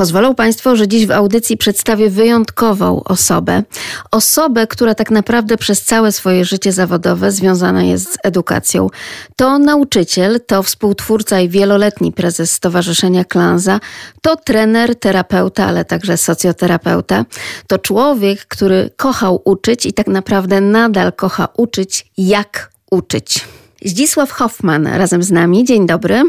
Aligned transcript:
Pozwolą 0.00 0.34
Państwo, 0.34 0.76
że 0.76 0.88
dziś 0.88 1.06
w 1.06 1.10
audycji 1.10 1.56
przedstawię 1.56 2.10
wyjątkową 2.10 3.04
osobę. 3.04 3.62
Osobę, 4.10 4.66
która 4.66 4.94
tak 4.94 5.10
naprawdę 5.10 5.56
przez 5.56 5.82
całe 5.82 6.12
swoje 6.12 6.44
życie 6.44 6.72
zawodowe 6.72 7.32
związana 7.32 7.82
jest 7.82 8.12
z 8.12 8.16
edukacją. 8.24 8.88
To 9.36 9.58
nauczyciel, 9.58 10.40
to 10.46 10.62
współtwórca 10.62 11.40
i 11.40 11.48
wieloletni 11.48 12.12
prezes 12.12 12.52
Stowarzyszenia 12.52 13.24
Klanza, 13.24 13.80
to 14.22 14.36
trener, 14.36 14.94
terapeuta, 14.94 15.66
ale 15.66 15.84
także 15.84 16.16
socjoterapeuta. 16.16 17.24
To 17.66 17.78
człowiek, 17.78 18.46
który 18.46 18.90
kochał 18.96 19.42
uczyć 19.44 19.86
i 19.86 19.92
tak 19.92 20.06
naprawdę 20.06 20.60
nadal 20.60 21.12
kocha 21.12 21.48
uczyć, 21.56 22.06
jak 22.18 22.70
uczyć. 22.90 23.44
Zdzisław 23.84 24.30
Hoffman 24.30 24.86
razem 24.86 25.22
z 25.22 25.30
nami. 25.30 25.64
Dzień 25.64 25.86
dobry. 25.86 26.22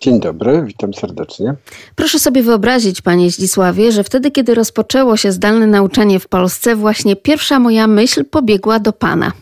Dzień 0.00 0.20
dobry, 0.20 0.62
witam 0.66 0.94
serdecznie. 0.94 1.54
Proszę 1.96 2.18
sobie 2.18 2.42
wyobrazić, 2.42 3.02
panie 3.02 3.30
Zdzisławie, 3.30 3.92
że 3.92 4.04
wtedy, 4.04 4.30
kiedy 4.30 4.54
rozpoczęło 4.54 5.16
się 5.16 5.32
zdalne 5.32 5.66
nauczanie 5.66 6.20
w 6.20 6.28
Polsce, 6.28 6.76
właśnie 6.76 7.16
pierwsza 7.16 7.58
moja 7.58 7.86
myśl 7.86 8.24
pobiegła 8.24 8.78
do 8.78 8.92
pana. 8.92 9.32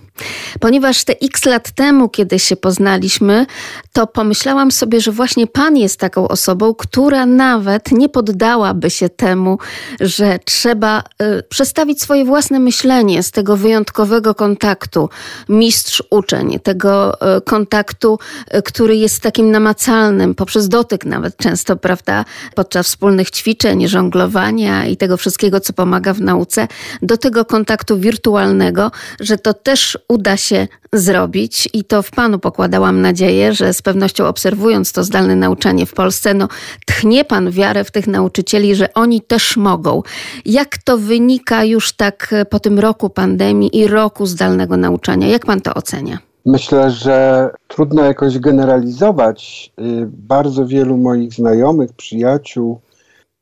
Ponieważ 0.61 1.05
te 1.05 1.15
x 1.23 1.45
lat 1.45 1.71
temu, 1.71 2.09
kiedy 2.09 2.39
się 2.39 2.57
poznaliśmy, 2.57 3.47
to 3.93 4.07
pomyślałam 4.07 4.71
sobie, 4.71 5.01
że 5.01 5.13
właśnie 5.13 5.47
Pan 5.47 5.77
jest 5.77 6.01
taką 6.01 6.29
osobą, 6.29 6.75
która 6.75 7.27
nawet 7.27 7.93
nie 7.93 8.09
poddałaby 8.09 8.91
się 8.91 9.09
temu, 9.09 9.59
że 10.01 10.39
trzeba 10.45 11.03
y, 11.23 11.43
przestawić 11.43 12.03
swoje 12.03 12.25
własne 12.25 12.59
myślenie 12.59 13.23
z 13.23 13.31
tego 13.31 13.57
wyjątkowego 13.57 14.35
kontaktu. 14.35 15.09
Mistrz-uczeń, 15.49 16.61
tego 16.61 17.15
y, 17.37 17.41
kontaktu, 17.41 18.19
y, 18.55 18.63
który 18.63 18.97
jest 18.97 19.21
takim 19.21 19.51
namacalnym, 19.51 20.35
poprzez 20.35 20.69
dotyk 20.69 21.05
nawet 21.05 21.37
często, 21.37 21.77
prawda, 21.77 22.25
podczas 22.55 22.87
wspólnych 22.87 23.31
ćwiczeń, 23.31 23.89
żonglowania 23.89 24.87
i 24.87 24.97
tego 24.97 25.17
wszystkiego, 25.17 25.61
co 25.61 25.73
pomaga 25.73 26.15
w 26.15 26.21
nauce, 26.21 26.69
do 27.03 27.17
tego 27.17 27.45
kontaktu 27.45 27.99
wirtualnego, 27.99 28.91
że 29.21 29.39
to 29.39 29.55
też 29.55 29.99
uda 30.09 30.37
się 30.37 30.69
zrobić 30.93 31.69
i 31.73 31.85
to 31.85 32.03
w 32.03 32.11
Panu 32.11 32.39
pokładałam 32.39 33.01
nadzieję, 33.01 33.53
że 33.53 33.73
z 33.73 33.83
pewnością 33.83 34.27
obserwując 34.27 34.93
to 34.93 35.05
zdalne 35.05 35.37
nauczanie 35.37 35.87
w 35.87 35.95
Polsce, 35.95 36.35
no 36.35 36.49
tchnie 36.87 37.25
Pan 37.25 37.51
wiarę 37.51 37.85
w 37.85 37.91
tych 37.91 38.07
nauczycieli, 38.07 38.75
że 38.75 38.95
oni 38.95 39.21
też 39.21 39.57
mogą. 39.57 40.03
Jak 40.45 40.79
to 40.79 40.99
wynika 40.99 41.65
już 41.65 41.93
tak 41.93 42.35
po 42.51 42.61
tym 42.61 42.79
roku 42.79 43.11
pandemii 43.11 43.77
i 43.77 43.87
roku 43.87 44.27
zdalnego 44.27 44.77
nauczania? 44.77 45.29
Jak 45.29 45.47
Pan 45.47 45.61
to 45.61 45.75
ocenia? 45.75 46.19
Myślę, 46.47 46.91
że 46.91 47.51
trudno 47.69 48.05
jakoś 48.05 48.39
generalizować. 48.39 49.73
Y, 49.81 50.07
bardzo 50.07 50.67
wielu 50.67 50.97
moich 50.97 51.33
znajomych, 51.33 51.93
przyjaciół, 51.93 52.81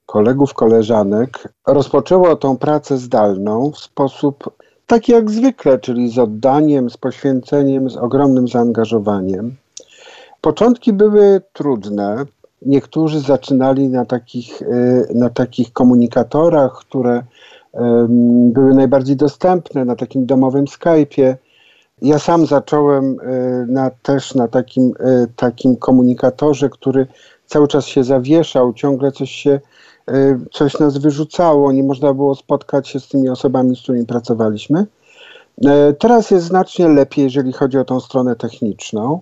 kolegów, 0.06 0.54
koleżanek 0.54 1.48
rozpoczęło 1.66 2.36
tą 2.36 2.56
pracę 2.56 2.98
zdalną 2.98 3.72
w 3.72 3.78
sposób 3.78 4.50
tak 4.86 5.08
jak 5.08 5.30
zwykle, 5.30 5.78
czyli 5.78 6.10
z 6.10 6.18
oddaniem, 6.18 6.90
z 6.90 6.96
poświęceniem, 6.96 7.90
z 7.90 7.96
ogromnym 7.96 8.48
zaangażowaniem. 8.48 9.56
Początki 10.40 10.92
były 10.92 11.40
trudne. 11.52 12.24
Niektórzy 12.62 13.20
zaczynali 13.20 13.88
na 13.88 14.04
takich, 14.04 14.62
e, 14.62 14.66
na 15.14 15.30
takich 15.30 15.72
komunikatorach, 15.72 16.72
które 16.72 17.22
były 18.48 18.74
najbardziej 18.74 19.16
dostępne, 19.16 19.84
na 19.84 19.96
takim 19.96 20.26
domowym 20.26 20.64
Skype'ie. 20.64 21.34
Ja 22.02 22.18
sam 22.18 22.46
zacząłem 22.46 23.16
e, 23.20 23.66
na, 23.68 23.90
też 23.90 24.34
na 24.34 24.48
takim, 24.48 24.92
e, 25.00 25.26
takim 25.36 25.76
komunikatorze, 25.76 26.68
który 26.70 27.06
cały 27.46 27.68
czas 27.68 27.86
się 27.86 28.04
zawieszał, 28.04 28.72
ciągle 28.72 29.12
coś 29.12 29.30
się 29.30 29.60
Y, 29.60 29.60
coś 30.52 30.78
nas 30.78 30.98
wyrzucało, 30.98 31.72
nie 31.72 31.82
można 31.82 32.14
było 32.14 32.34
spotkać 32.34 32.88
się 32.88 33.00
z 33.00 33.08
tymi 33.08 33.28
osobami, 33.28 33.76
z 33.76 33.82
którymi 33.82 34.06
pracowaliśmy. 34.06 34.86
Y, 35.64 35.94
teraz 35.98 36.30
jest 36.30 36.46
znacznie 36.46 36.88
lepiej, 36.88 37.24
jeżeli 37.24 37.52
chodzi 37.52 37.78
o 37.78 37.84
tą 37.84 38.00
stronę 38.00 38.36
techniczną. 38.36 39.20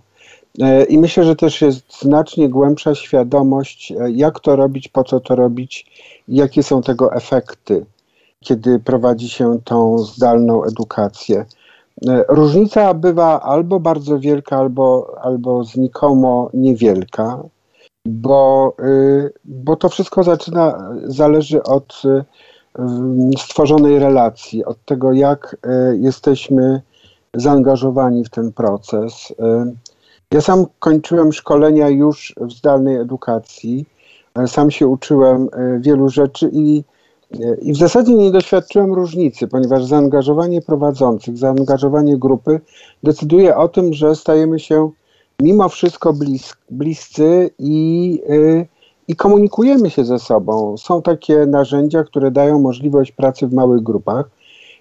Y, 0.59 0.84
I 0.84 0.99
myślę, 0.99 1.25
że 1.25 1.37
też 1.37 1.62
jest 1.62 2.00
znacznie 2.00 2.49
głębsza 2.49 2.95
świadomość, 2.95 3.93
jak 4.09 4.41
to 4.41 4.56
robić, 4.56 4.89
po 4.89 5.05
co 5.05 5.21
to 5.21 5.37
robić, 5.37 5.87
jakie 6.28 6.62
są 6.62 6.83
tego 6.83 7.15
efekty, 7.15 7.87
kiedy 8.41 8.78
prowadzi 8.78 9.28
się 9.28 9.59
tą 9.65 9.99
zdalną 9.99 10.65
edukację. 10.65 11.45
Różnica 12.28 12.95
bywa 12.95 13.41
albo 13.41 13.81
bardzo 13.81 14.19
wielka, 14.21 14.56
albo, 14.56 15.16
albo 15.22 15.65
znikomo 15.65 16.51
niewielka 16.55 17.43
bo, 18.04 18.75
y, 18.81 19.32
bo 19.44 19.76
to 19.76 19.88
wszystko 19.88 20.22
zaczyna, 20.22 20.91
zależy 21.04 21.62
od 21.62 22.03
y, 22.04 22.25
stworzonej 23.38 23.98
relacji, 23.98 24.65
od 24.65 24.84
tego, 24.84 25.12
jak 25.12 25.56
y, 25.66 25.98
jesteśmy 25.98 26.82
zaangażowani 27.34 28.25
w 28.25 28.31
ten 28.31 28.53
proces. 28.53 29.34
Ja 30.31 30.41
sam 30.41 30.66
kończyłem 30.78 31.32
szkolenia 31.32 31.88
już 31.88 32.34
w 32.41 32.53
zdalnej 32.53 32.97
edukacji, 32.97 33.87
sam 34.47 34.71
się 34.71 34.86
uczyłem 34.86 35.48
wielu 35.81 36.09
rzeczy 36.09 36.50
i, 36.53 36.84
i 37.62 37.72
w 37.72 37.76
zasadzie 37.76 38.15
nie 38.15 38.31
doświadczyłem 38.31 38.92
różnicy, 38.92 39.48
ponieważ 39.48 39.84
zaangażowanie 39.84 40.62
prowadzących, 40.62 41.38
zaangażowanie 41.38 42.19
grupy 42.19 42.60
decyduje 43.03 43.56
o 43.56 43.69
tym, 43.69 43.92
że 43.92 44.15
stajemy 44.15 44.59
się 44.59 44.91
mimo 45.41 45.69
wszystko 45.69 46.12
blis, 46.12 46.55
bliscy 46.71 47.50
i, 47.59 48.11
yy, 48.28 48.67
i 49.09 49.17
komunikujemy 49.17 49.91
się 49.91 50.05
ze 50.05 50.19
sobą. 50.19 50.77
Są 50.77 51.03
takie 51.03 51.47
narzędzia, 51.47 52.05
które 52.05 52.31
dają 52.31 52.61
możliwość 52.61 53.12
pracy 53.12 53.47
w 53.47 53.53
małych 53.53 53.83
grupach. 53.83 54.31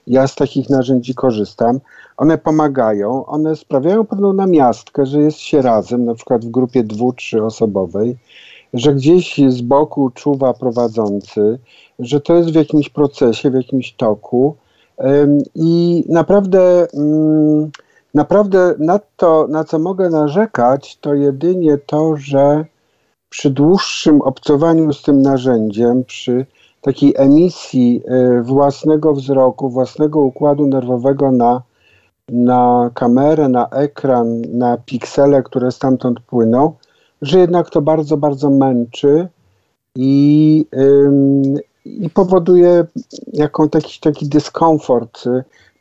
Ja 0.08 0.28
z 0.28 0.36
takich 0.36 0.70
narzędzi 0.70 1.16
korzystam. 1.16 1.80
One 2.18 2.38
pomagają, 2.38 3.26
one 3.26 3.56
sprawiają 3.56 4.06
pewną 4.06 4.34
namiastkę, 4.34 5.06
że 5.06 5.20
jest 5.20 5.38
się 5.38 5.62
razem, 5.62 6.06
na 6.06 6.16
przykład 6.16 6.46
w 6.46 6.50
grupie 6.50 6.84
dwu, 6.84 7.14
trzyosobowej, 7.14 8.18
że 8.74 8.94
gdzieś 8.94 9.42
z 9.48 9.62
boku 9.62 10.10
czuwa 10.10 10.54
prowadzący, 10.54 11.60
że 12.00 12.22
to 12.22 12.36
jest 12.36 12.50
w 12.50 12.56
jakimś 12.56 12.90
procesie, 12.90 13.50
w 13.50 13.54
jakimś 13.54 13.94
toku. 13.94 14.56
I 15.56 16.04
naprawdę 16.10 16.88
Naprawdę 18.14 18.76
na 18.80 19.00
to, 19.18 19.48
na 19.50 19.64
co 19.64 19.80
mogę 19.80 20.10
narzekać, 20.10 20.98
to 20.98 21.14
jedynie 21.14 21.78
to, 21.78 22.16
że 22.16 22.66
przy 23.30 23.50
dłuższym 23.50 24.22
obcowaniu 24.22 24.94
z 24.94 25.02
tym 25.02 25.22
narzędziem, 25.22 26.04
przy 26.04 26.46
takiej 26.82 27.14
emisji 27.18 28.02
e, 28.06 28.42
własnego 28.42 29.14
wzroku, 29.14 29.70
własnego 29.70 30.22
układu 30.22 30.68
nerwowego 30.68 31.32
na, 31.32 31.62
na 32.30 32.92
kamerę, 32.94 33.50
na 33.50 33.70
ekran, 33.70 34.42
na 34.42 34.78
piksele, 34.78 35.44
które 35.44 35.72
stamtąd 35.72 36.20
płyną, 36.20 36.74
że 37.22 37.40
jednak 37.40 37.70
to 37.70 37.82
bardzo, 37.82 38.18
bardzo 38.18 38.50
męczy 38.50 39.28
i, 39.96 40.66
i 41.86 42.10
powoduje 42.10 42.86
jaką, 43.34 43.70
taki, 43.70 44.00
taki 44.00 44.28
dyskomfort 44.28 45.24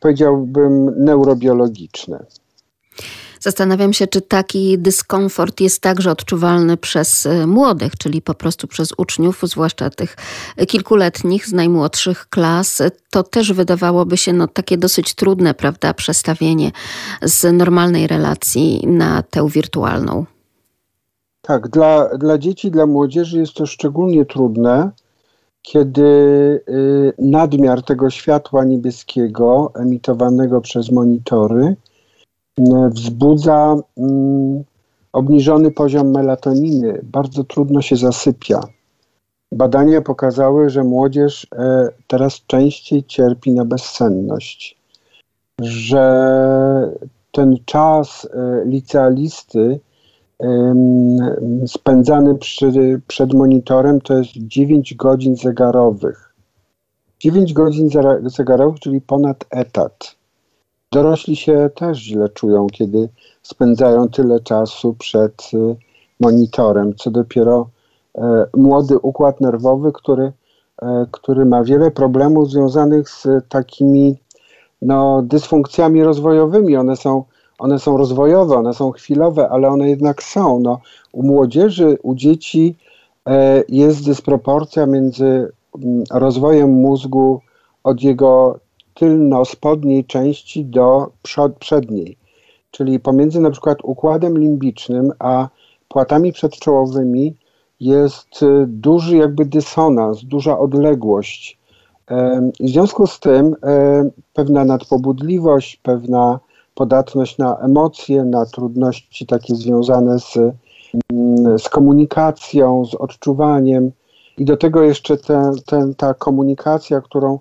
powiedziałbym, 0.02 1.04
neurobiologiczne. 1.04 2.26
Zastanawiam 3.40 3.92
się, 3.92 4.06
czy 4.06 4.20
taki 4.20 4.78
dyskomfort 4.78 5.60
jest 5.60 5.80
także 5.80 6.10
odczuwalny 6.10 6.76
przez 6.76 7.26
e, 7.26 7.46
młodych, 7.46 7.96
czyli 7.96 8.22
po 8.22 8.34
prostu 8.34 8.66
przez 8.66 8.92
uczniów, 8.96 9.40
zwłaszcza 9.42 9.90
tych 9.90 10.16
kilkuletnich 10.68 11.46
z 11.46 11.52
najmłodszych 11.52 12.28
klas. 12.28 12.82
To 13.10 13.22
też 13.22 13.52
wydawałoby 13.52 14.16
się 14.16 14.32
no, 14.32 14.48
takie 14.48 14.78
dosyć 14.78 15.14
trudne, 15.14 15.54
prawda, 15.54 15.94
przestawienie 15.94 16.70
z 17.22 17.56
normalnej 17.56 18.06
relacji 18.06 18.86
na 18.86 19.22
tę 19.22 19.48
wirtualną. 19.48 20.26
Tak, 21.40 21.68
dla, 21.68 22.18
dla 22.18 22.38
dzieci, 22.38 22.70
dla 22.70 22.86
młodzieży 22.86 23.38
jest 23.38 23.54
to 23.54 23.66
szczególnie 23.66 24.24
trudne, 24.24 24.90
kiedy 25.62 26.02
y, 26.68 27.12
nadmiar 27.18 27.82
tego 27.82 28.10
światła 28.10 28.64
niebieskiego 28.64 29.72
emitowanego 29.74 30.60
przez 30.60 30.90
monitory 30.90 31.76
y, 32.58 32.62
wzbudza 32.90 33.76
mm, 33.96 34.64
obniżony 35.12 35.70
poziom 35.70 36.10
melatoniny. 36.10 37.00
Bardzo 37.02 37.44
trudno 37.44 37.82
się 37.82 37.96
zasypia. 37.96 38.60
Badania 39.52 40.02
pokazały, 40.02 40.70
że 40.70 40.84
młodzież 40.84 41.46
e, 41.52 41.88
teraz 42.06 42.46
częściej 42.46 43.04
cierpi 43.04 43.50
na 43.50 43.64
bezsenność, 43.64 44.76
że 45.60 46.92
ten 47.32 47.56
czas 47.64 48.28
e, 48.34 48.64
licealisty 48.64 49.80
spędzany 51.66 52.34
przy, 52.34 53.00
przed 53.06 53.34
monitorem 53.34 54.00
to 54.00 54.18
jest 54.18 54.30
9 54.36 54.94
godzin 54.94 55.36
zegarowych. 55.36 56.34
9 57.20 57.52
godzin 57.52 57.88
zegarowych, 58.24 58.80
czyli 58.80 59.00
ponad 59.00 59.44
etat. 59.50 60.14
Dorośli 60.92 61.36
się 61.36 61.70
też 61.74 61.98
źle 61.98 62.28
czują, 62.28 62.66
kiedy 62.66 63.08
spędzają 63.42 64.08
tyle 64.08 64.40
czasu 64.40 64.94
przed 64.94 65.50
y, 65.54 65.76
monitorem, 66.20 66.94
co 66.94 67.10
dopiero 67.10 67.68
młody 68.56 68.98
układ 68.98 69.40
nerwowy, 69.40 69.92
który, 69.92 70.32
który 71.10 71.44
ma 71.44 71.64
wiele 71.64 71.90
problemów 71.90 72.50
związanych 72.50 73.08
z 73.08 73.26
takimi 73.48 74.16
no, 74.82 75.22
dysfunkcjami 75.22 76.02
rozwojowymi. 76.04 76.76
One 76.76 76.96
są, 76.96 77.24
one 77.62 77.78
są 77.78 77.96
rozwojowe, 77.96 78.56
one 78.56 78.74
są 78.74 78.90
chwilowe, 78.90 79.48
ale 79.48 79.68
one 79.68 79.88
jednak 79.88 80.22
są. 80.22 80.60
No, 80.60 80.80
u 81.12 81.22
młodzieży, 81.22 81.98
u 82.02 82.14
dzieci 82.14 82.76
jest 83.68 84.04
dysproporcja 84.04 84.86
między 84.86 85.52
mm, 85.82 86.04
rozwojem 86.10 86.70
mózgu 86.70 87.40
od 87.84 88.02
jego 88.02 88.58
tylno-spodniej 88.94 90.04
części 90.04 90.64
do 90.64 91.10
przod, 91.22 91.56
przedniej, 91.56 92.16
czyli 92.70 93.00
pomiędzy 93.00 93.40
na 93.40 93.50
przykład 93.50 93.78
układem 93.82 94.38
limbicznym 94.38 95.12
a 95.18 95.48
płatami 95.88 96.32
przedczołowymi 96.32 97.36
jest 97.80 98.42
y, 98.42 98.64
duży 98.66 99.16
jakby 99.16 99.44
dysonans, 99.44 100.24
duża 100.24 100.58
odległość. 100.58 101.62
W 102.60 102.68
związku 102.68 103.06
z 103.06 103.20
tym 103.20 103.56
pewna 104.32 104.64
nadpobudliwość, 104.64 105.76
pewna 105.76 106.40
podatność 106.74 107.38
na 107.38 107.58
emocje, 107.58 108.24
na 108.24 108.46
trudności 108.46 109.26
takie 109.26 109.54
związane 109.54 110.18
z, 110.18 110.36
mm, 111.12 111.58
z 111.58 111.68
komunikacją, 111.68 112.84
z 112.86 112.94
odczuwaniem 112.94 113.92
i 114.38 114.44
do 114.44 114.56
tego 114.56 114.82
jeszcze 114.82 115.16
te, 115.16 115.52
te, 115.66 115.92
ta 115.96 116.14
komunikacja, 116.14 117.00
którą 117.00 117.38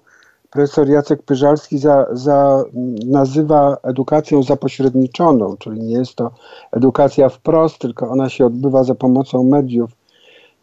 profesor 0.52 0.90
Jacek 0.90 1.24
Pyżalski 1.24 1.78
za, 1.78 2.06
za, 2.12 2.64
nazywa 3.06 3.78
edukacją 3.84 4.44
zapośredniczoną, 4.44 5.58
czyli 5.58 5.82
nie 5.82 5.94
jest 5.94 6.16
to 6.16 6.32
edukacja 6.72 7.30
wprost, 7.30 7.80
tylko 7.80 8.10
ona 8.10 8.30
się 8.30 8.46
odbywa 8.46 8.84
za 8.84 8.96
pomocą 8.96 9.44
mediów, 9.44 9.92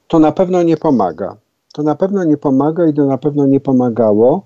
to 0.09 0.19
na 0.19 0.33
pewno 0.33 0.63
nie 0.63 0.77
pomaga. 0.77 1.37
To 1.73 1.83
na 1.83 1.95
pewno 1.95 2.25
nie 2.25 2.37
pomaga 2.37 2.87
i 2.87 2.95
to 2.95 3.07
na 3.07 3.19
pewno 3.19 3.47
nie 3.47 3.61
pomagało. 3.61 4.43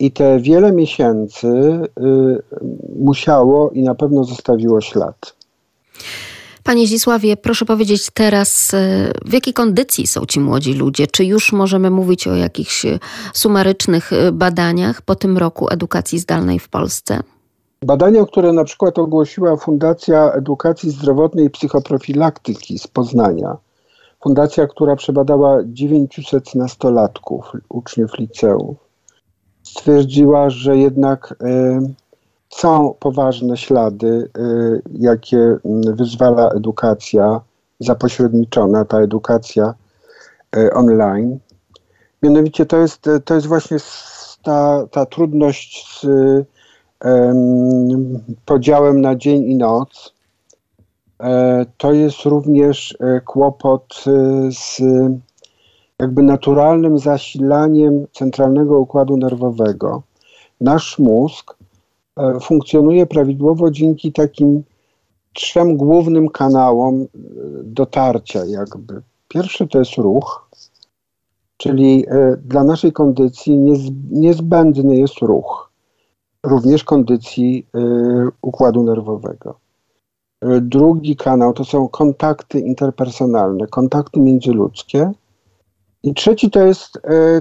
I 0.00 0.10
te 0.10 0.38
wiele 0.38 0.72
miesięcy 0.72 1.46
y, 1.46 2.42
musiało 2.98 3.70
i 3.70 3.82
na 3.82 3.94
pewno 3.94 4.24
zostawiło 4.24 4.80
ślad. 4.80 5.34
Panie 6.64 6.86
Zisławie, 6.86 7.36
proszę 7.36 7.64
powiedzieć 7.64 8.10
teraz, 8.14 8.74
e, 8.74 9.12
w 9.24 9.32
jakiej 9.32 9.54
kondycji 9.54 10.06
są 10.06 10.26
ci 10.26 10.40
młodzi 10.40 10.74
ludzie? 10.74 11.06
Czy 11.06 11.24
już 11.24 11.52
możemy 11.52 11.90
mówić 11.90 12.28
o 12.28 12.34
jakichś 12.34 12.84
e, 12.84 12.98
sumarycznych 13.32 14.10
badaniach 14.32 15.02
po 15.02 15.14
tym 15.14 15.38
roku 15.38 15.68
edukacji 15.70 16.18
zdalnej 16.18 16.58
w 16.58 16.68
Polsce? 16.68 17.20
Badania, 17.82 18.24
które 18.24 18.52
na 18.52 18.64
przykład 18.64 18.98
ogłosiła 18.98 19.56
Fundacja 19.56 20.32
Edukacji 20.32 20.90
Zdrowotnej 20.90 21.46
i 21.46 21.50
Psychoprofilaktyki 21.50 22.78
z 22.78 22.86
Poznania, 22.86 23.56
fundacja, 24.22 24.66
która 24.66 24.96
przebadała 24.96 25.58
900 25.64 26.54
nastolatków, 26.54 27.52
uczniów 27.68 28.18
liceów, 28.18 28.89
stwierdziła, 29.70 30.50
że 30.50 30.76
jednak 30.76 31.34
są 32.48 32.94
poważne 33.00 33.56
ślady, 33.56 34.30
y, 34.38 34.82
jakie 34.92 35.56
wyzwala 35.94 36.50
edukacja 36.50 37.40
zapośredniczona, 37.80 38.84
ta 38.84 39.00
edukacja 39.00 39.74
y, 40.56 40.72
online. 40.72 41.38
Mianowicie 42.22 42.66
to 42.66 42.76
jest, 42.76 43.04
to 43.24 43.34
jest 43.34 43.46
właśnie 43.46 43.76
ta, 44.42 44.86
ta 44.90 45.06
trudność 45.06 46.00
z 46.00 46.06
podziałem 48.44 49.00
na 49.00 49.16
dzień 49.16 49.42
i 49.44 49.56
noc. 49.56 50.14
E, 51.20 51.66
to 51.76 51.92
jest 51.92 52.24
również 52.24 52.96
e, 53.00 53.20
kłopot 53.20 54.04
e, 54.06 54.52
z 54.52 54.82
jakby 56.00 56.22
naturalnym 56.22 56.98
zasilaniem 56.98 58.06
centralnego 58.12 58.78
układu 58.78 59.16
nerwowego. 59.16 60.02
Nasz 60.60 60.98
mózg 60.98 61.60
E, 62.16 62.40
funkcjonuje 62.40 63.06
prawidłowo 63.06 63.70
dzięki 63.70 64.12
takim 64.12 64.62
trzem 65.32 65.76
głównym 65.76 66.28
kanałom 66.28 67.02
e, 67.02 67.06
dotarcia 67.64 68.44
jakby. 68.44 69.02
Pierwszy 69.28 69.68
to 69.68 69.78
jest 69.78 69.94
ruch, 69.96 70.48
czyli 71.56 72.06
e, 72.08 72.36
dla 72.36 72.64
naszej 72.64 72.92
kondycji 72.92 73.58
niezbędny 74.10 74.96
jest 74.96 75.18
ruch, 75.18 75.70
również 76.42 76.84
kondycji 76.84 77.66
układu 78.42 78.82
nerwowego. 78.82 79.54
Drugi 80.60 81.16
kanał 81.16 81.52
to 81.52 81.64
są 81.64 81.88
kontakty 81.88 82.60
interpersonalne, 82.60 83.66
kontakty 83.66 84.20
międzyludzkie. 84.20 85.12
I 86.02 86.14
trzeci 86.14 86.50
to 86.50 86.66
jest, 86.66 86.98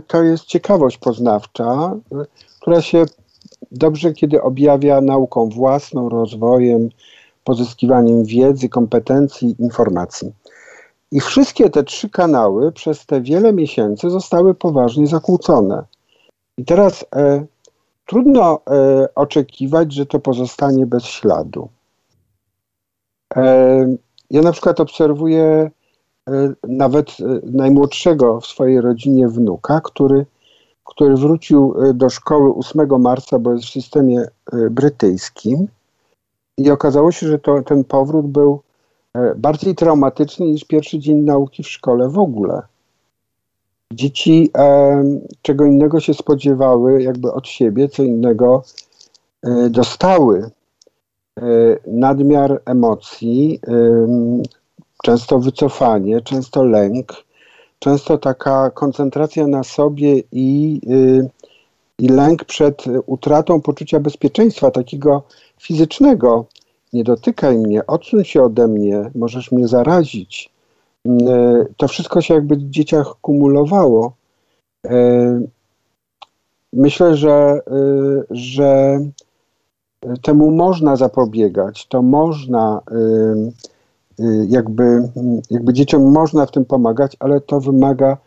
to 0.08 0.24
jest 0.24 0.46
ciekawość 0.46 0.98
poznawcza, 0.98 1.96
która 2.60 2.82
się 2.82 3.06
dobrze, 3.72 4.14
kiedy 4.14 4.42
objawia 4.42 5.02
nauką 5.02 5.50
własną, 5.50 6.10
rozwojem, 6.10 6.90
pozyskiwaniem 7.44 8.24
wiedzy, 8.24 8.70
kompetencji, 8.70 9.56
informacji. 9.60 10.32
I 11.12 11.20
wszystkie 11.20 11.70
te 11.70 11.84
trzy 11.84 12.10
kanały 12.10 12.72
przez 12.72 13.06
te 13.06 13.22
wiele 13.22 13.54
miesięcy 13.54 14.10
zostały 14.10 14.56
poważnie 14.56 15.08
zakłócone. 15.08 15.84
I 16.58 16.66
teraz 16.66 17.06
e, 17.16 17.46
trudno 18.06 18.62
e, 18.72 19.08
oczekiwać, 19.16 19.94
że 19.94 20.06
to 20.06 20.20
pozostanie 20.20 20.86
bez 20.86 21.04
śladu. 21.04 21.70
E, 23.36 23.96
ja 24.32 24.42
na 24.42 24.52
przykład 24.52 24.80
obserwuję 24.80 25.44
e, 25.44 25.72
nawet 26.68 27.10
e, 27.10 27.40
najmłodszego 27.44 28.42
w 28.42 28.48
swojej 28.48 28.82
rodzinie 28.82 29.28
wnuka, 29.28 29.82
który 29.82 30.26
który 30.90 31.16
wrócił 31.16 31.76
e, 31.84 31.94
do 31.94 32.10
szkoły 32.10 32.54
8 32.56 33.02
marca, 33.02 33.40
bo 33.40 33.54
jest 33.54 33.66
w 33.66 33.72
systemie 33.72 34.22
e, 34.22 34.70
brytyjskim. 34.70 35.68
I 36.58 36.72
okazało 36.72 37.12
się, 37.12 37.28
że 37.28 37.40
to, 37.40 37.62
ten 37.62 37.84
powrót 37.84 38.28
był 38.28 38.62
e, 39.14 39.36
bardziej 39.36 39.76
traumatyczny 39.76 40.46
niż 40.46 40.64
pierwszy 40.64 41.00
dzień 41.00 41.18
nauki 41.18 41.64
w 41.64 41.68
szkole 41.68 42.10
w 42.10 42.20
ogóle. 42.20 42.62
Dzieci 43.94 44.52
e, 44.58 45.04
czego 45.42 45.66
innego 45.66 46.00
się 46.00 46.14
spodziewały 46.14 47.04
jakby 47.04 47.32
od 47.32 47.48
siebie, 47.48 47.90
co 47.90 48.04
innego 48.04 48.64
e, 49.44 49.70
dostały. 49.70 50.50
E, 51.40 51.44
nadmiar 51.88 52.62
emocji, 52.66 53.60
często 55.04 55.40
wycofanie, 55.40 56.22
często 56.22 56.64
lęk, 56.64 57.14
często 57.80 58.18
taka 58.18 58.70
koncentracja 58.70 59.48
na 59.48 59.64
sobie 59.64 60.24
i, 60.32 60.82
y, 60.90 61.30
i 62.00 62.08
lęk 62.08 62.46
przed 62.46 62.84
utratą 63.06 63.62
poczucia 63.62 64.00
bezpieczeństwa, 64.00 64.72
takiego 64.72 65.24
fizycznego. 65.60 66.46
Nie 66.94 67.04
dotykaj 67.04 67.58
mnie, 67.58 67.88
odsuń 67.88 68.26
się 68.26 68.44
ode 68.44 68.68
mnie, 68.68 69.12
możesz 69.16 69.52
mnie 69.52 69.68
zarazić. 69.68 70.50
Y, 71.08 71.12
to 71.78 71.88
wszystko 71.88 72.22
się 72.22 72.34
jakby 72.34 72.56
w 72.56 72.70
dzieciach 72.70 73.16
kumulowało. 73.22 74.14
Y, 74.86 74.90
myślę, 76.74 77.16
że, 77.16 77.60
że 78.30 79.00
temu 80.22 80.52
można 80.52 80.96
zapobiegać, 80.96 81.88
to 81.88 82.02
można 82.02 82.82
jakby, 84.48 85.10
jakby 85.50 85.74
dzieciom 85.74 86.12
można 86.12 86.46
w 86.46 86.52
tym 86.52 86.66
pomagać, 86.66 87.18
ale 87.20 87.42
to 87.42 87.60
wymaga 87.60 88.18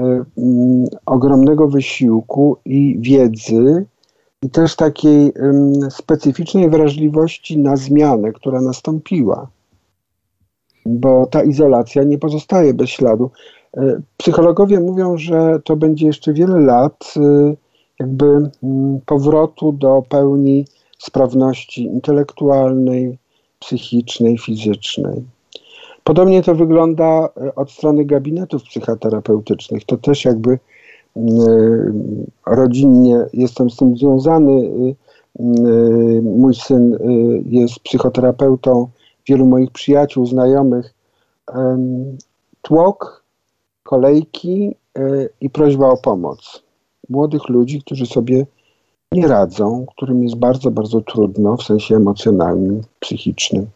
y, 0.00 0.02
mm, 0.38 0.86
ogromnego 1.06 1.68
wysiłku 1.68 2.56
i 2.64 2.98
wiedzy, 3.00 3.86
i 4.42 4.50
też 4.50 4.76
takiej 4.76 5.32
specyficznej 5.90 6.70
wrażliwości 6.70 7.58
na 7.58 7.76
zmianę, 7.76 8.32
która 8.32 8.60
nastąpiła. 8.60 9.48
Bo 10.86 11.26
ta 11.26 11.42
izolacja 11.42 12.04
nie 12.04 12.18
pozostaje 12.18 12.74
bez 12.74 12.90
śladu. 12.90 13.30
Y, 13.76 14.02
psychologowie 14.16 14.80
mówią, 14.80 15.18
że 15.18 15.60
to 15.64 15.76
będzie 15.76 16.06
jeszcze 16.06 16.32
wiele 16.32 16.60
lat 16.60 17.14
jakby 18.00 18.50
mm, 18.62 19.00
powrotu 19.06 19.72
do 19.72 20.02
pełni 20.08 20.64
sprawności 20.98 21.84
intelektualnej, 21.84 23.18
psychicznej, 23.58 24.38
fizycznej. 24.38 25.22
Podobnie 26.04 26.42
to 26.42 26.54
wygląda 26.54 27.28
e, 27.36 27.54
od 27.54 27.70
strony 27.70 28.04
gabinetów 28.04 28.62
psychoterapeutycznych. 28.62 29.84
To 29.84 29.96
też 29.96 30.24
jakby 30.24 30.58
mm, 31.16 31.28
e, 32.46 32.54
rodzinnie 32.56 33.26
jestem 33.32 33.70
z 33.70 33.76
tym 33.76 33.96
związany. 33.96 34.70
E, 35.38 35.42
mój 36.22 36.54
syn 36.54 36.98
jest 37.46 37.80
psychoterapeutą, 37.80 38.88
wielu 39.28 39.46
moich 39.46 39.70
przyjaciół, 39.70 40.26
znajomych. 40.26 40.94
Tłok, 42.62 43.24
kolejki 43.82 44.76
i 45.40 45.50
prośba 45.50 45.88
o 45.88 45.96
pomoc. 45.96 46.62
Młodych 47.08 47.48
ludzi, 47.48 47.82
którzy 47.82 48.06
sobie 48.06 48.46
nie 49.12 49.28
radzą, 49.28 49.86
którym 49.96 50.22
jest 50.22 50.36
bardzo, 50.36 50.70
bardzo 50.70 51.00
trudno 51.00 51.56
w 51.56 51.62
sensie 51.62 51.96
emocjonalnym, 51.96 52.82
psychicznym 53.00 53.66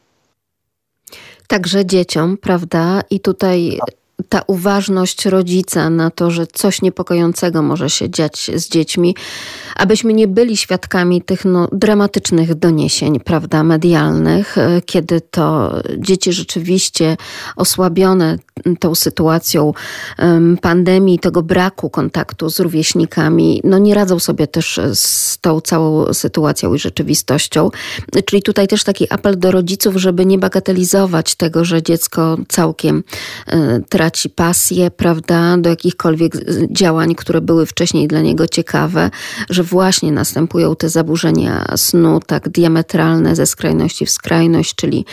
także 1.46 1.86
dzieciom, 1.86 2.36
prawda? 2.36 3.02
I 3.10 3.20
tutaj 3.20 3.78
ta 4.28 4.42
uważność 4.46 5.26
rodzica 5.26 5.90
na 5.90 6.10
to, 6.10 6.30
że 6.30 6.46
coś 6.46 6.82
niepokojącego 6.82 7.62
może 7.62 7.90
się 7.90 8.10
dziać 8.10 8.50
z 8.54 8.68
dziećmi, 8.68 9.16
abyśmy 9.76 10.12
nie 10.12 10.28
byli 10.28 10.56
świadkami 10.56 11.22
tych 11.22 11.44
no, 11.44 11.68
dramatycznych 11.72 12.54
doniesień, 12.54 13.20
prawda, 13.20 13.64
medialnych, 13.64 14.58
e, 14.58 14.80
kiedy 14.86 15.20
to 15.20 15.74
dzieci 15.98 16.32
rzeczywiście 16.32 17.16
osłabione 17.56 18.38
tą 18.80 18.94
sytuacją 18.94 19.72
pandemii, 20.62 21.18
tego 21.18 21.42
braku 21.42 21.90
kontaktu 21.90 22.50
z 22.50 22.60
rówieśnikami, 22.60 23.60
no 23.64 23.78
nie 23.78 23.94
radzą 23.94 24.18
sobie 24.18 24.46
też 24.46 24.80
z 24.94 25.38
tą 25.38 25.60
całą 25.60 26.14
sytuacją 26.14 26.74
i 26.74 26.78
rzeczywistością. 26.78 27.70
Czyli 28.24 28.42
tutaj 28.42 28.68
też 28.68 28.84
taki 28.84 29.12
apel 29.12 29.38
do 29.38 29.50
rodziców, 29.50 29.96
żeby 29.96 30.26
nie 30.26 30.38
bagatelizować 30.38 31.34
tego, 31.34 31.64
że 31.64 31.82
dziecko 31.82 32.36
całkiem 32.48 33.04
e, 33.46 33.80
traci 34.16 34.30
pasję, 34.30 34.90
prawda, 34.90 35.56
do 35.56 35.70
jakichkolwiek 35.70 36.32
działań, 36.70 37.14
które 37.14 37.40
były 37.40 37.66
wcześniej 37.66 38.08
dla 38.08 38.20
niego 38.20 38.48
ciekawe, 38.48 39.10
że 39.50 39.62
właśnie 39.62 40.12
następują 40.12 40.76
te 40.76 40.88
zaburzenia 40.88 41.64
snu 41.76 42.20
tak 42.26 42.48
diametralne 42.48 43.36
ze 43.36 43.46
skrajności 43.46 44.06
w 44.06 44.10
skrajność, 44.10 44.74
czyli 44.74 45.04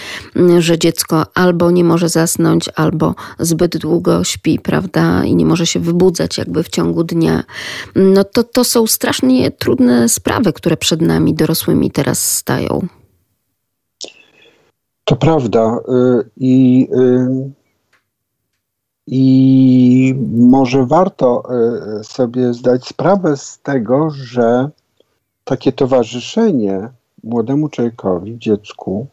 że 0.60 0.80
dziecko 0.80 1.26
albo 1.36 1.72
nie 1.72 1.84
może 1.84 2.10
zasnąć, 2.10 2.70
albo 2.76 3.16
zbyt 3.40 3.78
długo 3.78 4.24
śpi, 4.24 4.60
prawda, 4.60 5.24
i 5.26 5.36
nie 5.36 5.46
może 5.46 5.68
się 5.68 5.80
wybudzać 5.80 6.38
jakby 6.38 6.64
w 6.64 6.70
ciągu 6.70 7.04
dnia. 7.04 7.44
No 7.96 8.24
to, 8.24 8.44
to 8.44 8.64
są 8.64 8.88
strasznie 8.88 9.52
trudne 9.52 10.10
sprawy, 10.10 10.54
które 10.54 10.78
przed 10.78 11.02
nami 11.02 11.34
dorosłymi 11.34 11.92
teraz 11.92 12.36
stają. 12.36 12.88
To 15.06 15.16
prawda. 15.16 15.80
Y, 15.90 16.30
I, 16.38 16.88
y, 16.96 17.63
I 19.08 20.16
może 20.32 20.86
warto 20.86 21.44
y, 22.00 22.04
sobie 22.04 22.54
zdać 22.54 22.88
sprawę 22.88 23.38
z 23.38 23.60
tego, 23.60 24.10
że 24.10 24.70
takie 25.44 25.72
towarzyszenie 25.72 26.90
młodemu 27.24 27.70
człowiekowi, 27.70 28.40
dziecku, 28.40 29.08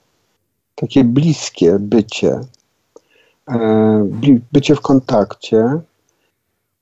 takie 0.74 1.04
bliskie 1.04 1.78
bycie, 1.78 2.40
bycie 4.52 4.74
w 4.74 4.80
kontakcie, 4.80 5.80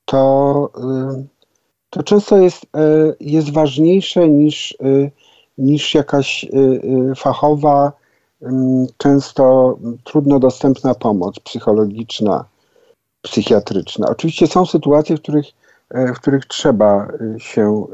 to, 0.05 0.69
to 1.89 2.03
często 2.03 2.37
jest, 2.37 2.65
jest 3.19 3.53
ważniejsze 3.53 4.29
niż, 4.29 4.77
niż 5.57 5.95
jakaś 5.95 6.47
fachowa 7.15 7.91
często 8.97 9.77
trudno 10.03 10.39
dostępna 10.39 10.95
pomoc 10.95 11.39
psychologiczna, 11.39 12.45
psychiatryczna. 13.21 14.07
Oczywiście 14.09 14.47
są 14.47 14.65
sytuacje, 14.65 15.17
w 15.17 15.21
których, 15.21 15.45
e, 15.89 16.13
w 16.13 16.19
których 16.19 16.45
trzeba 16.45 17.07
e, 17.07 17.39
się 17.39 17.85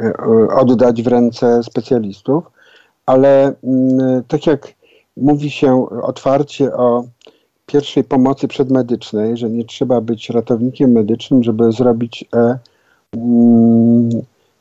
e, 0.00 0.16
oddać 0.54 1.02
w 1.02 1.06
ręce 1.06 1.62
specjalistów, 1.62 2.44
ale 3.06 3.52
mm, 3.64 4.24
tak 4.28 4.46
jak 4.46 4.74
mówi 5.16 5.50
się 5.50 5.88
otwarcie 6.02 6.74
o 6.74 7.04
pierwszej 7.66 8.04
pomocy 8.04 8.48
przedmedycznej, 8.48 9.36
że 9.36 9.50
nie 9.50 9.64
trzeba 9.64 10.00
być 10.00 10.30
ratownikiem 10.30 10.92
medycznym, 10.92 11.42
żeby 11.42 11.72
zrobić 11.72 12.24
mm, 13.12 14.10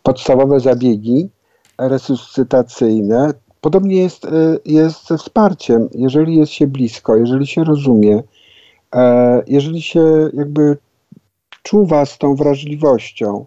podstawowe 0.04 0.60
zabiegi 0.60 1.30
resuscytacyjne, 1.78 3.34
Podobnie 3.62 3.96
jest, 3.96 4.28
jest 4.66 5.08
ze 5.08 5.18
wsparciem. 5.18 5.90
Jeżeli 5.96 6.36
jest 6.38 6.52
się 6.52 6.68
blisko, 6.68 7.16
jeżeli 7.16 7.48
się 7.48 7.64
rozumie, 7.64 8.24
jeżeli 9.48 9.82
się 9.82 10.30
jakby 10.34 10.78
czuwa 11.64 12.06
z 12.06 12.18
tą 12.18 12.36
wrażliwością, 12.36 13.46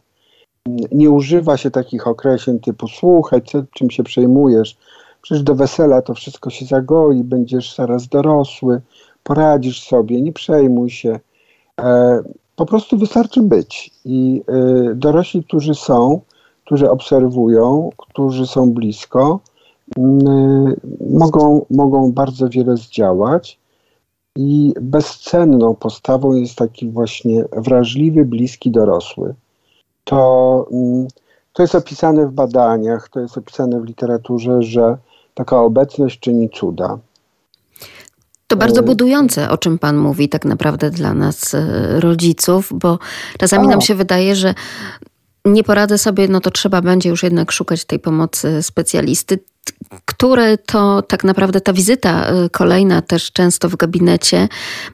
nie 0.93 1.11
używa 1.11 1.57
się 1.57 1.71
takich 1.71 2.07
określeń 2.07 2.61
typu 2.61 2.89
słuchaj, 2.89 3.43
czym 3.75 3.91
się 3.91 4.03
przejmujesz, 4.03 4.77
przecież 5.23 5.43
do 5.43 5.55
wesela 5.55 6.03
to 6.03 6.15
wszystko 6.15 6.51
się 6.51 6.67
zagoi, 6.67 7.25
będziesz 7.25 7.75
zaraz 7.75 8.09
dorosły, 8.09 8.81
poradzisz 9.23 9.83
sobie, 9.83 10.23
nie 10.23 10.33
przejmuj 10.33 10.91
się. 10.91 11.21
E, 11.81 12.23
po 12.57 12.67
prostu 12.67 12.99
wystarczy 12.99 13.43
być. 13.43 13.91
I 14.05 14.43
dorośli, 14.95 15.45
którzy 15.45 15.75
są, 15.75 16.21
którzy 16.65 16.91
obserwują, 16.91 17.91
którzy 17.97 18.47
są 18.47 18.73
blisko, 18.73 19.41
mogą, 21.11 21.67
mogą 21.71 22.13
bardzo 22.13 22.49
wiele 22.49 22.77
zdziałać. 22.77 23.59
I 24.37 24.75
bezcenną 24.81 25.75
postawą 25.75 26.35
jest 26.35 26.57
taki 26.57 26.91
właśnie 26.91 27.45
wrażliwy, 27.57 28.25
bliski 28.25 28.71
dorosły. 28.71 29.35
To, 30.05 30.67
mm, 30.73 31.09
to 31.53 31.63
jest 31.63 31.75
opisane 31.75 32.27
w 32.27 32.33
badaniach, 32.33 33.09
to 33.09 33.21
jest 33.21 33.39
opisane 33.39 33.81
w 33.81 33.85
literaturze, 33.85 34.63
że 34.63 34.97
taka 35.35 35.61
obecność 35.61 36.21
czyni 36.21 36.51
cuda. 36.51 36.99
To 38.47 38.57
bardzo 38.57 38.81
e, 38.81 38.85
budujące, 38.85 39.51
o 39.51 39.59
czym 39.59 39.79
Pan 39.79 39.97
mówi, 39.97 40.29
tak 40.29 40.45
naprawdę 40.45 40.91
dla 40.91 41.15
nas, 41.15 41.55
e, 41.55 42.01
rodziców, 42.01 42.73
bo 42.75 42.99
czasami 43.39 43.67
o. 43.67 43.71
nam 43.71 43.81
się 43.81 43.95
wydaje, 43.95 44.37
że 44.37 44.55
nie 45.45 45.65
poradzę 45.65 45.99
sobie, 45.99 46.29
no 46.29 46.41
to 46.41 46.51
trzeba 46.51 46.81
będzie 46.81 47.09
już 47.09 47.23
jednak 47.23 47.53
szukać 47.53 47.85
tej 47.85 47.99
pomocy 47.99 48.63
specjalisty 48.63 49.39
które 50.05 50.59
to 50.59 51.03
tak 51.03 51.25
naprawdę 51.25 51.61
ta 51.61 51.73
wizyta 51.73 52.33
y, 52.45 52.51
kolejna 52.51 53.03
też 53.03 53.33
często 53.33 53.69
w 53.69 53.77
gabinecie 53.77 54.49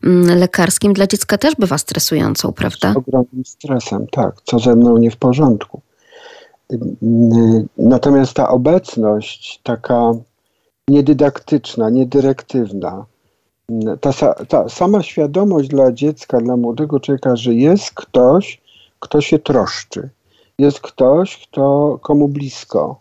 mm, 0.05 0.39
lekarskim 0.39 0.93
dla 0.93 1.07
dziecka 1.07 1.39
też 1.39 1.55
bywa 1.57 1.79
stresującą, 1.79 2.53
prawda? 2.53 2.93
Z 2.93 2.97
ogromnym 2.97 3.45
stresem, 3.45 4.07
tak. 4.13 4.35
Co 4.45 4.59
ze 4.59 4.75
mną 4.75 4.97
nie 4.97 5.11
w 5.11 5.17
porządku. 5.17 5.81
Natomiast 7.79 8.35
ta 8.35 8.49
obecność 8.49 9.61
taka 9.63 10.13
niedydaktyczna, 10.89 11.91
niedyrektywna, 11.91 13.05
ta, 14.01 14.13
ta 14.49 14.69
sama 14.69 15.03
świadomość 15.03 15.69
dla 15.69 15.93
dziecka, 15.93 16.41
dla 16.41 16.57
młodego 16.57 17.01
człowieka, 17.01 17.37
że 17.37 17.55
jest 17.55 17.91
ktoś, 17.95 18.61
kto 19.01 19.21
się 19.21 19.39
troszczy, 19.39 20.09
jest 20.59 20.81
ktoś, 20.81 21.47
kto 21.47 21.99
komu 22.03 22.29
blisko, 22.29 23.01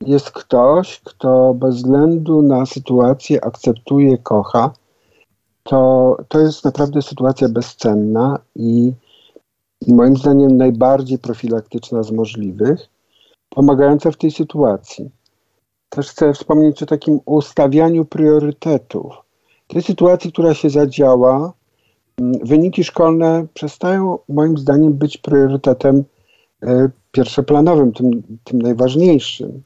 jest 0.00 0.30
ktoś, 0.30 1.00
kto 1.00 1.54
bez 1.54 1.76
względu 1.76 2.42
na 2.42 2.66
sytuację 2.66 3.44
akceptuje, 3.44 4.18
kocha, 4.18 4.72
to, 5.62 6.16
to 6.28 6.38
jest 6.38 6.64
naprawdę 6.64 7.02
sytuacja 7.02 7.48
bezcenna 7.48 8.38
i 8.56 8.92
moim 9.88 10.16
zdaniem 10.16 10.56
najbardziej 10.56 11.18
profilaktyczna 11.18 12.02
z 12.02 12.10
możliwych, 12.10 12.88
pomagająca 13.48 14.10
w 14.10 14.16
tej 14.16 14.30
sytuacji. 14.30 15.10
Też 15.88 16.10
chcę 16.10 16.32
wspomnieć 16.32 16.82
o 16.82 16.86
takim 16.86 17.20
ustawianiu 17.24 18.04
priorytetów. 18.04 19.14
W 19.68 19.72
tej 19.72 19.82
sytuacji, 19.82 20.32
która 20.32 20.54
się 20.54 20.70
zadziała, 20.70 21.52
mm, 22.20 22.32
wyniki 22.44 22.84
szkolne 22.84 23.46
przestają 23.54 24.18
moim 24.28 24.58
zdaniem 24.58 24.92
być 24.92 25.18
priorytetem 25.18 26.04
pierwszoplanowym, 27.12 27.92
tym, 27.92 28.22
tym 28.44 28.62
najważniejszym. 28.62 29.62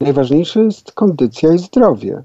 Najważniejsze 0.00 0.60
jest 0.60 0.92
kondycja 0.92 1.52
i 1.52 1.58
zdrowie. 1.58 2.22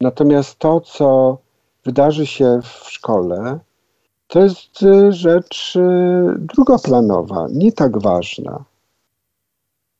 Natomiast 0.00 0.58
to, 0.58 0.80
co 0.80 1.38
wydarzy 1.84 2.26
się 2.26 2.60
w 2.62 2.90
szkole, 2.90 3.58
to 4.26 4.42
jest 4.42 4.82
y, 4.82 5.12
rzecz 5.12 5.76
y, 5.76 5.80
drugoplanowa, 6.38 7.46
nie 7.52 7.72
tak 7.72 7.98
ważna. 7.98 8.64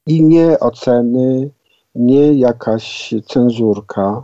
I 0.06 0.22
nie 0.22 0.60
oceny, 0.60 1.50
nie 1.94 2.32
jakaś 2.32 3.14
cenzurka, 3.26 4.22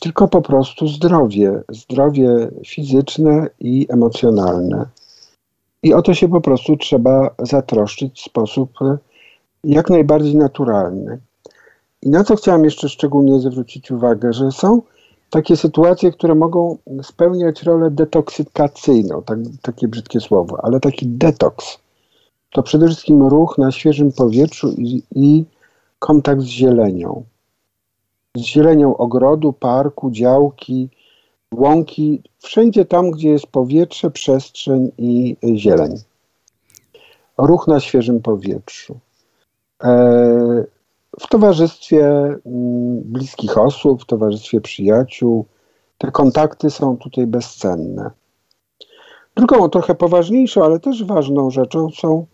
tylko 0.00 0.28
po 0.28 0.42
prostu 0.42 0.88
zdrowie, 0.88 1.62
zdrowie 1.68 2.50
fizyczne 2.66 3.48
i 3.60 3.86
emocjonalne. 3.90 4.86
I 5.82 5.94
o 5.94 6.02
to 6.02 6.14
się 6.14 6.28
po 6.28 6.40
prostu 6.40 6.76
trzeba 6.76 7.30
zatroszczyć 7.38 8.20
w 8.20 8.24
sposób 8.24 8.70
jak 9.64 9.90
najbardziej 9.90 10.36
naturalny. 10.36 11.20
I 12.02 12.10
na 12.10 12.24
co 12.24 12.36
chciałem 12.36 12.64
jeszcze 12.64 12.88
szczególnie 12.88 13.40
zwrócić 13.40 13.90
uwagę, 13.90 14.32
że 14.32 14.52
są 14.52 14.82
takie 15.30 15.56
sytuacje, 15.56 16.12
które 16.12 16.34
mogą 16.34 16.76
spełniać 17.02 17.62
rolę 17.62 17.90
detoksykacyjną, 17.90 19.22
tak, 19.22 19.38
takie 19.62 19.88
brzydkie 19.88 20.20
słowo, 20.20 20.58
ale 20.62 20.80
taki 20.80 21.06
detoks 21.06 21.78
to 22.52 22.62
przede 22.62 22.86
wszystkim 22.86 23.22
ruch 23.22 23.58
na 23.58 23.70
świeżym 23.70 24.12
powietrzu 24.12 24.72
i, 24.78 25.02
i 25.14 25.44
kontakt 25.98 26.40
z 26.40 26.44
zielenią. 26.44 27.24
Z 28.36 28.40
zielenią 28.40 28.96
ogrodu, 28.96 29.52
parku, 29.52 30.10
działki, 30.10 30.88
łąki, 31.54 32.22
wszędzie 32.38 32.84
tam, 32.84 33.10
gdzie 33.10 33.28
jest 33.28 33.46
powietrze, 33.46 34.10
przestrzeń 34.10 34.92
i 34.98 35.36
zieleń. 35.54 35.94
Ruch 37.38 37.68
na 37.68 37.80
świeżym 37.80 38.22
powietrzu. 38.22 38.98
E, 39.84 40.64
w 41.20 41.26
towarzystwie 41.28 42.06
mm, 42.06 43.00
bliskich 43.04 43.58
osób, 43.58 44.02
w 44.02 44.06
towarzystwie 44.06 44.60
przyjaciół, 44.60 45.44
Te 45.98 46.10
kontakty 46.10 46.70
są 46.70 46.96
tutaj 46.96 47.26
bezcenne. 47.26 48.10
Drugą, 49.36 49.68
trochę 49.68 49.94
poważniejszą, 49.94 50.64
ale 50.64 50.80
też 50.80 51.04
ważną 51.04 51.50
rzeczą 51.50 51.90
są 51.90 52.26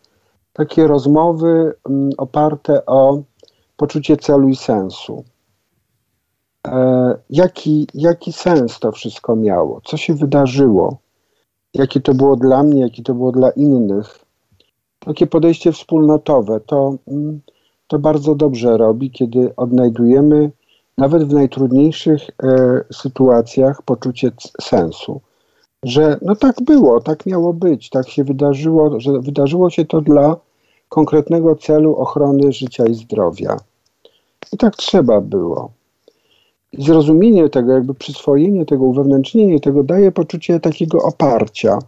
takie 0.53 0.87
rozmowy 0.87 1.75
mm, 1.89 2.11
oparte 2.17 2.87
o 2.87 3.23
poczucie 3.77 4.17
celu 4.17 4.49
i 4.49 4.57
sensu. 4.57 5.25
E, 6.67 7.15
jaki, 7.31 7.87
jaki 7.95 8.33
sens 8.33 8.79
to 8.79 8.93
wszystko 8.93 9.37
miało? 9.37 9.81
Co 9.85 9.97
się 9.97 10.15
wydarzyło? 10.15 10.99
Jakie 11.75 12.01
to 12.01 12.15
było 12.15 12.37
dla 12.37 12.63
mnie, 12.63 12.81
jakie 12.81 13.03
to 13.03 13.15
było 13.15 13.33
dla 13.33 13.51
innych? 13.51 14.25
Takie 14.99 15.27
podejście 15.27 15.73
wspólnotowe 15.73 16.61
to, 16.61 16.95
mm, 17.09 17.41
to 17.87 17.99
bardzo 17.99 18.35
dobrze 18.35 18.77
robi, 18.77 19.11
kiedy 19.11 19.57
odnajdujemy 19.57 20.51
nawet 20.99 21.25
w 21.25 21.33
najtrudniejszych 21.33 22.23
e, 22.43 22.81
sytuacjach 22.93 23.83
poczucie 23.83 24.31
sensu. 24.61 25.21
Że 25.83 26.19
no 26.23 26.37
tak 26.37 26.63
było, 26.63 27.01
tak 27.01 27.27
miało 27.27 27.53
być, 27.53 27.91
tak 27.91 28.09
się 28.09 28.25
wydarzyło, 28.25 29.01
że 29.01 29.21
wydarzyło 29.21 29.71
się 29.71 29.85
to 29.85 30.01
dla 30.01 30.37
konkretnego 30.89 31.57
celu 31.57 31.97
ochrony 31.97 32.53
życia 32.53 32.87
i 32.87 32.95
zdrowia. 32.95 33.57
I 34.53 34.57
tak 34.57 34.77
trzeba 34.77 35.21
było. 35.21 35.71
Zrozumienie 36.73 37.49
tego, 37.49 37.73
jakby 37.73 37.95
przyswojenie 37.95 38.67
tego, 38.67 38.85
uwewnętrznienie 38.85 39.61
tego 39.61 39.83
daje 39.83 40.13
poczucie 40.13 40.61
takiego 40.61 40.99
oparcia. 40.99 41.79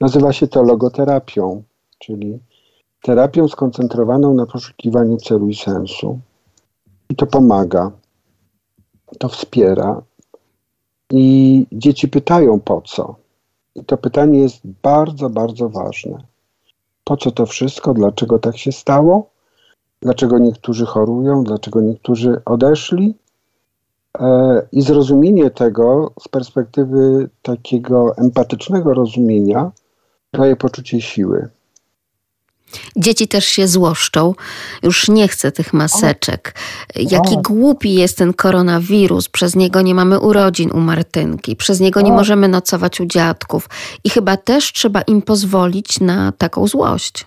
Nazywa 0.00 0.32
się 0.32 0.48
to 0.48 0.62
logoterapią, 0.62 1.62
czyli 1.98 2.38
terapią 3.02 3.48
skoncentrowaną 3.48 4.34
na 4.34 4.46
poszukiwaniu 4.46 5.16
celu 5.16 5.48
i 5.48 5.54
sensu. 5.54 6.18
I 7.10 7.16
to 7.16 7.26
pomaga, 7.26 7.90
to 9.18 9.28
wspiera. 9.28 10.02
I 11.12 11.66
dzieci 11.72 12.08
pytają 12.08 12.60
po 12.60 12.82
co. 12.82 13.14
I 13.74 13.84
to 13.84 13.96
pytanie 13.96 14.38
jest 14.40 14.60
bardzo, 14.82 15.30
bardzo 15.30 15.68
ważne. 15.68 16.24
Po 17.04 17.16
co 17.16 17.30
to 17.30 17.46
wszystko? 17.46 17.94
Dlaczego 17.94 18.38
tak 18.38 18.58
się 18.58 18.72
stało? 18.72 19.30
Dlaczego 20.00 20.38
niektórzy 20.38 20.86
chorują? 20.86 21.44
Dlaczego 21.44 21.80
niektórzy 21.80 22.42
odeszli? 22.44 23.14
E, 24.18 24.62
I 24.72 24.82
zrozumienie 24.82 25.50
tego 25.50 26.12
z 26.20 26.28
perspektywy 26.28 27.28
takiego 27.42 28.16
empatycznego 28.16 28.94
rozumienia 28.94 29.70
daje 30.32 30.56
poczucie 30.56 31.00
siły. 31.00 31.48
Dzieci 32.96 33.28
też 33.28 33.44
się 33.44 33.68
złoszczą. 33.68 34.34
Już 34.82 35.08
nie 35.08 35.28
chcę 35.28 35.52
tych 35.52 35.72
maseczek. 35.72 36.54
Jaki 36.96 37.36
o. 37.36 37.42
głupi 37.42 37.94
jest 37.94 38.18
ten 38.18 38.34
koronawirus. 38.34 39.28
Przez 39.28 39.56
niego 39.56 39.82
nie 39.82 39.94
mamy 39.94 40.20
urodzin 40.20 40.72
u 40.72 40.80
Martynki. 40.80 41.56
Przez 41.56 41.80
niego 41.80 42.00
nie 42.00 42.12
możemy 42.12 42.48
nocować 42.48 43.00
u 43.00 43.06
dziadków. 43.06 43.68
I 44.04 44.10
chyba 44.10 44.36
też 44.36 44.72
trzeba 44.72 45.02
im 45.02 45.22
pozwolić 45.22 46.00
na 46.00 46.32
taką 46.32 46.66
złość. 46.66 47.26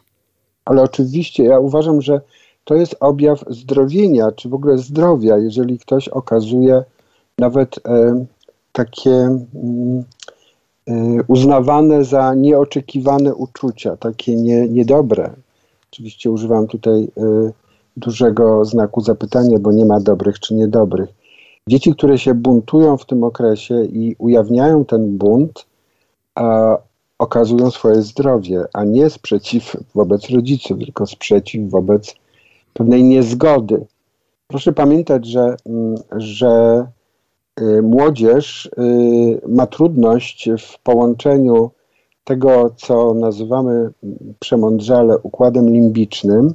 Ale 0.65 0.81
oczywiście, 0.81 1.43
ja 1.43 1.59
uważam, 1.59 2.01
że 2.01 2.21
to 2.63 2.75
jest 2.75 2.95
objaw 2.99 3.43
zdrowienia, 3.49 4.31
czy 4.31 4.49
w 4.49 4.53
ogóle 4.53 4.77
zdrowia, 4.77 5.37
jeżeli 5.37 5.79
ktoś 5.79 6.07
okazuje 6.07 6.83
nawet 7.37 7.79
e, 7.85 8.25
takie 8.71 9.11
mm, 9.11 10.03
e, 10.87 10.93
uznawane 11.27 12.03
za 12.03 12.33
nieoczekiwane 12.33 13.35
uczucia, 13.35 13.97
takie 13.97 14.35
nie, 14.35 14.67
niedobre. 14.67 15.31
Oczywiście 15.91 16.31
używam 16.31 16.67
tutaj 16.67 17.03
e, 17.17 17.51
dużego 17.97 18.65
znaku 18.65 19.01
zapytania, 19.01 19.59
bo 19.59 19.71
nie 19.71 19.85
ma 19.85 19.99
dobrych 19.99 20.39
czy 20.39 20.55
niedobrych. 20.55 21.09
Dzieci, 21.67 21.93
które 21.95 22.17
się 22.17 22.33
buntują 22.33 22.97
w 22.97 23.05
tym 23.05 23.23
okresie 23.23 23.85
i 23.85 24.15
ujawniają 24.19 24.85
ten 24.85 25.17
bunt, 25.17 25.65
a 26.35 26.77
okazują 27.19 27.71
swoje 27.71 28.01
zdrowie, 28.01 28.65
a 28.73 28.83
nie 28.83 29.09
sprzeciw 29.09 29.77
wobec 29.95 30.29
rodziców, 30.29 30.79
tylko 30.79 31.05
sprzeciw 31.05 31.69
wobec 31.69 32.15
pewnej 32.73 33.03
niezgody. 33.03 33.85
Proszę 34.47 34.73
pamiętać, 34.73 35.25
że, 35.25 35.55
mm, 35.65 35.95
że 36.11 36.85
y, 37.61 37.81
młodzież 37.81 38.65
y, 38.65 39.41
ma 39.47 39.67
trudność 39.67 40.49
w 40.59 40.79
połączeniu 40.79 41.71
tego, 42.23 42.71
co 42.77 43.13
nazywamy 43.13 43.89
przemądrzale 44.39 45.17
układem 45.17 45.69
limbicznym, 45.69 46.53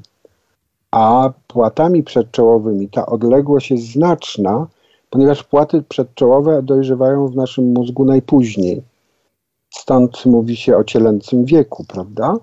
a 0.91 1.33
płatami 1.47 2.03
przedczołowymi. 2.03 2.89
Ta 2.89 3.07
odległość 3.07 3.71
jest 3.71 3.93
znaczna, 3.93 4.67
ponieważ 5.11 5.43
płaty 5.43 5.83
przedczołowe 5.83 6.63
dojrzewają 6.63 7.29
w 7.29 7.37
naszym 7.37 7.73
mózgu 7.73 8.05
najpóźniej. 8.05 8.83
Stąd 9.71 10.27
mówi 10.27 10.57
się 10.57 10.77
o 10.77 10.85
cielęcym 10.85 11.45
wieku, 11.45 11.85
prawda? 11.89 12.37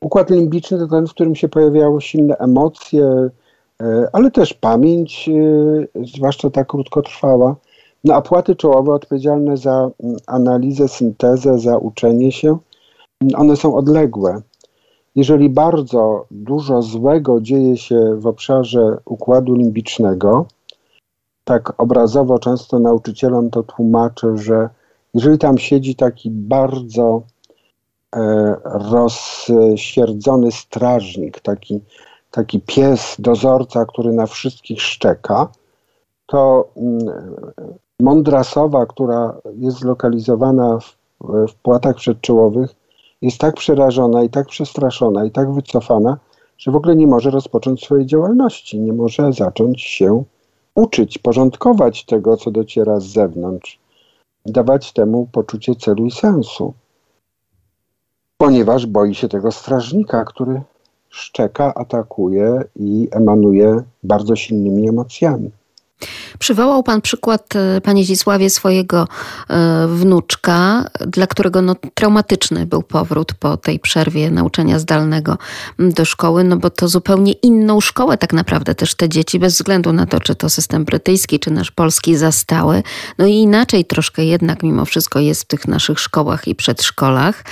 Układ 0.00 0.30
limbiczny 0.30 0.78
to 0.78 0.86
ten, 0.86 1.06
w 1.06 1.10
którym 1.10 1.34
się 1.34 1.48
pojawiały 1.48 2.00
silne 2.00 2.36
emocje, 2.36 3.30
e, 3.82 4.08
ale 4.12 4.30
też 4.30 4.54
pamięć, 4.54 5.28
e, 5.28 6.04
zwłaszcza 6.04 6.50
ta 6.50 6.64
krótkotrwała. 6.64 7.56
No 8.04 8.14
a 8.14 8.22
płaty 8.22 8.56
czołowe 8.56 8.94
odpowiedzialne 8.94 9.56
za 9.56 9.90
mm, 10.00 10.16
analizę, 10.26 10.88
syntezę, 10.88 11.58
za 11.58 11.78
uczenie 11.78 12.32
się, 12.32 12.58
one 13.36 13.56
są 13.56 13.76
odległe. 13.76 14.42
Jeżeli 15.16 15.50
bardzo 15.50 16.26
dużo 16.30 16.82
złego 16.82 17.40
dzieje 17.40 17.76
się 17.76 18.16
w 18.16 18.26
obszarze 18.26 18.98
układu 19.04 19.54
limbicznego, 19.54 20.46
tak 21.44 21.72
obrazowo 21.80 22.38
często 22.38 22.78
nauczycielom 22.78 23.50
to 23.50 23.62
tłumaczę, 23.62 24.38
że 24.38 24.68
jeżeli 25.14 25.38
tam 25.38 25.58
siedzi 25.58 25.94
taki 25.94 26.30
bardzo 26.30 27.22
rozsierdzony 28.64 30.52
strażnik, 30.52 31.40
taki, 31.40 31.80
taki 32.30 32.60
pies 32.60 33.16
dozorca, 33.18 33.84
który 33.86 34.12
na 34.12 34.26
wszystkich 34.26 34.82
szczeka, 34.82 35.48
to 36.26 36.68
mm, 36.76 36.98
mądra 38.00 38.44
sowa, 38.44 38.86
która 38.86 39.36
jest 39.54 39.78
zlokalizowana 39.78 40.78
w, 40.78 40.96
w 41.48 41.54
płatach 41.54 41.96
przedczołowych, 41.96 42.74
jest 43.22 43.38
tak 43.38 43.54
przerażona 43.54 44.22
i 44.22 44.30
tak 44.30 44.46
przestraszona 44.46 45.24
i 45.24 45.30
tak 45.30 45.52
wycofana, 45.52 46.18
że 46.58 46.70
w 46.70 46.76
ogóle 46.76 46.96
nie 46.96 47.06
może 47.06 47.30
rozpocząć 47.30 47.84
swojej 47.84 48.06
działalności, 48.06 48.80
nie 48.80 48.92
może 48.92 49.32
zacząć 49.32 49.82
się 49.82 50.24
uczyć, 50.74 51.18
porządkować 51.18 52.04
tego, 52.04 52.36
co 52.36 52.50
dociera 52.50 53.00
z 53.00 53.06
zewnątrz, 53.06 53.78
dawać 54.46 54.92
temu 54.92 55.28
poczucie 55.32 55.74
celu 55.74 56.06
i 56.06 56.10
sensu 56.10 56.74
ponieważ 58.38 58.86
boi 58.86 59.14
się 59.14 59.28
tego 59.28 59.52
strażnika, 59.52 60.24
który 60.24 60.62
szczeka, 61.08 61.74
atakuje 61.74 62.64
i 62.76 63.08
emanuje 63.10 63.82
bardzo 64.02 64.36
silnymi 64.36 64.88
emocjami. 64.88 65.50
Przywołał 66.38 66.82
Pan 66.82 67.00
przykład, 67.00 67.56
e, 67.56 67.80
Panie 67.80 68.04
Zisławie, 68.04 68.50
swojego 68.50 69.08
e, 69.50 69.86
wnuczka, 69.88 70.90
dla 71.06 71.26
którego 71.26 71.62
no, 71.62 71.76
traumatyczny 71.94 72.66
był 72.66 72.82
powrót 72.82 73.34
po 73.34 73.56
tej 73.56 73.80
przerwie 73.80 74.30
nauczania 74.30 74.78
zdalnego 74.78 75.38
do 75.78 76.04
szkoły, 76.04 76.44
no 76.44 76.56
bo 76.56 76.70
to 76.70 76.88
zupełnie 76.88 77.32
inną 77.32 77.80
szkołę 77.80 78.18
tak 78.18 78.32
naprawdę 78.32 78.74
też 78.74 78.94
te 78.94 79.08
dzieci, 79.08 79.38
bez 79.38 79.54
względu 79.54 79.92
na 79.92 80.06
to, 80.06 80.20
czy 80.20 80.34
to 80.34 80.48
system 80.48 80.84
brytyjski, 80.84 81.40
czy 81.40 81.50
nasz 81.50 81.70
polski 81.70 82.16
zastały. 82.16 82.82
No 83.18 83.26
i 83.26 83.32
inaczej 83.32 83.84
troszkę 83.84 84.24
jednak 84.24 84.62
mimo 84.62 84.84
wszystko 84.84 85.18
jest 85.18 85.42
w 85.42 85.46
tych 85.46 85.68
naszych 85.68 86.00
szkołach 86.00 86.48
i 86.48 86.54
przedszkolach. 86.54 87.44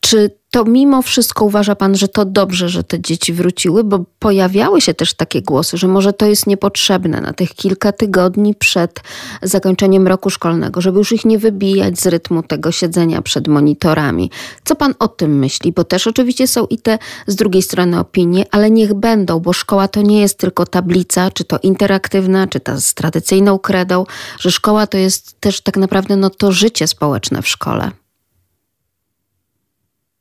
Czy 0.00 0.30
to 0.54 0.64
mimo 0.64 1.02
wszystko 1.02 1.44
uważa 1.44 1.74
Pan, 1.74 1.96
że 1.96 2.08
to 2.08 2.24
dobrze, 2.24 2.68
że 2.68 2.84
te 2.84 3.00
dzieci 3.00 3.32
wróciły, 3.32 3.84
bo 3.84 4.04
pojawiały 4.18 4.80
się 4.80 4.94
też 4.94 5.14
takie 5.14 5.42
głosy, 5.42 5.76
że 5.76 5.88
może 5.88 6.12
to 6.12 6.26
jest 6.26 6.46
niepotrzebne 6.46 7.20
na 7.20 7.32
tych 7.32 7.54
kilka 7.54 7.92
tygodni 7.92 8.54
przed 8.54 9.00
zakończeniem 9.42 10.08
roku 10.08 10.30
szkolnego, 10.30 10.80
żeby 10.80 10.98
już 10.98 11.12
ich 11.12 11.24
nie 11.24 11.38
wybijać 11.38 12.00
z 12.00 12.06
rytmu 12.06 12.42
tego 12.42 12.72
siedzenia 12.72 13.22
przed 13.22 13.48
monitorami. 13.48 14.30
Co 14.64 14.76
Pan 14.76 14.94
o 14.98 15.08
tym 15.08 15.38
myśli? 15.38 15.72
Bo 15.72 15.84
też 15.84 16.06
oczywiście 16.06 16.46
są 16.46 16.66
i 16.66 16.78
te 16.78 16.98
z 17.26 17.36
drugiej 17.36 17.62
strony 17.62 17.98
opinie, 17.98 18.44
ale 18.50 18.70
niech 18.70 18.94
będą, 18.94 19.40
bo 19.40 19.52
szkoła 19.52 19.88
to 19.88 20.02
nie 20.02 20.20
jest 20.20 20.38
tylko 20.38 20.66
tablica, 20.66 21.30
czy 21.30 21.44
to 21.44 21.58
interaktywna, 21.62 22.46
czy 22.46 22.60
ta 22.60 22.80
z 22.80 22.94
tradycyjną 22.94 23.58
kredą, 23.58 24.04
że 24.38 24.50
szkoła 24.50 24.86
to 24.86 24.98
jest 24.98 25.40
też 25.40 25.60
tak 25.60 25.76
naprawdę 25.76 26.16
no, 26.16 26.30
to 26.30 26.52
życie 26.52 26.86
społeczne 26.86 27.42
w 27.42 27.48
szkole. 27.48 28.03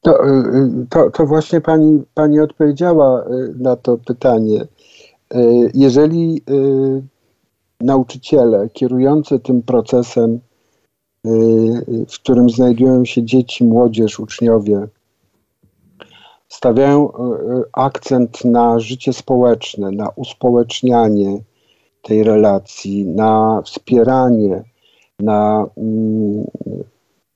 To, 0.03 0.25
y, 0.25 0.29
y, 0.29 0.87
to, 0.89 1.11
to, 1.11 1.25
właśnie 1.25 1.61
pani, 1.61 2.03
pani 2.13 2.39
odpowiedziała 2.39 3.23
y, 3.23 3.53
na 3.59 3.75
to 3.75 3.97
pytanie. 3.97 4.67
Jeżeli 5.73 6.41
nauczyciele 7.81 8.69
kierujący 8.69 9.39
tym 9.39 9.61
procesem, 9.61 10.39
w 12.09 12.15
którym 12.15 12.49
znajdują 12.49 13.05
się 13.05 13.23
dzieci, 13.23 13.63
młodzież, 13.63 14.19
uczniowie, 14.19 14.87
stawiają 16.49 17.11
akcent 17.73 18.45
na 18.45 18.79
życie 18.79 19.13
społeczne, 19.13 19.91
na 19.91 20.09
uspołecznianie 20.09 21.39
tej 22.01 22.23
relacji, 22.23 23.05
na 23.05 23.61
wspieranie, 23.65 24.63
na 25.19 25.65
mm, 25.77 26.45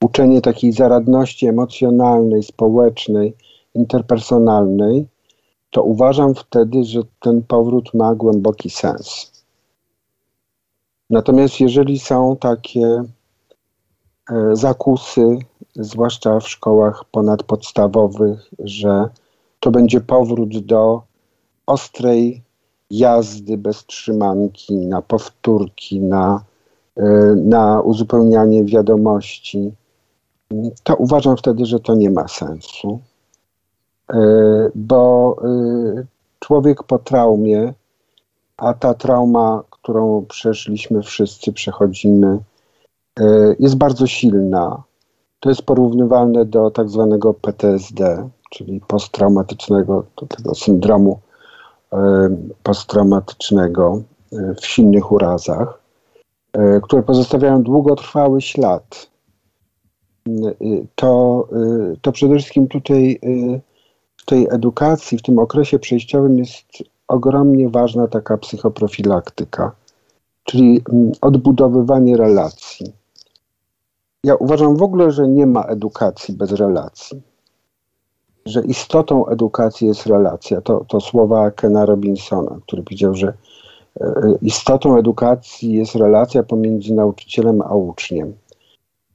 uczenie 0.04 0.42
takiej 0.42 0.72
zaradności 0.72 1.48
emocjonalnej, 1.48 2.44
społecznej, 2.44 3.34
interpersonalnej, 3.74 5.08
to 5.72 5.84
uważam 5.84 6.36
wtedy, 6.36 6.84
że 6.84 7.02
ten 7.20 7.44
powrót 7.44 7.94
ma 7.94 8.16
głęboki 8.16 8.70
sens. 8.70 9.32
Natomiast 11.10 11.60
jeżeli 11.60 12.00
są 12.00 12.36
takie 12.36 13.04
e, 14.32 14.56
zakusy, 14.56 15.38
zwłaszcza 15.76 16.40
w 16.40 16.50
szkołach 16.50 17.06
ponadpodstawowych, 17.12 18.50
że 18.60 19.10
to 19.60 19.72
będzie 19.72 20.02
powrót 20.02 20.58
do 20.58 21.02
ostrej 21.66 22.42
jazdy 22.90 23.58
bez 23.58 23.86
trzymanki, 23.86 24.78
na 24.78 25.02
powtórki, 25.02 26.00
na, 26.00 26.44
e, 26.98 27.04
na 27.36 27.82
uzupełnianie 27.82 28.64
wiadomości, 28.64 29.72
to 30.84 30.96
uważam 30.96 31.38
wtedy, 31.38 31.66
że 31.66 31.80
to 31.80 31.96
nie 31.96 32.12
ma 32.12 32.28
sensu. 32.28 33.00
E, 34.14 34.20
bo 34.76 35.36
e, 35.44 36.06
człowiek 36.40 36.84
po 36.84 37.00
traumie, 37.00 37.74
a 38.58 38.74
ta 38.74 38.94
trauma, 38.94 39.64
którą 39.70 40.26
przeszliśmy 40.30 41.02
wszyscy, 41.02 41.54
przechodzimy, 41.54 42.40
jest 43.60 43.76
bardzo 43.76 44.08
silna. 44.08 44.84
To 45.40 45.50
jest 45.50 45.62
porównywalne 45.62 46.46
do 46.46 46.72
tak 46.72 46.90
zwanego 46.90 47.34
PTSD, 47.34 48.30
czyli 48.50 48.82
posttraumatycznego, 48.88 50.04
tego 50.30 50.56
syndromu 50.56 51.20
posttraumatycznego 52.64 54.02
w 54.62 54.66
silnych 54.66 55.12
urazach, 55.12 55.80
które 56.84 57.04
pozostawiają 57.04 57.64
długotrwały 57.64 58.42
ślad. 58.42 59.10
To, 60.96 61.48
to 62.02 62.12
przede 62.12 62.36
wszystkim 62.36 62.68
tutaj 62.68 63.20
w 64.18 64.26
tej 64.26 64.48
edukacji, 64.52 65.18
w 65.18 65.22
tym 65.22 65.40
okresie 65.40 65.80
przejściowym 65.80 66.38
jest 66.38 66.66
ogromnie 67.08 67.70
ważna 67.70 68.08
taka 68.08 68.38
psychoprofilaktyka, 68.38 69.72
czyli 70.44 70.82
odbudowywanie 71.22 72.18
relacji. 72.18 72.94
Ja 74.24 74.36
uważam 74.36 74.76
w 74.76 74.82
ogóle, 74.82 75.12
że 75.12 75.28
nie 75.28 75.48
ma 75.48 75.64
edukacji 75.64 76.34
bez 76.34 76.52
relacji 76.52 77.22
że 78.48 78.62
istotą 78.62 79.28
edukacji 79.28 79.88
jest 79.88 80.06
relacja. 80.06 80.62
To, 80.62 80.86
to 80.88 81.02
słowa 81.02 81.52
Kena 81.52 81.86
Robinsona, 81.86 82.60
który 82.68 82.84
powiedział, 82.84 83.16
że 83.16 83.34
e, 84.02 84.34
istotą 84.42 84.98
edukacji 84.98 85.74
jest 85.74 85.96
relacja 85.96 86.44
pomiędzy 86.44 86.94
nauczycielem 86.94 87.62
a 87.62 87.76
uczniem. 87.76 88.34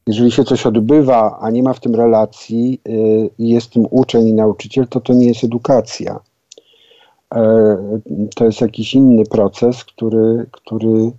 Jeżeli 0.07 0.31
się 0.31 0.45
coś 0.45 0.67
odbywa, 0.67 1.39
a 1.41 1.51
nie 1.51 1.63
ma 1.63 1.73
w 1.73 1.81
tym 1.81 1.95
relacji 1.95 2.81
e, 2.87 2.91
i 3.39 3.49
jest 3.49 3.71
tym 3.71 3.87
uczeń 3.91 4.27
i 4.27 4.33
nauczyciel, 4.33 4.89
to 4.89 5.01
to 5.01 5.15
nie 5.15 5.27
jest 5.27 5.45
edukacja. 5.45 6.21
E, 7.35 7.77
to 8.35 8.45
jest 8.45 8.61
jakiś 8.61 8.95
inny 8.95 9.25
proces, 9.25 9.85
który, 9.85 10.47
który 10.51 11.13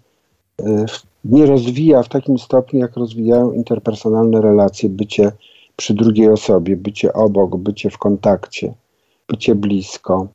nie 1.25 1.45
rozwija 1.45 2.03
w 2.03 2.09
takim 2.09 2.37
stopniu, 2.37 2.79
jak 2.79 2.97
rozwijają 2.97 3.51
interpersonalne 3.51 4.41
relacje, 4.41 4.89
bycie 4.89 5.31
przy 5.75 5.93
drugiej 5.93 6.29
osobie, 6.29 6.77
bycie 6.77 7.13
obok, 7.13 7.57
bycie 7.57 7.89
w 7.89 7.97
kontakcie, 7.97 8.73
bycie 9.27 9.55
blisko. 9.55 10.27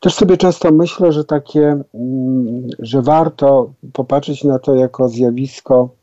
Też 0.00 0.14
sobie 0.14 0.36
często 0.36 0.72
myślę, 0.72 1.12
że 1.12 1.24
takie, 1.24 1.82
mm, 1.94 2.68
że 2.78 3.02
warto 3.02 3.72
popatrzeć 3.92 4.44
na 4.44 4.58
to 4.58 4.74
jako 4.74 5.08
zjawisko, 5.08 5.88
e, 5.88 6.01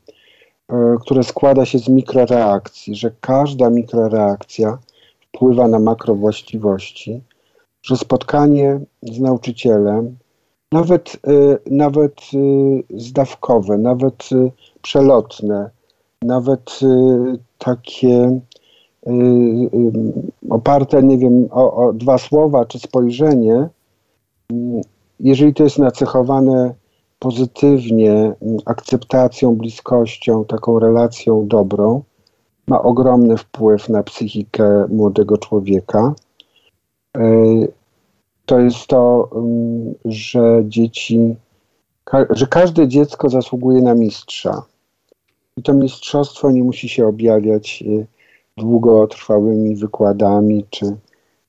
które 1.00 1.22
składa 1.22 1.64
się 1.64 1.78
z 1.78 1.88
mikroreakcji, 1.88 2.94
że 2.94 3.10
każda 3.20 3.70
mikroreakcja 3.70 4.78
wpływa 5.20 5.68
na 5.68 5.78
makrowłaściwości, 5.78 7.22
że 7.82 7.96
spotkanie 7.96 8.80
z 9.02 9.20
nauczycielem, 9.20 10.16
nawet, 10.72 11.16
e, 11.26 11.58
nawet 11.70 12.14
e, 12.14 12.98
zdawkowe, 13.00 13.78
nawet 13.78 14.28
przelotne, 14.82 15.70
nawet 16.22 16.80
takie 17.58 18.40
oparte, 20.50 21.02
nie 21.02 21.18
wiem, 21.18 21.48
o, 21.50 21.74
o 21.74 21.92
dwa 21.92 22.18
słowa 22.18 22.64
czy 22.64 22.78
spojrzenie, 22.78 23.68
jeżeli 25.20 25.54
to 25.54 25.64
jest 25.64 25.78
nacechowane 25.78 26.74
pozytywnie, 27.20 28.32
akceptacją, 28.66 29.56
bliskością, 29.56 30.44
taką 30.44 30.78
relacją 30.78 31.48
dobrą, 31.48 32.02
ma 32.66 32.82
ogromny 32.82 33.36
wpływ 33.36 33.88
na 33.88 34.02
psychikę 34.02 34.86
młodego 34.88 35.38
człowieka. 35.38 36.14
To 38.46 38.60
jest 38.60 38.86
to, 38.86 39.30
że 40.04 40.62
dzieci, 40.64 41.36
że 42.30 42.46
każde 42.46 42.88
dziecko 42.88 43.28
zasługuje 43.28 43.82
na 43.82 43.94
mistrza. 43.94 44.62
I 45.56 45.62
to 45.62 45.74
mistrzostwo 45.74 46.50
nie 46.50 46.62
musi 46.62 46.88
się 46.88 47.06
objawiać 47.06 47.84
y, 47.86 48.06
długotrwałymi 48.56 49.76
wykładami 49.76 50.64
czy, 50.70 50.96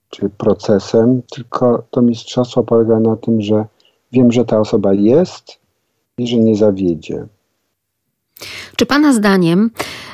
czy 0.09 0.29
procesem, 0.29 1.21
tylko 1.31 1.83
to 1.91 2.01
mistrzostwo 2.01 2.63
polega 2.63 2.99
na 2.99 3.15
tym, 3.15 3.41
że 3.41 3.65
wiem, 4.11 4.31
że 4.31 4.45
ta 4.45 4.59
osoba 4.59 4.93
jest 4.93 5.60
że 6.27 6.37
nie 6.37 6.55
zawiedzie. 6.55 7.27
Czy 8.75 8.85
Pana 8.85 9.13
zdaniem 9.13 9.71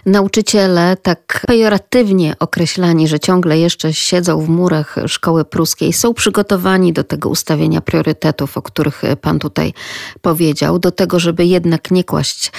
nauczyciele, 0.08 0.98
tak 1.02 1.44
pejoratywnie 1.48 2.36
określani, 2.40 3.08
że 3.08 3.20
ciągle 3.20 3.60
jeszcze 3.60 3.94
siedzą 3.94 4.42
w 4.42 4.50
murach 4.50 4.96
szkoły 5.08 5.46
pruskiej, 5.46 5.94
są 5.94 6.14
przygotowani 6.14 6.94
do 6.94 7.04
tego 7.04 7.30
ustawienia 7.30 7.82
priorytetów, 7.82 8.58
o 8.58 8.62
których 8.62 9.02
Pan 9.22 9.40
tutaj 9.40 9.74
powiedział, 10.22 10.80
do 10.80 10.92
tego, 10.92 11.20
żeby 11.20 11.46
jednak 11.46 11.92
nie 11.92 12.04
kłaść 12.04 12.52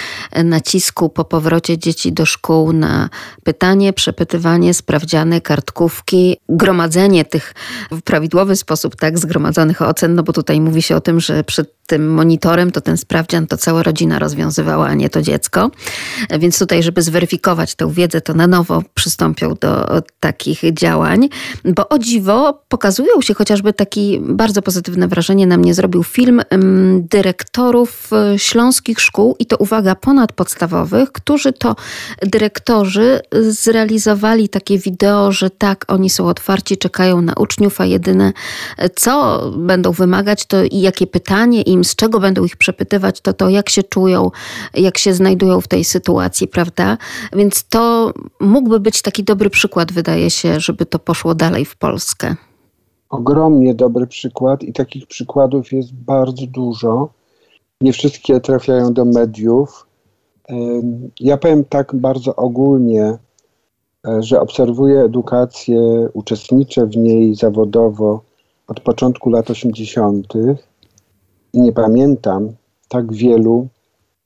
nacisku 0.45 1.09
po 1.09 1.25
powrocie 1.25 1.79
dzieci 1.79 2.13
do 2.13 2.27
szkół 2.27 2.73
na 2.73 3.09
pytanie, 3.45 3.93
przepytywanie, 3.93 4.75
sprawdziany, 4.75 5.41
kartkówki, 5.41 6.37
gromadzenie 6.49 7.25
tych 7.25 7.55
w 7.91 8.03
prawidłowy 8.03 8.57
sposób 8.57 8.97
tak 8.97 9.19
zgromadzonych 9.19 9.83
ocen, 9.83 10.15
no 10.15 10.23
bo 10.23 10.33
tutaj 10.33 10.61
mówi 10.61 10.83
się 10.83 10.97
o 10.97 11.01
tym, 11.01 11.21
że 11.21 11.45
przed 11.45 11.79
tym 11.87 12.15
monitorem 12.15 12.71
to 12.71 12.81
ten 12.81 12.97
sprawdzian 12.97 13.47
to 13.47 13.57
cała 13.57 13.83
rodzina 13.83 14.19
rozwiązywała, 14.19 14.87
a 14.87 14.95
nie 14.95 15.11
to 15.11 15.23
dziecko. 15.23 15.71
Więc 16.39 16.59
tutaj, 16.59 16.83
żeby 16.83 17.03
zweryfikować 17.03 17.38
tę 17.77 17.93
wiedzę, 17.93 18.21
to 18.21 18.35
na 18.35 18.47
nowo 18.47 18.83
przystąpią 18.95 19.55
do 19.61 20.03
takich 20.21 20.61
działań, 20.73 21.29
bo 21.65 21.89
o 21.89 21.99
dziwo 21.99 22.63
pokazują 22.69 23.21
się 23.21 23.35
chociażby 23.35 23.73
taki 23.73 24.21
bardzo 24.21 24.63
pozytywne 24.63 25.09
wrażenie 25.09 25.47
na 25.47 25.57
mnie 25.57 25.75
zrobił 25.75 26.05
film 26.05 26.43
dyrektorów 26.99 28.11
e, 28.13 28.39
śląskich 28.39 29.01
szkół 29.01 29.37
i 29.39 29.47
to 29.47 29.57
uwaga 29.57 29.95
ponadpodstawowych, 29.95 31.13
którzy 31.13 31.53
to 31.53 31.77
dyrektorzy 32.23 33.21
zrealizowali 33.49 34.49
takie 34.49 34.79
wideo, 34.79 35.33
że 35.33 35.51
tak, 35.51 35.85
oni 35.89 36.11
są 36.11 36.29
otwarci, 36.29 36.77
czekają 36.77 37.21
na 37.21 37.33
uczniów, 37.35 37.81
a 37.81 37.85
jedyne 37.85 38.33
co 38.97 39.43
będą 39.57 39.93
wymagać 39.93 40.47
to 40.47 40.65
i 40.65 40.81
jakie 40.81 41.07
pytanie 41.07 41.63
im, 41.63 41.85
z 41.85 41.97
czego 41.97 42.21
będą 42.21 42.45
ich 42.45 42.57
przepytywać, 42.57 43.21
to 43.21 43.33
to 43.33 43.49
jak 43.49 43.69
się 43.69 43.83
czują, 43.83 44.31
jak 44.75 44.99
się 44.99 45.15
znajdują 45.15 45.61
w 45.61 45.69
tej 45.69 45.85
sytuacji, 45.85 46.49
prawda? 46.49 46.99
Więc 47.33 47.69
to 47.69 48.13
mógłby 48.41 48.81
być 48.81 49.03
taki 49.03 49.25
dobry 49.25 49.51
przykład, 49.51 49.93
wydaje 49.93 50.31
się, 50.31 50.61
żeby 50.61 50.87
to 50.87 50.99
poszło 50.99 51.35
dalej 51.35 51.65
w 51.65 51.77
Polskę. 51.77 52.37
Ogromnie 53.11 53.75
dobry 53.75 54.07
przykład 54.07 54.63
i 54.63 54.73
takich 54.73 55.07
przykładów 55.07 55.73
jest 55.73 55.95
bardzo 55.95 56.47
dużo. 56.47 57.09
Nie 57.81 57.93
wszystkie 57.93 58.41
trafiają 58.41 58.93
do 58.93 59.05
mediów. 59.05 59.87
Ja 61.21 61.37
powiem 61.37 61.65
tak 61.65 61.97
bardzo 61.97 62.37
ogólnie, 62.37 63.19
e, 64.07 64.23
że 64.23 64.41
obserwuję 64.41 65.01
edukację, 65.01 66.09
uczestniczę 66.13 66.87
w 66.87 66.97
niej 66.97 67.35
zawodowo 67.35 68.21
od 68.67 68.81
początku 68.81 69.31
lat 69.31 69.51
80. 69.51 70.35
i 71.53 71.61
nie 71.61 71.73
pamiętam 71.73 72.53
tak 72.89 73.13
wielu 73.13 73.69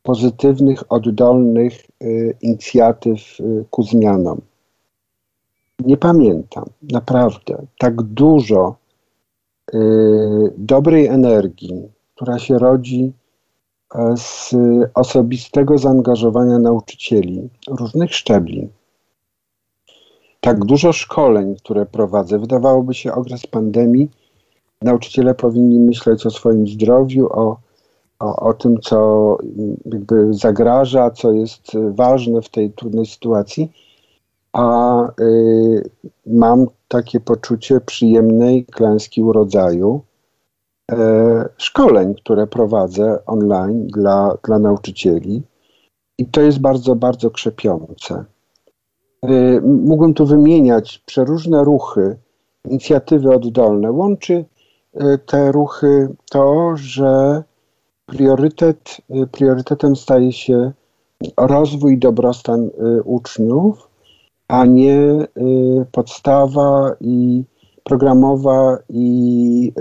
pozytywnych, 0.02 0.92
oddolnych 0.92 1.72
y, 2.02 2.36
inicjatyw 2.40 3.40
y, 3.40 3.64
ku 3.70 3.82
zmianom. 3.82 4.40
Nie 5.78 5.96
pamiętam 5.96 6.64
naprawdę 6.82 7.66
tak 7.78 8.02
dużo 8.02 8.76
y, 9.74 9.78
dobrej 10.56 11.06
energii, 11.06 11.88
która 12.14 12.38
się 12.38 12.58
rodzi 12.58 13.12
e, 13.94 14.14
z 14.16 14.54
osobistego 14.94 15.78
zaangażowania 15.78 16.58
nauczycieli 16.58 17.48
różnych 17.68 18.14
szczebli. 18.14 18.68
Tak 20.40 20.64
dużo 20.64 20.92
szkoleń, 20.92 21.56
które 21.56 21.86
prowadzę, 21.86 22.38
wydawałoby 22.38 22.94
się 22.94 23.12
okres 23.12 23.46
pandemii, 23.46 24.10
nauczyciele 24.82 25.34
powinni 25.34 25.78
myśleć 25.80 26.26
o 26.26 26.30
swoim 26.30 26.66
zdrowiu, 26.66 27.28
o 27.32 27.56
o, 28.22 28.36
o 28.36 28.54
tym, 28.54 28.80
co 28.80 29.38
jakby 29.84 30.34
zagraża, 30.34 31.10
co 31.10 31.32
jest 31.32 31.62
ważne 31.90 32.42
w 32.42 32.48
tej 32.48 32.70
trudnej 32.70 33.06
sytuacji, 33.06 33.72
a 34.52 35.02
y, 35.20 35.90
mam 36.26 36.66
takie 36.88 37.20
poczucie 37.20 37.80
przyjemnej 37.80 38.64
klęski 38.64 39.22
urodzaju, 39.22 40.00
y, 40.92 40.96
szkoleń, 41.56 42.14
które 42.14 42.46
prowadzę 42.46 43.18
online 43.26 43.86
dla, 43.86 44.36
dla 44.44 44.58
nauczycieli. 44.58 45.42
I 46.18 46.26
to 46.26 46.40
jest 46.40 46.58
bardzo, 46.58 46.96
bardzo 46.96 47.30
krzepiące. 47.30 48.24
Y, 49.30 49.60
mógłbym 49.62 50.14
tu 50.14 50.26
wymieniać 50.26 51.02
przeróżne 51.06 51.64
ruchy, 51.64 52.16
inicjatywy 52.64 53.34
oddolne. 53.34 53.92
Łączy 53.92 54.44
y, 54.94 55.18
te 55.26 55.52
ruchy 55.52 56.08
to, 56.30 56.72
że 56.76 57.42
priorytet, 58.12 58.96
y, 59.10 59.26
priorytetem 59.26 59.96
staje 59.96 60.32
się 60.32 60.72
rozwój 61.36 61.94
i 61.94 61.98
dobrostan 61.98 62.70
uczniów, 63.04 63.88
a 64.48 64.64
nie 64.64 65.26
podstawa 65.92 66.96
i 67.00 67.44
programowa 67.84 68.78
i, 68.88 69.72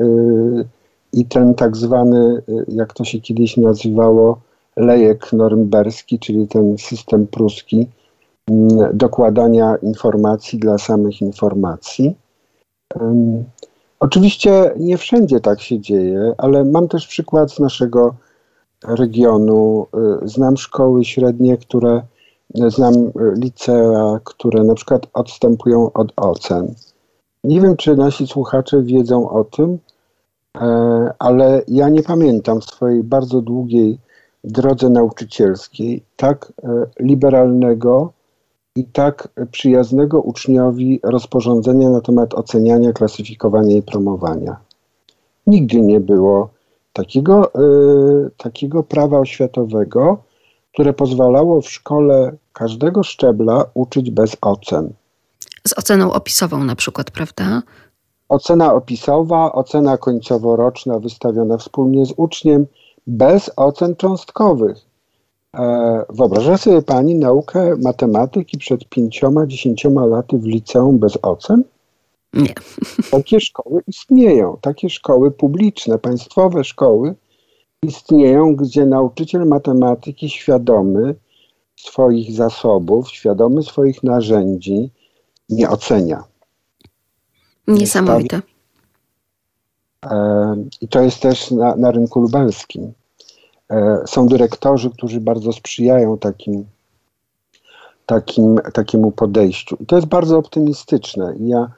i 1.14 1.26
ten 1.26 1.54
tak 1.56 1.78
zwany, 1.78 2.42
jak 2.68 2.94
to 2.94 3.04
się 3.04 3.22
kiedyś 3.22 3.58
nazywało, 3.58 4.42
lejek 4.76 5.34
norymberski, 5.34 6.20
czyli 6.20 6.48
ten 6.48 6.78
system 6.78 7.28
pruski, 7.28 7.88
Mm, 8.50 8.98
dokładania 8.98 9.76
informacji 9.76 10.60
dla 10.60 10.78
samych 10.78 11.22
informacji. 11.22 12.16
Oczywiście 14.02 14.74
nie 14.78 14.98
wszędzie 14.98 15.40
tak 15.40 15.62
się 15.62 15.80
dzieje, 15.80 16.34
ale 16.38 16.64
mam 16.64 16.88
też 16.88 17.08
przykład 17.08 17.52
z 17.52 17.60
naszego 17.60 18.16
regionu. 18.84 19.88
Y, 20.24 20.28
znam 20.28 20.58
szkoły 20.58 21.06
średnie, 21.06 21.58
które, 21.58 22.02
znam 22.56 22.94
licea, 23.36 24.20
które 24.24 24.64
na 24.64 24.76
przykład 24.76 25.08
odstępują 25.14 25.92
od 25.94 26.14
ocen. 26.16 26.74
Nie 27.44 27.62
wiem, 27.62 27.78
czy 27.78 27.96
nasi 27.96 28.28
słuchacze 28.28 28.84
wiedzą 28.84 29.30
o 29.30 29.44
tym, 29.44 29.78
e, 30.58 31.14
ale 31.20 31.62
ja 31.68 31.90
nie 31.90 32.04
pamiętam 32.04 32.62
w 32.62 32.66
swojej 32.66 33.04
bardzo 33.04 33.42
długiej 33.42 34.00
drodze 34.44 34.90
nauczycielskiej 34.90 36.04
tak 36.16 36.54
e, 36.64 36.86
liberalnego 37.00 38.14
i 38.76 38.86
tak 38.86 39.28
przyjaznego 39.52 40.22
uczniowi 40.22 41.00
rozporządzenia 41.04 41.90
na 41.90 42.02
temat 42.02 42.34
oceniania, 42.34 42.94
klasyfikowania 42.94 43.78
i 43.78 43.82
promowania. 43.82 44.58
Nigdy 45.48 45.82
nie 45.82 46.00
było 46.00 46.50
takiego, 46.94 47.52
y, 48.26 48.30
takiego 48.38 48.84
prawa 48.84 49.20
oświatowego, 49.20 50.18
które 50.74 50.94
pozwalało 50.94 51.62
w 51.62 51.70
szkole 51.70 52.36
każdego 52.54 53.04
szczebla 53.04 53.66
uczyć 53.74 54.12
bez 54.12 54.38
ocen. 54.42 54.94
Z 55.68 55.78
oceną 55.78 56.14
opisową 56.14 56.64
na 56.64 56.76
przykład, 56.76 57.12
prawda? 57.12 57.62
Ocena 58.30 58.74
opisowa, 58.74 59.52
ocena 59.52 59.98
końcoworoczna 59.98 61.00
wystawiona 61.00 61.58
wspólnie 61.58 62.06
z 62.06 62.14
uczniem, 62.18 62.66
bez 63.08 63.52
ocen 63.56 63.96
cząstkowych. 63.96 64.91
E, 65.58 66.06
wyobraża 66.10 66.58
sobie 66.58 66.82
Pani 66.82 67.16
naukę 67.16 67.76
matematyki 67.82 68.58
przed 68.58 68.90
pięcioma, 68.90 69.48
dziesięcioma 69.48 70.06
laty 70.06 70.38
w 70.38 70.46
liceum 70.46 71.00
bez 71.00 71.18
ocen? 71.22 71.64
Nie. 72.34 72.54
Takie 73.12 73.40
szkoły 73.40 73.82
istnieją, 73.88 74.58
takie 74.62 74.90
szkoły 74.90 75.32
publiczne, 75.32 76.00
państwowe 76.00 76.64
szkoły 76.64 77.16
istnieją, 77.84 78.56
gdzie 78.56 78.86
nauczyciel 78.86 79.48
matematyki 79.48 80.30
świadomy 80.30 81.16
swoich 81.76 82.34
zasobów, 82.34 83.10
świadomy 83.10 83.64
swoich 83.64 84.04
narzędzi 84.04 84.90
nie 85.50 85.70
ocenia. 85.70 86.24
Niesamowite. 87.68 88.42
E, 90.06 90.56
I 90.82 90.88
to 90.88 91.02
jest 91.02 91.20
też 91.20 91.52
na, 91.52 91.76
na 91.76 91.92
rynku 91.92 92.22
lubelskim. 92.22 92.94
E, 93.72 94.04
są 94.08 94.28
dyrektorzy, 94.28 94.90
którzy 94.90 95.22
bardzo 95.22 95.54
sprzyjają 95.54 96.18
takim, 96.18 96.66
takim, 98.06 98.60
takiemu 98.74 99.12
podejściu. 99.12 99.78
I 99.80 99.86
to 99.86 99.96
jest 99.96 100.08
bardzo 100.08 100.38
optymistyczne. 100.38 101.36
Ja, 101.40 101.72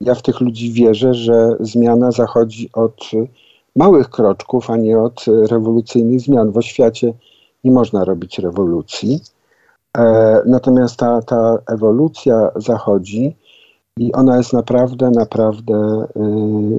ja 0.00 0.14
w 0.14 0.22
tych 0.22 0.40
ludzi 0.40 0.72
wierzę, 0.72 1.14
że 1.14 1.56
zmiana 1.60 2.12
zachodzi 2.12 2.70
od 2.72 3.10
małych 3.76 4.10
kroczków, 4.10 4.70
a 4.70 4.76
nie 4.76 4.98
od 4.98 5.24
rewolucyjnych 5.50 6.20
zmian. 6.20 6.52
W 6.52 6.56
oświacie 6.56 7.12
nie 7.64 7.70
można 7.70 8.04
robić 8.04 8.38
rewolucji. 8.38 9.20
E, 9.98 10.42
natomiast 10.46 10.96
ta, 10.96 11.22
ta 11.22 11.58
ewolucja 11.66 12.50
zachodzi 12.56 13.36
i 13.98 14.12
ona 14.12 14.36
jest 14.36 14.52
naprawdę, 14.52 15.10
naprawdę 15.10 16.06
y, 16.16 16.20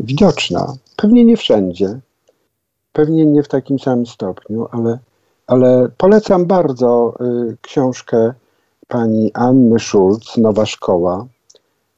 widoczna. 0.04 0.74
Pewnie 0.96 1.26
nie 1.26 1.38
wszędzie, 1.38 2.00
Pewnie 2.94 3.26
nie 3.26 3.44
w 3.44 3.48
takim 3.48 3.80
samym 3.80 4.06
stopniu, 4.06 4.68
ale, 4.72 5.00
ale 5.48 5.90
polecam 5.98 6.46
bardzo 6.46 7.14
y, 7.22 7.58
książkę 7.62 8.34
pani 8.88 9.32
Anny 9.34 9.80
Schulz, 9.80 10.38
Nowa 10.38 10.66
Szkoła. 10.66 11.28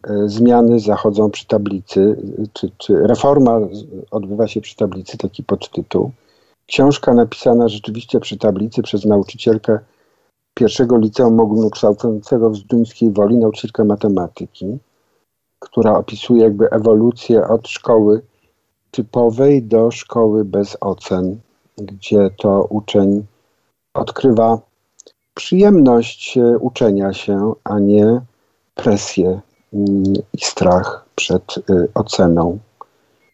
Y, 0.09 0.29
zmiany 0.29 0.79
zachodzą 0.79 1.31
przy 1.31 1.47
tablicy, 1.47 2.17
czy, 2.53 2.71
czy 2.77 3.07
reforma 3.07 3.59
odbywa 4.11 4.47
się 4.47 4.61
przy 4.61 4.75
tablicy, 4.75 5.17
taki 5.17 5.43
podtytuł. 5.43 6.11
Książka 6.67 7.13
napisana 7.13 7.67
rzeczywiście 7.67 8.19
przy 8.19 8.37
tablicy 8.37 8.81
przez 8.81 9.05
nauczycielkę 9.05 9.79
pierwszego 10.53 10.97
liceum 10.97 11.39
ogólnokształcącego 11.39 12.49
w 12.49 12.55
Zduńskiej 12.55 13.11
Woli, 13.11 13.37
nauczycielkę 13.37 13.83
matematyki, 13.83 14.77
która 15.59 15.97
opisuje 15.97 16.43
jakby 16.43 16.69
ewolucję 16.69 17.47
od 17.47 17.67
szkoły 17.67 18.21
typowej 18.91 19.63
do 19.63 19.91
szkoły 19.91 20.45
bez 20.45 20.77
ocen, 20.81 21.39
gdzie 21.77 22.29
to 22.37 22.63
uczeń 22.69 23.25
odkrywa 23.93 24.59
przyjemność 25.33 26.37
e, 26.37 26.57
uczenia 26.57 27.13
się, 27.13 27.53
a 27.63 27.79
nie 27.79 28.21
presję 28.75 29.39
mm, 29.73 30.03
i 30.33 30.41
strach 30.41 31.05
przed 31.15 31.57
e, 31.57 31.87
oceną. 31.93 32.59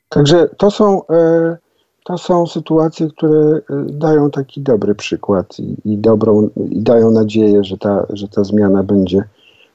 Także 0.09 0.49
to 0.57 0.71
są, 0.71 1.07
e, 1.07 1.57
to 2.03 2.17
są 2.17 2.47
sytuacje, 2.47 3.09
które 3.09 3.61
dają 3.85 4.31
taki 4.31 4.61
dobry 4.61 4.95
przykład 4.95 5.59
i, 5.59 5.75
i, 5.85 5.97
dobrą, 5.97 6.49
i 6.69 6.81
dają 6.81 7.11
nadzieję, 7.11 7.63
że 7.63 7.77
ta, 7.77 8.05
że 8.09 8.27
ta 8.27 8.43
zmiana 8.43 8.83
będzie, 8.83 9.23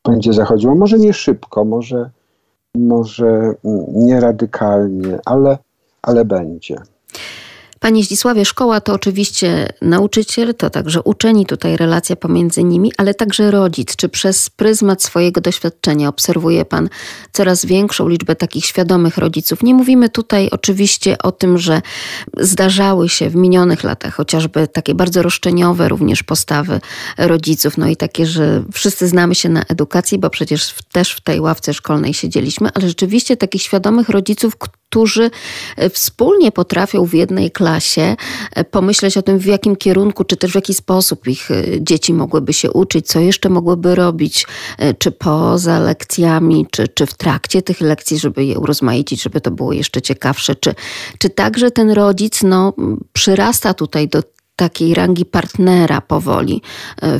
będzie 0.04 0.32
zachodziła. 0.32 0.74
Może 0.74 0.98
nie 0.98 1.12
szybko, 1.12 1.64
może, 1.64 2.10
może 2.74 3.26
mm, 3.64 3.84
nie 3.94 4.20
radykalnie, 4.20 5.18
ale 5.24 5.58
ale 6.02 6.24
będzie. 6.24 6.76
Panie 7.82 8.04
Zdzisławie, 8.04 8.44
szkoła 8.44 8.80
to 8.80 8.92
oczywiście 8.92 9.68
nauczyciel, 9.80 10.54
to 10.54 10.70
także 10.70 11.02
uczeni, 11.02 11.46
tutaj 11.46 11.76
relacja 11.76 12.16
pomiędzy 12.16 12.64
nimi, 12.64 12.92
ale 12.96 13.14
także 13.14 13.50
rodzic. 13.50 13.96
Czy 13.96 14.08
przez 14.08 14.50
pryzmat 14.50 15.02
swojego 15.02 15.40
doświadczenia 15.40 16.08
obserwuje 16.08 16.64
Pan 16.64 16.88
coraz 17.32 17.64
większą 17.64 18.08
liczbę 18.08 18.36
takich 18.36 18.64
świadomych 18.64 19.18
rodziców? 19.18 19.62
Nie 19.62 19.74
mówimy 19.74 20.08
tutaj 20.08 20.48
oczywiście 20.50 21.18
o 21.18 21.32
tym, 21.32 21.58
że 21.58 21.82
zdarzały 22.38 23.08
się 23.08 23.30
w 23.30 23.36
minionych 23.36 23.84
latach 23.84 24.14
chociażby 24.14 24.68
takie 24.68 24.94
bardzo 24.94 25.22
roszczeniowe 25.22 25.88
również 25.88 26.22
postawy 26.22 26.80
rodziców, 27.18 27.78
no 27.78 27.88
i 27.88 27.96
takie, 27.96 28.26
że 28.26 28.64
wszyscy 28.72 29.08
znamy 29.08 29.34
się 29.34 29.48
na 29.48 29.62
edukacji, 29.62 30.18
bo 30.18 30.30
przecież 30.30 30.74
też 30.92 31.12
w 31.12 31.20
tej 31.20 31.40
ławce 31.40 31.74
szkolnej 31.74 32.14
siedzieliśmy, 32.14 32.68
ale 32.74 32.88
rzeczywiście 32.88 33.36
takich 33.36 33.62
świadomych 33.62 34.08
rodziców, 34.08 34.56
którzy 34.92 35.30
wspólnie 35.90 36.52
potrafią 36.52 37.04
w 37.04 37.14
jednej 37.14 37.50
klasie 37.50 38.16
e, 38.54 38.64
pomyśleć 38.64 39.16
o 39.16 39.22
tym, 39.22 39.38
w 39.38 39.46
jakim 39.46 39.76
kierunku, 39.76 40.24
czy 40.24 40.36
też 40.36 40.52
w 40.52 40.54
jaki 40.54 40.74
sposób 40.74 41.28
ich 41.28 41.50
e, 41.50 41.64
dzieci 41.80 42.14
mogłyby 42.14 42.52
się 42.52 42.72
uczyć, 42.72 43.06
co 43.06 43.20
jeszcze 43.20 43.48
mogłyby 43.48 43.94
robić, 43.94 44.46
e, 44.78 44.94
czy 44.94 45.12
poza 45.12 45.78
lekcjami, 45.78 46.66
czy, 46.70 46.88
czy 46.88 47.06
w 47.06 47.14
trakcie 47.14 47.62
tych 47.62 47.80
lekcji, 47.80 48.18
żeby 48.18 48.44
je 48.44 48.58
urozmaicić, 48.58 49.22
żeby 49.22 49.40
to 49.40 49.50
było 49.50 49.72
jeszcze 49.72 50.02
ciekawsze, 50.02 50.54
czy, 50.54 50.74
czy 51.18 51.30
także 51.30 51.70
ten 51.70 51.90
rodzic 51.90 52.42
no, 52.42 52.72
przyrasta 53.12 53.74
tutaj 53.74 54.08
do 54.08 54.22
takiej 54.56 54.94
rangi 54.94 55.24
partnera 55.24 56.00
powoli 56.00 56.62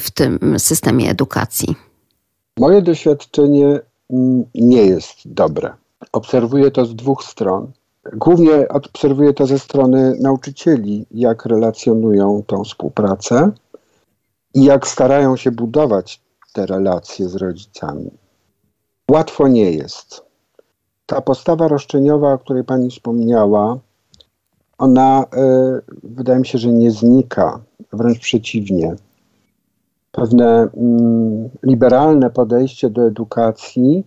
w 0.00 0.10
tym 0.10 0.38
systemie 0.58 1.10
edukacji? 1.10 1.74
Moje 2.58 2.82
doświadczenie 2.82 3.80
mm, 4.10 4.44
nie 4.54 4.86
jest 4.86 5.14
dobre. 5.24 5.81
Obserwuję 6.12 6.70
to 6.70 6.86
z 6.86 6.94
dwóch 6.94 7.24
stron. 7.24 7.72
Głównie 8.12 8.68
obserwuję 8.68 9.32
to 9.34 9.46
ze 9.46 9.58
strony 9.58 10.16
nauczycieli, 10.20 11.06
jak 11.10 11.46
relacjonują 11.46 12.42
tą 12.46 12.64
współpracę 12.64 13.50
i 14.54 14.64
jak 14.64 14.88
starają 14.88 15.36
się 15.36 15.50
budować 15.50 16.20
te 16.52 16.66
relacje 16.66 17.28
z 17.28 17.36
rodzicami. 17.36 18.10
Łatwo 19.10 19.48
nie 19.48 19.72
jest. 19.72 20.22
Ta 21.06 21.20
postawa 21.20 21.68
roszczeniowa, 21.68 22.32
o 22.32 22.38
której 22.38 22.64
pani 22.64 22.90
wspomniała, 22.90 23.78
ona 24.78 25.24
wydaje 26.02 26.38
mi 26.38 26.46
się, 26.46 26.58
że 26.58 26.72
nie 26.72 26.90
znika, 26.90 27.60
wręcz 27.92 28.18
przeciwnie. 28.18 28.96
Pewne 30.12 30.68
mm, 30.76 31.50
liberalne 31.62 32.30
podejście 32.30 32.90
do 32.90 33.06
edukacji 33.06 34.04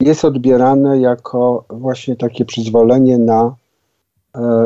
jest 0.00 0.24
odbierane 0.24 1.00
jako 1.00 1.64
właśnie 1.70 2.16
takie 2.16 2.44
przyzwolenie 2.44 3.18
na, 3.18 3.54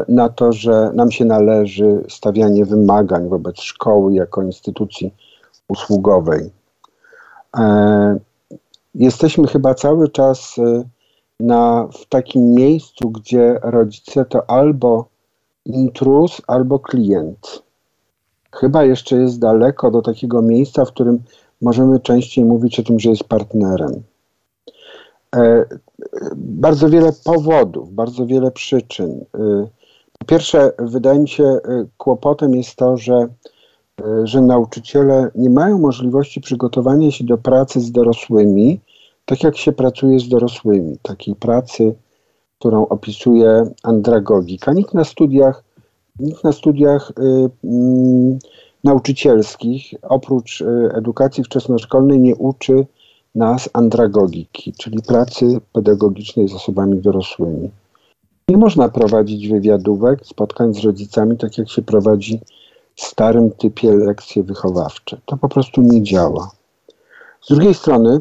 na 0.08 0.28
to, 0.28 0.52
że 0.52 0.90
nam 0.94 1.10
się 1.10 1.24
należy 1.24 2.04
stawianie 2.08 2.64
wymagań 2.64 3.28
wobec 3.28 3.60
szkoły 3.60 4.14
jako 4.14 4.42
instytucji 4.42 5.14
usługowej. 5.68 6.50
Jesteśmy 8.94 9.46
chyba 9.46 9.74
cały 9.74 10.08
czas 10.08 10.56
na, 11.40 11.88
w 11.92 12.06
takim 12.06 12.54
miejscu, 12.54 13.10
gdzie 13.10 13.58
rodzice 13.62 14.24
to 14.24 14.50
albo 14.50 15.08
intruz, 15.66 16.42
albo 16.46 16.78
klient. 16.78 17.62
Chyba 18.52 18.84
jeszcze 18.84 19.16
jest 19.16 19.38
daleko 19.38 19.90
do 19.90 20.02
takiego 20.02 20.42
miejsca, 20.42 20.84
w 20.84 20.88
którym 20.88 21.22
możemy 21.62 22.00
częściej 22.00 22.44
mówić 22.44 22.80
o 22.80 22.82
tym, 22.82 23.00
że 23.00 23.10
jest 23.10 23.24
partnerem. 23.24 24.02
E, 25.36 25.64
bardzo 26.36 26.88
wiele 26.88 27.12
powodów, 27.24 27.92
bardzo 27.92 28.26
wiele 28.26 28.50
przyczyn. 28.50 29.24
E, 29.34 29.66
po 30.18 30.26
pierwsze, 30.26 30.72
wydaje 30.78 31.18
mi 31.18 31.28
się, 31.28 31.44
e, 31.44 31.60
kłopotem 31.96 32.54
jest 32.54 32.76
to, 32.76 32.96
że, 32.96 33.28
że 34.24 34.40
nauczyciele 34.40 35.30
nie 35.34 35.50
mają 35.50 35.78
możliwości 35.78 36.40
przygotowania 36.40 37.10
się 37.10 37.24
do 37.24 37.38
pracy 37.38 37.80
z 37.80 37.92
dorosłymi, 37.92 38.80
tak 39.24 39.42
jak 39.42 39.56
się 39.56 39.72
pracuje 39.72 40.20
z 40.20 40.28
dorosłymi, 40.28 40.98
takiej 41.02 41.34
pracy, 41.34 41.94
którą 42.58 42.86
opisuje 42.88 43.70
andragogika. 43.82 44.72
Nikt 44.72 44.94
na 44.94 45.04
studiach, 45.04 45.64
nikt 46.18 46.44
na 46.44 46.52
studiach 46.52 47.10
y, 47.10 47.22
y, 47.22 48.38
nauczycielskich, 48.84 49.94
oprócz 50.02 50.60
y, 50.60 50.90
edukacji 50.94 51.44
wczesnoszkolnej, 51.44 52.20
nie 52.20 52.36
uczy 52.36 52.86
nas 53.34 53.70
andragogiki, 53.72 54.72
czyli 54.72 55.02
pracy 55.02 55.60
pedagogicznej 55.72 56.48
z 56.48 56.54
osobami 56.54 57.00
dorosłymi. 57.00 57.70
Nie 58.48 58.56
można 58.56 58.88
prowadzić 58.88 59.48
wywiadówek, 59.48 60.26
spotkań 60.26 60.74
z 60.74 60.84
rodzicami, 60.84 61.36
tak 61.36 61.58
jak 61.58 61.70
się 61.70 61.82
prowadzi 61.82 62.40
w 62.94 63.02
starym 63.02 63.50
typie 63.50 63.92
lekcje 63.92 64.42
wychowawcze. 64.42 65.20
To 65.24 65.36
po 65.36 65.48
prostu 65.48 65.82
nie 65.82 66.02
działa. 66.02 66.50
Z 67.42 67.48
drugiej 67.48 67.74
strony, 67.74 68.20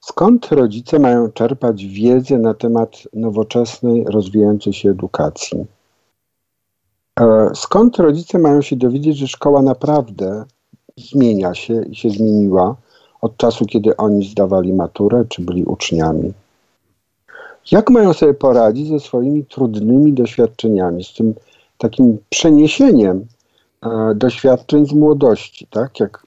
Skąd 0.00 0.46
rodzice 0.46 0.98
mają 0.98 1.32
czerpać 1.32 1.86
wiedzę 1.86 2.38
na 2.38 2.54
temat 2.54 3.02
nowoczesnej, 3.12 4.04
rozwijającej 4.04 4.72
się 4.72 4.90
edukacji? 4.90 5.66
E, 7.20 7.50
skąd 7.54 7.96
rodzice 7.96 8.38
mają 8.38 8.62
się 8.62 8.76
dowiedzieć, 8.76 9.16
że 9.16 9.28
szkoła 9.28 9.62
naprawdę 9.62 10.44
zmienia 10.96 11.54
się 11.54 11.82
i 11.82 11.96
się 11.96 12.10
zmieniła 12.10 12.76
od 13.20 13.36
czasu, 13.36 13.66
kiedy 13.66 13.96
oni 13.96 14.28
zdawali 14.28 14.72
maturę 14.72 15.24
czy 15.28 15.42
byli 15.42 15.64
uczniami? 15.64 16.32
Jak 17.72 17.90
mają 17.90 18.12
sobie 18.12 18.34
poradzić 18.34 18.88
ze 18.88 19.00
swoimi 19.00 19.44
trudnymi 19.44 20.12
doświadczeniami, 20.12 21.04
z 21.04 21.14
tym 21.14 21.34
takim 21.78 22.18
przeniesieniem 22.28 23.26
e, 23.82 24.14
doświadczeń 24.14 24.86
z 24.86 24.92
młodości, 24.92 25.66
tak? 25.70 26.00
Jak 26.00 26.26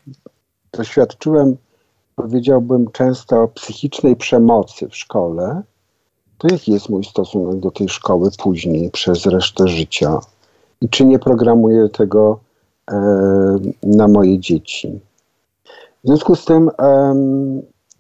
doświadczyłem 0.74 1.58
powiedziałbym 2.16 2.92
często 2.92 3.48
psychicznej 3.48 4.16
przemocy 4.16 4.90
w 4.90 4.96
szkole, 4.96 5.62
to 6.38 6.48
jaki 6.52 6.72
jest 6.72 6.90
mój 6.90 7.04
stosunek 7.04 7.60
do 7.60 7.72
tej 7.72 7.90
szkoły 7.90 8.30
później, 8.44 8.92
przez 8.92 9.26
resztę 9.26 9.68
życia? 9.68 10.20
I 10.82 10.90
czy 10.90 11.06
nie 11.06 11.20
programuję 11.20 11.90
tego 11.90 12.40
e, 12.92 12.96
na 13.84 14.08
moje 14.08 14.40
dzieci? 14.40 15.00
W 16.04 16.08
związku 16.08 16.36
z 16.36 16.46
tym 16.46 16.70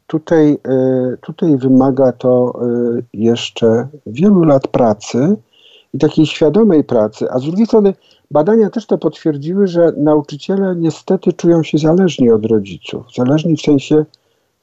tutaj, 0.08 0.58
e, 0.68 1.18
tutaj 1.22 1.58
wymaga 1.58 2.12
to 2.12 2.54
e, 2.54 3.02
jeszcze 3.13 3.88
wielu 4.06 4.44
lat 4.44 4.68
pracy 4.68 5.36
i 5.94 5.98
takiej 5.98 6.26
świadomej 6.26 6.84
pracy, 6.84 7.32
a 7.32 7.39
z 7.39 7.44
drugiej 7.44 7.66
strony 7.66 7.94
Badania 8.32 8.70
też 8.70 8.86
to 8.86 8.98
potwierdziły, 8.98 9.68
że 9.68 9.94
nauczyciele 9.98 10.76
niestety 10.76 11.34
czują 11.34 11.63
się 11.63 11.78
zależni 11.78 12.32
od 12.32 12.46
rodziców. 12.46 13.06
Zależni 13.16 13.58
w 13.58 13.62
sensie, 13.62 14.06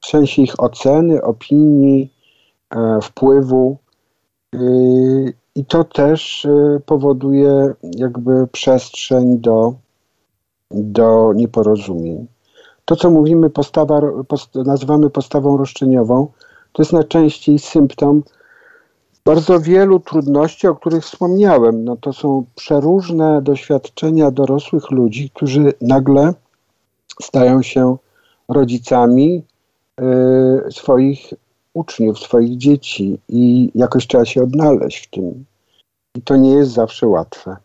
w 0.00 0.06
sensie 0.06 0.42
ich 0.42 0.60
oceny, 0.60 1.22
opinii, 1.22 2.12
e, 2.70 2.98
wpływu. 3.02 3.76
Yy, 4.52 5.32
I 5.54 5.64
to 5.64 5.84
też 5.84 6.44
y, 6.44 6.80
powoduje 6.86 7.74
jakby 7.82 8.46
przestrzeń 8.52 9.38
do, 9.38 9.74
do 10.70 11.32
nieporozumień. 11.36 12.26
To, 12.90 12.96
co 12.96 13.10
mówimy, 13.10 13.50
postawa, 13.50 14.00
post, 14.28 14.54
nazywamy 14.54 15.10
postawą 15.10 15.56
roszczeniową, 15.56 16.26
to 16.72 16.82
jest 16.82 16.92
najczęściej 16.92 17.58
symptom 17.58 18.22
bardzo 19.24 19.60
wielu 19.60 20.00
trudności, 20.00 20.66
o 20.66 20.74
których 20.74 21.04
wspomniałem. 21.04 21.84
No 21.84 21.96
to 21.96 22.12
są 22.12 22.44
przeróżne 22.54 23.42
doświadczenia 23.42 24.30
dorosłych 24.30 24.90
ludzi, 24.90 25.30
którzy 25.34 25.72
nagle 25.80 26.34
stają 27.22 27.62
się 27.62 27.96
rodzicami 28.48 29.42
y, 30.00 30.72
swoich 30.72 31.34
uczniów, 31.74 32.18
swoich 32.18 32.56
dzieci 32.56 33.18
i 33.28 33.70
jakoś 33.74 34.06
trzeba 34.06 34.24
się 34.24 34.42
odnaleźć 34.42 35.06
w 35.06 35.10
tym. 35.10 35.44
I 36.14 36.22
to 36.22 36.36
nie 36.36 36.50
jest 36.50 36.72
zawsze 36.72 37.06
łatwe. 37.06 37.56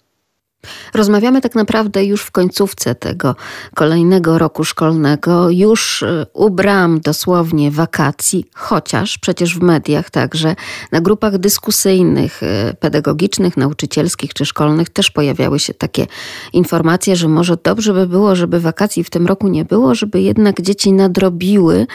Rozmawiamy 0.94 1.42
tak 1.42 1.56
naprawdę 1.56 2.06
już 2.06 2.22
w 2.22 2.32
końcówce 2.32 2.96
tego 2.96 3.36
kolejnego 3.74 4.38
roku 4.38 4.64
szkolnego, 4.64 5.50
już 5.50 6.02
y, 6.02 6.26
u 6.34 6.50
bram 6.50 7.00
dosłownie 7.00 7.72
wakacji, 7.72 8.46
chociaż 8.54 9.18
przecież 9.18 9.60
w 9.60 9.62
mediach 9.62 10.10
także 10.10 10.56
na 10.92 11.02
grupach 11.02 11.38
dyskusyjnych, 11.38 12.44
y, 12.44 12.76
pedagogicznych, 12.80 13.58
nauczycielskich 13.58 14.34
czy 14.34 14.46
szkolnych 14.46 14.90
też 14.90 15.12
pojawiały 15.12 15.60
się 15.60 15.74
takie 15.74 16.08
informacje, 16.54 17.16
że 17.16 17.28
może 17.28 17.58
dobrze 17.64 17.94
by 17.94 18.08
było, 18.08 18.36
żeby 18.36 18.60
wakacji 18.60 19.04
w 19.04 19.10
tym 19.10 19.28
roku 19.28 19.48
nie 19.48 19.66
było, 19.66 19.96
żeby 19.96 20.22
jednak 20.22 20.62
dzieci 20.62 20.94
nadrobiły 20.94 21.88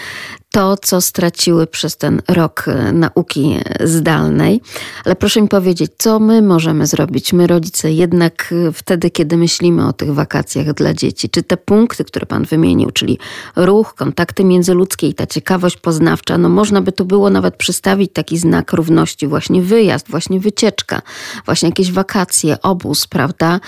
to, 0.50 0.76
co 0.76 1.00
straciły 1.00 1.66
przez 1.66 1.96
ten 1.96 2.22
rok 2.28 2.64
e, 2.68 2.92
nauki 2.92 3.58
zdalnej. 3.84 4.60
Ale 5.04 5.16
proszę 5.16 5.42
mi 5.42 5.48
powiedzieć, 5.48 5.92
co 5.98 6.20
my 6.20 6.42
możemy 6.42 6.86
zrobić, 6.86 7.32
my 7.32 7.46
rodzice, 7.46 7.92
jednak 7.92 8.54
wtedy, 8.72 9.10
kiedy 9.10 9.36
myślimy 9.36 9.88
o 9.88 9.92
tych 9.92 10.14
wakacjach 10.14 10.72
dla 10.74 10.94
dzieci? 10.94 11.28
Czy 11.28 11.42
te 11.42 11.56
punkty, 11.56 12.04
które 12.04 12.26
Pan 12.26 12.44
wymienił, 12.44 12.90
czyli 12.90 13.18
ruch, 13.56 13.94
kontakty 13.94 14.44
międzyludzkie 14.44 15.08
i 15.08 15.14
ta 15.14 15.26
ciekawość 15.26 15.76
poznawcza, 15.76 16.38
no 16.38 16.48
można 16.48 16.82
by 16.82 16.92
tu 16.92 17.04
było 17.04 17.30
nawet 17.30 17.56
przystawić 17.56 18.12
taki 18.12 18.38
znak 18.38 18.72
równości, 18.72 19.26
właśnie 19.26 19.62
wyjazd, 19.62 20.10
właśnie 20.10 20.40
wycieczka, 20.40 21.02
właśnie 21.44 21.68
jakieś 21.68 21.92
wakacje, 21.92 22.62
obóz, 22.62 23.06
prawda? 23.06 23.60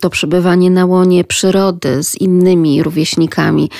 To 0.00 0.10
przebywanie 0.10 0.70
na 0.70 0.86
łonie 0.86 1.24
przyrody 1.24 2.02
z 2.02 2.14
innymi 2.14 2.82
rówieśnikami. 2.82 3.70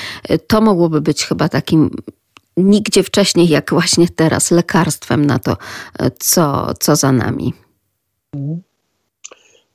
To 0.47 0.61
mogłoby 0.61 1.01
być 1.01 1.25
chyba 1.25 1.49
takim 1.49 1.89
nigdzie 2.57 3.03
wcześniej, 3.03 3.47
jak 3.49 3.69
właśnie 3.69 4.07
teraz, 4.09 4.51
lekarstwem 4.51 5.25
na 5.25 5.39
to, 5.39 5.57
co, 6.19 6.73
co 6.79 6.95
za 6.95 7.11
nami. 7.11 7.53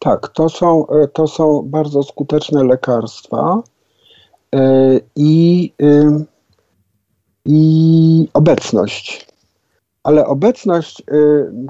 Tak, 0.05 0.29
to 0.29 0.49
są, 0.49 0.87
to 1.13 1.27
są 1.27 1.63
bardzo 1.67 2.03
skuteczne 2.03 2.65
lekarstwa 2.65 3.63
e, 4.55 5.01
i, 5.17 5.73
i 7.45 8.29
obecność. 8.35 9.27
Ale 10.03 10.27
obecność, 10.27 11.01
e, 11.01 11.05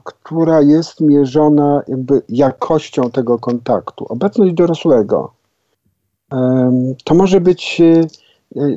która 0.05 0.61
jest 0.61 1.01
mierzona 1.01 1.83
jakby 1.89 2.23
jakością 2.29 3.11
tego 3.11 3.39
kontaktu, 3.39 4.07
obecność 4.09 4.55
dorosłego, 4.55 5.33
to 7.05 7.15
może 7.15 7.41
być 7.41 7.83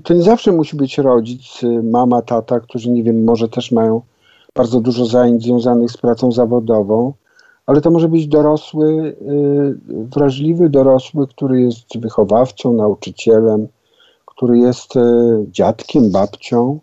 to 0.03 0.13
nie 0.13 0.23
zawsze 0.23 0.51
musi 0.51 0.77
być 0.77 0.97
rodzic, 0.97 1.61
mama, 1.83 2.21
tata, 2.21 2.59
którzy 2.59 2.91
nie 2.91 3.03
wiem, 3.03 3.23
może 3.23 3.49
też 3.49 3.71
mają 3.71 4.01
bardzo 4.55 4.81
dużo 4.81 5.05
zajęć 5.05 5.43
związanych 5.43 5.91
z 5.91 5.97
pracą 5.97 6.31
zawodową, 6.31 7.13
ale 7.67 7.81
to 7.81 7.91
może 7.91 8.09
być 8.09 8.27
dorosły, 8.27 8.85
y, 8.93 9.75
wrażliwy 9.87 10.69
dorosły, 10.69 11.27
który 11.27 11.61
jest 11.61 11.99
wychowawcą, 11.99 12.73
nauczycielem, 12.73 13.67
który 14.25 14.57
jest 14.57 14.95
y, 14.95 14.99
dziadkiem, 15.51 16.11
babcią, 16.11 16.79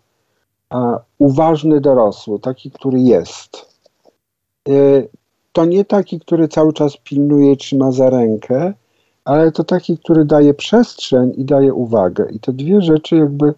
a 0.69 0.99
uważny 1.19 1.81
dorosły, 1.81 2.39
taki, 2.39 2.71
który 2.71 2.99
jest. 2.99 3.75
To 5.53 5.65
nie 5.65 5.85
taki, 5.85 6.19
który 6.19 6.47
cały 6.47 6.73
czas 6.73 6.97
pilnuje, 6.97 7.55
trzyma 7.55 7.91
za 7.91 8.09
rękę, 8.09 8.73
ale 9.25 9.51
to 9.51 9.63
taki, 9.63 9.97
który 9.97 10.25
daje 10.25 10.53
przestrzeń 10.53 11.33
i 11.37 11.45
daje 11.45 11.73
uwagę. 11.73 12.27
I 12.31 12.39
te 12.39 12.53
dwie 12.53 12.81
rzeczy 12.81 13.15
jakby 13.15 13.53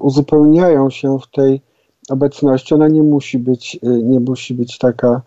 uzupełniają 0.00 0.90
się 0.90 1.18
w 1.18 1.30
tej 1.30 1.60
obecności. 2.10 2.74
Ona 2.74 2.88
nie 2.88 3.02
musi 3.02 3.38
być, 3.38 3.78
nie 3.82 4.20
musi 4.20 4.54
być 4.54 4.78
taka 4.78 5.22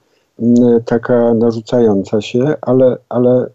taka 0.86 1.34
narzucająca 1.34 2.22
się, 2.22 2.56
ale, 2.62 2.98
ale 3.10 3.50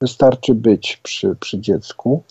wystarczy 0.00 0.54
być 0.54 1.00
przy, 1.02 1.36
przy 1.40 1.60
dziecku. 1.60 2.22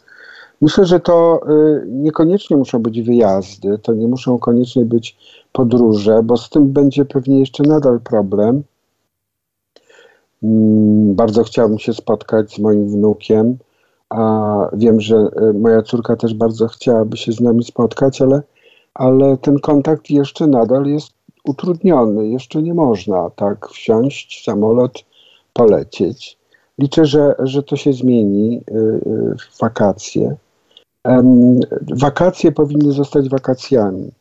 Myślę, 0.62 0.86
że 0.86 1.00
to 1.00 1.42
y, 1.50 1.86
niekoniecznie 1.88 2.58
muszą 2.58 2.80
być 2.80 3.02
wyjazdy, 3.02 3.80
to 3.80 3.94
nie 3.94 4.08
muszą 4.08 4.40
koniecznie 4.40 4.86
być 4.86 5.18
podróże, 5.52 6.24
bo 6.24 6.38
z 6.38 6.50
tym 6.50 6.74
będzie 6.74 7.06
pewnie 7.06 7.40
jeszcze 7.40 7.64
nadal 7.64 8.00
problem. 8.00 8.64
Mm, 10.44 11.16
bardzo 11.16 11.44
chciałbym 11.44 11.80
się 11.80 11.94
spotkać 11.94 12.54
z 12.54 12.60
moim 12.60 12.90
wnukiem, 12.90 13.58
a 14.10 14.56
wiem, 14.74 15.02
że 15.02 15.16
y, 15.16 15.54
moja 15.54 15.82
córka 15.82 16.16
też 16.16 16.34
bardzo 16.34 16.68
chciałaby 16.68 17.18
się 17.18 17.32
z 17.32 17.42
nami 17.42 17.64
spotkać, 17.64 18.22
ale, 18.22 18.42
ale 18.94 19.38
ten 19.38 19.60
kontakt 19.60 20.10
jeszcze 20.10 20.48
nadal 20.48 20.86
jest 20.86 21.17
utrudniony. 21.50 22.28
Jeszcze 22.28 22.62
nie 22.62 22.74
można 22.74 23.30
tak 23.30 23.68
wsiąść 23.68 24.40
w 24.40 24.44
samolot, 24.44 25.04
polecieć. 25.54 26.38
Liczę, 26.80 27.06
że, 27.06 27.36
że 27.40 27.64
to 27.64 27.76
się 27.76 27.94
zmieni 27.94 28.62
y, 28.72 29.00
w 29.40 29.60
wakacje. 29.60 30.36
Wakacje 32.02 32.52
powinny 32.52 32.92
zostać 32.92 33.30
wakacjami. 33.30 34.12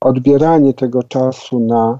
Odbieranie 0.00 0.74
tego 0.74 1.02
czasu 1.02 1.60
na, 1.60 1.98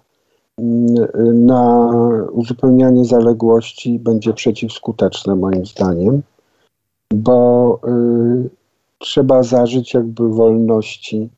na 1.35 1.91
uzupełnianie 2.33 3.05
zaległości 3.05 3.99
będzie 3.99 4.33
przeciwskuteczne 4.33 5.37
moim 5.37 5.67
zdaniem, 5.67 6.23
bo 7.15 7.79
y, 8.45 8.51
trzeba 8.99 9.43
zażyć 9.43 9.95
jakby 9.95 10.29
wolności 10.29 11.29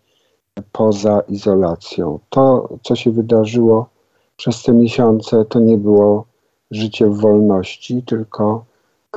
poza 0.72 1.20
izolacją. 1.20 2.18
To, 2.30 2.68
co 2.82 2.96
się 2.96 3.10
wydarzyło 3.10 3.88
przez 4.36 4.62
te 4.62 4.72
miesiące, 4.72 5.44
to 5.44 5.60
nie 5.60 5.78
było 5.78 6.24
życie 6.70 7.06
w 7.06 7.20
wolności, 7.20 8.02
tylko 8.02 8.64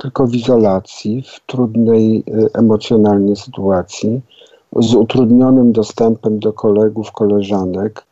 tylko 0.01 0.27
w 0.27 0.35
izolacji, 0.35 1.21
w 1.21 1.45
trudnej 1.45 2.23
y, 2.27 2.49
emocjonalnie 2.53 3.35
sytuacji, 3.35 4.21
z 4.75 4.95
utrudnionym 4.95 5.71
dostępem 5.71 6.39
do 6.39 6.53
kolegów, 6.53 7.11
koleżanek. 7.11 8.05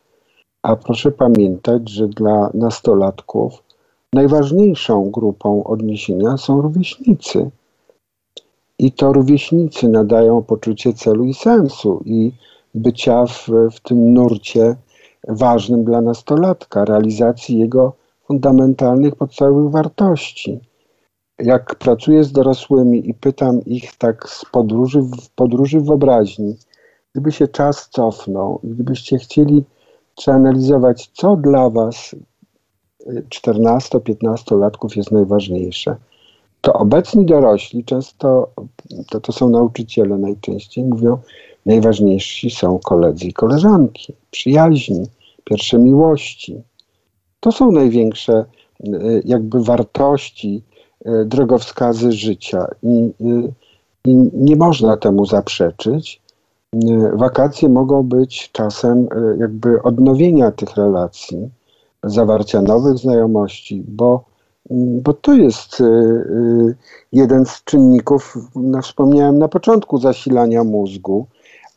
A 0.62 0.76
proszę 0.76 1.10
pamiętać, 1.10 1.90
że 1.90 2.08
dla 2.08 2.50
nastolatków 2.54 3.62
najważniejszą 4.12 5.10
grupą 5.10 5.64
odniesienia 5.64 6.36
są 6.36 6.62
rówieśnicy. 6.62 7.50
I 8.78 8.92
to 8.92 9.12
rówieśnicy 9.12 9.88
nadają 9.88 10.42
poczucie 10.42 10.92
celu 10.92 11.24
i 11.24 11.34
sensu 11.34 12.02
i 12.04 12.32
bycia 12.76 13.26
w, 13.26 13.48
w 13.72 13.80
tym 13.80 14.14
nurcie 14.14 14.76
ważnym 15.28 15.84
dla 15.84 16.00
nastolatka, 16.00 16.84
realizacji 16.84 17.58
jego 17.58 17.92
fundamentalnych 18.26 19.16
podstawowych 19.16 19.70
wartości. 19.70 20.60
Jak 21.38 21.74
pracuję 21.74 22.24
z 22.24 22.32
dorosłymi 22.32 23.10
i 23.10 23.14
pytam 23.14 23.60
ich 23.64 23.96
tak 23.96 24.28
z 24.28 24.44
podróży, 24.44 25.00
w 25.02 25.30
podróży 25.30 25.80
wyobraźni, 25.80 26.56
gdyby 27.12 27.32
się 27.32 27.48
czas 27.48 27.88
cofnął, 27.88 28.60
gdybyście 28.64 29.18
chcieli 29.18 29.64
przeanalizować, 30.16 31.10
co 31.12 31.36
dla 31.36 31.70
Was 31.70 32.16
14-15-latków 33.28 34.92
y, 34.92 34.98
jest 34.98 35.12
najważniejsze, 35.12 35.96
to 36.60 36.72
obecni 36.72 37.26
dorośli, 37.26 37.84
często 37.84 38.50
to, 39.10 39.20
to 39.20 39.32
są 39.32 39.50
nauczyciele 39.50 40.18
najczęściej, 40.18 40.84
mówią, 40.84 41.18
najważniejsi 41.66 42.50
są 42.50 42.78
koledzy 42.78 43.26
i 43.26 43.32
koleżanki, 43.32 44.12
przyjaźni, 44.30 45.06
pierwsze 45.44 45.78
miłości. 45.78 46.62
To 47.40 47.52
są 47.52 47.72
największe 47.72 48.44
y, 48.84 49.22
jakby 49.24 49.64
wartości, 49.64 50.62
E, 51.06 51.24
drogowskazy 51.24 52.12
życia 52.12 52.66
i, 52.82 53.12
i 54.04 54.14
nie 54.32 54.56
można 54.56 54.96
temu 54.96 55.26
zaprzeczyć. 55.26 56.22
E, 56.74 57.16
wakacje 57.16 57.68
mogą 57.68 58.02
być 58.02 58.50
czasem 58.52 58.98
e, 58.98 59.36
jakby 59.38 59.82
odnowienia 59.82 60.52
tych 60.52 60.76
relacji, 60.76 61.48
zawarcia 62.04 62.62
nowych 62.62 62.98
znajomości, 62.98 63.84
bo, 63.88 64.24
bo 64.70 65.12
to 65.12 65.34
jest 65.34 65.82
jeden 67.12 67.46
z 67.46 67.64
czynników, 67.64 68.36
no, 68.56 68.82
wspomniałem 68.82 69.38
na 69.38 69.48
początku, 69.48 69.98
zasilania 69.98 70.64
mózgu, 70.64 71.26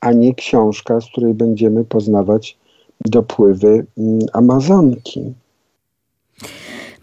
a 0.02 0.12
nie 0.12 0.36
książka, 0.36 1.02
z 1.02 1.06
której 1.06 1.34
będziemy 1.34 1.86
poznawać 1.86 2.58
dopływy 3.06 3.86
Amazonki. 4.34 5.34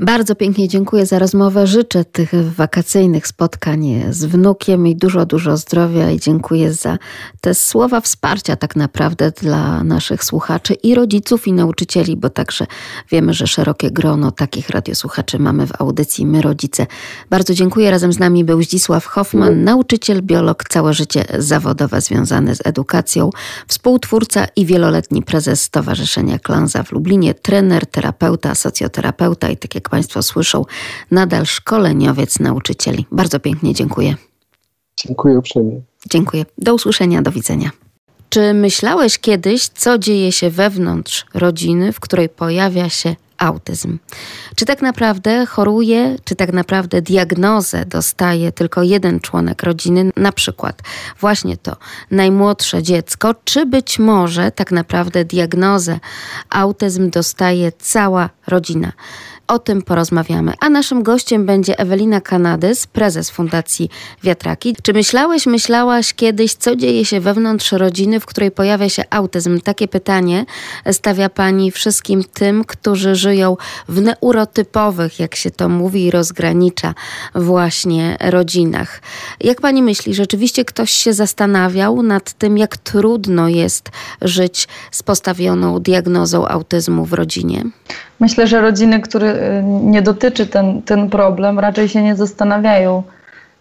Bardzo 0.00 0.34
pięknie 0.34 0.68
dziękuję 0.68 1.06
za 1.06 1.18
rozmowę. 1.18 1.66
Życzę 1.66 2.04
tych 2.04 2.30
wakacyjnych 2.54 3.26
spotkań 3.26 4.04
z 4.10 4.24
wnukiem 4.24 4.86
i 4.86 4.96
dużo, 4.96 5.26
dużo 5.26 5.56
zdrowia 5.56 6.10
i 6.10 6.20
dziękuję 6.20 6.72
za 6.72 6.98
te 7.40 7.54
słowa 7.54 8.00
wsparcia 8.00 8.56
tak 8.56 8.76
naprawdę 8.76 9.30
dla 9.30 9.84
naszych 9.84 10.24
słuchaczy 10.24 10.74
i 10.74 10.94
rodziców 10.94 11.46
i 11.46 11.52
nauczycieli, 11.52 12.16
bo 12.16 12.30
także 12.30 12.66
wiemy, 13.10 13.34
że 13.34 13.46
szerokie 13.46 13.90
grono 13.90 14.30
takich 14.30 14.70
radiosłuchaczy 14.70 15.38
mamy 15.38 15.66
w 15.66 15.80
audycji 15.80 16.26
My 16.26 16.42
Rodzice. 16.42 16.86
Bardzo 17.30 17.54
dziękuję. 17.54 17.90
Razem 17.90 18.12
z 18.12 18.18
nami 18.18 18.44
był 18.44 18.62
Zdzisław 18.62 19.06
Hoffman, 19.06 19.64
nauczyciel, 19.64 20.22
biolog, 20.22 20.64
całe 20.68 20.94
życie 20.94 21.24
zawodowe 21.38 22.00
związane 22.00 22.54
z 22.54 22.66
edukacją, 22.66 23.30
współtwórca 23.68 24.46
i 24.56 24.66
wieloletni 24.66 25.22
prezes 25.22 25.62
Stowarzyszenia 25.62 26.38
Klanza 26.38 26.82
w 26.82 26.92
Lublinie, 26.92 27.34
trener, 27.34 27.86
terapeuta, 27.86 28.54
socjoterapeuta 28.54 29.48
i 29.48 29.56
tak 29.56 29.74
jak 29.86 29.90
Państwo 29.90 30.22
słyszą, 30.22 30.64
nadal 31.10 31.46
szkoleniowiec 31.46 32.40
nauczycieli. 32.40 33.06
Bardzo 33.12 33.40
pięknie 33.40 33.74
dziękuję. 33.74 34.14
Dziękuję 34.96 35.38
uprzejmie. 35.38 35.80
Dziękuję. 36.10 36.44
Do 36.58 36.74
usłyszenia, 36.74 37.22
do 37.22 37.32
widzenia. 37.32 37.70
Czy 38.28 38.54
myślałeś 38.54 39.18
kiedyś, 39.18 39.68
co 39.68 39.98
dzieje 39.98 40.32
się 40.32 40.50
wewnątrz 40.50 41.26
rodziny, 41.34 41.92
w 41.92 42.00
której 42.00 42.28
pojawia 42.28 42.88
się 42.88 43.16
autyzm? 43.38 43.98
Czy 44.56 44.64
tak 44.64 44.82
naprawdę 44.82 45.46
choruje, 45.46 46.16
czy 46.24 46.36
tak 46.36 46.52
naprawdę 46.52 47.02
diagnozę 47.02 47.84
dostaje 47.84 48.52
tylko 48.52 48.82
jeden 48.82 49.20
członek 49.20 49.62
rodziny, 49.62 50.10
na 50.16 50.32
przykład 50.32 50.82
właśnie 51.20 51.56
to 51.56 51.76
najmłodsze 52.10 52.82
dziecko, 52.82 53.34
czy 53.44 53.66
być 53.66 53.98
może 53.98 54.50
tak 54.50 54.72
naprawdę 54.72 55.24
diagnozę 55.24 56.00
autyzm 56.50 57.10
dostaje 57.10 57.72
cała 57.72 58.30
rodzina? 58.46 58.92
O 59.48 59.58
tym 59.58 59.82
porozmawiamy. 59.82 60.52
A 60.60 60.68
naszym 60.68 61.02
gościem 61.02 61.46
będzie 61.46 61.78
Ewelina 61.78 62.20
Kanadys, 62.20 62.86
prezes 62.86 63.30
Fundacji 63.30 63.90
Wiatraki. 64.22 64.76
Czy 64.82 64.92
myślałeś, 64.92 65.46
myślałaś 65.46 66.14
kiedyś, 66.14 66.54
co 66.54 66.76
dzieje 66.76 67.04
się 67.04 67.20
wewnątrz 67.20 67.72
rodziny, 67.72 68.20
w 68.20 68.26
której 68.26 68.50
pojawia 68.50 68.88
się 68.88 69.02
autyzm? 69.10 69.60
Takie 69.60 69.88
pytanie 69.88 70.46
stawia 70.92 71.28
pani 71.28 71.70
wszystkim 71.70 72.24
tym, 72.24 72.64
którzy 72.64 73.14
żyją 73.14 73.56
w 73.88 74.00
neurotypowych, 74.00 75.20
jak 75.20 75.34
się 75.34 75.50
to 75.50 75.68
mówi 75.68 76.10
rozgranicza, 76.10 76.94
właśnie 77.34 78.16
rodzinach. 78.20 79.02
Jak 79.40 79.60
pani 79.60 79.82
myśli, 79.82 80.14
rzeczywiście 80.14 80.64
ktoś 80.64 80.90
się 80.90 81.12
zastanawiał 81.12 82.02
nad 82.02 82.32
tym, 82.32 82.58
jak 82.58 82.76
trudno 82.76 83.48
jest 83.48 83.90
żyć 84.22 84.68
z 84.90 85.02
postawioną 85.02 85.80
diagnozą 85.80 86.48
autyzmu 86.48 87.04
w 87.04 87.12
rodzinie? 87.12 87.64
Myślę, 88.20 88.46
że 88.46 88.60
rodziny, 88.60 89.00
które 89.00 89.34
y, 89.34 89.62
nie 89.64 90.02
dotyczy 90.02 90.46
ten, 90.46 90.82
ten 90.82 91.10
problem, 91.10 91.58
raczej 91.58 91.88
się 91.88 92.02
nie 92.02 92.16
zastanawiają 92.16 93.02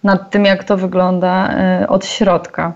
nad 0.03 0.31
tym, 0.31 0.45
jak 0.45 0.63
to 0.63 0.77
wygląda 0.77 1.49
y, 1.83 1.87
od 1.87 2.05
środka. 2.05 2.73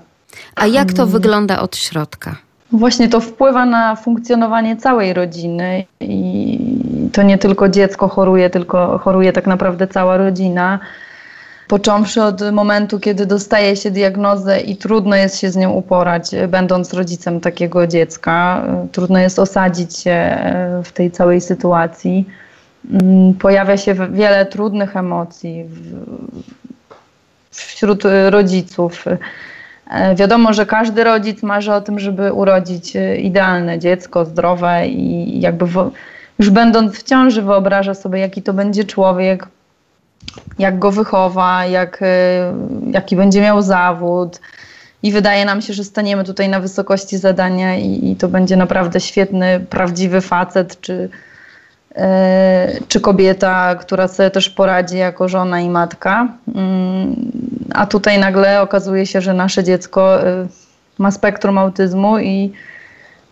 A 0.55 0.67
jak 0.67 0.93
to 0.93 1.07
wygląda 1.07 1.59
od 1.59 1.75
środka? 1.75 2.35
Właśnie 2.71 3.09
to 3.09 3.19
wpływa 3.19 3.65
na 3.65 3.95
funkcjonowanie 3.95 4.77
całej 4.77 5.13
rodziny 5.13 5.85
i 5.99 6.59
to 7.13 7.23
nie 7.23 7.37
tylko 7.37 7.69
dziecko 7.69 8.07
choruje, 8.07 8.49
tylko 8.49 8.97
choruje 8.97 9.33
tak 9.33 9.47
naprawdę 9.47 9.87
cała 9.87 10.17
rodzina 10.17 10.79
począwszy 11.69 12.23
od 12.23 12.51
momentu, 12.51 12.99
kiedy 12.99 13.25
dostaje 13.25 13.75
się 13.75 13.91
diagnozę 13.91 14.59
i 14.59 14.77
trudno 14.77 15.15
jest 15.15 15.39
się 15.39 15.51
z 15.51 15.55
nią 15.55 15.71
uporać, 15.71 16.31
będąc 16.47 16.93
rodzicem 16.93 17.39
takiego 17.39 17.87
dziecka. 17.87 18.63
Trudno 18.91 19.19
jest 19.19 19.39
osadzić 19.39 19.97
się 19.97 20.11
e, 20.11 20.81
w 20.83 20.91
tej 20.91 21.11
całej 21.11 21.41
sytuacji. 21.41 22.25
Mm, 22.91 23.33
pojawia 23.33 23.77
się 23.77 23.95
wiele 24.11 24.45
trudnych 24.45 24.97
emocji 24.97 25.65
wśród 27.51 28.03
rodziców. 28.29 29.05
E, 29.91 30.15
wiadomo, 30.15 30.53
że 30.53 30.65
każdy 30.65 31.03
rodzic 31.03 31.43
marzy 31.43 31.73
o 31.73 31.81
tym, 31.81 31.99
żeby 31.99 32.33
urodzić 32.33 32.95
e, 32.95 33.17
idealne 33.17 33.79
dziecko, 33.79 34.25
zdrowe 34.25 34.87
i 34.87 35.39
jakby 35.41 35.65
już 36.39 36.49
będąc 36.49 36.95
w 36.95 37.03
ciąży 37.03 37.41
wyobraża 37.41 37.93
sobie, 37.93 38.19
jaki 38.19 38.41
to 38.41 38.53
będzie 38.53 38.83
człowiek, 38.83 39.47
jak 40.59 40.79
go 40.79 40.91
wychowa, 40.91 41.65
jak, 41.65 42.01
y, 42.01 42.05
jaki 42.91 43.15
będzie 43.15 43.41
miał 43.41 43.61
zawód, 43.61 44.39
i 45.03 45.11
wydaje 45.11 45.45
nam 45.45 45.61
się, 45.61 45.73
że 45.73 45.83
staniemy 45.83 46.23
tutaj 46.23 46.49
na 46.49 46.59
wysokości 46.59 47.17
zadania 47.17 47.77
i, 47.77 48.11
i 48.11 48.15
to 48.15 48.27
będzie 48.27 48.57
naprawdę 48.57 48.99
świetny, 48.99 49.59
prawdziwy 49.69 50.21
facet, 50.21 50.81
czy, 50.81 51.09
e, 51.95 52.71
czy 52.87 52.99
kobieta, 52.99 53.75
która 53.75 54.07
sobie 54.07 54.31
też 54.31 54.49
poradzi 54.49 54.97
jako 54.97 55.29
żona 55.29 55.59
i 55.59 55.69
matka. 55.69 56.27
Mm, 56.55 57.15
a 57.73 57.85
tutaj 57.85 58.19
nagle 58.19 58.61
okazuje 58.61 59.05
się, 59.05 59.21
że 59.21 59.33
nasze 59.33 59.63
dziecko 59.63 60.27
e, 60.27 60.47
ma 60.97 61.11
spektrum 61.11 61.57
autyzmu 61.57 62.19
i 62.19 62.51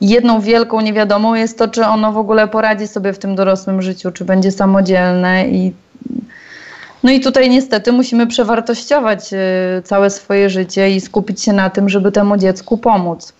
jedną 0.01 0.41
wielką 0.41 0.81
niewiadomą 0.81 1.35
jest 1.35 1.57
to, 1.57 1.67
czy 1.67 1.85
ono 1.85 2.11
w 2.11 2.17
ogóle 2.17 2.47
poradzi 2.47 2.87
sobie 2.87 3.13
w 3.13 3.19
tym 3.19 3.35
dorosłym 3.35 3.81
życiu, 3.81 4.11
czy 4.11 4.25
będzie 4.25 4.51
samodzielne 4.51 5.47
i 5.47 5.73
no 7.07 7.13
i 7.13 7.19
tutaj 7.19 7.49
niestety 7.49 7.91
musimy 7.91 8.27
przewartościować 8.27 9.33
y, 9.33 9.81
całe 9.83 10.09
swoje 10.09 10.49
życie 10.49 10.89
i 10.89 11.01
skupić 11.01 11.43
się 11.43 11.53
na 11.53 11.69
tym, 11.69 11.89
żeby 11.89 12.11
temu 12.11 12.37
dziecku 12.37 12.77
pomóc. 12.77 13.33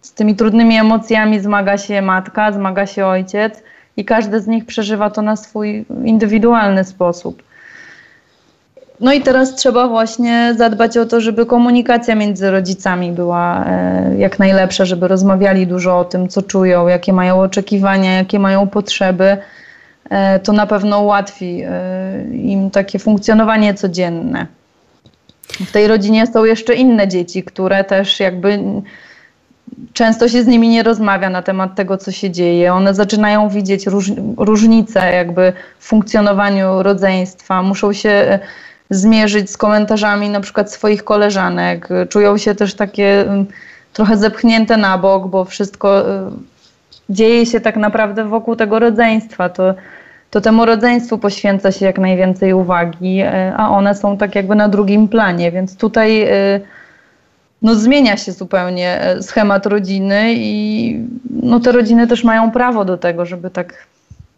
Z 0.00 0.12
tymi 0.12 0.36
trudnymi 0.36 0.76
emocjami 0.76 1.40
zmaga 1.40 1.78
się 1.78 2.02
matka, 2.02 2.52
zmaga 2.52 2.86
się 2.86 3.06
ojciec 3.06 3.62
i 3.96 4.04
każdy 4.04 4.40
z 4.40 4.46
nich 4.46 4.66
przeżywa 4.66 5.10
to 5.10 5.22
na 5.22 5.36
swój 5.36 5.84
indywidualny 6.04 6.84
sposób. 6.84 7.42
No 9.00 9.12
i 9.12 9.20
teraz 9.20 9.54
trzeba 9.54 9.88
właśnie 9.88 10.54
zadbać 10.56 10.96
o 10.96 11.06
to, 11.06 11.20
żeby 11.20 11.46
komunikacja 11.46 12.14
między 12.14 12.50
rodzicami 12.50 13.12
była 13.12 13.64
e, 13.66 14.14
jak 14.18 14.38
najlepsza, 14.38 14.84
żeby 14.84 15.08
rozmawiali 15.08 15.66
dużo 15.66 15.98
o 15.98 16.04
tym, 16.04 16.28
co 16.28 16.42
czują, 16.42 16.88
jakie 16.88 17.12
mają 17.12 17.40
oczekiwania, 17.40 18.16
jakie 18.16 18.38
mają 18.38 18.68
potrzeby 18.68 19.36
to 20.42 20.52
na 20.52 20.66
pewno 20.66 21.00
ułatwi 21.00 21.62
e, 21.64 21.70
im 22.32 22.70
takie 22.70 22.98
funkcjonowanie 22.98 23.74
codzienne. 23.74 24.46
W 25.66 25.72
tej 25.72 25.88
rodzinie 25.88 26.26
są 26.26 26.44
jeszcze 26.44 26.74
inne 26.74 27.08
dzieci, 27.08 27.42
które 27.42 27.84
też 27.84 28.20
jakby 28.20 28.58
często 29.92 30.28
się 30.28 30.42
z 30.42 30.46
nimi 30.46 30.68
nie 30.68 30.82
rozmawia 30.82 31.30
na 31.30 31.42
temat 31.42 31.74
tego, 31.74 31.96
co 31.96 32.12
się 32.12 32.30
dzieje. 32.30 32.74
One 32.74 32.94
zaczynają 32.94 33.48
widzieć 33.48 33.86
róż, 33.86 34.10
różnice 34.36 35.12
jakby 35.12 35.52
w 35.78 35.86
funkcjonowaniu 35.86 36.82
rodzeństwa, 36.82 37.62
muszą 37.62 37.92
się 37.92 38.38
zmierzyć 38.90 39.50
z 39.50 39.56
komentarzami 39.56 40.30
na 40.30 40.40
przykład 40.40 40.72
swoich 40.72 41.04
koleżanek. 41.04 41.88
Czują 42.08 42.38
się 42.38 42.54
też 42.54 42.74
takie 42.74 43.24
trochę 43.92 44.16
zepchnięte 44.16 44.76
na 44.76 44.98
bok, 44.98 45.26
bo 45.26 45.44
wszystko 45.44 46.10
e, 46.10 46.30
dzieje 47.10 47.46
się 47.46 47.60
tak 47.60 47.76
naprawdę 47.76 48.24
wokół 48.24 48.56
tego 48.56 48.78
rodzeństwa. 48.78 49.48
To 49.48 49.74
to 50.30 50.40
temu 50.40 50.64
rodzeństwu 50.64 51.18
poświęca 51.18 51.72
się 51.72 51.86
jak 51.86 51.98
najwięcej 51.98 52.52
uwagi, 52.52 53.20
e, 53.20 53.54
a 53.56 53.70
one 53.70 53.94
są 53.94 54.16
tak 54.16 54.34
jakby 54.34 54.54
na 54.54 54.68
drugim 54.68 55.08
planie, 55.08 55.52
więc 55.52 55.76
tutaj 55.76 56.22
e, 56.22 56.60
no, 57.62 57.74
zmienia 57.74 58.16
się 58.16 58.32
zupełnie 58.32 59.00
e, 59.00 59.22
schemat 59.22 59.66
rodziny 59.66 60.34
i 60.36 60.96
no, 61.30 61.60
te 61.60 61.72
rodziny 61.72 62.06
też 62.06 62.24
mają 62.24 62.50
prawo 62.50 62.84
do 62.84 62.98
tego, 62.98 63.26
żeby 63.26 63.50
tak 63.50 63.86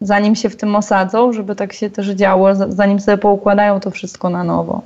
zanim 0.01 0.35
się 0.35 0.49
w 0.49 0.57
tym 0.57 0.77
osadzą, 0.77 1.33
żeby 1.33 1.57
tak 1.57 1.73
się 1.73 1.91
też 1.91 2.09
działo, 2.09 2.55
zanim 2.55 3.01
sobie 3.01 3.19
poukładają 3.19 3.81
to 3.81 3.91
wszystko 3.91 4.31
na 4.31 4.45
nowo 4.45 4.83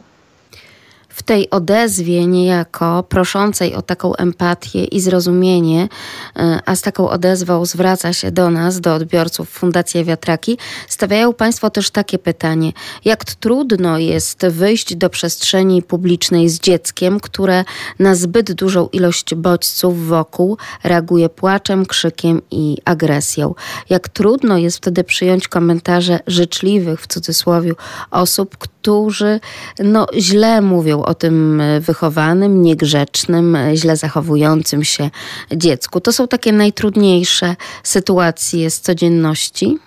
w 1.14 1.22
tej 1.22 1.50
odezwie 1.50 2.26
niejako 2.26 3.02
proszącej 3.02 3.74
o 3.74 3.82
taką 3.82 4.14
empatię 4.14 4.84
i 4.84 5.00
zrozumienie, 5.00 5.88
e, 6.36 6.60
a 6.66 6.76
z 6.76 6.82
taką 6.82 7.08
odezwą 7.08 7.64
zwraca 7.64 8.12
się 8.12 8.30
do 8.30 8.50
nas, 8.50 8.80
do 8.80 8.94
odbiorców 8.94 9.48
Fundacji 9.48 10.04
Wiatraki, 10.04 10.58
stawiają 10.88 11.32
Państwo 11.32 11.70
też 11.70 11.90
takie 11.90 12.18
pytanie: 12.18 12.72
jak 13.04 13.24
trudno 13.24 13.98
jest 13.98 14.46
wyjść 14.46 14.96
do 14.96 15.10
przestrzeni 15.10 15.82
publicznej 15.82 16.48
z 16.48 16.60
dzieckiem, 16.60 17.20
które 17.20 17.64
na 17.98 18.14
zbyt 18.14 18.52
dużą 18.52 18.88
ilość 18.92 19.34
bodźców 19.34 20.06
wokół 20.06 20.58
reaguje 20.84 21.28
płaczem, 21.28 21.86
krzykiem 21.86 22.42
i 22.50 22.76
agresją? 22.84 23.54
Jak 23.90 24.08
trudno 24.08 24.58
jest 24.58 24.76
wtedy 24.76 25.04
przyjąć 25.04 25.48
komentarze 25.48 26.20
życzliwych 26.26 27.00
w 27.00 27.06
cudzysłowie 27.06 27.72
osób, 28.10 28.56
którzy 28.84 29.40
no, 29.78 30.06
źle 30.18 30.60
mówią 30.60 31.02
o 31.02 31.14
tym 31.14 31.62
wychowanym, 31.80 32.62
niegrzecznym, 32.62 33.58
źle 33.74 33.96
zachowującym 33.96 34.84
się 34.84 35.10
dziecku. 35.52 36.00
To 36.00 36.12
są 36.12 36.28
takie 36.28 36.52
najtrudniejsze 36.52 37.56
sytuacje 37.82 38.70
z 38.70 38.80
codzienności. 38.80 39.78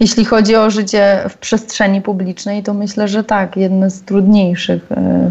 Jeśli 0.00 0.24
chodzi 0.24 0.56
o 0.56 0.70
życie 0.70 1.24
w 1.30 1.38
przestrzeni 1.38 2.02
publicznej, 2.02 2.62
to 2.62 2.74
myślę, 2.74 3.08
że 3.08 3.24
tak, 3.24 3.56
jedne 3.56 3.90
z 3.90 4.02
trudniejszych. 4.02 4.92
E, 4.92 5.30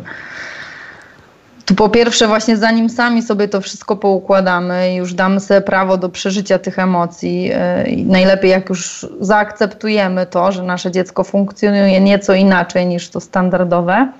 tu 1.70 1.76
po 1.76 1.90
pierwsze, 1.90 2.28
właśnie 2.28 2.58
zanim 2.58 2.90
sami 2.90 3.22
sobie 3.22 3.48
to 3.48 3.62
wszystko 3.62 3.96
poukładamy 3.96 4.96
już 4.96 5.14
damy 5.14 5.40
sobie 5.40 5.62
prawo 5.62 5.98
do 5.98 6.10
przeżycia 6.10 6.60
tych 6.60 6.80
emocji, 6.80 7.50
e, 7.54 7.86
najlepiej 8.06 8.52
jak 8.52 8.70
już 8.70 9.08
zaakceptujemy 9.20 10.26
to, 10.26 10.52
że 10.52 10.64
nasze 10.64 10.92
dziecko 10.92 11.24
funkcjonuje 11.24 12.02
nieco 12.02 12.34
inaczej 12.34 12.86
niż 12.86 13.10
to 13.10 13.20
standardowe, 13.20 14.12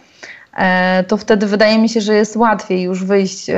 e, 0.58 1.04
to 1.04 1.18
wtedy 1.18 1.48
wydaje 1.48 1.80
mi 1.80 1.90
się, 1.90 2.02
że 2.02 2.14
jest 2.14 2.36
łatwiej 2.36 2.82
już 2.82 3.04
wyjść 3.04 3.50
e, 3.50 3.56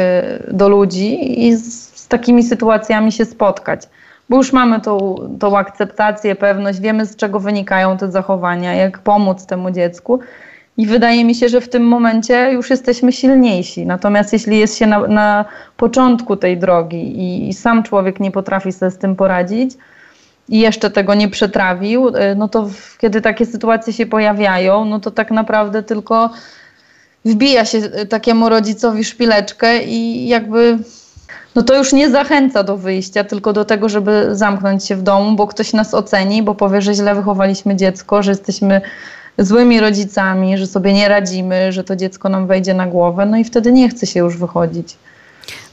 do 0.51 0.69
ludzi 0.69 1.41
i 1.47 1.55
z, 1.55 1.95
z 1.95 2.07
takimi 2.07 2.43
sytuacjami 2.43 3.11
się 3.11 3.25
spotkać. 3.25 3.81
Bo 4.29 4.37
już 4.37 4.53
mamy 4.53 4.81
tą, 4.81 5.15
tą 5.39 5.57
akceptację, 5.57 6.35
pewność, 6.35 6.79
wiemy 6.79 7.05
z 7.05 7.15
czego 7.15 7.39
wynikają 7.39 7.97
te 7.97 8.11
zachowania, 8.11 8.73
jak 8.73 8.99
pomóc 8.99 9.45
temu 9.45 9.71
dziecku. 9.71 10.19
I 10.77 10.87
wydaje 10.87 11.25
mi 11.25 11.35
się, 11.35 11.49
że 11.49 11.61
w 11.61 11.69
tym 11.69 11.87
momencie 11.87 12.51
już 12.51 12.69
jesteśmy 12.69 13.11
silniejsi. 13.11 13.85
Natomiast 13.85 14.33
jeśli 14.33 14.59
jest 14.59 14.77
się 14.77 14.87
na, 14.87 15.07
na 15.07 15.45
początku 15.77 16.37
tej 16.37 16.57
drogi 16.57 17.19
i, 17.19 17.49
i, 17.49 17.53
sam 17.53 17.83
człowiek 17.83 18.19
nie 18.19 18.31
potrafi 18.31 18.71
sobie 18.71 18.91
z 18.91 18.97
tym 18.97 19.15
poradzić 19.15 19.71
i 20.49 20.59
jeszcze 20.59 20.89
tego 20.89 21.13
nie 21.13 21.29
przetrawił, 21.29 22.07
y, 22.07 22.35
no 22.37 22.47
to 22.47 22.65
w, 22.65 22.97
kiedy 22.97 23.21
takie 23.21 23.45
sytuacje 23.45 23.93
się 23.93 24.05
pojawiają, 24.05 24.85
no 24.85 24.99
to 24.99 25.11
tak 25.11 25.31
naprawdę 25.31 25.83
tylko 25.83 26.29
wbija 27.25 27.65
się 27.65 27.77
y, 27.77 28.05
takiemu 28.05 28.49
rodzicowi 28.49 29.03
szpileczkę 29.03 29.83
i 29.83 30.27
jakby 30.27 30.77
no 31.55 31.63
to 31.63 31.77
już 31.77 31.93
nie 31.93 32.09
zachęca 32.09 32.63
do 32.63 32.77
wyjścia, 32.77 33.23
tylko 33.23 33.53
do 33.53 33.65
tego, 33.65 33.89
żeby 33.89 34.27
zamknąć 34.31 34.85
się 34.85 34.95
w 34.95 35.03
domu, 35.03 35.35
bo 35.35 35.47
ktoś 35.47 35.73
nas 35.73 35.93
oceni, 35.93 36.43
bo 36.43 36.55
powie, 36.55 36.81
że 36.81 36.93
źle 36.93 37.15
wychowaliśmy 37.15 37.75
dziecko, 37.75 38.23
że 38.23 38.31
jesteśmy 38.31 38.81
złymi 39.37 39.79
rodzicami, 39.79 40.57
że 40.57 40.67
sobie 40.67 40.93
nie 40.93 41.07
radzimy, 41.07 41.71
że 41.71 41.83
to 41.83 41.95
dziecko 41.95 42.29
nam 42.29 42.47
wejdzie 42.47 42.73
na 42.73 42.87
głowę, 42.87 43.25
no 43.25 43.37
i 43.37 43.43
wtedy 43.43 43.71
nie 43.71 43.89
chce 43.89 44.07
się 44.07 44.19
już 44.19 44.37
wychodzić. 44.37 44.97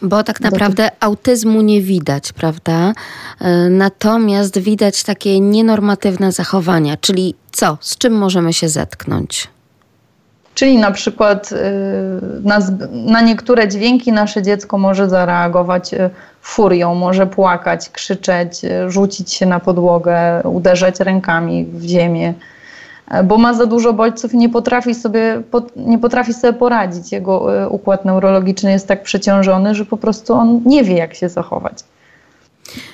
Bo 0.02 0.24
tak 0.24 0.40
naprawdę 0.40 0.90
autyzmu 1.00 1.60
nie 1.60 1.82
widać, 1.82 2.32
prawda? 2.32 2.92
E, 3.40 3.68
natomiast 3.70 4.58
widać 4.58 5.02
takie 5.02 5.40
nienormatywne 5.40 6.32
zachowania, 6.32 6.96
czyli 6.96 7.34
co? 7.52 7.78
Z 7.80 7.98
czym 7.98 8.12
możemy 8.12 8.52
się 8.52 8.68
zetknąć? 8.68 9.48
Czyli 10.58 10.78
na 10.78 10.90
przykład 10.90 11.52
y, 11.52 11.56
na, 12.42 12.58
na, 12.90 13.20
niektóre 13.20 13.68
dźwięki 13.68 14.12
nasze 14.12 14.42
dziecko 14.42 14.78
może 14.78 15.08
zareagować 15.08 15.94
y, 15.94 16.10
furią, 16.42 16.94
może 16.94 17.26
płakać, 17.26 17.90
krzyczeć, 17.90 18.64
y, 18.64 18.90
rzucić 18.90 19.32
się 19.32 19.46
na 19.46 19.60
podłogę, 19.60 20.42
uderzać 20.44 21.00
rękami 21.00 21.64
w 21.64 21.84
ziemię 21.84 22.34
bo 23.24 23.38
ma 23.38 23.54
za 23.54 23.66
dużo 23.66 23.92
bodźców 23.92 24.34
i 24.34 24.36
nie 24.36 24.48
potrafi 24.48 24.94
sobie, 24.94 25.42
nie 25.76 25.98
potrafi 25.98 26.34
sobie 26.34 26.52
poradzić. 26.52 27.12
Jego 27.12 27.62
e, 27.62 27.68
układ 27.68 28.04
neurologiczny 28.04 28.70
jest 28.70 28.88
tak 28.88 29.02
przeciążony, 29.02 29.74
że 29.74 29.84
po 29.84 29.96
prostu 29.96 30.34
on 30.34 30.60
nie 30.66 30.84
wie, 30.84 30.94
jak 30.94 31.14
się 31.14 31.28
zachować. 31.28 31.84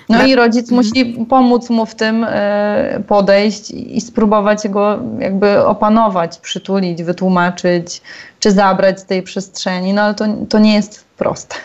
No 0.08 0.26
i 0.26 0.34
rodzic 0.34 0.72
mhm. 0.72 0.76
musi 0.76 1.26
pomóc 1.28 1.70
mu 1.70 1.86
w 1.86 1.94
tym 1.94 2.26
e, 2.28 3.00
podejść 3.06 3.70
i 3.70 4.00
spróbować 4.00 4.68
go 4.68 4.98
jakby 5.18 5.66
opanować, 5.66 6.38
przytulić, 6.38 7.02
wytłumaczyć, 7.02 8.02
czy 8.40 8.50
zabrać 8.50 9.00
z 9.00 9.04
tej 9.04 9.22
przestrzeni, 9.22 9.92
no 9.92 10.02
ale 10.02 10.14
to, 10.14 10.24
to 10.48 10.58
nie 10.58 10.74
jest 10.74 11.04
proste. 11.16 11.56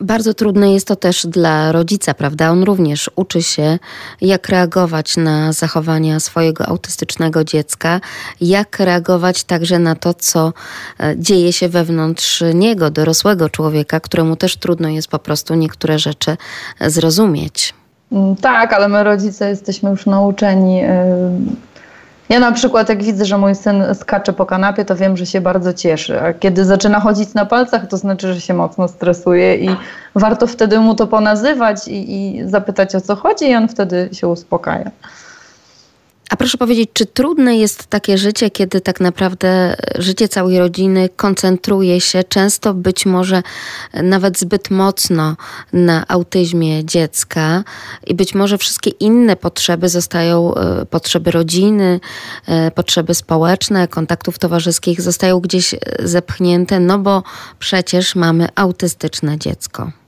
Bardzo 0.00 0.34
trudne 0.34 0.72
jest 0.72 0.86
to 0.86 0.96
też 0.96 1.26
dla 1.26 1.72
rodzica, 1.72 2.14
prawda? 2.14 2.50
On 2.50 2.62
również 2.62 3.10
uczy 3.16 3.42
się, 3.42 3.78
jak 4.20 4.48
reagować 4.48 5.16
na 5.16 5.52
zachowania 5.52 6.20
swojego 6.20 6.66
autystycznego 6.66 7.44
dziecka, 7.44 8.00
jak 8.40 8.78
reagować 8.78 9.44
także 9.44 9.78
na 9.78 9.94
to, 9.94 10.14
co 10.14 10.52
e, 11.00 11.14
dzieje 11.18 11.52
się 11.52 11.68
wewnątrz 11.68 12.44
niego, 12.54 12.90
dorosłego 12.90 13.48
człowieka, 13.48 14.00
któremu 14.00 14.36
też 14.36 14.56
trudno 14.56 14.88
jest 14.88 15.08
po 15.08 15.18
prostu 15.18 15.54
niektóre 15.54 15.98
rzeczy 15.98 16.36
zrozumieć. 16.80 17.74
Mm, 18.12 18.36
tak, 18.36 18.72
ale 18.72 18.88
my 18.88 19.04
rodzice 19.04 19.48
jesteśmy 19.48 19.90
już 19.90 20.06
nauczeni 20.06 20.80
ja 22.30 22.40
na 22.40 22.52
przykład 22.52 22.88
jak 22.88 23.02
widzę, 23.02 23.24
że 23.24 23.38
mój 23.38 23.54
syn 23.54 23.84
skacze 23.94 24.32
po 24.32 24.46
kanapie, 24.46 24.84
to 24.84 24.96
wiem, 24.96 25.16
że 25.16 25.26
się 25.26 25.40
bardzo 25.40 25.72
cieszy. 25.72 26.20
A 26.20 26.32
kiedy 26.32 26.64
zaczyna 26.64 27.00
chodzić 27.00 27.34
na 27.34 27.46
palcach, 27.46 27.86
to 27.86 27.96
znaczy, 27.96 28.34
że 28.34 28.40
się 28.40 28.54
mocno 28.54 28.88
stresuje 28.88 29.56
i 29.56 29.76
warto 30.14 30.46
wtedy 30.46 30.80
mu 30.80 30.94
to 30.94 31.06
ponazywać 31.06 31.88
i, 31.88 32.12
i 32.16 32.48
zapytać 32.48 32.94
o 32.94 33.00
co 33.00 33.16
chodzi 33.16 33.50
i 33.50 33.54
on 33.54 33.68
wtedy 33.68 34.08
się 34.12 34.28
uspokaja. 34.28 34.90
A 36.30 36.36
proszę 36.36 36.58
powiedzieć, 36.58 36.90
czy 36.92 37.06
trudne 37.06 37.56
jest 37.56 37.86
takie 37.86 38.18
życie, 38.18 38.50
kiedy 38.50 38.80
tak 38.80 39.00
naprawdę 39.00 39.76
życie 39.98 40.28
całej 40.28 40.58
rodziny 40.58 41.08
koncentruje 41.16 42.00
się 42.00 42.24
często 42.24 42.74
być 42.74 43.06
może 43.06 43.42
nawet 43.94 44.38
zbyt 44.38 44.70
mocno 44.70 45.36
na 45.72 46.04
autyzmie 46.08 46.84
dziecka 46.84 47.64
i 48.06 48.14
być 48.14 48.34
może 48.34 48.58
wszystkie 48.58 48.90
inne 48.90 49.36
potrzeby 49.36 49.88
zostają, 49.88 50.54
e, 50.54 50.86
potrzeby 50.86 51.30
rodziny, 51.30 52.00
e, 52.46 52.70
potrzeby 52.70 53.14
społeczne, 53.14 53.88
kontaktów 53.88 54.38
towarzyskich 54.38 55.00
zostają 55.00 55.40
gdzieś 55.40 55.74
zepchnięte, 55.98 56.80
no 56.80 56.98
bo 56.98 57.22
przecież 57.58 58.14
mamy 58.14 58.48
autystyczne 58.54 59.38
dziecko. 59.38 59.99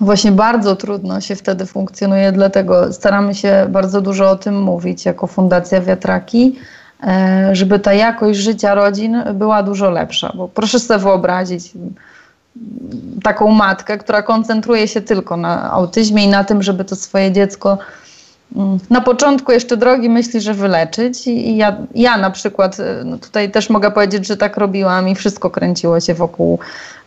Właśnie 0.00 0.32
bardzo 0.32 0.76
trudno 0.76 1.20
się 1.20 1.36
wtedy 1.36 1.66
funkcjonuje, 1.66 2.32
dlatego 2.32 2.92
staramy 2.92 3.34
się 3.34 3.66
bardzo 3.68 4.00
dużo 4.00 4.30
o 4.30 4.36
tym 4.36 4.62
mówić 4.62 5.04
jako 5.04 5.26
Fundacja 5.26 5.80
Wiatraki, 5.80 6.56
e, 7.02 7.48
żeby 7.52 7.78
ta 7.78 7.92
jakość 7.92 8.38
życia 8.38 8.74
rodzin 8.74 9.22
była 9.34 9.62
dużo 9.62 9.90
lepsza. 9.90 10.32
Bo 10.34 10.48
proszę 10.48 10.80
sobie 10.80 11.00
wyobrazić 11.00 11.72
taką 13.22 13.50
matkę, 13.50 13.98
która 13.98 14.22
koncentruje 14.22 14.88
się 14.88 15.00
tylko 15.00 15.36
na 15.36 15.72
autyzmie 15.72 16.24
i 16.24 16.28
na 16.28 16.44
tym, 16.44 16.62
żeby 16.62 16.84
to 16.84 16.96
swoje 16.96 17.32
dziecko 17.32 17.70
mm, 17.72 17.84
na 18.90 19.00
początku 19.00 19.52
jeszcze 19.52 19.76
drogi 19.76 20.08
myśli, 20.10 20.40
że 20.40 20.54
wyleczyć. 20.54 21.26
I 21.26 21.56
ja, 21.56 21.76
ja 21.94 22.16
na 22.16 22.30
przykład 22.30 22.80
e, 22.80 23.02
no 23.04 23.18
tutaj 23.18 23.50
też 23.50 23.70
mogę 23.70 23.90
powiedzieć, 23.90 24.26
że 24.26 24.36
tak 24.36 24.56
robiłam 24.56 25.08
i 25.08 25.14
wszystko 25.14 25.50
kręciło 25.50 26.00
się 26.00 26.14
wokół 26.14 26.58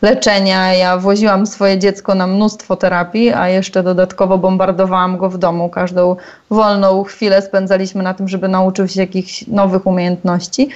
leczenia. 0.02 0.74
Ja 0.74 0.98
woziłam 0.98 1.48
swoje 1.48 1.80
dziecko 1.80 2.16
na 2.16 2.28
mnóstwo 2.28 2.76
terapii, 2.76 3.30
a 3.30 3.50
jeszcze 3.50 3.84
dodatkowo 3.84 4.38
bombardowałam 4.38 5.18
go 5.18 5.30
w 5.30 5.38
domu. 5.38 5.70
Każdą 5.70 6.16
wolną 6.50 7.04
chwilę 7.04 7.42
spędzaliśmy 7.42 8.04
na 8.04 8.14
tym, 8.14 8.28
żeby 8.28 8.48
nauczył 8.48 8.88
się 8.88 9.02
jakichś 9.02 9.48
nowych 9.48 9.88
umiejętności. 9.88 10.70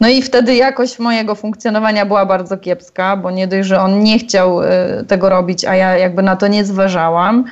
No 0.00 0.08
i 0.08 0.22
wtedy 0.22 0.54
jakość 0.54 0.98
mojego 0.98 1.34
funkcjonowania 1.34 2.06
była 2.06 2.26
bardzo 2.26 2.56
kiepska, 2.56 3.16
bo 3.16 3.30
nie 3.30 3.46
dość, 3.46 3.68
że 3.68 3.80
on 3.80 4.02
nie 4.02 4.18
chciał 4.18 4.62
y, 4.62 4.66
tego 5.08 5.28
robić, 5.28 5.64
a 5.64 5.74
ja 5.74 5.96
jakby 5.96 6.22
na 6.22 6.36
to 6.36 6.46
nie 6.46 6.64
zważałam, 6.64 7.44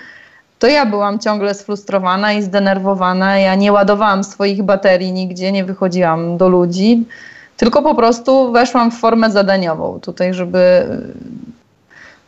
to 0.59 0.67
ja 0.67 0.87
byłam 0.87 1.19
ciągle 1.19 1.55
sfrustrowana 1.55 2.33
i 2.33 2.43
zdenerwowana. 2.43 3.39
Ja 3.39 3.55
nie 3.55 3.73
ładowałam 3.73 4.25
swoich 4.25 4.63
baterii 4.63 5.13
nigdzie, 5.13 5.53
nie 5.53 5.65
wychodziłam 5.65 6.37
do 6.37 6.49
ludzi 6.49 7.05
tylko 7.57 7.83
po 7.83 7.95
prostu 7.95 8.53
weszłam 8.53 8.91
w 8.91 8.99
formę 8.99 9.31
zadaniową 9.31 10.01
tutaj, 10.01 10.35
żeby, 10.35 10.87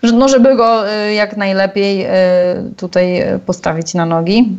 no 0.03 0.29
żeby 0.29 0.57
go 0.57 0.93
y, 0.93 1.14
jak 1.14 1.37
najlepiej 1.37 2.07
y, 2.07 2.11
tutaj 2.76 3.24
postawić 3.47 3.95
na 3.95 4.07
nogi. 4.07 4.59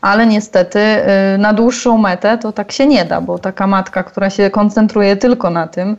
Ale 0.00 0.26
niestety 0.26 0.78
y, 0.78 1.38
na 1.38 1.52
dłuższą 1.52 1.98
metę 1.98 2.38
to 2.38 2.52
tak 2.52 2.72
się 2.72 2.86
nie 2.86 3.04
da, 3.04 3.20
bo 3.20 3.38
taka 3.38 3.66
matka, 3.66 4.02
która 4.02 4.30
się 4.30 4.50
koncentruje 4.50 5.16
tylko 5.16 5.50
na 5.50 5.66
tym, 5.66 5.96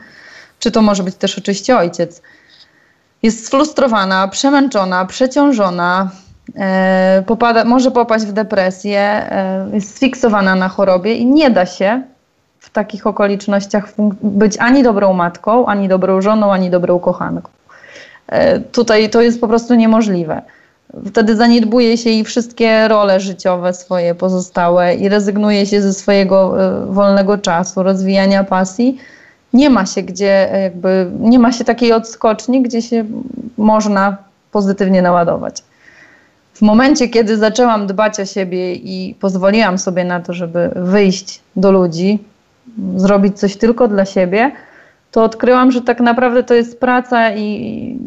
czy 0.59 0.71
to 0.71 0.81
może 0.81 1.03
być 1.03 1.15
też 1.15 1.37
oczywiście 1.37 1.77
ojciec, 1.77 2.21
jest 3.23 3.45
sfrustrowana, 3.45 4.27
przemęczona, 4.27 5.05
przeciążona, 5.05 6.09
popada, 7.25 7.63
może 7.63 7.91
popaść 7.91 8.25
w 8.25 8.31
depresję, 8.31 9.29
jest 9.73 9.95
sfiksowana 9.95 10.55
na 10.55 10.69
chorobie 10.69 11.13
i 11.13 11.25
nie 11.25 11.49
da 11.49 11.65
się 11.65 12.01
w 12.59 12.69
takich 12.69 13.07
okolicznościach 13.07 13.93
być 14.21 14.57
ani 14.59 14.83
dobrą 14.83 15.13
matką, 15.13 15.65
ani 15.65 15.87
dobrą 15.87 16.21
żoną, 16.21 16.53
ani 16.53 16.69
dobrą 16.69 16.99
kochanką. 16.99 17.49
E, 18.27 18.59
tutaj 18.59 19.09
to 19.09 19.21
jest 19.21 19.41
po 19.41 19.47
prostu 19.47 19.75
niemożliwe. 19.75 20.41
Wtedy 21.05 21.35
zaniedbuje 21.35 21.97
się 21.97 22.09
i 22.09 22.23
wszystkie 22.23 22.87
role 22.87 23.19
życiowe 23.19 23.73
swoje 23.73 24.15
pozostałe 24.15 24.95
i 24.95 25.09
rezygnuje 25.09 25.65
się 25.65 25.81
ze 25.81 25.93
swojego 25.93 26.63
e, 26.63 26.85
wolnego 26.85 27.37
czasu, 27.37 27.83
rozwijania 27.83 28.43
pasji. 28.43 28.97
Nie 29.53 29.69
ma 29.69 29.85
się 29.85 30.01
gdzie, 30.01 30.53
e, 30.53 30.61
jakby, 30.61 31.11
nie 31.19 31.39
ma 31.39 31.51
się 31.51 31.63
takiej 31.65 31.93
odskoczni, 31.93 32.61
gdzie 32.61 32.81
się 32.81 33.05
można 33.57 34.17
pozytywnie 34.51 35.01
naładować. 35.01 35.63
W 36.57 36.61
momencie, 36.61 37.09
kiedy 37.09 37.37
zaczęłam 37.37 37.87
dbać 37.87 38.19
o 38.19 38.25
siebie 38.25 38.73
i 38.73 39.15
pozwoliłam 39.19 39.77
sobie 39.77 40.05
na 40.05 40.19
to, 40.19 40.33
żeby 40.33 40.69
wyjść 40.75 41.41
do 41.55 41.71
ludzi, 41.71 42.19
zrobić 42.95 43.39
coś 43.39 43.57
tylko 43.57 43.87
dla 43.87 44.05
siebie, 44.05 44.51
to 45.11 45.23
odkryłam, 45.23 45.71
że 45.71 45.81
tak 45.81 45.99
naprawdę 45.99 46.43
to 46.43 46.53
jest 46.53 46.79
praca 46.79 47.35
i 47.35 47.97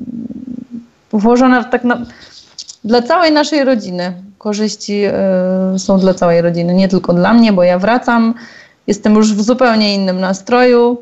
włożona 1.12 1.64
tak 1.64 1.84
na, 1.84 1.98
dla 2.84 3.02
całej 3.02 3.32
naszej 3.32 3.64
rodziny. 3.64 4.12
Korzyści 4.38 5.04
y, 5.74 5.78
są 5.78 5.98
dla 5.98 6.14
całej 6.14 6.42
rodziny, 6.42 6.74
nie 6.74 6.88
tylko 6.88 7.12
dla 7.12 7.34
mnie, 7.34 7.52
bo 7.52 7.62
ja 7.62 7.78
wracam, 7.78 8.34
jestem 8.86 9.14
już 9.14 9.34
w 9.34 9.42
zupełnie 9.42 9.94
innym 9.94 10.20
nastroju 10.20 10.98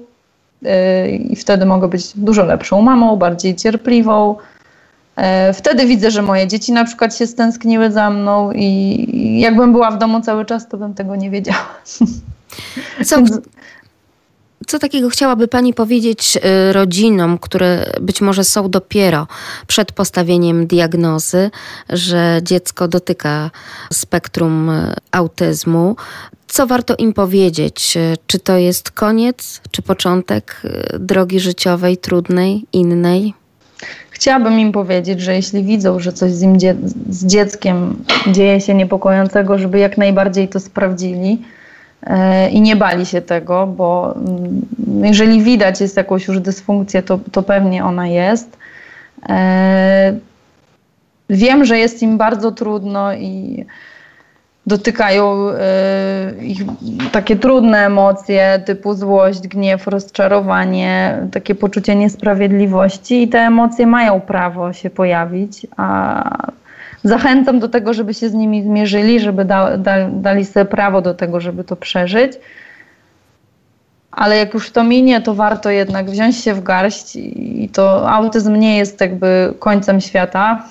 y, 0.62 1.10
i 1.10 1.36
wtedy 1.36 1.66
mogę 1.66 1.88
być 1.88 2.12
dużo 2.14 2.44
lepszą 2.44 2.82
mamą, 2.82 3.16
bardziej 3.16 3.56
cierpliwą. 3.56 4.36
Y, 5.18 5.52
wtedy 5.52 5.86
widzę, 5.86 6.10
że 6.10 6.22
moje 6.22 6.46
dzieci 6.46 6.72
na 6.72 6.84
przykład 6.84 7.16
się 7.16 7.26
stęskniły 7.26 7.90
za 7.90 8.10
mną 8.10 8.52
i 8.52 9.40
jakbym 9.40 9.72
była 9.72 9.90
w 9.90 9.98
domu 9.98 10.20
cały 10.20 10.44
czas, 10.44 10.68
to 10.68 10.76
bym 10.76 10.94
tego 10.94 11.16
nie 11.16 11.30
wiedziała. 11.30 11.74
Co, 13.04 13.16
co 14.66 14.78
takiego 14.78 15.08
chciałaby 15.08 15.48
Pani 15.48 15.74
powiedzieć 15.74 16.36
y, 16.36 16.72
rodzinom, 16.72 17.38
które 17.38 17.92
być 18.00 18.20
może 18.20 18.44
są 18.44 18.70
dopiero 18.70 19.26
przed 19.66 19.92
postawieniem 19.92 20.66
diagnozy, 20.66 21.50
że 21.88 22.40
dziecko 22.42 22.88
dotyka 22.88 23.50
spektrum 23.92 24.70
y, 24.70 24.94
autyzmu? 25.12 25.96
Co 26.46 26.66
warto 26.66 26.94
im 26.96 27.12
powiedzieć? 27.12 27.98
Czy 28.26 28.38
to 28.38 28.56
jest 28.56 28.90
koniec, 28.90 29.60
czy 29.70 29.82
początek 29.82 30.60
y, 30.64 30.98
drogi 30.98 31.40
życiowej, 31.40 31.96
trudnej, 31.96 32.66
innej? 32.72 33.34
Chciałabym 34.18 34.60
im 34.60 34.72
powiedzieć, 34.72 35.20
że 35.20 35.34
jeśli 35.34 35.64
widzą, 35.64 36.00
że 36.00 36.12
coś 36.12 36.32
z, 36.32 36.42
im 36.42 36.58
dzie 36.58 36.74
z 37.08 37.26
dzieckiem 37.26 38.04
dzieje 38.26 38.60
się 38.60 38.74
niepokojącego, 38.74 39.58
żeby 39.58 39.78
jak 39.78 39.98
najbardziej 39.98 40.48
to 40.48 40.60
sprawdzili 40.60 41.38
E, 42.02 42.50
i 42.50 42.60
nie 42.60 42.76
bali 42.76 43.06
się 43.06 43.22
tego, 43.22 43.66
bo 43.66 44.14
mm, 44.16 45.04
jeżeli 45.04 45.42
widać 45.42 45.80
jest 45.80 45.96
jakąś 45.96 46.28
już 46.28 46.40
dysfunkcję, 46.40 47.02
to, 47.02 47.18
to 47.32 47.42
pewnie 47.42 47.84
ona 47.84 48.06
jest. 48.06 48.56
E, 49.28 50.18
wiem, 51.30 51.64
że 51.64 51.78
jest 51.78 52.02
im 52.02 52.18
bardzo 52.18 52.52
trudno 52.52 53.14
i 53.14 53.64
dotykają 54.68 55.50
e, 55.50 56.44
ich 56.44 56.62
takie 57.12 57.36
trudne 57.36 57.86
emocje 57.86 58.62
typu 58.66 58.94
złość, 58.94 59.48
gniew, 59.48 59.86
rozczarowanie, 59.86 61.18
takie 61.32 61.54
poczucie 61.54 61.96
niesprawiedliwości 61.96 63.22
i 63.22 63.28
te 63.28 63.38
emocje 63.38 63.86
mają 63.86 64.20
prawo 64.20 64.72
się 64.72 64.90
pojawić, 64.90 65.66
a 65.76 66.22
zachęcam 67.04 67.60
do 67.60 67.68
tego, 67.68 67.94
żeby 67.94 68.14
się 68.14 68.28
z 68.28 68.34
nimi 68.34 68.62
zmierzyli, 68.62 69.20
żeby 69.20 69.44
da, 69.44 69.76
da, 69.76 70.08
dali 70.08 70.44
sobie 70.44 70.64
prawo 70.64 71.02
do 71.02 71.14
tego, 71.14 71.40
żeby 71.40 71.64
to 71.64 71.76
przeżyć. 71.76 72.32
Ale 74.10 74.36
jak 74.36 74.54
już 74.54 74.70
to 74.70 74.84
minie, 74.84 75.20
to 75.20 75.34
warto 75.34 75.70
jednak 75.70 76.10
wziąć 76.10 76.36
się 76.36 76.54
w 76.54 76.62
garść 76.62 77.16
i 77.16 77.68
to 77.72 78.10
autyzm 78.10 78.56
nie 78.56 78.76
jest 78.78 79.00
jakby 79.00 79.54
końcem 79.58 80.00
świata. 80.00 80.62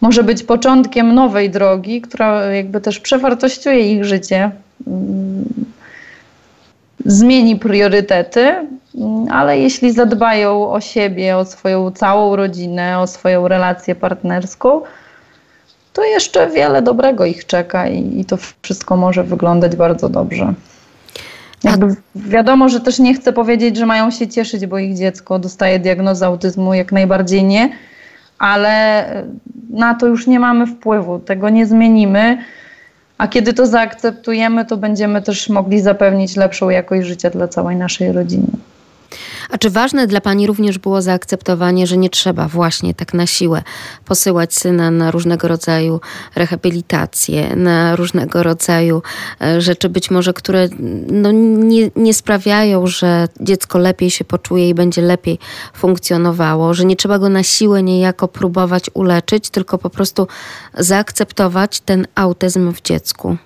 Może 0.00 0.24
być 0.24 0.42
początkiem 0.42 1.14
nowej 1.14 1.50
drogi, 1.50 2.00
która 2.00 2.44
jakby 2.44 2.80
też 2.80 3.00
przewartościuje 3.00 3.92
ich 3.92 4.04
życie, 4.04 4.50
mm, 4.86 5.44
zmieni 7.06 7.56
priorytety, 7.56 8.40
mm, 8.40 8.68
ale 9.30 9.58
jeśli 9.58 9.92
zadbają 9.92 10.72
o 10.72 10.80
siebie, 10.80 11.36
o 11.36 11.44
swoją 11.44 11.90
całą 11.90 12.36
rodzinę, 12.36 12.98
o 12.98 13.06
swoją 13.06 13.48
relację 13.48 13.94
partnerską, 13.94 14.82
to 15.92 16.04
jeszcze 16.04 16.50
wiele 16.50 16.82
dobrego 16.82 17.24
ich 17.24 17.46
czeka 17.46 17.88
i, 17.88 18.20
i 18.20 18.24
to 18.24 18.36
wszystko 18.62 18.96
może 18.96 19.24
wyglądać 19.24 19.76
bardzo 19.76 20.08
dobrze. 20.08 20.54
Jakby 21.64 21.96
wiadomo, 22.14 22.68
że 22.68 22.80
też 22.80 22.98
nie 22.98 23.14
chcę 23.14 23.32
powiedzieć, 23.32 23.76
że 23.76 23.86
mają 23.86 24.10
się 24.10 24.28
cieszyć, 24.28 24.66
bo 24.66 24.78
ich 24.78 24.96
dziecko 24.96 25.38
dostaje 25.38 25.78
diagnozę 25.78 26.26
autyzmu, 26.26 26.74
jak 26.74 26.92
najbardziej 26.92 27.44
nie, 27.44 27.70
ale 28.40 29.04
na 29.70 29.94
to 29.94 30.06
już 30.06 30.26
nie 30.26 30.40
mamy 30.40 30.66
wpływu, 30.66 31.18
tego 31.18 31.48
nie 31.48 31.66
zmienimy. 31.66 32.38
A 33.18 33.28
kiedy 33.28 33.52
to 33.52 33.66
zaakceptujemy, 33.66 34.64
to 34.64 34.76
będziemy 34.76 35.22
też 35.22 35.48
mogli 35.48 35.80
zapewnić 35.80 36.36
lepszą 36.36 36.70
jakość 36.70 37.06
życia 37.06 37.30
dla 37.30 37.48
całej 37.48 37.76
naszej 37.76 38.12
rodziny. 38.12 38.48
A 39.50 39.58
czy 39.58 39.70
ważne 39.70 40.06
dla 40.06 40.20
Pani 40.20 40.46
również 40.46 40.78
było 40.78 41.02
zaakceptowanie, 41.02 41.86
że 41.86 41.96
nie 41.96 42.10
trzeba 42.10 42.48
właśnie 42.48 42.94
tak 42.94 43.14
na 43.14 43.26
siłę 43.26 43.62
posyłać 44.04 44.54
syna 44.54 44.90
na 44.90 45.10
różnego 45.10 45.48
rodzaju 45.48 46.00
rehabilitacje, 46.34 47.56
na 47.56 47.96
różnego 47.96 48.42
rodzaju 48.42 49.02
e, 49.40 49.60
rzeczy, 49.60 49.88
być 49.88 50.10
może, 50.10 50.32
które 50.32 50.68
no, 51.06 51.32
nie, 51.32 51.90
nie 51.96 52.14
sprawiają, 52.14 52.86
że 52.86 53.28
dziecko 53.40 53.78
lepiej 53.78 54.10
się 54.10 54.24
poczuje 54.24 54.68
i 54.68 54.74
będzie 54.74 55.02
lepiej 55.02 55.38
funkcjonowało, 55.74 56.74
że 56.74 56.84
nie 56.84 56.96
trzeba 56.96 57.18
go 57.18 57.28
na 57.28 57.42
siłę 57.42 57.82
niejako 57.82 58.28
próbować 58.28 58.90
uleczyć, 58.94 59.50
tylko 59.50 59.78
po 59.78 59.90
prostu 59.90 60.26
zaakceptować 60.78 61.80
ten 61.80 62.06
autyzm 62.14 62.72
w 62.72 62.82
dziecku? 62.82 63.36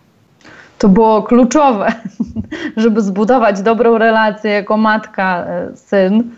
To 0.78 0.88
było 0.88 1.22
kluczowe, 1.22 1.92
żeby 2.76 3.02
zbudować 3.02 3.62
dobrą 3.62 3.98
relację 3.98 4.50
jako 4.50 4.76
matka, 4.76 5.44
e, 5.46 5.76
syn, 5.76 6.30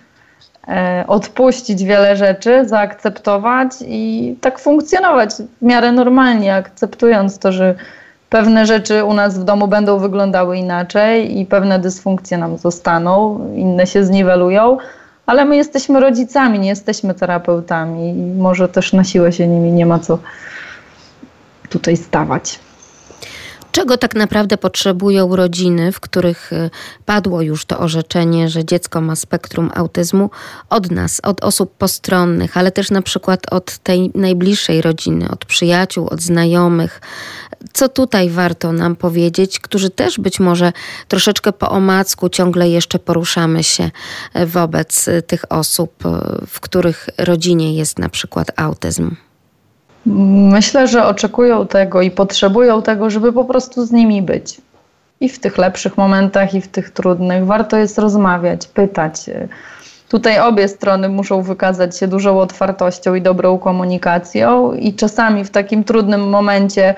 e, 0.68 1.04
odpuścić 1.08 1.84
wiele 1.84 2.16
rzeczy, 2.16 2.68
zaakceptować 2.68 3.72
i 3.86 4.34
tak 4.40 4.58
funkcjonować 4.58 5.30
w 5.34 5.62
miarę 5.62 5.92
normalnie, 5.92 6.54
akceptując 6.54 7.38
to, 7.38 7.52
że 7.52 7.74
pewne 8.30 8.66
rzeczy 8.66 9.04
u 9.04 9.14
nas 9.14 9.38
w 9.38 9.44
domu 9.44 9.68
będą 9.68 9.98
wyglądały 9.98 10.56
inaczej 10.56 11.38
i 11.38 11.46
pewne 11.46 11.78
dysfunkcje 11.78 12.38
nam 12.38 12.58
zostaną, 12.58 13.40
inne 13.54 13.86
się 13.86 14.04
zniwelują, 14.04 14.78
ale 15.26 15.44
my 15.44 15.56
jesteśmy 15.56 16.00
rodzicami, 16.00 16.58
nie 16.58 16.68
jesteśmy 16.68 17.14
terapeutami 17.14 18.10
i 18.10 18.34
może 18.38 18.68
też 18.68 18.92
na 18.92 19.04
siłę 19.04 19.32
się 19.32 19.48
nimi 19.48 19.72
nie 19.72 19.86
ma 19.86 19.98
co 19.98 20.18
tutaj 21.68 21.96
stawać. 21.96 22.65
Czego 23.76 23.96
tak 23.96 24.14
naprawdę 24.14 24.56
potrzebują 24.58 25.36
rodziny, 25.36 25.92
w 25.92 26.00
których 26.00 26.52
y, 26.52 26.70
padło 27.04 27.42
już 27.42 27.64
to 27.64 27.78
orzeczenie, 27.78 28.48
że 28.48 28.64
dziecko 28.64 29.00
ma 29.00 29.16
spektrum 29.16 29.70
autyzmu 29.74 30.30
od 30.70 30.90
nas, 30.90 31.20
od 31.22 31.44
osób 31.44 31.76
postronnych, 31.76 32.56
ale 32.56 32.72
też 32.72 32.90
na 32.90 33.02
przykład 33.02 33.52
od 33.52 33.78
tej 33.78 34.10
najbliższej 34.14 34.82
rodziny, 34.82 35.30
od 35.30 35.44
przyjaciół, 35.44 36.08
od 36.08 36.20
znajomych. 36.20 37.00
Co 37.72 37.88
tutaj 37.88 38.30
warto 38.30 38.72
nam 38.72 38.96
powiedzieć, 38.96 39.60
którzy 39.60 39.90
też 39.90 40.20
być 40.20 40.40
może 40.40 40.72
troszeczkę 41.08 41.52
po 41.52 41.70
omacku 41.70 42.28
ciągle 42.28 42.68
jeszcze 42.68 42.98
poruszamy 42.98 43.64
się 43.64 43.90
y, 44.36 44.46
wobec 44.46 45.08
y, 45.08 45.22
tych 45.22 45.52
osób, 45.52 46.04
w 46.46 46.60
których 46.60 47.08
rodzinie 47.18 47.74
jest 47.74 47.98
na 47.98 48.08
przykład 48.08 48.52
autyzm? 48.56 49.16
Myślę, 50.06 50.88
że 50.88 51.06
oczekują 51.06 51.66
tego 51.66 52.02
i 52.02 52.10
potrzebują 52.10 52.82
tego, 52.82 53.10
żeby 53.10 53.32
po 53.32 53.44
prostu 53.44 53.86
z 53.86 53.92
nimi 53.92 54.22
być. 54.22 54.60
I 55.20 55.28
w 55.28 55.38
tych 55.38 55.58
lepszych 55.58 55.96
momentach, 55.96 56.54
i 56.54 56.60
w 56.60 56.68
tych 56.68 56.90
trudnych. 56.90 57.46
Warto 57.46 57.76
jest 57.76 57.98
rozmawiać, 57.98 58.66
pytać. 58.66 59.30
Tutaj 60.08 60.40
obie 60.40 60.68
strony 60.68 61.08
muszą 61.08 61.42
wykazać 61.42 61.98
się 61.98 62.08
dużą 62.08 62.40
otwartością 62.40 63.14
i 63.14 63.22
dobrą 63.22 63.58
komunikacją, 63.58 64.72
i 64.72 64.94
czasami 64.94 65.44
w 65.44 65.50
takim 65.50 65.84
trudnym 65.84 66.28
momencie 66.28 66.94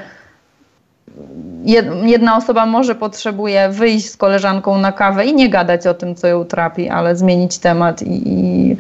jedna 2.03 2.37
osoba 2.37 2.67
może 2.67 2.95
potrzebuje 2.95 3.69
wyjść 3.69 4.11
z 4.11 4.17
koleżanką 4.17 4.79
na 4.79 4.93
kawę 4.93 5.27
i 5.27 5.35
nie 5.35 5.49
gadać 5.49 5.87
o 5.87 5.95
tym, 5.95 6.15
co 6.15 6.27
ją 6.27 6.45
trapi, 6.45 6.89
ale 6.89 7.17
zmienić 7.17 7.59
temat 7.59 8.03
i, 8.03 8.29
i 8.29 8.77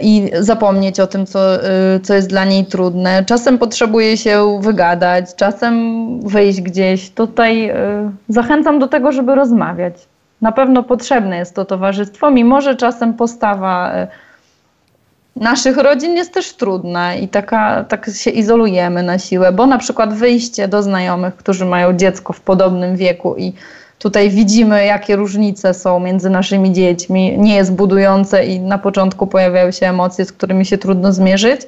i 0.00 0.30
zapomnieć 0.40 1.00
o 1.00 1.06
tym, 1.06 1.26
co, 1.26 1.64
y, 1.64 2.00
co 2.00 2.14
jest 2.14 2.28
dla 2.28 2.44
niej 2.44 2.66
trudne. 2.66 3.24
Czasem 3.24 3.58
potrzebuje 3.58 4.16
się 4.16 4.60
wygadać, 4.62 5.34
czasem 5.34 5.96
wyjść 6.20 6.60
gdzieś. 6.60 7.10
Tutaj 7.10 7.70
y, 7.70 7.74
zachęcam 8.28 8.78
do 8.78 8.88
tego, 8.88 9.12
żeby 9.12 9.34
rozmawiać. 9.34 9.94
Na 10.40 10.52
pewno 10.52 10.82
potrzebne 10.82 11.36
jest 11.36 11.54
to 11.54 11.64
towarzystwo, 11.64 12.30
mimo 12.30 12.60
że 12.60 12.76
czasem 12.76 13.14
postawa 13.14 14.02
y, 14.02 14.06
naszych 15.36 15.76
rodzin 15.76 16.16
jest 16.16 16.34
też 16.34 16.52
trudna 16.52 17.14
i 17.14 17.28
taka, 17.28 17.84
tak 17.84 18.10
się 18.14 18.30
izolujemy 18.30 19.02
na 19.02 19.18
siłę, 19.18 19.52
bo 19.52 19.66
na 19.66 19.78
przykład 19.78 20.14
wyjście 20.14 20.68
do 20.68 20.82
znajomych, 20.82 21.36
którzy 21.36 21.64
mają 21.64 21.92
dziecko 21.92 22.32
w 22.32 22.40
podobnym 22.40 22.96
wieku 22.96 23.36
i 23.36 23.52
Tutaj 23.98 24.30
widzimy, 24.30 24.84
jakie 24.84 25.16
różnice 25.16 25.74
są 25.74 26.00
między 26.00 26.30
naszymi 26.30 26.72
dziećmi. 26.72 27.38
Nie 27.38 27.56
jest 27.56 27.72
budujące 27.72 28.46
i 28.46 28.60
na 28.60 28.78
początku 28.78 29.26
pojawiają 29.26 29.70
się 29.70 29.86
emocje, 29.86 30.24
z 30.24 30.32
którymi 30.32 30.66
się 30.66 30.78
trudno 30.78 31.12
zmierzyć. 31.12 31.60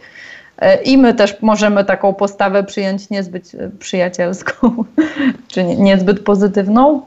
E, 0.59 0.83
I 0.83 0.99
my 0.99 1.14
też 1.14 1.37
możemy 1.43 1.85
taką 1.85 2.14
postawę 2.14 2.64
przyjąć 2.64 3.11
niezbyt 3.11 3.53
e, 3.55 3.70
przyjacielską, 3.79 4.85
czy 5.53 5.64
niezbyt 5.64 6.20
pozytywną, 6.20 7.03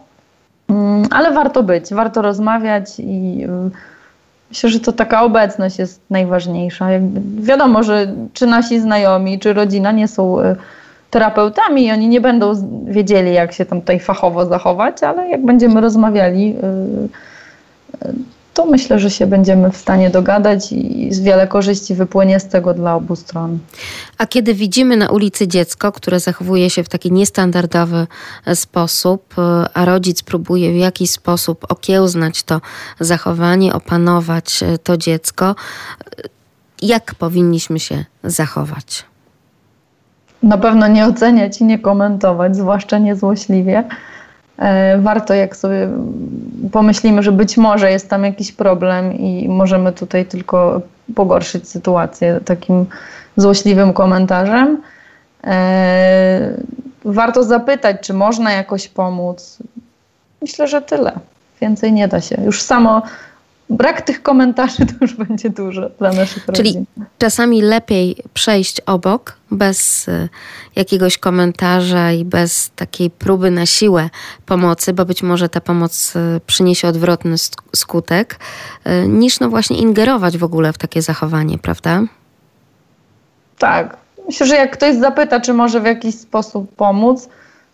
mm, 0.69 1.07
ale 1.11 1.31
warto 1.31 1.63
być, 1.63 1.93
warto 1.93 2.21
rozmawiać 2.21 2.99
i 2.99 3.43
e, 3.49 3.69
myślę, 4.49 4.69
że 4.69 4.79
to 4.79 4.91
taka 4.91 5.23
obecność 5.23 5.79
jest 5.79 6.01
najważniejsza. 6.09 6.87
Wiadomo, 7.39 7.83
że 7.83 8.13
czy 8.33 8.45
nasi 8.47 8.79
znajomi, 8.79 9.39
czy 9.39 9.53
rodzina 9.53 9.91
nie 9.91 10.07
są 10.07 10.37
terapeutami 11.11 11.85
i 11.85 11.91
oni 11.91 12.07
nie 12.07 12.21
będą 12.21 12.53
wiedzieli, 12.85 13.33
jak 13.33 13.53
się 13.53 13.65
tam 13.65 13.81
tutaj 13.81 13.99
fachowo 13.99 14.45
zachować, 14.45 15.03
ale 15.03 15.29
jak 15.29 15.45
będziemy 15.45 15.81
rozmawiali, 15.81 16.55
y, 18.03 18.07
y, 18.07 18.13
to 18.53 18.65
myślę, 18.65 18.99
że 18.99 19.09
się 19.09 19.27
będziemy 19.27 19.71
w 19.71 19.77
stanie 19.77 20.09
dogadać 20.09 20.71
i 20.71 21.09
wiele 21.21 21.47
korzyści 21.47 21.95
wypłynie 21.95 22.39
z 22.39 22.47
tego 22.47 22.73
dla 22.73 22.95
obu 22.95 23.15
stron. 23.15 23.59
A 24.17 24.25
kiedy 24.25 24.53
widzimy 24.53 24.97
na 24.97 25.09
ulicy 25.09 25.47
dziecko, 25.47 25.91
które 25.91 26.19
zachowuje 26.19 26.69
się 26.69 26.83
w 26.83 26.89
taki 26.89 27.11
niestandardowy 27.11 28.07
e, 28.45 28.55
sposób, 28.55 29.35
e, 29.37 29.65
a 29.73 29.85
rodzic 29.85 30.23
próbuje 30.23 30.71
w 30.71 30.75
jakiś 30.75 31.11
sposób 31.11 31.65
okiełznać 31.69 32.43
to 32.43 32.61
zachowanie, 32.99 33.73
opanować 33.73 34.63
e, 34.63 34.77
to 34.77 34.97
dziecko, 34.97 35.55
jak 36.81 37.15
powinniśmy 37.15 37.79
się 37.79 38.05
zachować? 38.23 39.10
Na 40.43 40.57
pewno 40.57 40.87
nie 40.87 41.05
oceniać 41.05 41.61
i 41.61 41.65
nie 41.65 41.79
komentować, 41.79 42.55
zwłaszcza 42.55 42.97
niezłośliwie. 42.97 43.83
E, 44.57 44.97
warto, 44.97 45.33
jak 45.33 45.55
sobie 45.55 45.89
pomyślimy, 46.71 47.23
że 47.23 47.31
być 47.31 47.57
może 47.57 47.91
jest 47.91 48.09
tam 48.09 48.23
jakiś 48.23 48.51
problem 48.51 49.13
i 49.13 49.49
możemy 49.49 49.91
tutaj 49.91 50.25
tylko 50.25 50.81
pogorszyć 51.15 51.69
sytuację 51.69 52.39
takim 52.45 52.85
złośliwym 53.37 53.93
komentarzem. 53.93 54.81
E, 55.43 56.57
warto 57.05 57.43
zapytać, 57.43 57.97
czy 58.01 58.13
można 58.13 58.51
jakoś 58.51 58.87
pomóc. 58.87 59.57
Myślę, 60.41 60.67
że 60.67 60.81
tyle. 60.81 61.11
Więcej 61.61 61.93
nie 61.93 62.07
da 62.07 62.21
się. 62.21 62.41
Już 62.45 62.61
samo 62.61 63.01
brak 63.71 64.01
tych 64.01 64.23
komentarzy 64.23 64.85
to 64.85 64.93
już 65.01 65.13
będzie 65.15 65.49
dużo 65.49 65.89
dla 65.99 66.11
naszych 66.11 66.45
Czyli 66.45 66.69
rodzin. 66.69 66.85
Czyli 66.95 67.05
czasami 67.17 67.61
lepiej 67.61 68.15
przejść 68.33 68.81
obok 68.81 69.37
bez 69.51 70.07
y, 70.07 70.29
jakiegoś 70.75 71.17
komentarza 71.17 72.11
i 72.11 72.25
bez 72.25 72.71
takiej 72.75 73.09
próby 73.09 73.51
na 73.51 73.65
siłę 73.65 74.09
pomocy, 74.45 74.93
bo 74.93 75.05
być 75.05 75.23
może 75.23 75.49
ta 75.49 75.61
pomoc 75.61 76.15
y, 76.15 76.41
przyniesie 76.47 76.87
odwrotny 76.87 77.35
skutek, 77.75 78.39
y, 78.87 79.07
niż 79.07 79.39
no 79.39 79.49
właśnie 79.49 79.77
ingerować 79.77 80.37
w 80.37 80.43
ogóle 80.43 80.73
w 80.73 80.77
takie 80.77 81.01
zachowanie, 81.01 81.57
prawda? 81.57 82.01
Tak. 83.57 83.97
Myślę, 84.25 84.47
że 84.47 84.55
jak 84.55 84.71
ktoś 84.71 84.95
zapyta, 84.95 85.39
czy 85.39 85.53
może 85.53 85.81
w 85.81 85.85
jakiś 85.85 86.15
sposób 86.15 86.75
pomóc, 86.75 87.29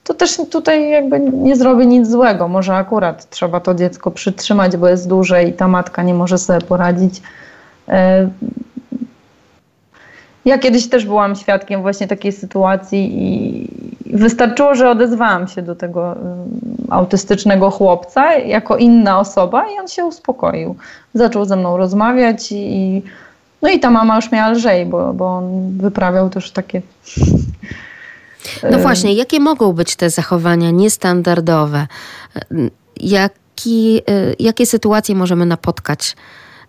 to 0.07 0.13
też 0.13 0.37
tutaj 0.51 0.89
jakby 0.89 1.19
nie 1.19 1.55
zrobi 1.55 1.87
nic 1.87 2.07
złego. 2.07 2.47
Może 2.47 2.75
akurat 2.75 3.29
trzeba 3.29 3.59
to 3.59 3.75
dziecko 3.75 4.11
przytrzymać, 4.11 4.77
bo 4.77 4.87
jest 4.87 5.07
duże 5.07 5.43
i 5.43 5.53
ta 5.53 5.67
matka 5.67 6.03
nie 6.03 6.13
może 6.13 6.37
sobie 6.37 6.61
poradzić. 6.61 7.21
E, 7.87 8.29
ja 10.45 10.57
kiedyś 10.57 10.89
też 10.89 11.05
byłam 11.05 11.35
świadkiem 11.35 11.81
właśnie 11.81 12.07
takiej 12.07 12.31
sytuacji 12.31 13.09
i 13.23 14.17
wystarczyło, 14.17 14.75
że 14.75 14.89
odezwałam 14.89 15.47
się 15.47 15.61
do 15.61 15.75
tego 15.75 16.15
autystycznego 16.89 17.71
chłopca 17.71 18.33
jako 18.33 18.77
inna 18.77 19.19
osoba 19.19 19.65
i 19.75 19.79
on 19.79 19.87
się 19.87 20.05
uspokoił. 20.05 20.75
Zaczął 21.13 21.45
ze 21.45 21.55
mną 21.55 21.77
rozmawiać 21.77 22.51
i 22.51 23.01
no 23.61 23.69
i 23.69 23.79
ta 23.79 23.91
mama 23.91 24.15
już 24.15 24.31
miała 24.31 24.49
lżej, 24.49 24.85
bo, 24.85 25.13
bo 25.13 25.25
on 25.37 25.77
wyprawiał 25.77 26.29
też 26.29 26.51
takie 26.51 26.81
no 28.71 28.79
właśnie, 28.79 29.13
jakie 29.13 29.39
mogą 29.39 29.73
być 29.73 29.95
te 29.95 30.09
zachowania 30.09 30.71
niestandardowe? 30.71 31.87
Jaki, 32.97 34.01
y, 34.09 34.35
jakie 34.39 34.65
sytuacje 34.65 35.15
możemy 35.15 35.45
napotkać 35.45 36.15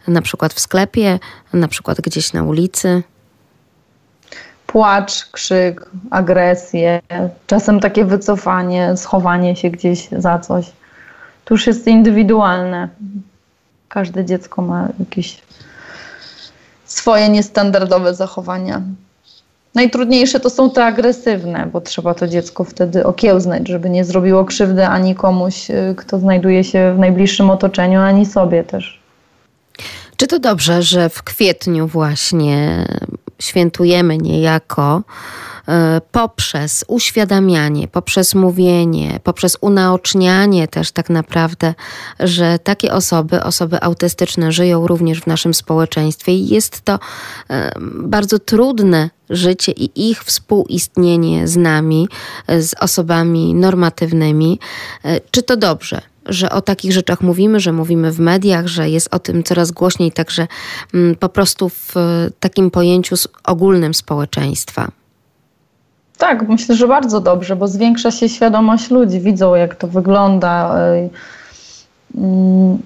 na 0.08 0.22
przykład 0.22 0.54
w 0.54 0.60
sklepie, 0.60 1.18
na 1.52 1.68
przykład 1.68 2.00
gdzieś 2.00 2.32
na 2.32 2.42
ulicy? 2.42 3.02
Płacz, 4.66 5.26
krzyk, 5.32 5.90
agresję, 6.10 7.00
czasem 7.46 7.80
takie 7.80 8.04
wycofanie, 8.04 8.96
schowanie 8.96 9.56
się 9.56 9.70
gdzieś 9.70 10.08
za 10.12 10.38
coś. 10.38 10.66
To 11.44 11.54
już 11.54 11.66
jest 11.66 11.86
indywidualne. 11.86 12.88
Każde 13.88 14.24
dziecko 14.24 14.62
ma 14.62 14.88
jakieś 14.98 15.42
swoje 16.84 17.28
niestandardowe 17.28 18.14
zachowania. 18.14 18.82
Najtrudniejsze 19.74 20.40
to 20.40 20.50
są 20.50 20.70
te 20.70 20.84
agresywne, 20.84 21.68
bo 21.72 21.80
trzeba 21.80 22.14
to 22.14 22.28
dziecko 22.28 22.64
wtedy 22.64 23.06
okiełznać, 23.06 23.68
żeby 23.68 23.90
nie 23.90 24.04
zrobiło 24.04 24.44
krzywdy 24.44 24.86
ani 24.86 25.14
komuś, 25.14 25.70
y, 25.70 25.94
kto 25.96 26.18
znajduje 26.18 26.64
się 26.64 26.94
w 26.96 26.98
najbliższym 26.98 27.50
otoczeniu, 27.50 28.00
ani 28.00 28.26
sobie 28.26 28.64
też. 28.64 29.00
Czy 30.16 30.26
to 30.26 30.38
dobrze, 30.38 30.82
że 30.82 31.08
w 31.08 31.22
kwietniu 31.22 31.86
właśnie 31.86 32.86
świętujemy 33.38 34.18
niejako 34.18 35.02
e, 35.68 36.00
poprzez 36.12 36.84
uświadamianie, 36.88 37.88
poprzez 37.88 38.34
mówienie, 38.34 39.20
poprzez 39.24 39.56
unaocznianie 39.60 40.68
też 40.68 40.92
tak 40.92 41.10
naprawdę, 41.10 41.74
że 42.20 42.58
takie 42.58 42.92
osoby, 42.92 43.42
osoby 43.42 43.82
autystyczne 43.82 44.52
żyją 44.52 44.86
również 44.86 45.20
w 45.20 45.26
naszym 45.26 45.54
społeczeństwie 45.54 46.32
i 46.32 46.48
jest 46.48 46.80
to 46.80 46.98
e, 47.50 47.72
bardzo 47.94 48.38
trudne 48.38 49.10
życie 49.30 49.72
i 49.72 50.10
ich 50.10 50.24
współistnienie 50.24 51.48
z 51.48 51.56
nami, 51.56 52.08
z 52.48 52.74
osobami 52.80 53.54
normatywnymi. 53.54 54.58
E, 55.04 55.20
czy 55.30 55.42
to 55.42 55.56
dobrze? 55.56 56.02
Że 56.28 56.50
o 56.50 56.60
takich 56.60 56.92
rzeczach 56.92 57.20
mówimy, 57.20 57.60
że 57.60 57.72
mówimy 57.72 58.12
w 58.12 58.20
mediach, 58.20 58.66
że 58.66 58.90
jest 58.90 59.14
o 59.14 59.18
tym 59.18 59.42
coraz 59.42 59.70
głośniej, 59.70 60.12
także 60.12 60.46
mm, 60.94 61.16
po 61.16 61.28
prostu 61.28 61.68
w 61.68 61.94
takim 62.40 62.70
pojęciu 62.70 63.16
ogólnym 63.44 63.94
społeczeństwa. 63.94 64.88
Tak, 66.18 66.48
myślę, 66.48 66.76
że 66.76 66.88
bardzo 66.88 67.20
dobrze, 67.20 67.56
bo 67.56 67.68
zwiększa 67.68 68.10
się 68.10 68.28
świadomość 68.28 68.90
ludzi, 68.90 69.20
widzą 69.20 69.54
jak 69.54 69.74
to 69.74 69.88
wygląda. 69.88 70.74
Mm, 72.14 72.78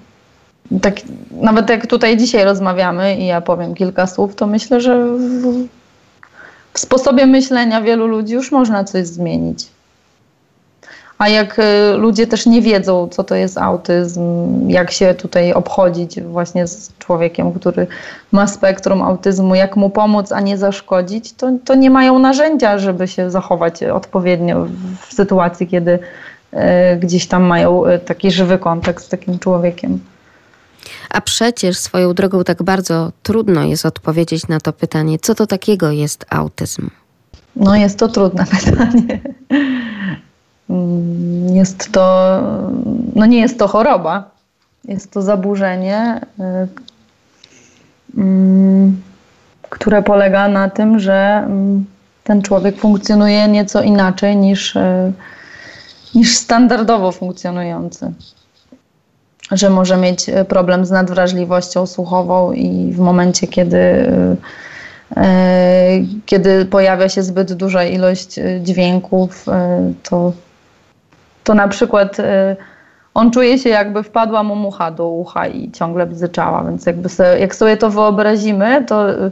tak, 0.81 0.95
nawet 1.31 1.69
jak 1.69 1.87
tutaj 1.87 2.17
dzisiaj 2.17 2.43
rozmawiamy 2.43 3.17
i 3.17 3.25
ja 3.25 3.41
powiem 3.41 3.75
kilka 3.75 4.07
słów, 4.07 4.35
to 4.35 4.47
myślę, 4.47 4.81
że 4.81 5.05
w, 5.05 5.67
w 6.73 6.79
sposobie 6.79 7.25
myślenia 7.25 7.81
wielu 7.81 8.07
ludzi 8.07 8.33
już 8.33 8.51
można 8.51 8.83
coś 8.83 9.07
zmienić. 9.07 9.67
A 11.23 11.29
jak 11.29 11.59
y, 11.59 11.63
ludzie 11.97 12.27
też 12.27 12.45
nie 12.45 12.61
wiedzą, 12.61 13.07
co 13.11 13.23
to 13.23 13.35
jest 13.35 13.57
autyzm, 13.57 14.21
jak 14.69 14.91
się 14.91 15.13
tutaj 15.13 15.53
obchodzić 15.53 16.21
właśnie 16.21 16.67
z 16.67 16.97
człowiekiem, 16.99 17.53
który 17.53 17.87
ma 18.31 18.47
spektrum 18.47 19.01
autyzmu, 19.01 19.55
jak 19.55 19.75
mu 19.75 19.89
pomóc, 19.89 20.31
a 20.31 20.41
nie 20.41 20.57
zaszkodzić, 20.57 21.33
to, 21.33 21.51
to 21.65 21.75
nie 21.75 21.89
mają 21.89 22.19
narzędzia, 22.19 22.77
żeby 22.77 23.07
się 23.07 23.31
zachować 23.31 23.83
odpowiednio 23.83 24.67
w 25.07 25.13
sytuacji, 25.13 25.67
kiedy 25.67 25.91
y, 26.53 26.57
gdzieś 26.99 27.27
tam 27.27 27.43
mają 27.43 27.85
y, 27.85 27.99
taki 27.99 28.31
żywy 28.31 28.57
kontakt 28.57 29.03
z 29.03 29.09
takim 29.09 29.39
człowiekiem. 29.39 29.99
A 31.09 31.21
przecież 31.21 31.77
swoją 31.77 32.13
drogą 32.13 32.43
tak 32.43 32.63
bardzo 32.63 33.11
trudno 33.23 33.63
jest 33.63 33.85
odpowiedzieć 33.85 34.47
na 34.47 34.59
to 34.59 34.73
pytanie, 34.73 35.19
co 35.19 35.35
to 35.35 35.47
takiego 35.47 35.91
jest 35.91 36.25
autyzm? 36.29 36.89
No 37.55 37.75
jest 37.75 37.99
to 37.99 38.07
trudne 38.07 38.45
pytanie. 38.65 39.19
Jest 41.53 41.91
to, 41.91 42.39
no 43.15 43.25
nie 43.25 43.41
jest 43.41 43.59
to 43.59 43.67
choroba, 43.67 44.31
jest 44.85 45.11
to 45.11 45.21
zaburzenie, 45.21 46.21
y, 46.39 46.43
mm, 48.17 49.01
które 49.69 50.03
polega 50.03 50.47
na 50.47 50.69
tym, 50.69 50.99
że 50.99 51.43
mm, 51.45 51.85
ten 52.23 52.41
człowiek 52.41 52.77
funkcjonuje 52.77 53.47
nieco 53.47 53.81
inaczej 53.81 54.37
niż, 54.37 54.75
y, 54.75 55.13
niż 56.15 56.37
standardowo 56.37 57.11
funkcjonujący. 57.11 58.13
Że 59.51 59.69
może 59.69 59.97
mieć 59.97 60.25
problem 60.47 60.85
z 60.85 60.91
nadwrażliwością 60.91 61.85
słuchową 61.85 62.51
i 62.51 62.91
w 62.91 62.99
momencie, 62.99 63.47
kiedy, 63.47 63.77
y, 63.77 65.21
kiedy 66.25 66.65
pojawia 66.65 67.09
się 67.09 67.23
zbyt 67.23 67.53
duża 67.53 67.83
ilość 67.83 68.39
dźwięków, 68.63 69.45
to 70.03 70.33
to 71.43 71.53
na 71.53 71.67
przykład 71.67 72.19
y, 72.19 72.23
on 73.13 73.31
czuje 73.31 73.57
się 73.57 73.69
jakby 73.69 74.03
wpadła 74.03 74.43
mu 74.43 74.55
mucha 74.55 74.91
do 74.91 75.07
ucha 75.07 75.47
i 75.47 75.71
ciągle 75.71 76.05
bzyczała, 76.05 76.63
więc 76.63 76.85
jakby 76.85 77.09
sobie, 77.09 77.39
jak 77.39 77.55
sobie 77.55 77.77
to 77.77 77.89
wyobrazimy, 77.89 78.85
to 78.87 79.11
y, 79.11 79.31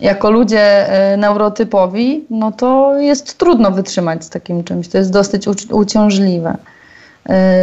jako 0.00 0.30
ludzie 0.30 0.86
y, 1.14 1.16
neurotypowi, 1.16 2.24
no 2.30 2.52
to 2.52 2.98
jest 2.98 3.38
trudno 3.38 3.70
wytrzymać 3.70 4.24
z 4.24 4.30
takim 4.30 4.64
czymś, 4.64 4.88
to 4.88 4.98
jest 4.98 5.12
dosyć 5.12 5.48
uciążliwe. 5.70 6.56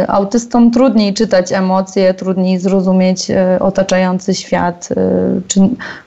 Autystom 0.08 0.70
trudniej 0.70 1.14
czytać 1.14 1.52
emocje, 1.52 2.14
trudniej 2.14 2.58
zrozumieć 2.58 3.26
otaczający 3.60 4.34
świat, 4.34 4.88
czy 5.48 5.60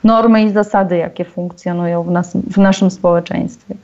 normy 0.04 0.44
i 0.44 0.52
zasady, 0.52 0.98
jakie 0.98 1.26
funkcjonują 1.26 2.04
w, 2.04 2.12
nas, 2.12 2.32
w 2.52 2.58
naszym 2.58 2.92
społeczeństwie 2.92 3.76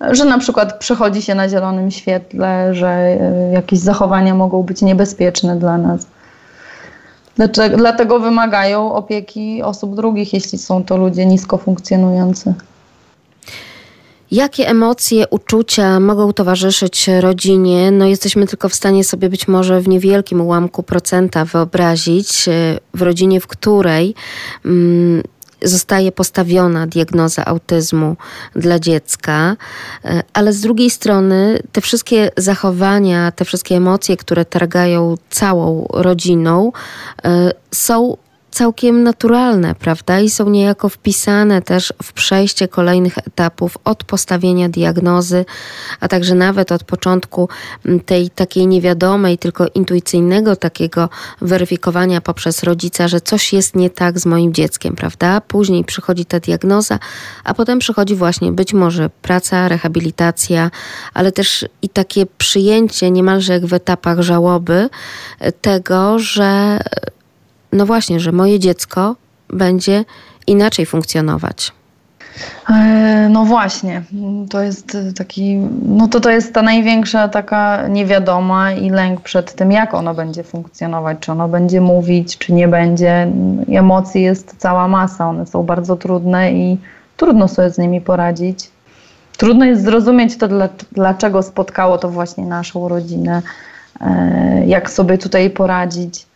że 0.00 0.24
na 0.24 0.38
przykład 0.38 0.78
przechodzi 0.78 1.22
się 1.22 1.34
na 1.34 1.48
zielonym 1.48 1.90
świetle, 1.90 2.74
że 2.74 2.88
e, 2.88 3.50
jakieś 3.52 3.78
zachowania 3.78 4.34
mogą 4.34 4.62
być 4.62 4.82
niebezpieczne 4.82 5.56
dla 5.56 5.78
nas. 5.78 6.06
Dlatego 7.76 8.20
wymagają 8.20 8.94
opieki 8.94 9.62
osób 9.62 9.96
drugich, 9.96 10.32
jeśli 10.32 10.58
są 10.58 10.84
to 10.84 10.96
ludzie 10.96 11.26
nisko 11.26 11.58
funkcjonujący. 11.58 12.54
Jakie 14.30 14.68
emocje, 14.68 15.24
uczucia 15.30 16.00
mogą 16.00 16.32
towarzyszyć 16.32 17.08
rodzinie? 17.20 17.90
No, 17.90 18.06
jesteśmy 18.06 18.46
tylko 18.46 18.68
w 18.68 18.74
stanie 18.74 19.04
sobie 19.04 19.28
być 19.28 19.48
może 19.48 19.80
w 19.80 19.88
niewielkim 19.88 20.40
ułamku 20.40 20.82
procenta 20.82 21.44
wyobrazić, 21.44 22.48
e, 22.48 22.78
w 22.94 23.02
rodzinie, 23.02 23.40
w 23.40 23.46
której. 23.46 24.14
Mm, 24.64 25.22
zostaje 25.62 26.12
postawiona 26.12 26.86
diagnoza 26.86 27.44
autyzmu 27.44 28.16
dla 28.56 28.78
dziecka, 28.78 29.56
e, 30.04 30.22
ale 30.32 30.52
z 30.52 30.60
drugiej 30.60 30.90
strony 30.90 31.62
te 31.72 31.80
wszystkie 31.80 32.30
zachowania, 32.36 33.32
te 33.32 33.44
wszystkie 33.44 33.76
emocje, 33.76 34.16
które 34.16 34.44
targają 34.44 35.14
całą 35.30 35.86
rodziną, 35.90 36.72
e, 37.24 37.52
są 37.70 38.16
całkiem 38.50 39.02
naturalne, 39.02 39.74
prawda? 39.74 40.20
I 40.20 40.30
są 40.30 40.50
niejako 40.50 40.88
wpisane 40.88 41.62
też 41.62 41.92
w 42.02 42.12
przejście 42.12 42.68
kolejnych 42.68 43.18
etapów 43.18 43.78
od 43.84 44.04
postawienia 44.04 44.68
diagnozy, 44.68 45.44
a 46.00 46.08
także 46.08 46.34
nawet 46.34 46.72
od 46.72 46.84
początku 46.84 47.48
tej 48.06 48.30
takiej 48.30 48.66
niewiadomej, 48.66 49.38
tylko 49.38 49.66
intuicyjnego 49.74 50.56
takiego 50.56 51.08
weryfikowania 51.40 52.20
poprzez 52.20 52.62
rodzica, 52.62 53.08
że 53.08 53.20
coś 53.20 53.52
jest 53.52 53.76
nie 53.76 53.90
tak 53.90 54.18
z 54.18 54.26
moim 54.26 54.54
dzieckiem, 54.54 54.96
prawda? 54.96 55.40
Później 55.40 55.84
przychodzi 55.84 56.24
ta 56.24 56.40
diagnoza, 56.40 56.98
a 57.44 57.54
potem 57.54 57.78
przychodzi 57.78 58.14
właśnie 58.14 58.52
być 58.52 58.74
może 58.74 59.10
praca, 59.22 59.68
rehabilitacja, 59.68 60.70
ale 61.14 61.32
też 61.32 61.66
i 61.82 61.88
takie 61.88 62.26
przyjęcie 62.26 63.10
niemalże 63.10 63.52
jak 63.52 63.66
w 63.66 63.74
etapach 63.74 64.20
żałoby 64.20 64.88
tego, 65.60 66.18
że 66.18 66.78
no 67.72 67.86
właśnie, 67.86 68.20
że 68.20 68.32
moje 68.32 68.58
dziecko 68.58 69.16
będzie 69.48 70.04
inaczej 70.46 70.86
funkcjonować. 70.86 71.72
E, 72.70 73.28
no 73.30 73.44
właśnie, 73.44 74.02
to 74.50 74.62
jest 74.62 74.96
taki, 75.16 75.56
no 75.82 76.08
to 76.08 76.20
to 76.20 76.30
jest 76.30 76.54
ta 76.54 76.62
największa 76.62 77.28
taka 77.28 77.88
niewiadoma 77.88 78.72
i 78.72 78.90
lęk 78.90 79.20
przed 79.20 79.54
tym, 79.54 79.72
jak 79.72 79.94
ono 79.94 80.14
będzie 80.14 80.42
funkcjonować, 80.42 81.18
czy 81.20 81.32
ono 81.32 81.48
będzie 81.48 81.80
mówić, 81.80 82.38
czy 82.38 82.52
nie 82.52 82.68
będzie. 82.68 83.32
Emocji 83.68 84.22
jest 84.22 84.54
cała 84.58 84.88
masa, 84.88 85.28
one 85.28 85.46
są 85.46 85.62
bardzo 85.62 85.96
trudne 85.96 86.52
i 86.52 86.78
trudno 87.16 87.48
sobie 87.48 87.70
z 87.70 87.78
nimi 87.78 88.00
poradzić. 88.00 88.70
Trudno 89.36 89.64
jest 89.64 89.84
zrozumieć 89.84 90.38
to, 90.38 90.48
dlaczego 90.92 91.42
spotkało 91.42 91.98
to 91.98 92.08
właśnie 92.08 92.46
naszą 92.46 92.88
rodzinę, 92.88 93.42
e, 94.00 94.66
jak 94.66 94.90
sobie 94.90 95.18
tutaj 95.18 95.50
poradzić 95.50 96.29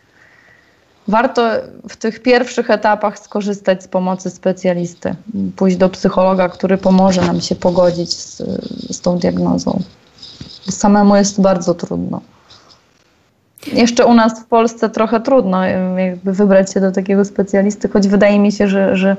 warto 1.07 1.49
w 1.89 1.97
tych 1.97 2.21
pierwszych 2.21 2.69
etapach 2.69 3.19
skorzystać 3.19 3.83
z 3.83 3.87
pomocy 3.87 4.29
specjalisty, 4.29 5.15
pójść 5.55 5.77
do 5.77 5.89
psychologa, 5.89 6.49
który 6.49 6.77
pomoże 6.77 7.21
nam 7.21 7.41
się 7.41 7.55
pogodzić 7.55 8.13
z, 8.13 8.37
z 8.95 9.01
tą 9.01 9.17
diagnozą. 9.17 9.81
Samemu 10.69 11.15
jest 11.15 11.41
bardzo 11.41 11.73
trudno. 11.73 12.21
Jeszcze 13.73 14.05
u 14.05 14.13
nas 14.13 14.39
w 14.39 14.45
Polsce 14.45 14.89
trochę 14.89 15.19
trudno 15.19 15.65
jakby 15.97 16.33
wybrać 16.33 16.73
się 16.73 16.81
do 16.81 16.91
takiego 16.91 17.25
specjalisty, 17.25 17.89
choć 17.89 18.07
wydaje 18.07 18.39
mi 18.39 18.51
się, 18.51 18.67
że, 18.67 18.97
że 18.97 19.17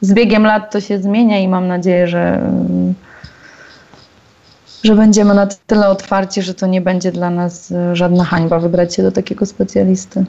z 0.00 0.12
biegiem 0.12 0.42
lat 0.42 0.72
to 0.72 0.80
się 0.80 0.98
zmienia 0.98 1.38
i 1.38 1.48
mam 1.48 1.68
nadzieję, 1.68 2.08
że, 2.08 2.52
że 4.84 4.94
będziemy 4.94 5.34
na 5.34 5.46
tyle 5.66 5.88
otwarci, 5.88 6.42
że 6.42 6.54
to 6.54 6.66
nie 6.66 6.80
będzie 6.80 7.12
dla 7.12 7.30
nas 7.30 7.72
żadna 7.92 8.24
hańba 8.24 8.58
wybrać 8.58 8.94
się 8.94 9.02
do 9.02 9.12
takiego 9.12 9.46
specjalisty. 9.46 10.24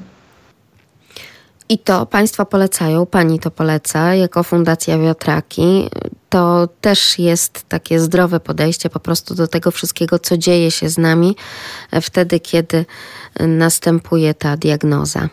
I 1.71 1.77
to 1.77 2.05
Państwo 2.05 2.45
polecają, 2.45 3.05
Pani 3.05 3.39
to 3.39 3.51
poleca 3.51 4.15
jako 4.15 4.43
Fundacja 4.43 4.97
Wiatraki. 4.97 5.89
To 6.29 6.67
też 6.81 7.19
jest 7.19 7.69
takie 7.69 7.99
zdrowe 7.99 8.39
podejście 8.39 8.89
po 8.89 8.99
prostu 8.99 9.35
do 9.35 9.47
tego 9.47 9.71
wszystkiego, 9.71 10.19
co 10.19 10.37
dzieje 10.37 10.71
się 10.71 10.89
z 10.89 10.97
nami 10.97 11.35
wtedy, 12.01 12.39
kiedy 12.39 12.85
następuje 13.39 14.33
ta 14.33 14.57
diagnoza. 14.57 15.29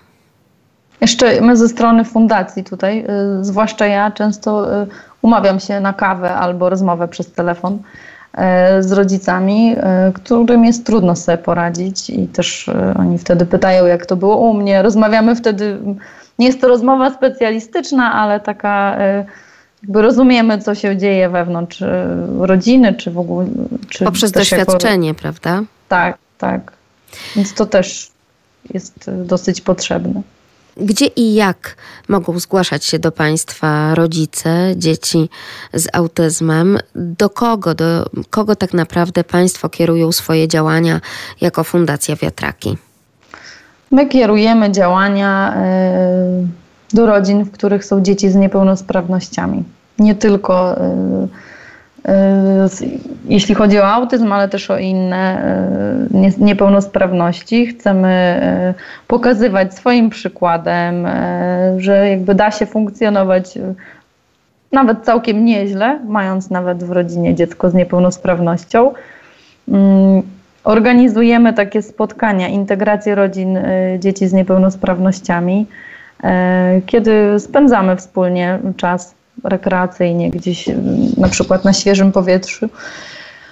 Jeszcze 1.01 1.41
my 1.41 1.57
ze 1.57 1.69
strony 1.69 2.05
fundacji 2.05 2.65
tutaj, 2.65 3.05
y, 3.41 3.45
zwłaszcza 3.45 3.87
ja 3.87 4.11
często 4.11 4.83
y, 4.83 4.87
umawiam 5.23 5.61
się 5.61 5.81
na 5.81 5.93
kawę 5.93 6.35
albo 6.35 6.71
rozmowę 6.71 7.09
przez 7.09 7.33
telefon 7.33 7.75
y, 7.75 8.83
z 8.83 8.93
rodzicami, 8.93 9.77
którym 10.15 10.65
jest 10.65 10.87
trudno 10.87 11.17
sobie 11.17 11.39
poradzić 11.39 12.11
i 12.11 12.29
też 12.29 12.71
oni 12.99 13.19
wtedy 13.19 13.47
pytają, 13.47 13.87
jak 13.87 14.07
to 14.07 14.17
było 14.17 14.37
u 14.37 14.55
mnie. 14.55 14.83
Rozmawiamy 14.83 15.37
wtedy 15.37 15.79
nie 16.39 16.47
jest 16.47 16.61
to 16.61 16.69
rozmowa 16.69 17.15
specjalistyczna, 17.15 18.13
ale 18.13 18.41
taka, 18.41 18.97
e, 18.99 19.25
jakby 19.83 20.03
rozumiemy, 20.03 20.59
co 20.59 20.75
się 20.75 20.97
dzieje 20.97 21.29
wewnątrz 21.29 21.85
rodziny, 22.39 22.95
czy 22.95 23.11
w 23.11 23.19
ogóle. 23.19 23.47
Czy 23.89 24.05
Poprzez 24.05 24.33
doświadczenie, 24.33 25.09
jako... 25.09 25.21
prawda? 25.21 25.63
Tak, 25.89 26.19
tak. 26.39 26.73
Więc 27.37 27.55
to 27.55 27.67
też 27.67 28.11
jest 28.75 29.11
dosyć 29.25 29.61
potrzebne. 29.61 30.23
Gdzie 30.77 31.07
i 31.07 31.35
jak 31.35 31.77
mogą 32.09 32.39
zgłaszać 32.39 32.85
się 32.85 32.99
do 32.99 33.13
Państwa 33.13 33.95
rodzice 33.95 34.75
dzieci 34.77 35.29
z 35.75 35.87
autyzmem? 35.93 36.79
Do 36.95 37.31
kogo, 37.31 37.75
do 37.75 38.11
kogo 38.31 38.57
tak 38.57 38.75
naprawdę 38.75 39.25
Państwo 39.25 39.69
kierują 39.69 40.13
swoje 40.13 40.49
działania 40.49 41.01
jako 41.41 41.65
Fundacja 41.65 42.17
Wiatraki? 42.17 42.77
My 43.91 44.07
kierujemy 44.07 44.73
działania 44.73 45.55
e, 45.57 46.47
do 46.95 47.07
rodzin, 47.07 47.45
w 47.45 47.51
których 47.51 47.85
są 47.85 48.03
dzieci 48.03 48.31
z 48.31 48.35
niepełnosprawnościami. 48.35 49.65
Nie 49.99 50.15
tylko 50.15 50.77
e, 50.81 51.29
e, 52.09 52.69
jeśli 53.29 53.55
chodzi 53.55 53.79
o 53.79 53.87
autyzm, 53.87 54.33
ale 54.33 54.49
też 54.49 54.71
o 54.71 54.79
inne 54.79 55.57
niepełnosprawności. 56.39 57.67
Chcemy 57.67 58.41
pokazywać 59.07 59.75
swoim 59.75 60.11
przykładem, 60.11 61.07
że 61.77 62.09
jakby 62.09 62.35
da 62.35 62.51
się 62.51 62.67
funkcjonować 62.67 63.59
nawet 64.73 65.05
całkiem 65.05 65.45
nieźle, 65.45 66.01
mając 66.09 66.51
nawet 66.51 66.85
w 66.85 66.91
rodzinie 66.91 67.35
dziecko 67.35 67.71
z 67.71 67.75
niepełnosprawnością. 67.75 68.93
Organizujemy 70.67 71.53
takie 71.53 71.83
spotkania, 71.83 72.49
integrację 72.49 73.15
rodzin 73.15 73.57
y, 73.57 73.97
dzieci 74.01 74.29
z 74.29 74.33
niepełnosprawnościami, 74.33 75.67
y, 76.25 76.27
kiedy 76.87 77.41
spędzamy 77.41 77.97
wspólnie 77.97 78.59
czas 78.77 79.15
rekreacyjnie 79.45 80.31
gdzieś, 80.31 80.69
y, 80.69 80.75
na 81.17 81.29
przykład 81.29 81.65
na 81.65 81.73
świeżym 81.73 82.13
powietrzu. 82.13 82.69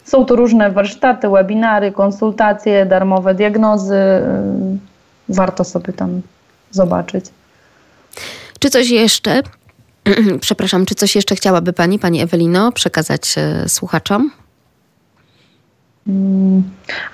Są 0.07 0.25
to 0.25 0.37
różne 0.37 0.71
warsztaty, 0.71 1.29
webinary, 1.29 1.93
konsultacje, 1.93 2.87
darmowe 2.87 3.35
diagnozy. 3.35 4.01
Warto 5.29 5.65
sobie 5.65 5.93
tam 5.93 6.23
zobaczyć. 6.71 7.27
Czy 8.59 8.71
coś 8.71 8.91
jeszcze, 8.91 9.43
przepraszam, 10.41 10.87
czy 10.87 10.95
coś 10.95 11.17
jeszcze 11.17 11.35
chciałaby 11.35 11.73
Pani, 11.73 11.99
Pani 11.99 12.23
Ewelino, 12.23 12.73
przekazać 12.73 13.35
e, 13.39 13.69
słuchaczom? 13.69 14.31
Mm, 16.07 16.63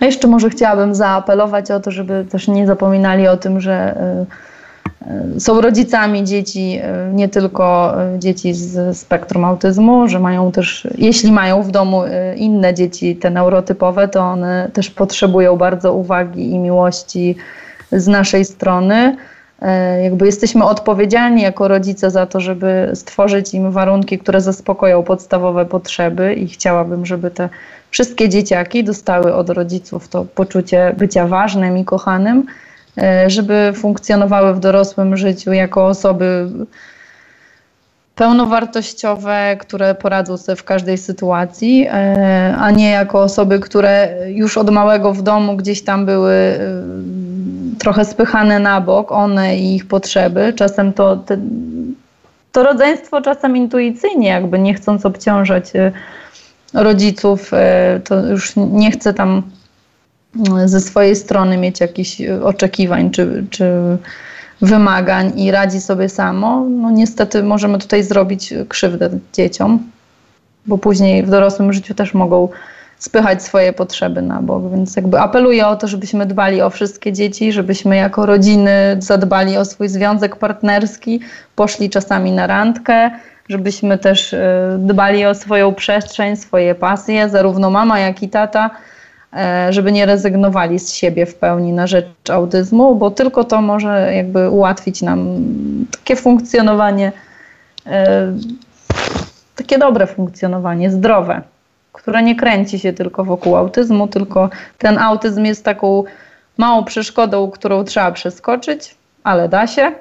a 0.00 0.04
jeszcze 0.04 0.28
może 0.28 0.50
chciałabym 0.50 0.94
zaapelować 0.94 1.70
o 1.70 1.80
to, 1.80 1.90
żeby 1.90 2.26
też 2.30 2.48
nie 2.48 2.66
zapominali 2.66 3.28
o 3.28 3.36
tym, 3.36 3.60
że 3.60 3.72
e, 3.72 4.26
są 5.38 5.60
rodzicami 5.60 6.24
dzieci, 6.24 6.78
e, 6.82 7.10
nie 7.12 7.28
tylko 7.28 7.94
e, 8.02 8.18
dzieci 8.18 8.54
z 8.54 8.98
spektrum 8.98 9.44
autyzmu, 9.44 10.08
że 10.08 10.18
mają 10.20 10.52
też, 10.52 10.88
jeśli 10.98 11.32
mają 11.32 11.62
w 11.62 11.70
domu 11.70 12.04
e, 12.04 12.36
inne 12.36 12.74
dzieci, 12.74 13.16
te 13.16 13.30
neurotypowe, 13.30 14.08
to 14.08 14.20
one 14.20 14.70
też 14.72 14.90
potrzebują 14.90 15.56
bardzo 15.56 15.94
uwagi 15.94 16.50
i 16.50 16.58
miłości 16.58 17.36
z 17.92 18.08
naszej 18.08 18.44
strony. 18.44 19.16
Jakby 20.02 20.26
jesteśmy 20.26 20.64
odpowiedzialni 20.64 21.42
jako 21.42 21.68
rodzice 21.68 22.10
za 22.10 22.26
to, 22.26 22.40
żeby 22.40 22.90
stworzyć 22.94 23.54
im 23.54 23.70
warunki, 23.70 24.18
które 24.18 24.40
zaspokoją 24.40 25.02
podstawowe 25.02 25.64
potrzeby 25.64 26.34
i 26.34 26.48
chciałabym, 26.48 27.06
żeby 27.06 27.30
te 27.30 27.48
wszystkie 27.90 28.28
dzieciaki 28.28 28.84
dostały 28.84 29.34
od 29.34 29.50
rodziców 29.50 30.08
to 30.08 30.24
poczucie 30.34 30.94
bycia 30.98 31.26
ważnym 31.26 31.78
i 31.78 31.84
kochanym 31.84 32.46
E, 32.46 32.71
żeby 33.26 33.72
funkcjonowały 33.74 34.54
w 34.54 34.60
dorosłym 34.60 35.16
życiu 35.16 35.52
jako 35.52 35.86
osoby 35.86 36.48
pełnowartościowe, 38.14 39.56
które 39.60 39.94
poradzą 39.94 40.36
sobie 40.36 40.56
w 40.56 40.64
każdej 40.64 40.98
sytuacji, 40.98 41.86
e, 41.90 42.54
a 42.58 42.70
nie 42.70 42.90
jako 42.90 43.20
osoby, 43.20 43.60
które 43.60 44.16
już 44.28 44.58
od 44.58 44.70
małego 44.70 45.12
w 45.12 45.22
domu 45.22 45.56
gdzieś 45.56 45.82
tam 45.82 46.06
były 46.06 46.32
e, 46.32 46.58
trochę 47.78 48.04
spychane 48.04 48.58
na 48.58 48.80
bok, 48.80 49.12
one 49.12 49.56
i 49.56 49.74
ich 49.74 49.86
potrzeby. 49.86 50.52
Czasem 50.56 50.92
to, 50.92 51.16
te, 51.16 51.36
to 52.52 52.62
rodzeństwo, 52.62 53.20
czasem 53.20 53.56
intuicyjnie, 53.56 54.28
jakby 54.28 54.58
nie 54.58 54.74
chcąc 54.74 55.06
obciążać 55.06 55.64
rodziców, 56.74 57.50
to 58.04 58.26
już 58.26 58.52
nie 58.56 58.90
chce 58.90 59.14
tam 59.14 59.42
ze 60.64 60.80
swojej 60.80 61.16
strony 61.16 61.56
mieć 61.56 61.80
jakichś 61.80 62.20
oczekiwań 62.44 63.10
czy, 63.10 63.44
czy 63.50 63.64
wymagań 64.62 65.40
i 65.40 65.50
radzi 65.50 65.80
sobie 65.80 66.08
samo, 66.08 66.66
no 66.70 66.90
niestety 66.90 67.42
możemy 67.42 67.78
tutaj 67.78 68.04
zrobić 68.04 68.54
krzywdę 68.68 69.10
dzieciom, 69.32 69.78
bo 70.66 70.78
później 70.78 71.22
w 71.22 71.30
dorosłym 71.30 71.72
życiu 71.72 71.94
też 71.94 72.14
mogą 72.14 72.48
spychać 72.98 73.42
swoje 73.42 73.72
potrzeby 73.72 74.22
na 74.22 74.42
bok. 74.42 74.70
Więc 74.70 74.96
jakby 74.96 75.20
apeluję 75.20 75.66
o 75.66 75.76
to, 75.76 75.88
żebyśmy 75.88 76.26
dbali 76.26 76.62
o 76.62 76.70
wszystkie 76.70 77.12
dzieci, 77.12 77.52
żebyśmy 77.52 77.96
jako 77.96 78.26
rodziny 78.26 78.96
zadbali 78.98 79.56
o 79.56 79.64
swój 79.64 79.88
związek 79.88 80.36
partnerski, 80.36 81.20
poszli 81.56 81.90
czasami 81.90 82.32
na 82.32 82.46
randkę, 82.46 83.10
żebyśmy 83.48 83.98
też 83.98 84.34
e, 84.34 84.76
dbali 84.78 85.26
o 85.26 85.34
swoją 85.34 85.74
przestrzeń, 85.74 86.36
swoje 86.36 86.74
pasje, 86.74 87.28
zarówno 87.28 87.70
mama, 87.70 87.98
jak 87.98 88.22
i 88.22 88.28
tata 88.28 88.70
E, 88.70 89.01
żeby 89.70 89.92
nie 89.92 90.06
rezygnowali 90.06 90.78
z 90.78 90.92
siebie 90.92 91.26
w 91.26 91.34
pełni 91.34 91.72
na 91.72 91.86
rzecz 91.86 92.30
autyzmu, 92.30 92.94
bo 92.94 93.10
tylko 93.10 93.44
to 93.44 93.62
może 93.62 94.14
jakby 94.14 94.50
ułatwić 94.50 95.02
nam 95.02 95.36
takie 95.90 96.16
funkcjonowanie, 96.16 97.12
e, 97.86 98.32
takie 99.56 99.78
dobre 99.78 100.06
funkcjonowanie, 100.06 100.90
zdrowe, 100.90 101.42
które 101.92 102.22
nie 102.22 102.36
kręci 102.36 102.78
się 102.78 102.92
tylko 102.92 103.24
wokół 103.24 103.56
autyzmu, 103.56 104.08
tylko 104.08 104.50
ten 104.78 104.98
autyzm 104.98 105.44
jest 105.44 105.64
taką 105.64 106.04
małą 106.58 106.84
przeszkodą, 106.84 107.50
którą 107.50 107.84
trzeba 107.84 108.12
przeskoczyć, 108.12 108.94
ale 109.24 109.48
da 109.48 109.66
się, 109.66 109.92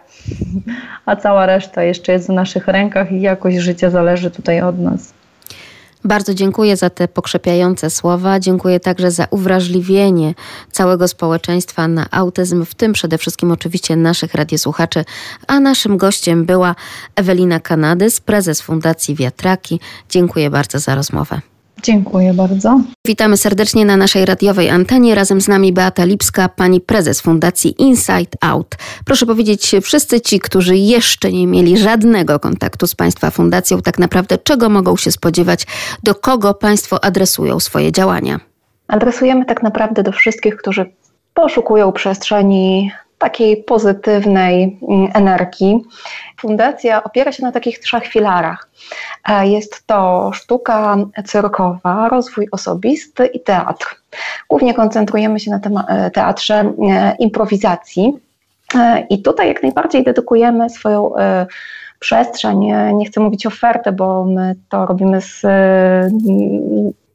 a 1.05 1.15
cała 1.15 1.45
reszta 1.45 1.83
jeszcze 1.83 2.11
jest 2.11 2.27
w 2.27 2.33
naszych 2.33 2.67
rękach 2.67 3.11
i 3.11 3.21
jakość 3.21 3.57
życia 3.57 3.89
zależy 3.89 4.31
tutaj 4.31 4.61
od 4.61 4.79
nas. 4.79 5.20
Bardzo 6.03 6.33
dziękuję 6.33 6.77
za 6.77 6.89
te 6.89 7.07
pokrzepiające 7.07 7.89
słowa. 7.89 8.39
Dziękuję 8.39 8.79
także 8.79 9.11
za 9.11 9.27
uwrażliwienie 9.29 10.33
całego 10.71 11.07
społeczeństwa 11.07 11.87
na 11.87 12.05
autyzm, 12.11 12.65
w 12.65 12.75
tym 12.75 12.93
przede 12.93 13.17
wszystkim 13.17 13.51
oczywiście 13.51 13.95
naszych 13.95 14.33
radiosłuchaczy. 14.33 15.05
A 15.47 15.59
naszym 15.59 15.97
gościem 15.97 16.45
była 16.45 16.75
Ewelina 17.15 17.59
Kanadys, 17.59 18.19
prezes 18.19 18.61
Fundacji 18.61 19.15
Wiatraki. 19.15 19.79
Dziękuję 20.09 20.49
bardzo 20.49 20.79
za 20.79 20.95
rozmowę. 20.95 21.41
Dziękuję 21.83 22.33
bardzo. 22.33 22.81
Witamy 23.07 23.37
serdecznie 23.37 23.85
na 23.85 23.97
naszej 23.97 24.25
radiowej 24.25 24.69
antenie. 24.69 25.15
Razem 25.15 25.41
z 25.41 25.47
nami 25.47 25.73
Beata 25.73 26.05
Lipska, 26.05 26.49
pani 26.49 26.81
prezes 26.81 27.21
Fundacji 27.21 27.81
Inside 27.81 28.37
Out. 28.41 28.75
Proszę 29.05 29.25
powiedzieć, 29.25 29.71
wszyscy 29.81 30.21
ci, 30.21 30.39
którzy 30.39 30.77
jeszcze 30.77 31.31
nie 31.31 31.47
mieli 31.47 31.77
żadnego 31.77 32.39
kontaktu 32.39 32.87
z 32.87 32.95
Państwa 32.95 33.31
fundacją, 33.31 33.81
tak 33.81 33.99
naprawdę 33.99 34.37
czego 34.37 34.69
mogą 34.69 34.97
się 34.97 35.11
spodziewać, 35.11 35.67
do 36.03 36.15
kogo 36.15 36.53
Państwo 36.53 37.03
adresują 37.03 37.59
swoje 37.59 37.91
działania? 37.91 38.39
Adresujemy 38.87 39.45
tak 39.45 39.63
naprawdę 39.63 40.03
do 40.03 40.11
wszystkich, 40.11 40.55
którzy 40.55 40.85
poszukują 41.33 41.91
przestrzeni 41.91 42.91
takiej 43.21 43.63
pozytywnej 43.63 44.79
mm, 44.89 45.09
energii. 45.13 45.81
Fundacja 46.39 47.03
opiera 47.03 47.31
się 47.31 47.43
na 47.43 47.51
takich 47.51 47.79
trzech 47.79 48.07
filarach. 48.07 48.69
E, 49.29 49.47
jest 49.47 49.87
to 49.87 50.31
sztuka 50.33 50.97
cyrkowa, 51.25 52.09
rozwój 52.09 52.47
osobisty 52.51 53.25
i 53.25 53.39
teatr. 53.39 53.95
Głównie 54.49 54.73
koncentrujemy 54.73 55.39
się 55.39 55.51
na 55.51 55.87
e, 55.87 56.11
teatrze 56.11 56.55
e, 56.55 57.15
improwizacji. 57.19 58.13
I 59.09 59.21
tutaj 59.21 59.47
jak 59.47 59.63
najbardziej 59.63 60.03
dedykujemy 60.03 60.69
swoją 60.69 61.11
przestrzeń, 61.99 62.59
nie 62.93 63.05
chcę 63.05 63.21
mówić 63.21 63.45
ofertę, 63.45 63.91
bo 63.91 64.25
my 64.25 64.55
to 64.69 64.85
robimy 64.85 65.21
z 65.21 65.41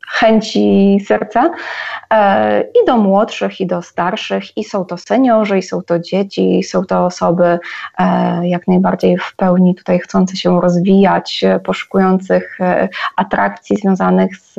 chęci 0.07 0.98
serca 1.07 1.50
e, 2.11 2.61
i 2.61 2.86
do 2.86 2.96
młodszych, 2.96 3.61
i 3.61 3.66
do 3.66 3.82
starszych, 3.82 4.57
i 4.57 4.64
są 4.64 4.84
to 4.84 4.96
seniorzy, 4.96 5.59
i 5.59 5.62
są 5.62 5.82
to 5.82 5.98
dzieci, 5.98 6.59
i 6.59 6.64
są 6.64 6.84
to 6.84 7.07
osoby 7.07 7.59
e, 7.98 8.48
jak 8.48 8.68
najbardziej 8.68 9.18
w 9.18 9.36
pełni 9.36 9.74
tutaj 9.74 9.98
chcące 9.98 10.36
się 10.36 10.61
rozwijać, 10.61 11.44
poszukujących 11.64 12.61
e, 12.61 12.88
atrakcji 13.16 13.76
związanych 13.76 14.36
z 14.36 14.59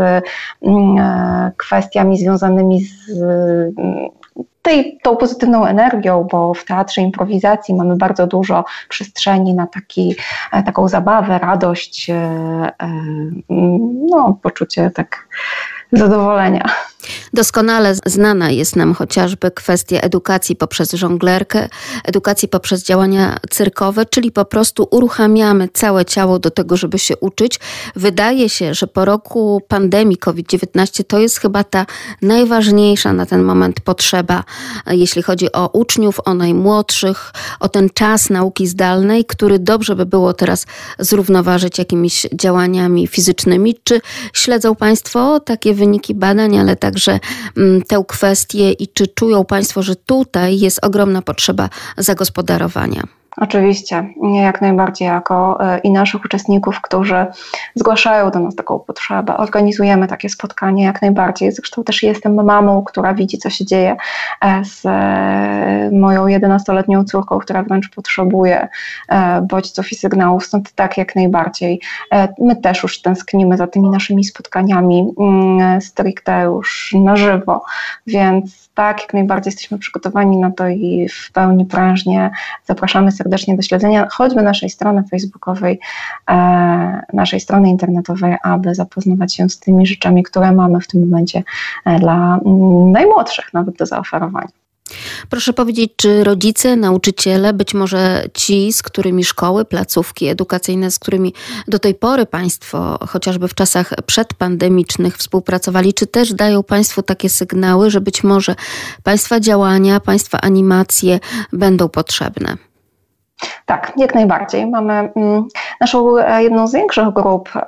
mm, 0.61 1.51
kwestiami 1.57 2.17
związanymi 2.17 2.81
z 2.81 3.11
tej, 4.67 4.99
tą 5.03 5.15
pozytywną 5.15 5.65
energią, 5.65 6.27
bo 6.31 6.53
w 6.53 6.65
teatrze 6.65 7.01
improwizacji 7.01 7.75
mamy 7.75 7.95
bardzo 7.95 8.27
dużo 8.27 8.65
przestrzeni 8.89 9.53
na 9.53 9.67
taki, 9.67 10.15
e, 10.51 10.63
taką 10.63 10.87
zabawę, 10.87 11.39
radość, 11.39 12.09
e, 12.09 12.13
e, 12.13 12.91
no, 14.09 14.39
poczucie 14.41 14.91
tak 14.91 15.27
zadowolenia. 15.91 16.65
Doskonale 17.33 17.95
znana 18.05 18.49
jest 18.51 18.75
nam 18.75 18.93
chociażby 18.93 19.51
kwestia 19.51 20.01
edukacji 20.01 20.55
poprzez 20.55 20.91
żonglerkę, 20.91 21.69
edukacji 22.03 22.47
poprzez 22.47 22.83
działania 22.83 23.37
cyrkowe, 23.49 24.05
czyli 24.05 24.31
po 24.31 24.45
prostu 24.45 24.87
uruchamiamy 24.91 25.69
całe 25.73 26.05
ciało 26.05 26.39
do 26.39 26.51
tego, 26.51 26.77
żeby 26.77 26.99
się 26.99 27.17
uczyć. 27.17 27.59
Wydaje 27.95 28.49
się, 28.49 28.73
że 28.73 28.87
po 28.87 29.05
roku 29.05 29.61
pandemii 29.67 30.17
COVID-19 30.17 31.03
to 31.07 31.19
jest 31.19 31.39
chyba 31.39 31.63
ta 31.63 31.85
najważniejsza 32.21 33.13
na 33.13 33.25
ten 33.25 33.43
moment 33.43 33.81
potrzeba, 33.81 34.43
jeśli 34.91 35.21
chodzi 35.21 35.51
o 35.51 35.67
uczniów, 35.67 36.19
o 36.25 36.33
najmłodszych, 36.33 37.33
o 37.59 37.69
ten 37.69 37.89
czas 37.89 38.29
nauki 38.29 38.67
zdalnej, 38.67 39.25
który 39.25 39.59
dobrze 39.59 39.95
by 39.95 40.05
było 40.05 40.33
teraz 40.33 40.65
zrównoważyć 40.99 41.77
jakimiś 41.77 42.27
działaniami 42.33 43.07
fizycznymi. 43.07 43.75
Czy 43.83 44.01
śledzą 44.33 44.75
Państwo 44.75 45.39
takie 45.39 45.73
wyniki 45.73 46.15
badań, 46.15 46.57
ale 46.57 46.75
także 46.75 46.96
mm, 47.57 47.81
tę 47.81 48.03
kwestię 48.07 48.71
i 48.71 48.87
czy 48.87 49.07
czują 49.07 49.45
Państwo, 49.45 49.83
że 49.83 49.95
tutaj 49.95 50.59
jest 50.59 50.85
ogromna 50.85 51.21
potrzeba 51.21 51.69
zagospodarowania? 51.97 53.03
Oczywiście, 53.37 54.07
jak 54.33 54.61
najbardziej 54.61 55.07
jako 55.07 55.57
e, 55.61 55.79
i 55.79 55.91
naszych 55.91 56.25
uczestników, 56.25 56.81
którzy 56.81 57.25
zgłaszają 57.75 58.31
do 58.31 58.39
nas 58.39 58.55
taką 58.55 58.79
potrzebę. 58.79 59.37
Organizujemy 59.37 60.07
takie 60.07 60.29
spotkanie 60.29 60.83
jak 60.83 61.01
najbardziej. 61.01 61.51
Zresztą 61.51 61.83
też 61.83 62.03
jestem 62.03 62.45
mamą, 62.45 62.83
która 62.83 63.13
widzi, 63.13 63.37
co 63.37 63.49
się 63.49 63.65
dzieje 63.65 63.95
e, 64.41 64.65
z 64.65 64.85
e, 64.85 65.89
moją 65.91 66.25
11-letnią 66.25 67.03
córką, 67.03 67.39
która 67.39 67.63
wręcz 67.63 67.89
potrzebuje 67.89 68.67
bodźców 69.41 69.91
i 69.91 69.95
sygnałów, 69.95 70.45
stąd 70.45 70.71
tak 70.71 70.97
jak 70.97 71.15
najbardziej. 71.15 71.81
My 72.39 72.55
też 72.55 72.83
już 72.83 73.01
tęsknimy 73.01 73.57
za 73.57 73.67
tymi 73.67 73.89
naszymi 73.89 74.23
spotkaniami 74.23 75.13
mm, 75.19 75.81
stricte 75.81 76.43
już 76.43 76.95
na 77.03 77.15
żywo, 77.15 77.63
więc 78.07 78.66
tak, 78.77 79.01
jak 79.01 79.13
najbardziej 79.13 79.51
jesteśmy 79.51 79.77
przygotowani 79.77 80.37
na 80.37 80.51
to 80.51 80.67
i 80.67 81.09
w 81.09 81.31
pełni 81.31 81.65
prężnie 81.65 82.31
zapraszamy 82.65 83.11
serdecznie 83.11 83.55
do 83.55 83.61
śledzenia 83.61 84.07
choćby 84.11 84.41
naszej 84.41 84.69
strony 84.69 85.03
facebookowej, 85.11 85.79
e, 86.29 87.01
naszej 87.13 87.39
strony 87.39 87.69
internetowej, 87.69 88.35
aby 88.43 88.75
zapoznawać 88.75 89.35
się 89.35 89.49
z 89.49 89.59
tymi 89.59 89.87
rzeczami, 89.87 90.23
które 90.23 90.51
mamy 90.51 90.81
w 90.81 90.87
tym 90.87 91.09
momencie 91.09 91.43
e, 91.85 91.99
dla 91.99 92.39
najmłodszych 92.91 93.53
nawet 93.53 93.77
do 93.77 93.85
zaoferowania. 93.85 94.66
Proszę 95.29 95.53
powiedzieć, 95.53 95.91
czy 95.95 96.23
rodzice, 96.23 96.75
nauczyciele, 96.75 97.53
być 97.53 97.73
może 97.73 98.23
ci, 98.33 98.73
z 98.73 98.83
którymi 98.83 99.23
szkoły, 99.23 99.65
placówki 99.65 100.27
edukacyjne, 100.27 100.91
z 100.91 100.99
którymi 100.99 101.33
do 101.67 101.79
tej 101.79 101.95
pory 101.95 102.25
Państwo, 102.25 102.99
chociażby 103.07 103.47
w 103.47 103.55
czasach 103.55 103.93
przedpandemicznych, 104.05 105.17
współpracowali, 105.17 105.93
czy 105.93 106.07
też 106.07 106.33
dają 106.33 106.63
Państwu 106.63 107.01
takie 107.01 107.29
sygnały, 107.29 107.89
że 107.89 108.01
być 108.01 108.23
może 108.23 108.55
Państwa 109.03 109.39
działania, 109.39 109.99
Państwa 109.99 110.41
animacje 110.41 111.19
będą 111.53 111.89
potrzebne? 111.89 112.57
Tak, 113.65 113.93
jak 113.97 114.15
najbardziej. 114.15 114.67
Mamy 114.67 114.93
mm, 114.93 115.47
naszą 115.81 116.17
e, 116.17 116.43
jedną 116.43 116.67
z 116.67 116.73
większych 116.73 117.09
grup 117.09 117.49
e, 117.55 117.61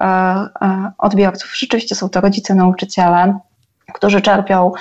e, 0.61 0.91
odbiorców. 0.97 1.51
Rzeczywiście 1.55 1.95
są 1.95 2.09
to 2.09 2.21
rodzice, 2.21 2.55
nauczyciele 2.55 3.39
którzy 3.93 4.21
czerpią 4.21 4.71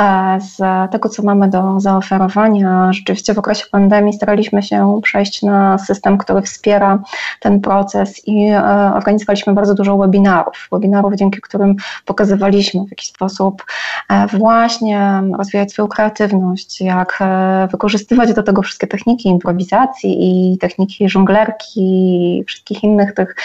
e, 0.00 0.38
z 0.40 0.56
tego, 0.90 1.08
co 1.08 1.22
mamy 1.22 1.48
do 1.48 1.80
zaoferowania. 1.80 2.92
Rzeczywiście 2.92 3.34
w 3.34 3.38
okresie 3.38 3.64
pandemii 3.70 4.12
staraliśmy 4.12 4.62
się 4.62 5.00
przejść 5.02 5.42
na 5.42 5.78
system, 5.78 6.18
który 6.18 6.42
wspiera 6.42 6.98
ten 7.40 7.60
proces 7.60 8.28
i 8.28 8.48
e, 8.48 8.92
organizowaliśmy 8.94 9.54
bardzo 9.54 9.74
dużo 9.74 9.96
webinarów. 9.96 10.68
Webinarów, 10.72 11.14
dzięki 11.14 11.40
którym 11.40 11.74
pokazywaliśmy 12.04 12.84
w 12.84 12.90
jaki 12.90 13.06
sposób 13.06 13.64
e, 14.08 14.26
właśnie 14.26 15.22
rozwijać 15.38 15.72
swoją 15.72 15.88
kreatywność, 15.88 16.80
jak 16.80 17.18
wykorzystywać 17.70 18.34
do 18.34 18.42
tego 18.42 18.62
wszystkie 18.62 18.86
techniki 18.86 19.28
improwizacji 19.28 20.16
i 20.18 20.58
techniki 20.58 21.08
żonglerki 21.08 21.80
i 22.40 22.44
wszystkich 22.44 22.84
innych 22.84 23.14
tych 23.14 23.36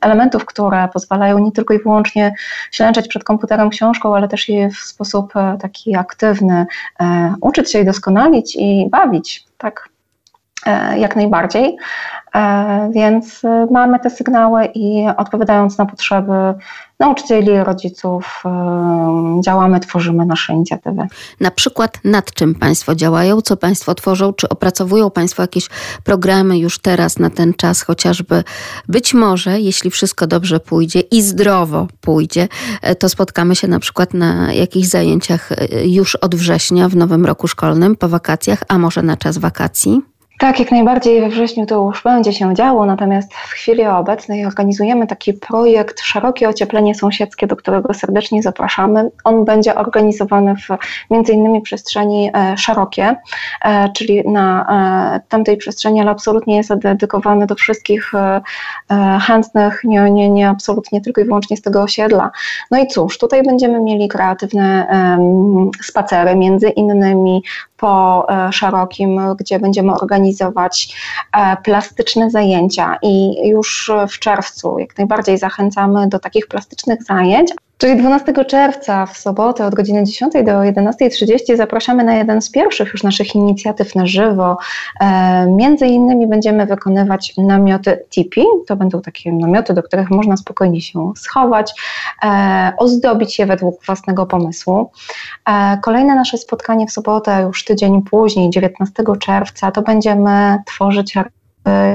elementów, 0.00 0.44
które 0.44 0.88
pozwalają 0.92 1.38
nie 1.38 1.52
tylko 1.52 1.74
i 1.74 1.82
wyłącznie 1.82 2.34
ślęczeć 2.70 3.08
przed 3.08 3.24
komputerem 3.24 3.70
książki, 3.70 3.95
książką, 3.96 4.16
ale 4.16 4.28
też 4.28 4.48
je 4.48 4.70
w 4.70 4.76
sposób 4.76 5.36
e, 5.36 5.58
taki 5.60 5.96
aktywny 5.96 6.66
e, 7.00 7.34
uczyć 7.40 7.72
się 7.72 7.80
i 7.80 7.84
doskonalić 7.84 8.56
i 8.56 8.88
bawić, 8.90 9.44
tak? 9.58 9.88
E, 10.66 10.98
jak 10.98 11.16
najbardziej. 11.16 11.76
Więc 12.90 13.42
mamy 13.70 13.98
te 13.98 14.10
sygnały 14.10 14.64
i 14.74 15.06
odpowiadając 15.16 15.78
na 15.78 15.86
potrzeby 15.86 16.32
nauczycieli, 17.00 17.64
rodziców, 17.64 18.42
działamy, 19.44 19.80
tworzymy 19.80 20.26
nasze 20.26 20.52
inicjatywy. 20.52 21.06
Na 21.40 21.50
przykład 21.50 21.98
nad 22.04 22.32
czym 22.32 22.54
Państwo 22.54 22.94
działają, 22.94 23.40
co 23.40 23.56
Państwo 23.56 23.94
tworzą, 23.94 24.32
czy 24.32 24.48
opracowują 24.48 25.10
Państwo 25.10 25.42
jakieś 25.42 25.68
programy 26.04 26.58
już 26.58 26.78
teraz 26.78 27.18
na 27.18 27.30
ten 27.30 27.54
czas, 27.54 27.82
chociażby 27.82 28.44
być 28.88 29.14
może, 29.14 29.60
jeśli 29.60 29.90
wszystko 29.90 30.26
dobrze 30.26 30.60
pójdzie 30.60 31.00
i 31.00 31.22
zdrowo 31.22 31.86
pójdzie, 32.00 32.48
e, 32.82 32.94
to 32.94 33.08
spotkamy 33.08 33.56
się 33.56 33.68
na 33.68 33.78
przykład 33.78 34.14
na 34.14 34.52
jakichś 34.52 34.88
zajęciach 34.88 35.52
e, 35.52 35.86
już 35.86 36.16
od 36.16 36.34
września 36.34 36.88
w 36.88 36.96
nowym 36.96 37.26
roku 37.26 37.48
szkolnym, 37.48 37.96
po 37.96 38.08
wakacjach, 38.08 38.62
a 38.68 38.78
może 38.78 39.02
na 39.02 39.16
czas 39.16 39.38
wakacji? 39.38 40.15
Tak, 40.38 40.60
jak 40.60 40.70
najbardziej 40.70 41.20
we 41.20 41.28
wrześniu 41.28 41.66
to 41.66 41.86
już 41.86 42.02
będzie 42.02 42.32
się 42.32 42.54
działo, 42.54 42.86
natomiast 42.86 43.34
w 43.34 43.50
chwili 43.50 43.86
obecnej 43.86 44.46
organizujemy 44.46 45.06
taki 45.06 45.32
projekt 45.32 46.00
Szerokie 46.00 46.48
Ocieplenie 46.48 46.94
Sąsiedzkie, 46.94 47.46
do 47.46 47.56
którego 47.56 47.94
serdecznie 47.94 48.42
zapraszamy. 48.42 49.10
On 49.24 49.44
będzie 49.44 49.74
organizowany 49.74 50.54
w 50.56 51.30
innymi 51.30 51.62
przestrzeni 51.62 52.30
e, 52.34 52.56
szerokie, 52.56 53.16
e, 53.64 53.92
czyli 53.92 54.28
na 54.28 54.66
e, 55.16 55.20
tamtej 55.28 55.56
przestrzeni, 55.56 56.00
ale 56.00 56.10
absolutnie 56.10 56.56
jest 56.56 56.74
dedykowany 56.74 57.46
do 57.46 57.54
wszystkich 57.54 58.12
chętnych, 59.26 59.80
nie, 59.84 60.10
nie, 60.10 60.30
nie 60.30 60.48
absolutnie 60.48 61.00
tylko 61.00 61.20
i 61.20 61.24
wyłącznie 61.24 61.56
z 61.56 61.62
tego 61.62 61.82
osiedla. 61.82 62.30
No 62.70 62.78
i 62.78 62.86
cóż, 62.86 63.18
tutaj 63.18 63.42
będziemy 63.42 63.80
mieli 63.80 64.08
kreatywne 64.08 64.86
spacery, 65.82 66.36
między 66.36 66.68
innymi 66.68 67.42
po 67.76 68.26
szerokim, 68.50 69.20
gdzie 69.38 69.58
będziemy 69.58 69.92
organizować 69.92 70.16
organizować 70.26 70.96
e, 71.32 71.56
plastyczne 71.56 72.30
zajęcia 72.30 72.98
i 73.02 73.48
już 73.48 73.90
w 74.08 74.18
czerwcu 74.18 74.78
jak 74.78 74.98
najbardziej 74.98 75.38
zachęcamy 75.38 76.08
do 76.08 76.18
takich 76.18 76.46
plastycznych 76.46 77.02
zajęć. 77.02 77.50
Czyli 77.78 77.96
12 77.96 78.44
czerwca 78.44 79.06
w 79.06 79.16
sobotę 79.16 79.66
od 79.66 79.74
godziny 79.74 80.04
10 80.04 80.32
do 80.32 80.40
11.30 80.40 81.56
zapraszamy 81.56 82.04
na 82.04 82.14
jeden 82.14 82.42
z 82.42 82.50
pierwszych 82.50 82.92
już 82.92 83.02
naszych 83.02 83.34
inicjatyw 83.34 83.94
na 83.94 84.06
żywo. 84.06 84.56
E, 85.00 85.46
między 85.46 85.86
innymi 85.86 86.26
będziemy 86.26 86.66
wykonywać 86.66 87.34
namioty 87.38 88.04
tipi. 88.10 88.44
To 88.66 88.76
będą 88.76 89.00
takie 89.00 89.32
namioty, 89.32 89.74
do 89.74 89.82
których 89.82 90.10
można 90.10 90.36
spokojnie 90.36 90.80
się 90.80 91.12
schować, 91.16 91.74
e, 92.24 92.72
ozdobić 92.78 93.38
je 93.38 93.46
według 93.46 93.84
własnego 93.84 94.26
pomysłu. 94.26 94.90
E, 95.48 95.78
kolejne 95.82 96.14
nasze 96.14 96.38
spotkanie 96.38 96.86
w 96.86 96.92
sobotę, 96.92 97.42
już 97.42 97.64
tydzień 97.64 98.02
później, 98.02 98.50
19 98.50 99.02
czerwca, 99.20 99.70
to 99.70 99.82
będziemy 99.82 100.58
tworzyć 100.66 101.14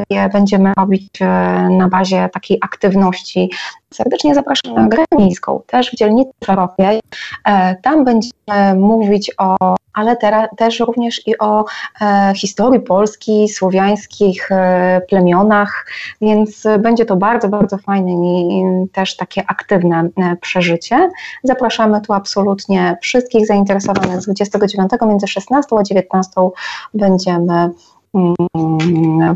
je 0.10 0.30
będziemy 0.30 0.73
robić 0.77 1.22
e, 1.22 1.26
na 1.69 1.89
bazie 1.89 2.30
takiej 2.34 2.57
aktywności. 2.61 3.52
Serdecznie 3.93 4.35
zapraszam 4.35 4.76
na 4.76 4.88
grę 4.88 5.03
miejską, 5.18 5.61
też 5.68 5.91
w 5.91 5.95
dzielnicy 5.95 6.31
Żarowiej. 6.48 6.99
E, 7.45 7.76
tam 7.76 8.06
będziemy 8.06 8.76
mówić 8.76 9.31
o, 9.38 9.76
ale 9.93 10.15
teraz 10.15 10.49
też 10.57 10.80
również 10.80 11.27
i 11.27 11.38
o 11.38 11.65
e, 12.02 12.34
historii 12.35 12.80
Polski, 12.80 13.49
słowiańskich 13.49 14.49
plemionach, 15.10 15.85
więc 16.22 16.64
będzie 16.80 17.06
to 17.06 17.15
bardzo, 17.15 17.49
bardzo 17.49 17.77
fajne 17.77 18.11
i 18.11 18.64
też 18.91 19.18
takie 19.18 19.43
aktywne 19.48 20.10
przeżycie. 20.41 21.10
Zapraszamy 21.43 22.02
tu 22.02 22.14
absolutnie 22.14 22.98
wszystkich 23.02 23.48
zainteresowanych 23.48 24.22
z 24.22 24.26
29 24.26 24.91
między 25.07 25.27
16 25.27 25.76
a 25.80 25.84
19 25.84 26.31
będziemy 26.93 27.72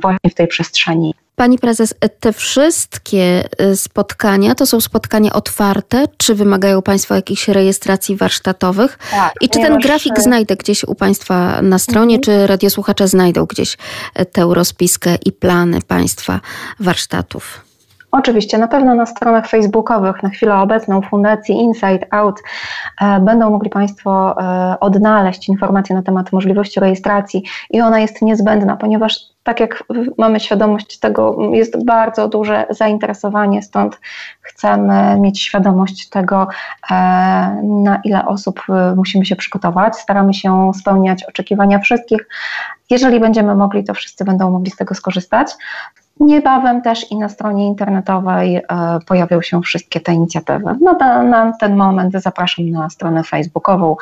właśnie 0.02 0.30
w 0.32 0.34
tej 0.34 0.48
przestrzeni. 0.48 1.14
Pani 1.36 1.60
prezes, 1.60 1.96
te 2.20 2.34
wszystkie 2.34 3.44
y, 3.62 3.78
spotkania 3.78 4.56
to 4.56 4.66
są 4.66 4.82
spotkania 4.82 5.34
otwarte, 5.34 6.06
czy 6.18 6.36
wymagają 6.36 6.82
Państwo 6.82 7.16
jakichś 7.16 7.48
rejestracji 7.48 8.16
warsztatowych? 8.16 9.00
Tak, 9.12 9.34
I 9.42 9.50
czy 9.50 9.60
ten 9.60 9.80
grafik 9.80 10.20
znajdę 10.20 10.56
gdzieś 10.56 10.84
u 10.84 10.96
Państwa 10.96 11.62
na 11.62 11.80
stronie, 11.80 12.16
mhm. 12.16 12.22
czy 12.24 12.48
radiosłuchacze 12.48 13.08
znajdą 13.08 13.46
gdzieś 13.46 13.78
e, 14.14 14.26
tę 14.26 14.48
rozpiskę 14.52 15.16
i 15.26 15.32
plany 15.32 15.80
Państwa 15.88 16.40
warsztatów? 16.80 17.65
Oczywiście, 18.18 18.58
na 18.58 18.68
pewno 18.68 18.96
na 18.96 19.06
stronach 19.06 19.48
facebookowych 19.48 20.24
na 20.24 20.30
chwilę 20.30 20.56
obecną 20.56 21.02
Fundacji 21.02 21.56
Inside 21.56 22.08
Out 22.12 22.42
e, 23.02 23.20
będą 23.20 23.50
mogli 23.50 23.70
Państwo 23.70 24.36
e, 24.42 24.80
odnaleźć 24.80 25.50
informacje 25.50 25.96
na 25.96 26.02
temat 26.02 26.32
możliwości 26.32 26.80
rejestracji 26.80 27.44
i 27.70 27.82
ona 27.82 28.00
jest 28.00 28.22
niezbędna, 28.22 28.78
ponieważ 28.78 29.20
tak 29.44 29.60
jak 29.60 29.84
mamy 30.18 30.40
świadomość 30.40 31.00
tego, 31.00 31.38
jest 31.52 31.86
bardzo 31.86 32.28
duże 32.28 32.66
zainteresowanie, 32.70 33.62
stąd 33.62 34.00
chcemy 34.42 35.20
mieć 35.20 35.42
świadomość 35.42 36.10
tego, 36.10 36.48
e, 36.92 36.96
na 37.64 38.00
ile 38.04 38.26
osób 38.26 38.62
musimy 38.96 39.26
się 39.26 39.36
przygotować. 39.36 39.96
Staramy 39.96 40.34
się 40.34 40.72
spełniać 40.80 41.24
oczekiwania 41.24 41.80
wszystkich. 41.80 42.28
Jeżeli 42.90 43.20
będziemy 43.20 43.56
mogli, 43.56 43.84
to 43.84 43.94
wszyscy 43.94 44.26
będą 44.26 44.52
mogli 44.52 44.72
z 44.72 44.76
tego 44.76 44.96
skorzystać. 44.96 45.52
Niebawem 46.20 46.82
też 46.82 47.12
i 47.12 47.18
na 47.18 47.30
stronie 47.30 47.68
internetowej 47.68 48.56
e, 48.56 48.64
pojawią 49.08 49.42
się 49.42 49.62
wszystkie 49.62 50.00
te 50.00 50.14
inicjatywy. 50.14 50.76
No 50.82 50.94
na, 51.00 51.24
na 51.24 51.54
ten 51.60 51.76
moment 51.76 52.14
zapraszam 52.14 52.70
na 52.70 52.90
stronę 52.90 53.24
facebookową 53.24 53.96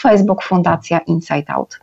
Facebook 0.00 0.42
Fundacja 0.42 0.98
Inside 0.98 1.44
Out. 1.48 1.80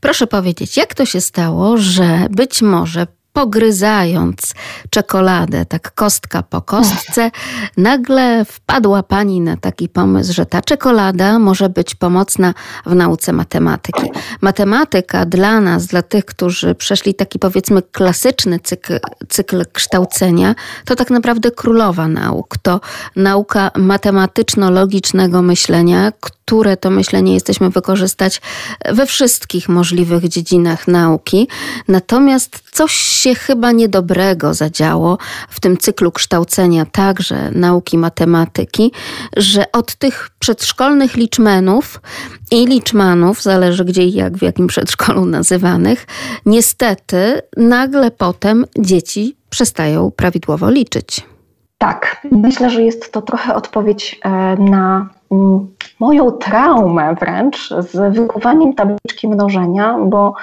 Proszę 0.00 0.26
powiedzieć, 0.26 0.76
jak 0.76 0.94
to 0.94 1.06
się 1.06 1.20
stało, 1.20 1.76
że 1.76 2.04
być 2.30 2.62
może 2.62 3.06
pogryzając 3.36 4.54
czekoladę, 4.90 5.66
tak 5.66 5.94
kostka 5.94 6.42
po 6.42 6.62
kostce, 6.62 7.30
nagle 7.76 8.44
wpadła 8.44 9.02
pani 9.02 9.40
na 9.40 9.56
taki 9.56 9.88
pomysł, 9.88 10.32
że 10.32 10.46
ta 10.46 10.62
czekolada 10.62 11.38
może 11.38 11.68
być 11.68 11.94
pomocna 11.94 12.54
w 12.86 12.94
nauce 12.94 13.32
matematyki. 13.32 14.10
Matematyka 14.40 15.26
dla 15.26 15.60
nas, 15.60 15.86
dla 15.86 16.02
tych, 16.02 16.24
którzy 16.24 16.74
przeszli 16.74 17.14
taki 17.14 17.38
powiedzmy 17.38 17.82
klasyczny 17.82 18.60
cykl, 18.60 18.98
cykl 19.28 19.64
kształcenia, 19.72 20.54
to 20.84 20.96
tak 20.96 21.10
naprawdę 21.10 21.50
królowa 21.50 22.08
nauk. 22.08 22.58
To 22.62 22.80
nauka 23.16 23.70
matematyczno-logicznego 23.74 25.42
myślenia, 25.42 26.12
które 26.20 26.76
to 26.76 26.90
myślenie 26.90 27.34
jesteśmy 27.34 27.70
wykorzystać 27.70 28.40
we 28.92 29.06
wszystkich 29.06 29.68
możliwych 29.68 30.28
dziedzinach 30.28 30.88
nauki. 30.88 31.48
Natomiast 31.88 32.62
coś 32.72 32.92
się 33.26 33.34
chyba 33.34 33.72
niedobrego 33.72 34.54
zadziało 34.54 35.18
w 35.48 35.60
tym 35.60 35.76
cyklu 35.76 36.12
kształcenia 36.12 36.86
także 36.92 37.50
nauki 37.50 37.98
matematyki, 37.98 38.92
że 39.36 39.72
od 39.72 39.94
tych 39.94 40.30
przedszkolnych 40.38 41.16
liczmenów 41.16 42.00
i 42.50 42.66
liczmanów, 42.66 43.42
zależy 43.42 43.84
gdzie 43.84 44.04
i 44.04 44.12
jak, 44.12 44.36
w 44.36 44.42
jakim 44.42 44.66
przedszkolu 44.66 45.24
nazywanych, 45.38 46.06
niestety 46.46 47.40
nagle 47.56 48.10
potem 48.10 48.64
dzieci 48.78 49.36
przestają 49.50 50.10
prawidłowo 50.10 50.70
liczyć. 50.70 51.22
Tak, 51.78 52.26
myślę, 52.32 52.70
że 52.70 52.82
jest 52.82 53.12
to 53.12 53.22
trochę 53.22 53.54
odpowiedź 53.54 54.20
e, 54.24 54.30
na 54.56 55.08
mm, 55.32 55.68
moją 56.00 56.30
traumę 56.30 57.14
wręcz 57.14 57.68
z 57.68 58.16
wykuwaniem 58.16 58.74
tabliczki 58.74 59.28
mnożenia, 59.28 59.98
bo 60.04 60.34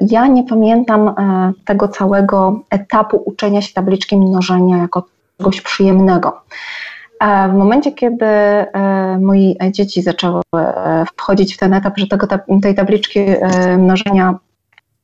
ja 0.00 0.26
nie 0.26 0.44
pamiętam 0.44 1.08
e, 1.08 1.52
tego 1.64 1.88
całego 1.88 2.60
etapu 2.70 3.22
uczenia 3.26 3.62
się 3.62 3.74
tabliczki 3.74 4.16
mnożenia 4.16 4.76
jako 4.76 5.04
czegoś 5.38 5.60
przyjemnego. 5.60 6.40
W 7.50 7.52
momencie, 7.52 7.92
kiedy 7.92 8.26
moje 9.20 9.72
dzieci 9.72 10.02
zaczęły 10.02 10.42
wchodzić 11.16 11.54
w 11.54 11.58
ten 11.58 11.74
etap, 11.74 11.98
że 11.98 12.06
tego, 12.06 12.26
tej 12.62 12.74
tabliczki 12.74 13.20
mnożenia 13.78 14.38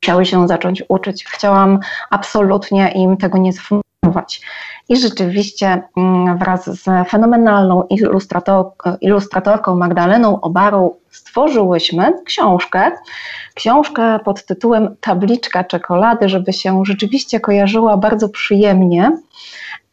chciały 0.03 0.27
się 0.27 0.49
zacząć 0.49 0.83
uczyć, 0.89 1.25
chciałam 1.25 1.79
absolutnie 2.11 2.93
im 2.93 3.17
tego 3.17 3.39
nie 3.39 3.53
zfundować. 3.53 4.41
I 4.93 4.97
rzeczywiście 4.97 5.83
mm, 5.97 6.39
wraz 6.39 6.65
z 6.65 7.09
fenomenalną 7.09 7.83
ilustrator, 7.83 8.67
ilustratorką 9.01 9.77
Magdaleną 9.77 10.41
Obarą 10.41 10.95
stworzyłyśmy 11.11 12.13
książkę. 12.25 12.91
Książkę 13.55 14.19
pod 14.25 14.47
tytułem 14.47 14.97
Tabliczka 15.01 15.65
czekolady, 15.65 16.29
żeby 16.29 16.53
się 16.53 16.83
rzeczywiście 16.85 17.41
kojarzyła 17.41 17.97
bardzo 17.97 18.29
przyjemnie 18.29 19.13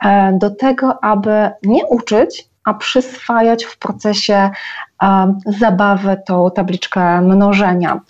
e, 0.02 0.34
do 0.38 0.50
tego, 0.50 1.04
aby 1.04 1.50
nie 1.64 1.86
uczyć, 1.86 2.50
a 2.64 2.74
przyswajać 2.74 3.64
w 3.64 3.78
procesie 3.78 4.50
e, 5.04 5.34
zabawy 5.46 6.18
tą 6.28 6.52
tabliczkę 6.52 7.22
mnożenia. 7.22 8.02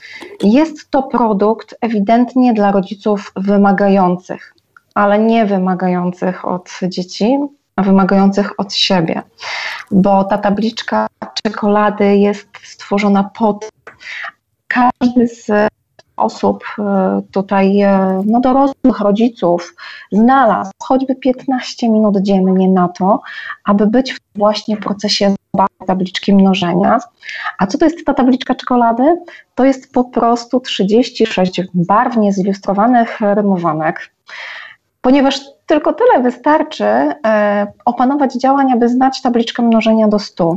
Jest 0.43 0.91
to 0.91 1.03
produkt 1.03 1.75
ewidentnie 1.81 2.53
dla 2.53 2.71
rodziców 2.71 3.31
wymagających 3.35 4.58
ale 4.99 5.19
nie 5.19 5.45
wymagających 5.45 6.47
od 6.47 6.69
dzieci, 6.83 7.37
a 7.75 7.83
wymagających 7.83 8.59
od 8.59 8.73
siebie. 8.73 9.21
Bo 9.91 10.23
ta 10.23 10.37
tabliczka 10.37 11.07
czekolady 11.43 12.17
jest 12.17 12.47
stworzona 12.63 13.23
pod 13.23 13.69
każdy 14.67 15.27
z 15.27 15.69
osób 16.17 16.63
e, 16.79 17.21
tutaj, 17.31 17.81
e, 17.81 18.21
no 18.25 18.39
dorosłych 18.39 18.99
rodziców, 18.99 19.75
znalazł 20.11 20.71
choćby 20.83 21.15
15 21.15 21.89
minut 21.89 22.17
dziennie 22.21 22.69
na 22.69 22.87
to, 22.87 23.21
aby 23.65 23.87
być 23.87 24.13
w 24.13 24.19
właśnie 24.35 24.77
procesie 24.77 25.35
tabliczki 25.87 26.33
mnożenia. 26.35 26.99
A 27.59 27.67
co 27.67 27.77
to 27.77 27.85
jest 27.85 28.05
ta 28.05 28.13
tabliczka 28.13 28.55
czekolady? 28.55 29.03
To 29.55 29.65
jest 29.65 29.93
po 29.93 30.03
prostu 30.03 30.59
36 30.59 31.61
barwnie 31.73 32.33
zilustrowanych 32.33 33.19
rymowanek 33.21 34.11
ponieważ 35.01 35.41
tylko 35.65 35.93
tyle 35.93 36.23
wystarczy 36.23 36.85
e, 36.85 37.67
opanować 37.85 38.33
działania, 38.33 38.77
by 38.77 38.89
znać 38.89 39.21
tabliczkę 39.21 39.63
mnożenia 39.63 40.07
do 40.07 40.19
100. 40.19 40.55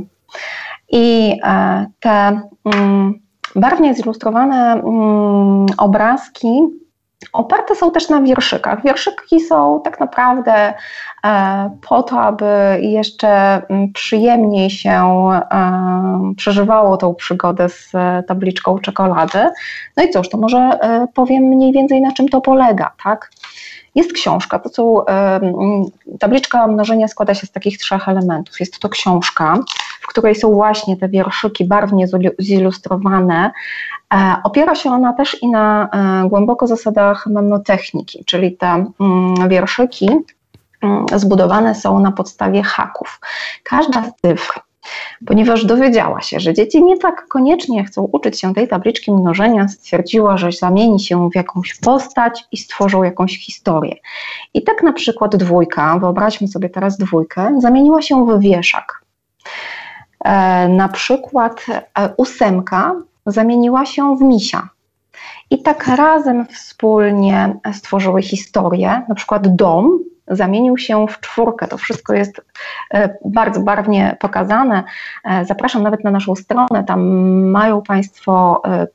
I 0.90 1.38
e, 1.44 1.86
te 2.00 2.40
mm, 2.74 3.20
barwnie 3.56 3.94
zilustrowane 3.94 4.72
mm, 4.72 5.66
obrazki 5.78 6.48
oparte 7.32 7.74
są 7.74 7.90
też 7.90 8.08
na 8.08 8.20
wierszykach. 8.20 8.82
Wierszyki 8.82 9.40
są 9.40 9.80
tak 9.84 10.00
naprawdę 10.00 10.74
e, 11.24 11.70
po 11.88 12.02
to, 12.02 12.20
aby 12.20 12.46
jeszcze 12.80 13.62
mm, 13.68 13.92
przyjemniej 13.92 14.70
się 14.70 15.28
przeżywało 16.36 16.96
tą 16.96 17.14
przygodę 17.14 17.68
z 17.68 17.92
tabliczką 18.26 18.78
czekolady. 18.78 19.38
No 19.96 20.04
i 20.04 20.10
cóż, 20.10 20.28
to 20.28 20.38
może 20.38 20.70
powiem 21.14 21.42
mniej 21.42 21.72
więcej 21.72 22.00
na 22.00 22.12
czym 22.12 22.28
to 22.28 22.40
polega, 22.40 22.92
tak? 23.04 23.30
Jest 23.94 24.12
książka, 24.12 24.58
to 24.58 24.68
są, 24.68 25.04
tabliczka 26.18 26.66
mnożenia 26.66 27.08
składa 27.08 27.34
się 27.34 27.46
z 27.46 27.50
takich 27.50 27.78
trzech 27.78 28.08
elementów. 28.08 28.60
Jest 28.60 28.78
to 28.78 28.88
książka, 28.88 29.58
w 30.00 30.06
której 30.06 30.34
są 30.34 30.52
właśnie 30.54 30.96
te 30.96 31.08
wierszyki 31.08 31.64
barwnie 31.64 32.06
zilustrowane. 32.38 33.50
E, 34.14 34.36
opiera 34.44 34.74
się 34.74 34.90
ona 34.90 35.12
też 35.12 35.42
i 35.42 35.48
na 35.48 35.88
e, 36.24 36.28
głęboko 36.28 36.66
zasadach 36.66 37.26
memnotechniki, 37.26 38.24
czyli 38.24 38.56
te 38.56 38.86
mm, 39.00 39.48
wierszyki 39.48 40.10
mm, 40.82 41.06
zbudowane 41.14 41.74
są 41.74 41.98
na 41.98 42.12
podstawie 42.12 42.62
haków. 42.62 43.20
Każda 43.62 44.02
z 44.02 44.20
cyfr 44.20 44.60
ponieważ 45.26 45.64
dowiedziała 45.64 46.20
się, 46.20 46.40
że 46.40 46.54
dzieci 46.54 46.84
nie 46.84 46.98
tak 46.98 47.28
koniecznie 47.28 47.84
chcą 47.84 48.08
uczyć 48.12 48.40
się 48.40 48.54
tej 48.54 48.68
tabliczki 48.68 49.12
mnożenia, 49.12 49.68
stwierdziła, 49.68 50.36
że 50.36 50.52
zamieni 50.52 51.00
się 51.00 51.30
w 51.30 51.34
jakąś 51.34 51.74
postać 51.74 52.44
i 52.52 52.56
stworzą 52.56 53.02
jakąś 53.02 53.38
historię. 53.38 53.96
I 54.54 54.62
tak 54.62 54.82
na 54.82 54.92
przykład 54.92 55.36
dwójka, 55.36 55.98
wyobraźmy 55.98 56.48
sobie 56.48 56.68
teraz 56.68 56.98
dwójkę, 56.98 57.60
zamieniła 57.60 58.02
się 58.02 58.26
w 58.26 58.40
wieszak. 58.40 59.02
E, 60.24 60.68
na 60.68 60.88
przykład 60.88 61.66
e, 61.68 62.14
ósemka 62.16 62.94
zamieniła 63.26 63.86
się 63.86 64.16
w 64.16 64.20
misia. 64.20 64.68
I 65.50 65.62
tak 65.62 65.86
razem 65.86 66.46
wspólnie 66.46 67.56
stworzyły 67.72 68.22
historię, 68.22 69.02
na 69.08 69.14
przykład 69.14 69.56
dom 69.56 69.98
zamienił 70.28 70.78
się 70.78 71.06
w 71.08 71.20
czwórkę. 71.20 71.68
To 71.68 71.78
wszystko 71.78 72.14
jest 72.14 72.40
e, 72.94 73.16
bardzo 73.24 73.60
barwnie 73.60 74.16
pokazane. 74.20 74.84
E, 75.24 75.44
zapraszam 75.44 75.82
nawet 75.82 76.04
na 76.04 76.10
naszą 76.10 76.34
stronę, 76.34 76.84
tam 76.86 77.02
mają 77.50 77.82
Państwo 77.82 78.62
e, 78.64 78.86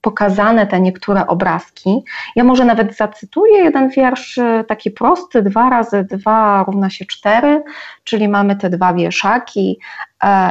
pokazane 0.00 0.66
te 0.66 0.80
niektóre 0.80 1.26
obrazki. 1.26 2.04
Ja 2.36 2.44
może 2.44 2.64
nawet 2.64 2.96
zacytuję 2.96 3.58
jeden 3.64 3.88
wiersz 3.88 4.40
taki 4.68 4.90
prosty, 4.90 5.42
dwa 5.42 5.70
razy 5.70 6.04
dwa 6.04 6.64
równa 6.66 6.90
się 6.90 7.04
cztery, 7.04 7.62
czyli 8.04 8.28
mamy 8.28 8.56
te 8.56 8.70
dwa 8.70 8.94
wieszaki 8.94 9.78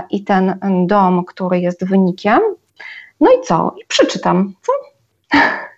i 0.10 0.24
ten 0.24 0.60
dom, 0.88 1.26
który 1.26 1.60
jest 1.60 1.86
wynikiem. 1.86 2.40
No 3.20 3.32
i 3.32 3.41
co? 3.44 3.76
I 3.82 3.86
przeczytam. 3.88 4.53
Co? 4.62 4.72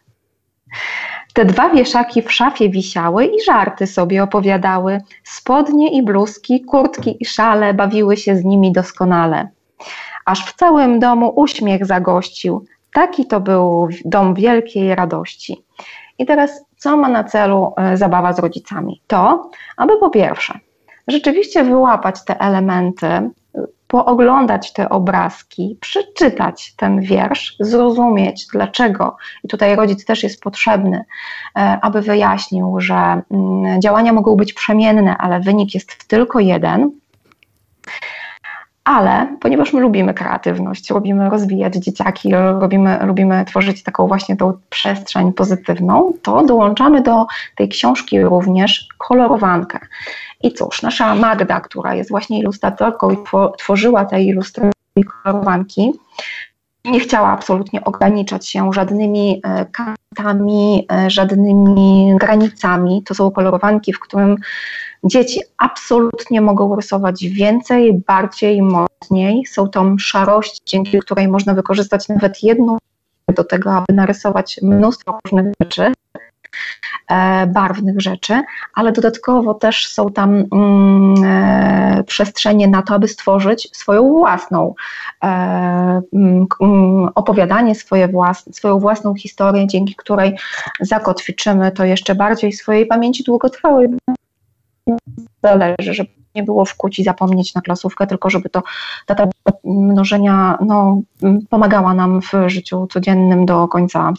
Te 1.33 1.45
dwa 1.45 1.69
wieszaki 1.69 2.21
w 2.21 2.31
szafie 2.31 2.69
wisiały 2.69 3.25
i 3.25 3.43
żarty 3.43 3.87
sobie 3.87 4.23
opowiadały. 4.23 5.01
Spodnie 5.23 5.91
i 5.91 6.03
bluzki, 6.03 6.61
kurtki 6.61 7.17
i 7.19 7.25
szale 7.25 7.73
bawiły 7.73 8.17
się 8.17 8.35
z 8.35 8.43
nimi 8.43 8.71
doskonale. 8.71 9.49
Aż 10.25 10.45
w 10.45 10.53
całym 10.55 10.99
domu 10.99 11.33
uśmiech 11.35 11.85
zagościł. 11.85 12.65
Taki 12.93 13.25
to 13.25 13.39
był 13.39 13.87
dom 14.05 14.33
wielkiej 14.33 14.95
radości. 14.95 15.63
I 16.17 16.25
teraz, 16.25 16.65
co 16.77 16.97
ma 16.97 17.09
na 17.09 17.23
celu 17.23 17.73
e, 17.77 17.97
zabawa 17.97 18.33
z 18.33 18.39
rodzicami? 18.39 19.01
To, 19.07 19.51
aby 19.77 19.97
po 19.97 20.09
pierwsze, 20.09 20.59
rzeczywiście 21.07 21.63
wyłapać 21.63 22.25
te 22.25 22.39
elementy 22.39 23.29
pooglądać 23.93 24.73
te 24.73 24.89
obrazki, 24.89 25.77
przeczytać 25.81 26.73
ten 26.75 27.01
wiersz, 27.01 27.55
zrozumieć 27.59 28.47
dlaczego, 28.53 29.17
i 29.43 29.47
tutaj 29.47 29.75
rodzic 29.75 30.05
też 30.05 30.23
jest 30.23 30.41
potrzebny, 30.41 31.05
e, 31.55 31.79
aby 31.81 32.01
wyjaśnił, 32.01 32.79
że 32.79 33.21
mm, 33.31 33.81
działania 33.81 34.13
mogą 34.13 34.35
być 34.35 34.53
przemienne, 34.53 35.17
ale 35.17 35.39
wynik 35.39 35.73
jest 35.73 36.07
tylko 36.07 36.39
jeden. 36.39 36.91
Ale 38.83 39.37
ponieważ 39.39 39.73
my 39.73 39.81
lubimy 39.81 40.13
kreatywność, 40.13 40.89
lubimy 40.89 41.29
rozwijać 41.29 41.75
dzieciaki, 41.75 42.31
lubimy, 42.61 42.99
lubimy 43.05 43.45
tworzyć 43.45 43.83
taką 43.83 44.07
właśnie 44.07 44.37
tą 44.37 44.53
przestrzeń 44.69 45.33
pozytywną, 45.33 46.13
to 46.21 46.45
dołączamy 46.45 47.01
do 47.01 47.25
tej 47.55 47.69
książki 47.69 48.21
również 48.21 48.87
kolorowankę. 48.97 49.79
I 50.43 50.53
cóż, 50.53 50.81
nasza 50.81 51.15
Magda, 51.15 51.59
która 51.59 51.95
jest 51.95 52.09
właśnie 52.09 52.39
ilustratorką 52.39 53.09
i 53.11 53.17
tworzyła 53.57 54.05
te 54.05 54.23
ilustracje 54.23 54.71
kolorowanki, 55.23 55.91
nie 56.85 56.99
chciała 56.99 57.29
absolutnie 57.29 57.83
ograniczać 57.83 58.49
się 58.49 58.73
żadnymi 58.73 59.41
e, 59.43 59.65
kantami, 59.65 60.87
e, 60.91 61.09
żadnymi 61.09 62.13
granicami. 62.19 63.03
To 63.03 63.13
są 63.15 63.31
kolorowanki, 63.31 63.93
w 63.93 63.99
którym 63.99 64.37
dzieci 65.05 65.39
absolutnie 65.57 66.41
mogą 66.41 66.75
rysować 66.75 67.23
więcej, 67.23 68.03
bardziej, 68.07 68.61
mocniej. 68.61 69.45
Są 69.45 69.69
to 69.69 69.95
szarość, 69.99 70.61
dzięki 70.65 70.99
której 70.99 71.27
można 71.27 71.53
wykorzystać 71.53 72.07
nawet 72.07 72.43
jedną 72.43 72.77
do 73.35 73.43
tego, 73.43 73.71
aby 73.73 73.93
narysować 73.93 74.59
mnóstwo 74.61 75.19
różnych 75.25 75.53
rzeczy. 75.61 75.93
E, 77.07 77.47
barwnych 77.47 78.01
rzeczy, 78.01 78.41
ale 78.73 78.91
dodatkowo 78.91 79.53
też 79.53 79.87
są 79.87 80.11
tam 80.11 80.45
mm, 80.51 81.15
e, 81.23 82.03
przestrzenie 82.03 82.67
na 82.67 82.81
to, 82.81 82.93
aby 82.93 83.07
stworzyć 83.07 83.69
swoją 83.73 84.09
własną 84.09 84.75
e, 85.23 85.27
mm, 86.13 86.45
mm, 86.61 87.09
opowiadanie, 87.15 87.75
swoje 87.75 88.07
własne, 88.07 88.53
swoją 88.53 88.79
własną 88.79 89.15
historię, 89.15 89.67
dzięki 89.67 89.95
której 89.95 90.37
zakotwiczymy 90.81 91.71
to 91.71 91.85
jeszcze 91.85 92.15
bardziej 92.15 92.51
w 92.51 92.55
swojej 92.55 92.85
pamięci 92.85 93.23
długotrwałej. 93.23 93.87
Zależy, 95.43 95.93
żeby 95.93 96.09
nie 96.35 96.43
było 96.43 96.65
wkuć 96.65 96.99
i 96.99 97.03
zapomnieć 97.03 97.55
na 97.55 97.61
klasówkę, 97.61 98.07
tylko 98.07 98.29
żeby 98.29 98.49
to 98.49 98.63
ta 99.05 99.27
mnożenia 99.63 100.57
no, 100.65 101.01
pomagała 101.49 101.93
nam 101.93 102.21
w 102.21 102.31
życiu 102.47 102.87
codziennym 102.87 103.45
do 103.45 103.67
końca 103.67 104.13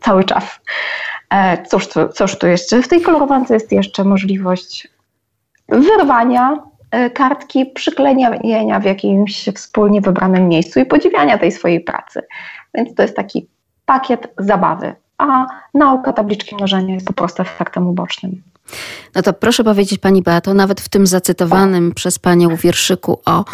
cały 0.00 0.24
czas. 0.24 0.60
E, 1.30 1.66
cóż, 1.66 1.88
cóż 2.14 2.38
tu 2.38 2.46
jeszcze? 2.46 2.82
W 2.82 2.88
tej 2.88 3.00
kolorowance 3.00 3.54
jest 3.54 3.72
jeszcze 3.72 4.04
możliwość 4.04 4.88
wyrwania 5.68 6.62
e, 6.90 7.10
kartki, 7.10 7.66
przyklejenia 7.66 8.80
w 8.80 8.84
jakimś 8.84 9.48
wspólnie 9.54 10.00
wybranym 10.00 10.48
miejscu 10.48 10.80
i 10.80 10.86
podziwiania 10.86 11.38
tej 11.38 11.52
swojej 11.52 11.80
pracy. 11.80 12.22
Więc 12.74 12.94
to 12.94 13.02
jest 13.02 13.16
taki 13.16 13.48
pakiet 13.86 14.34
zabawy, 14.38 14.94
a 15.18 15.46
nauka 15.74 16.12
tabliczki 16.12 16.54
mnożenia 16.54 16.94
jest 16.94 17.06
po 17.06 17.12
prostu 17.12 17.42
efektem 17.42 17.86
ubocznym. 17.86 18.42
No 19.14 19.22
to 19.22 19.32
proszę 19.32 19.64
powiedzieć 19.64 19.98
Pani 19.98 20.22
Beato, 20.22 20.54
nawet 20.54 20.80
w 20.80 20.88
tym 20.88 21.06
zacytowanym 21.06 21.92
przez 21.94 22.18
Panią 22.18 22.56
wierszyku 22.56 23.20
o 23.24 23.44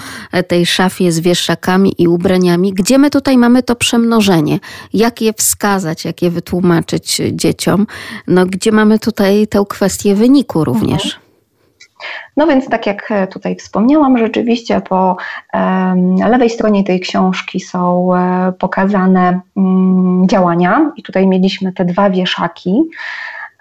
tej 0.48 0.66
szafie 0.66 1.12
z 1.12 1.20
wieszakami 1.20 1.94
i 1.98 2.08
ubraniami, 2.08 2.72
gdzie 2.72 2.98
my 2.98 3.10
tutaj 3.10 3.38
mamy 3.38 3.62
to 3.62 3.76
przemnożenie? 3.76 4.58
Jak 4.94 5.22
je 5.22 5.32
wskazać, 5.32 6.04
jak 6.04 6.22
je 6.22 6.30
wytłumaczyć 6.30 7.22
dzieciom? 7.32 7.86
No 8.26 8.46
gdzie 8.46 8.72
mamy 8.72 8.98
tutaj 8.98 9.46
tę 9.46 9.64
kwestię 9.68 10.14
wyniku 10.14 10.64
również? 10.64 11.04
Mhm. 11.04 11.28
No 12.36 12.46
więc 12.46 12.68
tak 12.68 12.86
jak 12.86 13.12
tutaj 13.32 13.56
wspomniałam, 13.56 14.18
rzeczywiście 14.18 14.80
po 14.80 15.16
lewej 16.28 16.50
stronie 16.50 16.84
tej 16.84 17.00
książki 17.00 17.60
są 17.60 18.14
e, 18.14 18.52
pokazane 18.52 19.40
mm, 19.56 20.28
działania 20.28 20.92
i 20.96 21.02
tutaj 21.02 21.26
mieliśmy 21.26 21.72
te 21.72 21.84
dwa 21.84 22.10
wieszaki. 22.10 22.82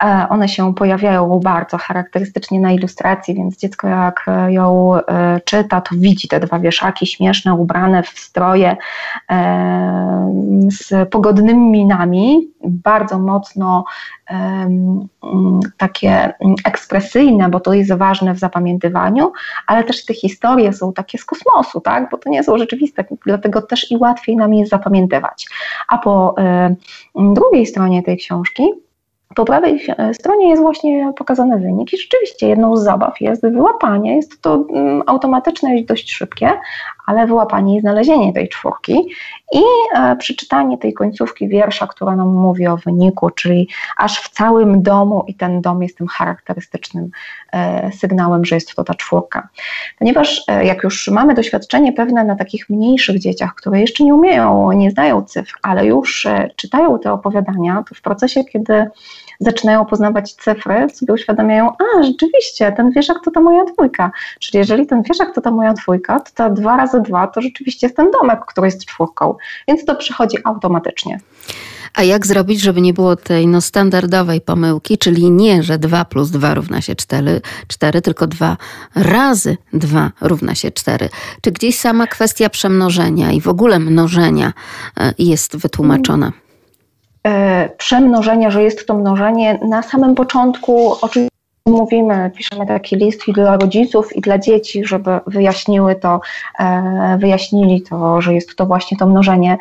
E, 0.03 0.28
one 0.30 0.49
się 0.49 0.74
pojawiają 0.76 1.40
bardzo 1.44 1.78
charakterystycznie 1.78 2.60
na 2.60 2.72
ilustracji, 2.72 3.36
więc 3.36 3.57
dziecko 3.57 3.88
jak 3.88 4.26
ją 4.48 4.95
e, 4.95 5.41
czyta, 5.45 5.82
to 5.82 5.95
widzi 5.95 6.28
te 6.28 6.40
dwa 6.40 6.60
wieszaki 6.60 7.07
śmieszne, 7.07 7.53
ubrane 7.53 8.03
w 8.03 8.07
stroje 8.07 8.78
e, 9.32 10.68
z 10.72 11.10
pogodnymi 11.10 11.72
minami, 11.72 12.48
bardzo 12.64 13.19
mocno 13.19 13.86
takie 15.78 16.34
ekspresyjne, 16.65 17.49
bo 17.49 17.60
to 17.60 17.74
jest 17.74 17.94
ważne 17.94 18.34
w 18.34 18.40
zapamiętywaniu, 18.40 19.32
ale 19.68 19.84
też 19.84 20.06
te 20.06 20.14
historie 20.14 20.74
są 20.74 20.94
takie 20.94 21.18
z 21.18 21.26
kosmosu, 21.26 21.82
tak? 21.82 22.10
bo 22.10 22.18
to 22.18 22.30
nie 22.30 22.44
są 22.44 22.57
rzeczywiste, 22.57 23.06
dlatego 23.26 23.61
też 23.61 23.91
i 23.91 23.98
łatwiej 23.98 24.36
nam 24.36 24.53
je 24.53 24.65
zapamiętywać. 24.65 25.48
A 25.88 25.98
po 25.98 26.36
drugiej 27.15 27.65
stronie 27.65 28.03
tej 28.03 28.18
książki 28.18 28.64
po 29.35 29.45
prawej 29.45 29.85
e, 29.97 30.13
stronie 30.13 30.49
jest 30.49 30.61
właśnie 30.61 31.13
pokazany 31.17 31.59
wynik 31.59 31.93
i 31.93 31.97
rzeczywiście 31.97 32.47
jedną 32.47 32.77
z 32.77 32.83
zabaw 32.83 33.21
jest 33.21 33.41
wyłapanie. 33.41 34.15
Jest 34.15 34.41
to 34.41 34.65
mm, 34.73 35.03
automatyczne 35.05 35.77
i 35.77 35.85
dość 35.85 36.11
szybkie, 36.11 36.51
ale 37.05 37.27
wyłapanie 37.27 37.77
i 37.77 37.81
znalezienie 37.81 38.33
tej 38.33 38.49
czwórki 38.49 39.09
i 39.53 39.64
e, 39.95 40.15
przeczytanie 40.15 40.78
tej 40.78 40.94
końcówki 40.94 41.48
wiersza, 41.48 41.88
która 41.88 42.15
nam 42.15 42.28
mówi 42.28 42.68
o 42.68 42.78
wyniku, 42.78 43.30
czyli 43.30 43.69
aż 43.98 44.19
w 44.22 44.30
całym 44.30 44.82
domu 44.82 45.24
i 45.28 45.36
ten 45.36 45.61
dom 45.61 45.84
jest 45.84 45.98
tym 45.98 46.07
charakterystycznym 46.07 47.10
e, 47.53 47.91
sygnałem, 47.91 48.45
że 48.45 48.56
jest 48.56 48.76
to 48.76 48.84
ta 48.84 48.94
czwórka. 48.94 49.48
Ponieważ 49.99 50.44
e, 50.48 50.65
jak 50.65 50.84
już 50.84 51.07
mamy 51.07 51.34
doświadczenie 51.34 51.94
pewne 51.94 52.24
na 52.24 52.36
takich 52.36 52.69
mniejszych 52.69 53.19
dzieciach, 53.19 53.56
które 53.56 53.82
jeszcze 53.82 54.03
nie 54.03 54.15
umieją, 54.15 54.72
nie 54.72 54.91
znają 54.91 55.24
cyfr, 55.24 55.53
ale 55.61 55.86
już 55.86 56.28
czytają 56.56 56.99
te 56.99 57.14
opowiadania, 57.14 57.84
to 57.90 57.95
w 57.95 58.02
procesie, 58.02 58.44
kiedy 58.44 58.86
zaczynają 59.39 59.85
poznawać 59.85 60.34
cyfry, 60.34 60.88
sobie 60.93 61.14
uświadamiają, 61.14 61.72
a 61.72 62.03
rzeczywiście, 62.03 62.72
ten 62.72 62.91
wieszak 62.91 63.18
to 63.26 63.31
ta 63.31 63.41
moja 63.41 63.65
dwójka. 63.65 64.11
Czyli 64.39 64.57
jeżeli 64.57 64.88
ten 64.88 65.03
wieszak 65.03 65.35
to 65.35 65.41
ta 65.41 65.51
moja 65.51 65.73
dwójka, 65.73 66.19
to 66.19 66.31
ta 66.35 66.49
dwa 66.49 66.77
razy 66.77 67.01
dwa 67.01 67.27
to 67.27 67.41
rzeczywiście 67.41 67.88
jest 67.88 67.97
ten 67.97 68.11
domek, 68.11 68.39
który 68.47 68.68
jest 68.68 68.85
czwórką. 68.85 69.35
Więc 69.68 69.85
to 69.85 69.95
przychodzi 69.95 70.38
automatycznie. 70.43 71.19
A 71.93 72.03
jak 72.03 72.27
zrobić, 72.27 72.61
żeby 72.61 72.81
nie 72.81 72.93
było 72.93 73.15
tej 73.15 73.47
no, 73.47 73.61
standardowej 73.61 74.41
pomyłki, 74.41 74.97
czyli 74.97 75.31
nie, 75.31 75.64
że 75.64 75.77
2 75.77 76.05
plus 76.05 76.30
2 76.31 76.53
równa 76.53 76.81
się 76.81 76.95
4, 76.95 77.41
4, 77.68 78.01
tylko 78.01 78.27
2 78.27 78.57
razy 78.95 79.57
2 79.73 80.11
równa 80.22 80.55
się 80.55 80.72
4. 80.72 81.09
Czy 81.41 81.51
gdzieś 81.51 81.80
sama 81.80 82.07
kwestia 82.07 82.49
przemnożenia 82.49 83.31
i 83.31 83.41
w 83.41 83.47
ogóle 83.47 83.80
mnożenia 83.80 84.53
e, 84.99 85.14
jest 85.18 85.57
wytłumaczona? 85.57 86.31
E, 87.27 87.69
przemnożenia, 87.77 88.51
że 88.51 88.63
jest 88.63 88.87
to 88.87 88.93
mnożenie 88.93 89.59
na 89.69 89.81
samym 89.81 90.15
początku 90.15 90.95
oczywiście 91.01 91.37
mówimy, 91.65 92.31
piszemy 92.35 92.67
taki 92.67 92.95
list 92.95 93.27
i 93.27 93.33
dla 93.33 93.57
rodziców, 93.57 94.15
i 94.15 94.21
dla 94.21 94.37
dzieci, 94.37 94.85
żeby 94.85 95.19
wyjaśniły 95.27 95.95
to, 95.95 96.21
e, 96.59 97.17
wyjaśnili 97.19 97.81
to, 97.81 98.21
że 98.21 98.33
jest 98.33 98.55
to 98.55 98.65
właśnie 98.65 98.97
to 98.97 99.07
mnożenie. 99.07 99.57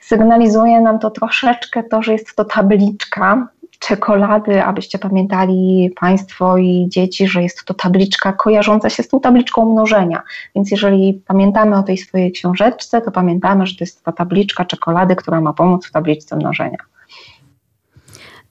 Sygnalizuje 0.00 0.80
nam 0.80 0.98
to 0.98 1.10
troszeczkę 1.10 1.82
to, 1.82 2.02
że 2.02 2.12
jest 2.12 2.36
to 2.36 2.44
tabliczka, 2.44 3.48
czekolady, 3.78 4.64
abyście 4.64 4.98
pamiętali 4.98 5.90
Państwo 6.00 6.56
i 6.58 6.86
dzieci, 6.88 7.28
że 7.28 7.42
jest 7.42 7.64
to 7.64 7.74
tabliczka 7.74 8.32
kojarząca 8.32 8.90
się 8.90 9.02
z 9.02 9.08
tą 9.08 9.20
tabliczką 9.20 9.72
mnożenia. 9.72 10.22
Więc 10.54 10.70
jeżeli 10.70 11.22
pamiętamy 11.26 11.76
o 11.76 11.82
tej 11.82 11.98
swojej 11.98 12.32
książeczce, 12.32 13.00
to 13.00 13.10
pamiętamy, 13.10 13.66
że 13.66 13.76
to 13.76 13.84
jest 13.84 14.04
ta 14.04 14.12
tabliczka 14.12 14.64
czekolady, 14.64 15.16
która 15.16 15.40
ma 15.40 15.52
pomóc 15.52 15.86
w 15.86 15.92
tabliczce 15.92 16.36
mnożenia. 16.36 16.78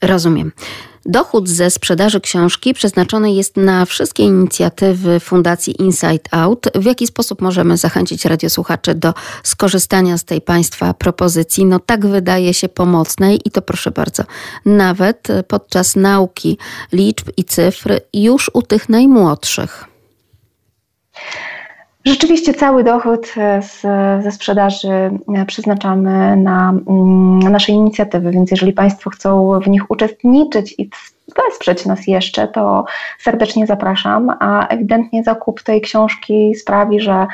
Rozumiem. 0.02 0.52
Dochód 1.06 1.50
ze 1.50 1.70
sprzedaży 1.70 2.22
książki 2.22 2.74
przeznaczony 2.74 3.32
jest 3.32 3.58
na 3.58 3.86
wszystkie 3.86 4.24
inicjatywy 4.24 5.20
Fundacji 5.20 5.82
Inside 5.82 6.30
Out. 6.32 6.68
W 6.76 6.86
jaki 6.86 7.08
sposób 7.08 7.42
możemy 7.42 7.78
zachęcić 7.78 8.26
radiosłuchaczy 8.26 8.96
do 8.96 9.14
skorzystania 9.44 10.18
z 10.18 10.24
tej 10.24 10.42
Państwa 10.42 10.94
propozycji? 10.94 11.66
No 11.66 11.80
tak 11.80 12.06
wydaje 12.06 12.54
się 12.54 12.70
pomocnej 12.70 13.40
i 13.46 13.52
to 13.52 13.62
proszę 13.62 13.92
bardzo, 13.92 14.24
nawet 14.66 15.28
podczas 15.48 15.96
nauki 15.96 16.58
liczb 16.92 17.30
i 17.38 17.44
cyfr 17.44 18.00
już 18.14 18.52
u 18.54 18.62
tych 18.62 18.90
najmłodszych. 18.90 19.86
Rzeczywiście 22.06 22.54
cały 22.54 22.84
dochód 22.84 23.34
e, 23.38 23.62
z, 23.62 23.82
ze 24.24 24.32
sprzedaży 24.32 24.90
e, 24.90 25.46
przeznaczamy 25.48 26.36
na, 26.36 26.70
mm, 26.70 27.40
na 27.40 27.50
nasze 27.50 27.72
inicjatywy, 27.72 28.32
więc 28.32 28.52
jeżeli 28.52 28.74
Państwo 28.74 29.10
chcą 29.10 29.60
w 29.60 29.68
nich 29.68 29.92
uczestniczyć 29.92 30.76
i 30.78 30.90
wesprzeć 31.36 31.86
nas 31.86 32.08
jeszcze, 32.08 32.48
to 32.48 32.86
serdecznie 33.20 33.68
zapraszam, 33.68 34.30
a 34.40 34.68
ewidentnie 34.68 35.24
zakup 35.24 35.64
tej 35.64 35.82
książki 35.82 36.56
sprawi, 36.56 37.00
że 37.00 37.28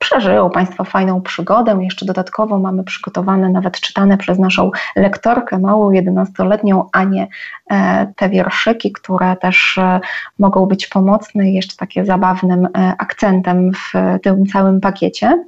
przeżyją 0.00 0.50
Państwo 0.50 0.84
fajną 0.84 1.22
przygodę. 1.22 1.78
Jeszcze 1.80 2.06
dodatkowo 2.06 2.58
mamy 2.58 2.84
przygotowane, 2.84 3.48
nawet 3.48 3.80
czytane 3.80 4.18
przez 4.18 4.38
naszą 4.38 4.70
lektorkę, 4.96 5.58
małą, 5.58 5.90
11-letnią 5.90 6.84
Anię, 6.92 7.28
e, 7.70 8.06
te 8.16 8.28
wierszyki, 8.28 8.92
które 8.92 9.36
też 9.36 9.78
e, 9.78 10.00
mogą 10.38 10.66
być 10.66 10.86
pomocne 10.86 11.50
jeszcze 11.50 11.76
takie 11.76 12.04
zabawnym 12.04 12.66
e, 12.66 12.94
akcentem 12.98 13.72
w 13.72 13.92
tym 14.22 14.46
całym 14.46 14.80
pakiecie. 14.80 15.44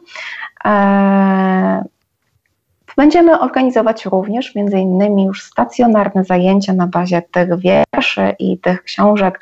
Będziemy 2.97 3.40
organizować 3.40 4.06
również 4.06 4.55
między 4.55 4.78
innymi 4.78 5.24
już 5.24 5.43
stacjonarne 5.43 6.24
zajęcia 6.24 6.73
na 6.73 6.86
bazie 6.86 7.23
tych 7.31 7.59
wierszy 7.59 8.35
i 8.39 8.59
tych 8.59 8.82
książek, 8.82 9.40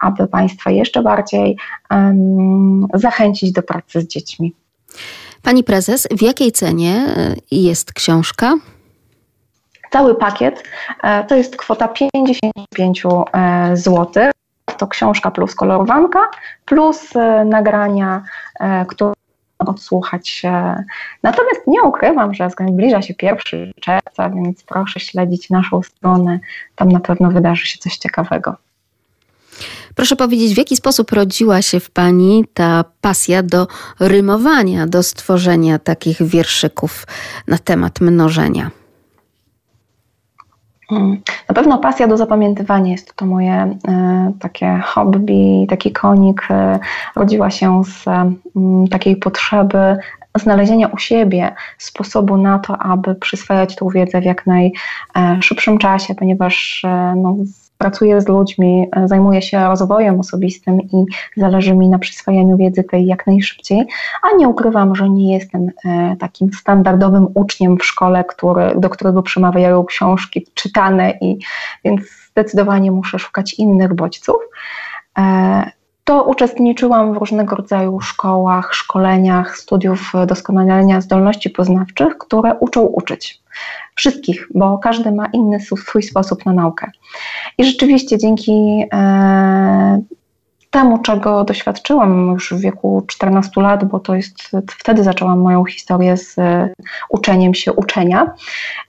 aby 0.00 0.28
Państwa 0.28 0.70
jeszcze 0.70 1.02
bardziej 1.02 1.56
um, 1.90 2.86
zachęcić 2.94 3.52
do 3.52 3.62
pracy 3.62 4.00
z 4.00 4.06
dziećmi. 4.06 4.54
Pani 5.42 5.64
prezes, 5.64 6.08
w 6.10 6.22
jakiej 6.22 6.52
cenie 6.52 6.94
e, 7.16 7.34
jest 7.50 7.92
książka? 7.92 8.54
Cały 9.90 10.14
pakiet 10.14 10.62
e, 11.02 11.24
to 11.24 11.34
jest 11.34 11.56
kwota 11.56 11.88
55 11.88 13.02
e, 13.06 13.76
zł. 13.76 14.30
To 14.76 14.86
książka 14.86 15.30
plus 15.30 15.54
kolorowanka, 15.54 16.28
plus 16.64 17.08
nagrania, 17.44 18.22
które 18.88 19.12
odsłuchać. 19.68 20.42
Natomiast 21.22 21.66
nie 21.66 21.82
ukrywam, 21.82 22.34
że 22.34 22.48
zbliża 22.70 23.02
się 23.02 23.14
1 23.22 23.72
czerwca, 23.80 24.30
więc 24.30 24.62
proszę 24.62 25.00
śledzić 25.00 25.50
naszą 25.50 25.82
stronę. 25.82 26.40
Tam 26.76 26.88
na 26.88 27.00
pewno 27.00 27.30
wydarzy 27.30 27.66
się 27.66 27.78
coś 27.78 27.96
ciekawego. 27.96 28.56
Proszę 29.94 30.16
powiedzieć, 30.16 30.54
w 30.54 30.58
jaki 30.58 30.76
sposób 30.76 31.12
rodziła 31.12 31.62
się 31.62 31.80
w 31.80 31.90
Pani 31.90 32.44
ta 32.54 32.84
pasja 33.00 33.42
do 33.42 33.66
rymowania, 34.00 34.86
do 34.86 35.02
stworzenia 35.02 35.78
takich 35.78 36.22
wierszyków 36.22 37.06
na 37.46 37.58
temat 37.58 38.00
mnożenia? 38.00 38.70
Mm. 40.90 41.20
Na 41.48 41.54
pewno 41.54 41.78
pasja 41.78 42.06
do 42.06 42.16
zapamiętywania 42.16 42.92
jest 42.92 43.14
to 43.14 43.26
moje 43.26 43.78
e, 43.88 44.32
takie 44.40 44.80
hobby, 44.84 45.66
taki 45.68 45.92
konik. 45.92 46.42
E, 46.50 46.78
rodziła 47.16 47.50
się 47.50 47.84
z 47.84 48.08
e, 48.08 48.32
takiej 48.90 49.16
potrzeby 49.16 49.96
znalezienia 50.34 50.88
u 50.88 50.98
siebie 50.98 51.54
sposobu 51.78 52.36
na 52.36 52.58
to, 52.58 52.78
aby 52.78 53.14
przyswajać 53.14 53.76
tą 53.76 53.88
wiedzę 53.88 54.20
w 54.20 54.24
jak 54.24 54.44
najszybszym 54.46 55.78
czasie, 55.78 56.14
ponieważ 56.14 56.82
no, 57.16 57.36
pracuję 57.80 58.20
z 58.20 58.28
ludźmi, 58.28 58.88
e, 58.96 59.08
zajmuję 59.08 59.42
się 59.42 59.68
rozwojem 59.68 60.20
osobistym 60.20 60.80
i 60.80 61.04
zależy 61.36 61.74
mi 61.74 61.88
na 61.88 61.98
przyswajaniu 61.98 62.56
wiedzy 62.56 62.84
tej 62.84 63.06
jak 63.06 63.26
najszybciej, 63.26 63.86
a 64.22 64.36
nie 64.36 64.48
ukrywam, 64.48 64.96
że 64.96 65.10
nie 65.10 65.34
jestem 65.34 65.70
e, 65.84 66.16
takim 66.16 66.52
standardowym 66.52 67.26
uczniem 67.34 67.78
w 67.78 67.84
szkole, 67.84 68.24
który, 68.24 68.74
do 68.76 68.90
którego 68.90 69.22
przemawiają 69.22 69.84
książki 69.84 70.46
czytane 70.54 71.10
i 71.20 71.38
więc 71.84 72.00
zdecydowanie 72.30 72.92
muszę 72.92 73.18
szukać 73.18 73.54
innych 73.54 73.94
bodźców. 73.94 74.36
E, 75.18 75.70
to 76.04 76.24
uczestniczyłam 76.24 77.14
w 77.14 77.16
różnego 77.16 77.56
rodzaju 77.56 78.00
szkołach, 78.00 78.74
szkoleniach, 78.74 79.56
studiów 79.58 80.12
doskonalenia 80.26 81.00
zdolności 81.00 81.50
poznawczych, 81.50 82.18
które 82.18 82.54
uczą 82.54 82.80
uczyć 82.80 83.42
wszystkich, 84.00 84.48
bo 84.54 84.78
każdy 84.78 85.12
ma 85.12 85.26
inny 85.26 85.60
swój 85.60 86.02
sposób 86.02 86.46
na 86.46 86.52
naukę. 86.52 86.90
I 87.58 87.64
rzeczywiście 87.64 88.18
dzięki 88.18 88.84
e, 88.92 90.02
temu, 90.70 90.98
czego 90.98 91.44
doświadczyłam 91.44 92.32
już 92.32 92.52
w 92.52 92.60
wieku 92.60 93.02
14 93.06 93.60
lat, 93.60 93.84
bo 93.84 94.00
to 94.00 94.14
jest 94.14 94.50
wtedy 94.78 95.02
zaczęłam 95.02 95.40
moją 95.40 95.64
historię 95.64 96.16
z 96.16 96.38
e, 96.38 96.68
uczeniem 97.08 97.54
się 97.54 97.72
uczenia. 97.72 98.34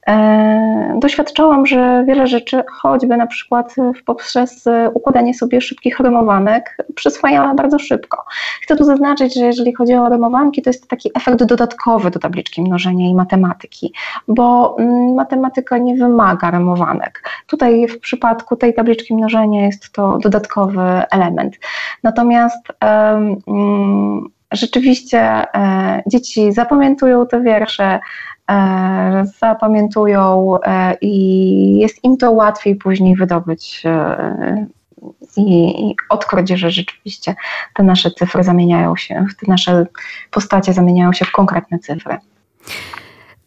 E, 0.07 0.99
doświadczałam, 0.99 1.65
że 1.65 2.03
wiele 2.07 2.27
rzeczy, 2.27 2.63
choćby 2.71 3.17
na 3.17 3.27
przykład 3.27 3.75
poprzez 4.05 4.65
układanie 4.93 5.33
sobie 5.33 5.61
szybkich 5.61 5.99
rymowanek, 5.99 6.77
przyswajałam 6.95 7.55
bardzo 7.55 7.79
szybko. 7.79 8.25
Chcę 8.61 8.75
tu 8.75 8.83
zaznaczyć, 8.83 9.35
że 9.35 9.45
jeżeli 9.45 9.73
chodzi 9.73 9.93
o 9.93 10.09
rymowanki, 10.09 10.61
to 10.61 10.69
jest 10.69 10.87
taki 10.87 11.11
efekt 11.15 11.43
dodatkowy 11.43 12.11
do 12.11 12.19
tabliczki 12.19 12.61
mnożenia 12.61 13.09
i 13.09 13.13
matematyki, 13.13 13.93
bo 14.27 14.75
mm, 14.79 15.13
matematyka 15.13 15.77
nie 15.77 15.95
wymaga 15.95 16.51
rymowanek. 16.51 17.29
Tutaj 17.47 17.87
w 17.87 17.99
przypadku 17.99 18.55
tej 18.55 18.73
tabliczki 18.73 19.15
mnożenia 19.15 19.65
jest 19.65 19.91
to 19.91 20.17
dodatkowy 20.17 20.81
element. 21.11 21.57
Natomiast 22.03 22.67
um, 22.81 24.31
rzeczywiście 24.51 25.19
e, 25.21 26.03
dzieci 26.07 26.53
zapamiętują 26.53 27.27
te 27.27 27.41
wiersze, 27.41 27.99
e, 28.51 29.25
zapamiętują 29.39 30.55
e, 30.63 30.97
i 31.01 31.77
jest 31.77 32.03
im 32.03 32.17
to 32.17 32.31
łatwiej 32.31 32.75
później 32.75 33.15
wydobyć 33.15 33.83
i, 35.37 35.95
odkryć, 36.09 36.49
że 36.49 36.71
rzeczywiście 36.71 37.35
te 37.73 37.83
nasze 37.83 38.11
cyfry 38.11 38.43
zamieniają 38.43 38.95
się, 38.95 39.25
te 39.39 39.51
nasze 39.51 39.85
postacie 40.31 40.73
zamieniają 40.73 41.13
się 41.13 41.25
w 41.25 41.31
konkretne 41.31 41.79
cyfry. 41.79 42.17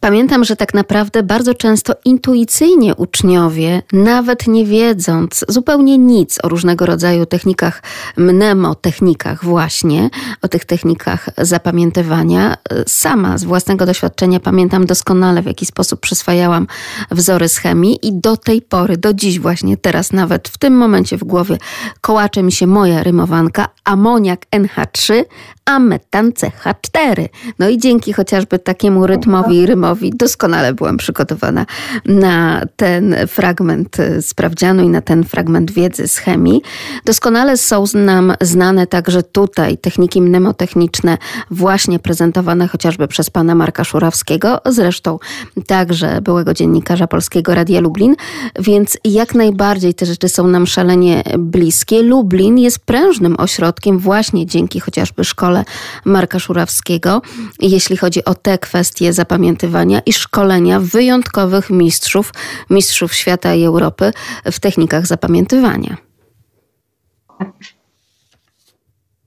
Pamiętam, 0.05 0.43
że 0.43 0.55
tak 0.55 0.73
naprawdę 0.73 1.23
bardzo 1.23 1.53
często 1.53 1.93
intuicyjnie 2.05 2.95
uczniowie, 2.95 3.81
nawet 3.93 4.47
nie 4.47 4.65
wiedząc 4.65 5.45
zupełnie 5.47 5.97
nic 5.97 6.39
o 6.43 6.49
różnego 6.49 6.85
rodzaju 6.85 7.25
technikach, 7.25 7.83
mnemotechnikach 8.17 9.45
właśnie, 9.45 10.09
o 10.41 10.47
tych 10.47 10.65
technikach 10.65 11.29
zapamiętywania, 11.37 12.57
sama 12.87 13.37
z 13.37 13.43
własnego 13.43 13.85
doświadczenia 13.85 14.39
pamiętam 14.39 14.85
doskonale, 14.85 15.41
w 15.41 15.45
jaki 15.45 15.65
sposób 15.65 15.99
przyswajałam 15.99 16.67
wzory 17.11 17.49
z 17.49 17.57
chemii 17.57 18.07
i 18.07 18.19
do 18.19 18.37
tej 18.37 18.61
pory, 18.61 18.97
do 18.97 19.13
dziś 19.13 19.39
właśnie, 19.39 19.77
teraz 19.77 20.13
nawet 20.13 20.49
w 20.49 20.57
tym 20.57 20.77
momencie 20.77 21.17
w 21.17 21.23
głowie 21.23 21.57
kołacze 22.01 22.43
mi 22.43 22.51
się 22.51 22.67
moja 22.67 23.03
rymowanka 23.03 23.67
amoniak 23.83 24.45
NH3, 24.51 25.23
a 25.65 25.79
metan 25.79 26.31
CH4. 26.31 27.29
No 27.59 27.69
i 27.69 27.77
dzięki 27.77 28.13
chociażby 28.13 28.59
takiemu 28.59 29.07
rytmowi 29.07 29.57
i 29.57 29.65
rymowi 29.65 30.11
doskonale 30.15 30.73
byłam 30.73 30.97
przygotowana 30.97 31.65
na 32.05 32.61
ten 32.75 33.15
fragment 33.27 33.97
sprawdzianu 34.21 34.83
i 34.83 34.89
na 34.89 35.01
ten 35.01 35.23
fragment 35.23 35.71
wiedzy 35.71 36.07
z 36.07 36.17
chemii. 36.17 36.61
Doskonale 37.05 37.57
są 37.57 37.83
nam 37.93 38.33
znane 38.41 38.87
także 38.87 39.23
tutaj 39.23 39.77
techniki 39.77 40.21
mnemotechniczne 40.21 41.17
właśnie 41.51 41.99
prezentowane 41.99 42.67
chociażby 42.67 43.07
przez 43.07 43.29
pana 43.29 43.55
Marka 43.55 43.83
Szurawskiego, 43.83 44.61
zresztą 44.65 45.19
także 45.67 46.21
byłego 46.21 46.53
dziennikarza 46.53 47.07
Polskiego 47.07 47.55
Radia 47.55 47.81
Lublin, 47.81 48.15
więc 48.59 48.97
jak 49.03 49.35
najbardziej 49.35 49.93
te 49.93 50.05
rzeczy 50.05 50.29
są 50.29 50.47
nam 50.47 50.67
szalenie 50.67 51.23
bliskie. 51.39 52.03
Lublin 52.03 52.57
jest 52.57 52.79
prężnym 52.79 53.35
ośrodkiem 53.39 53.99
właśnie 53.99 54.45
dzięki 54.45 54.79
chociażby 54.79 55.23
szkole 55.23 55.54
szkole 55.55 55.65
Marka 56.05 56.39
Szurawskiego, 56.39 57.21
jeśli 57.59 57.97
chodzi 57.97 58.25
o 58.25 58.33
te 58.33 58.57
kwestie 58.57 59.13
zapamiętywania 59.13 60.01
i 60.05 60.13
szkolenia 60.13 60.79
wyjątkowych 60.79 61.69
mistrzów, 61.69 62.31
mistrzów 62.69 63.13
świata 63.13 63.53
i 63.53 63.63
Europy 63.63 64.11
w 64.45 64.59
technikach 64.59 65.05
zapamiętywania. 65.05 65.97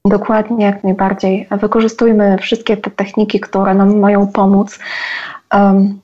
Dokładnie, 0.05 0.65
jak 0.65 0.85
najbardziej. 0.85 1.49
Wykorzystujmy 1.61 2.39
wszystkie 2.41 2.77
te 2.77 2.91
techniki, 2.91 3.41
które 3.41 3.75
nam 3.75 3.99
mają 3.99 4.27
pomóc. 4.27 4.79
Um, 5.55 6.01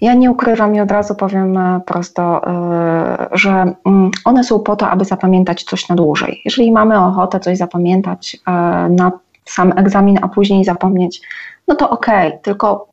ja 0.00 0.14
nie 0.14 0.30
ukrywam 0.30 0.74
i 0.74 0.80
od 0.80 0.90
razu 0.90 1.14
powiem 1.14 1.56
e, 1.56 1.80
prosto, 1.86 2.42
e, 2.46 3.28
że 3.32 3.74
mm, 3.86 4.10
one 4.24 4.44
są 4.44 4.60
po 4.60 4.76
to, 4.76 4.88
aby 4.88 5.04
zapamiętać 5.04 5.64
coś 5.64 5.88
na 5.88 5.96
dłużej. 5.96 6.40
Jeżeli 6.44 6.72
mamy 6.72 7.00
ochotę 7.00 7.40
coś 7.40 7.58
zapamiętać 7.58 8.36
e, 8.46 8.50
na 8.88 9.12
sam 9.46 9.72
egzamin, 9.76 10.18
a 10.22 10.28
później 10.28 10.64
zapomnieć, 10.64 11.20
no 11.68 11.74
to 11.74 11.90
okej, 11.90 12.28
okay, 12.28 12.38
tylko 12.42 12.88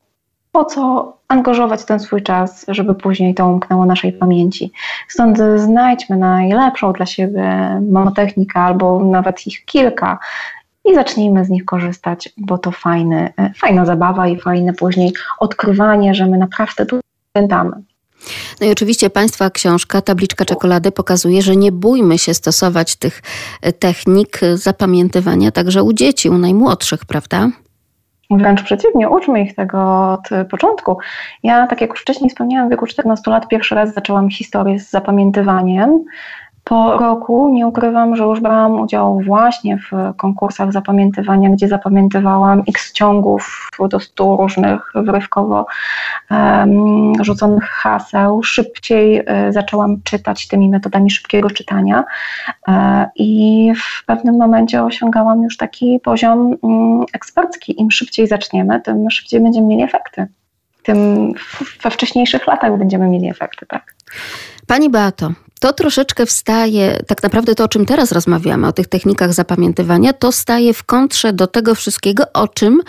po 0.51 0.65
co 0.65 1.13
angażować 1.27 1.85
ten 1.85 1.99
swój 1.99 2.23
czas, 2.23 2.65
żeby 2.67 2.95
później 2.95 3.33
to 3.35 3.47
umknęło 3.47 3.85
naszej 3.85 4.13
pamięci. 4.13 4.71
Stąd 5.07 5.37
znajdźmy 5.55 6.17
najlepszą 6.17 6.93
dla 6.93 7.05
siebie 7.05 7.79
monotechnikę 7.91 8.59
albo 8.59 8.99
nawet 8.99 9.47
ich 9.47 9.65
kilka 9.65 10.19
i 10.85 10.95
zacznijmy 10.95 11.45
z 11.45 11.49
nich 11.49 11.65
korzystać, 11.65 12.29
bo 12.37 12.57
to 12.57 12.71
fajny, 12.71 13.33
fajna 13.57 13.85
zabawa 13.85 14.27
i 14.27 14.39
fajne 14.39 14.73
później 14.73 15.13
odkrywanie, 15.39 16.15
że 16.15 16.27
my 16.27 16.37
naprawdę 16.37 16.85
tu 16.85 16.99
pamiętamy. 17.33 17.71
No 18.61 18.67
i 18.67 18.71
oczywiście 18.71 19.09
Państwa 19.09 19.49
książka, 19.49 20.01
tabliczka 20.01 20.45
czekolady 20.45 20.91
pokazuje, 20.91 21.41
że 21.41 21.55
nie 21.55 21.71
bójmy 21.71 22.17
się 22.17 22.33
stosować 22.33 22.95
tych 22.95 23.21
technik 23.79 24.39
zapamiętywania 24.53 25.51
także 25.51 25.83
u 25.83 25.93
dzieci, 25.93 26.29
u 26.29 26.37
najmłodszych, 26.37 27.05
prawda? 27.05 27.49
Wręcz 28.31 28.63
przeciwnie, 28.63 29.09
uczmy 29.09 29.41
ich 29.41 29.55
tego 29.55 30.11
od 30.11 30.49
początku. 30.49 30.97
Ja, 31.43 31.67
tak 31.67 31.81
jak 31.81 31.89
już 31.89 32.01
wcześniej 32.01 32.29
wspomniałam, 32.29 32.67
w 32.67 32.71
wieku 32.71 32.87
14 32.87 33.31
lat 33.31 33.47
pierwszy 33.47 33.75
raz 33.75 33.93
zaczęłam 33.93 34.29
historię 34.29 34.79
z 34.79 34.89
zapamiętywaniem. 34.89 36.03
Po 36.63 36.97
roku 36.97 37.49
nie 37.49 37.67
ukrywam, 37.67 38.15
że 38.15 38.23
już 38.23 38.39
brałam 38.39 38.79
udział 38.79 39.19
właśnie 39.19 39.77
w 39.77 40.15
konkursach 40.17 40.71
zapamiętywania, 40.71 41.49
gdzie 41.49 41.67
zapamiętywałam 41.67 42.63
x 42.67 42.93
ciągów 42.93 43.69
do 43.89 43.99
stu 43.99 44.37
różnych 44.37 44.91
wyrywkowo 44.95 45.65
um, 46.31 47.13
rzuconych 47.23 47.63
haseł. 47.63 48.43
Szybciej 48.43 49.23
e, 49.25 49.53
zaczęłam 49.53 50.01
czytać 50.03 50.47
tymi 50.47 50.69
metodami 50.69 51.11
szybkiego 51.11 51.49
czytania 51.49 52.03
e, 52.67 53.09
i 53.15 53.71
w 53.75 54.05
pewnym 54.05 54.37
momencie 54.37 54.83
osiągałam 54.83 55.43
już 55.43 55.57
taki 55.57 55.99
poziom 56.03 56.55
um, 56.61 57.05
ekspercki. 57.13 57.81
Im 57.81 57.91
szybciej 57.91 58.27
zaczniemy, 58.27 58.81
tym 58.81 59.11
szybciej 59.11 59.41
będziemy 59.41 59.67
mieli 59.67 59.83
efekty. 59.83 60.27
Tym 60.83 61.31
we 61.83 61.89
wcześniejszych 61.89 62.47
latach 62.47 62.77
będziemy 62.77 63.07
mieli 63.07 63.29
efekty, 63.29 63.65
tak. 63.65 63.95
Pani 64.67 64.89
Beato, 64.89 65.31
to 65.63 65.73
troszeczkę 65.73 66.25
wstaje, 66.25 66.99
tak 67.07 67.23
naprawdę 67.23 67.55
to, 67.55 67.63
o 67.63 67.67
czym 67.67 67.85
teraz 67.85 68.11
rozmawiamy, 68.11 68.67
o 68.67 68.71
tych 68.71 68.87
technikach 68.87 69.33
zapamiętywania, 69.33 70.13
to 70.13 70.31
staje 70.31 70.73
w 70.73 70.83
kontrze 70.83 71.33
do 71.33 71.47
tego 71.47 71.75
wszystkiego, 71.75 72.23
o 72.33 72.47
czym 72.47 72.81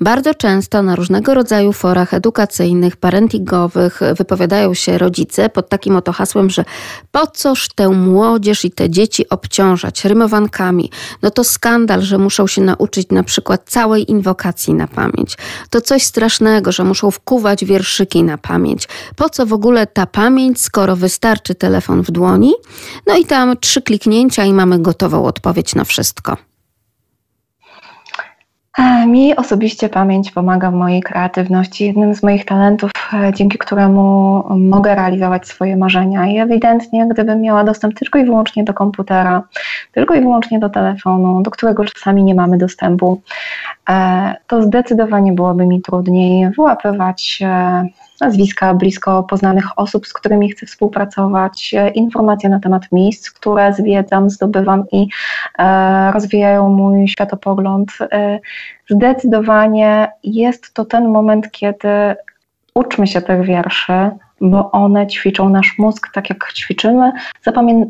bardzo 0.00 0.34
często 0.34 0.82
na 0.82 0.96
różnego 0.96 1.34
rodzaju 1.34 1.72
forach 1.72 2.14
edukacyjnych, 2.14 2.96
parentingowych 2.96 4.00
wypowiadają 4.16 4.74
się 4.74 4.98
rodzice 4.98 5.48
pod 5.48 5.68
takim 5.68 5.96
oto 5.96 6.12
hasłem, 6.12 6.50
że 6.50 6.64
po 7.10 7.26
coż 7.26 7.68
tę 7.68 7.88
młodzież 7.88 8.64
i 8.64 8.70
te 8.70 8.90
dzieci 8.90 9.28
obciążać 9.28 10.04
rymowankami? 10.04 10.90
No 11.22 11.30
to 11.30 11.44
skandal, 11.44 12.02
że 12.02 12.18
muszą 12.18 12.46
się 12.46 12.62
nauczyć 12.62 13.08
na 13.10 13.22
przykład 13.22 13.62
całej 13.66 14.10
inwokacji 14.10 14.74
na 14.74 14.88
pamięć. 14.88 15.36
To 15.70 15.80
coś 15.80 16.02
strasznego, 16.02 16.72
że 16.72 16.84
muszą 16.84 17.10
wkuwać 17.10 17.64
wierszyki 17.64 18.22
na 18.22 18.38
pamięć. 18.38 18.88
Po 19.16 19.28
co 19.30 19.46
w 19.46 19.52
ogóle 19.52 19.86
ta 19.86 20.06
pamięć, 20.06 20.60
skoro 20.72 20.96
wystarczy 20.96 21.54
telefon 21.54 22.02
w 22.02 22.10
dłoni? 22.10 22.52
No 23.06 23.16
i 23.16 23.24
tam 23.24 23.56
trzy 23.56 23.82
kliknięcia 23.82 24.44
i 24.44 24.52
mamy 24.52 24.78
gotową 24.78 25.24
odpowiedź 25.24 25.74
na 25.74 25.84
wszystko. 25.84 26.36
E, 28.78 29.06
mi 29.06 29.36
osobiście 29.36 29.88
pamięć 29.88 30.30
pomaga 30.30 30.70
w 30.70 30.74
mojej 30.74 31.02
kreatywności. 31.02 31.86
Jednym 31.86 32.14
z 32.14 32.22
moich 32.22 32.44
talentów, 32.44 32.90
e, 33.12 33.32
dzięki 33.34 33.58
któremu 33.58 34.44
mogę 34.58 34.94
realizować 34.94 35.48
swoje 35.48 35.76
marzenia. 35.76 36.26
I 36.26 36.38
ewidentnie, 36.38 37.08
gdybym 37.10 37.40
miała 37.40 37.64
dostęp 37.64 37.94
tylko 37.94 38.18
i 38.18 38.24
wyłącznie 38.24 38.64
do 38.64 38.74
komputera, 38.74 39.42
tylko 39.92 40.14
i 40.14 40.20
wyłącznie 40.20 40.58
do 40.58 40.68
telefonu, 40.68 41.42
do 41.42 41.50
którego 41.50 41.84
czasami 41.84 42.24
nie 42.24 42.34
mamy 42.34 42.58
dostępu, 42.58 43.20
e, 43.88 44.34
to 44.46 44.62
zdecydowanie 44.62 45.32
byłoby 45.32 45.66
mi 45.66 45.82
trudniej 45.82 46.50
wyłapywać 46.50 47.42
nazwiska 48.22 48.74
blisko 48.74 49.22
poznanych 49.22 49.78
osób, 49.78 50.06
z 50.06 50.12
którymi 50.12 50.50
chcę 50.50 50.66
współpracować, 50.66 51.74
e, 51.74 51.88
informacje 51.88 52.48
na 52.48 52.60
temat 52.60 52.82
miejsc, 52.92 53.30
które 53.30 53.72
zwiedzam, 53.74 54.30
zdobywam 54.30 54.84
i 54.92 55.08
e, 55.58 56.12
rozwijają 56.12 56.68
mój 56.68 57.08
światopogląd. 57.08 57.92
E, 58.00 58.38
zdecydowanie 58.90 60.12
jest 60.24 60.74
to 60.74 60.84
ten 60.84 61.08
moment, 61.08 61.50
kiedy 61.50 61.88
uczmy 62.74 63.06
się 63.06 63.20
tych 63.20 63.42
wierszy, 63.44 64.10
bo 64.40 64.70
one 64.70 65.06
ćwiczą 65.06 65.48
nasz 65.48 65.74
mózg 65.78 66.08
tak 66.14 66.30
jak 66.30 66.52
ćwiczymy, 66.52 67.12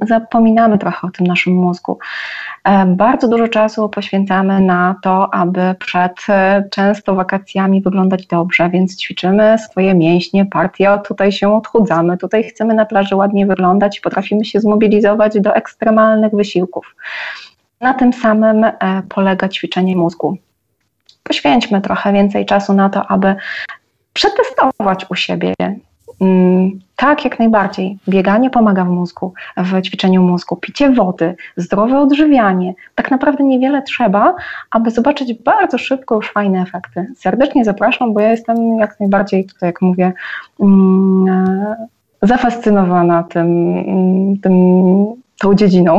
zapominamy 0.09 0.79
trochę 0.79 1.07
o 1.07 1.11
tym 1.11 1.27
naszym 1.27 1.55
mózgu. 1.55 1.99
Bardzo 2.87 3.29
dużo 3.29 3.49
czasu 3.49 3.89
poświęcamy 3.89 4.61
na 4.61 4.97
to, 5.03 5.35
aby 5.35 5.75
przed 5.79 6.13
e, 6.29 6.65
często 6.71 7.15
wakacjami 7.15 7.81
wyglądać 7.83 8.27
dobrze, 8.27 8.71
więc 8.71 8.97
ćwiczymy 8.97 9.59
swoje 9.59 9.95
mięśnie, 9.95 10.47
partie, 10.47 10.99
tutaj 11.05 11.33
się 11.33 11.55
odchudzamy, 11.55 12.19
tutaj 12.19 12.45
chcemy 12.45 12.75
na 12.75 12.85
plaży 12.85 13.17
ładnie 13.17 13.47
wyglądać, 13.47 14.01
potrafimy 14.01 14.45
się 14.45 14.61
zmobilizować 14.61 15.41
do 15.41 15.55
ekstremalnych 15.55 16.33
wysiłków. 16.33 16.97
Na 17.81 17.95
tym 17.95 18.13
samym 18.13 18.65
e, 18.65 18.73
polega 19.09 19.49
ćwiczenie 19.49 19.97
mózgu. 19.97 20.37
Poświęćmy 21.23 21.81
trochę 21.81 22.13
więcej 22.13 22.47
czasu 22.47 22.73
na 22.73 22.89
to, 22.91 23.07
aby 23.07 23.35
przetestować 24.13 25.07
u 25.11 25.15
siebie, 25.15 25.55
tak, 26.97 27.25
jak 27.25 27.39
najbardziej. 27.39 27.99
Bieganie 28.09 28.51
pomaga 28.51 28.85
w 28.85 28.89
mózgu, 28.89 29.35
w 29.57 29.83
ćwiczeniu 29.83 30.23
mózgu, 30.23 30.57
picie 30.57 30.91
wody, 30.91 31.35
zdrowe 31.57 31.99
odżywianie. 32.01 32.75
Tak 32.95 33.11
naprawdę 33.11 33.45
niewiele 33.45 33.83
trzeba, 33.83 34.35
aby 34.71 34.91
zobaczyć 34.91 35.35
bardzo 35.35 35.79
szybko 35.79 36.15
już 36.15 36.33
fajne 36.33 36.63
efekty. 36.63 37.07
Serdecznie 37.17 37.65
zapraszam, 37.65 38.15
bo 38.15 38.21
ja 38.21 38.31
jestem 38.31 38.77
jak 38.77 39.01
najbardziej 39.01 39.47
tutaj, 39.47 39.69
jak 39.69 39.83
mówię, 39.83 40.13
mm, 40.61 41.29
e, 41.29 41.87
zafascynowana 42.23 43.23
tym, 43.23 43.79
mm, 43.79 44.39
tym 44.39 44.55
tą 45.41 45.55
dziedziną. 45.55 45.99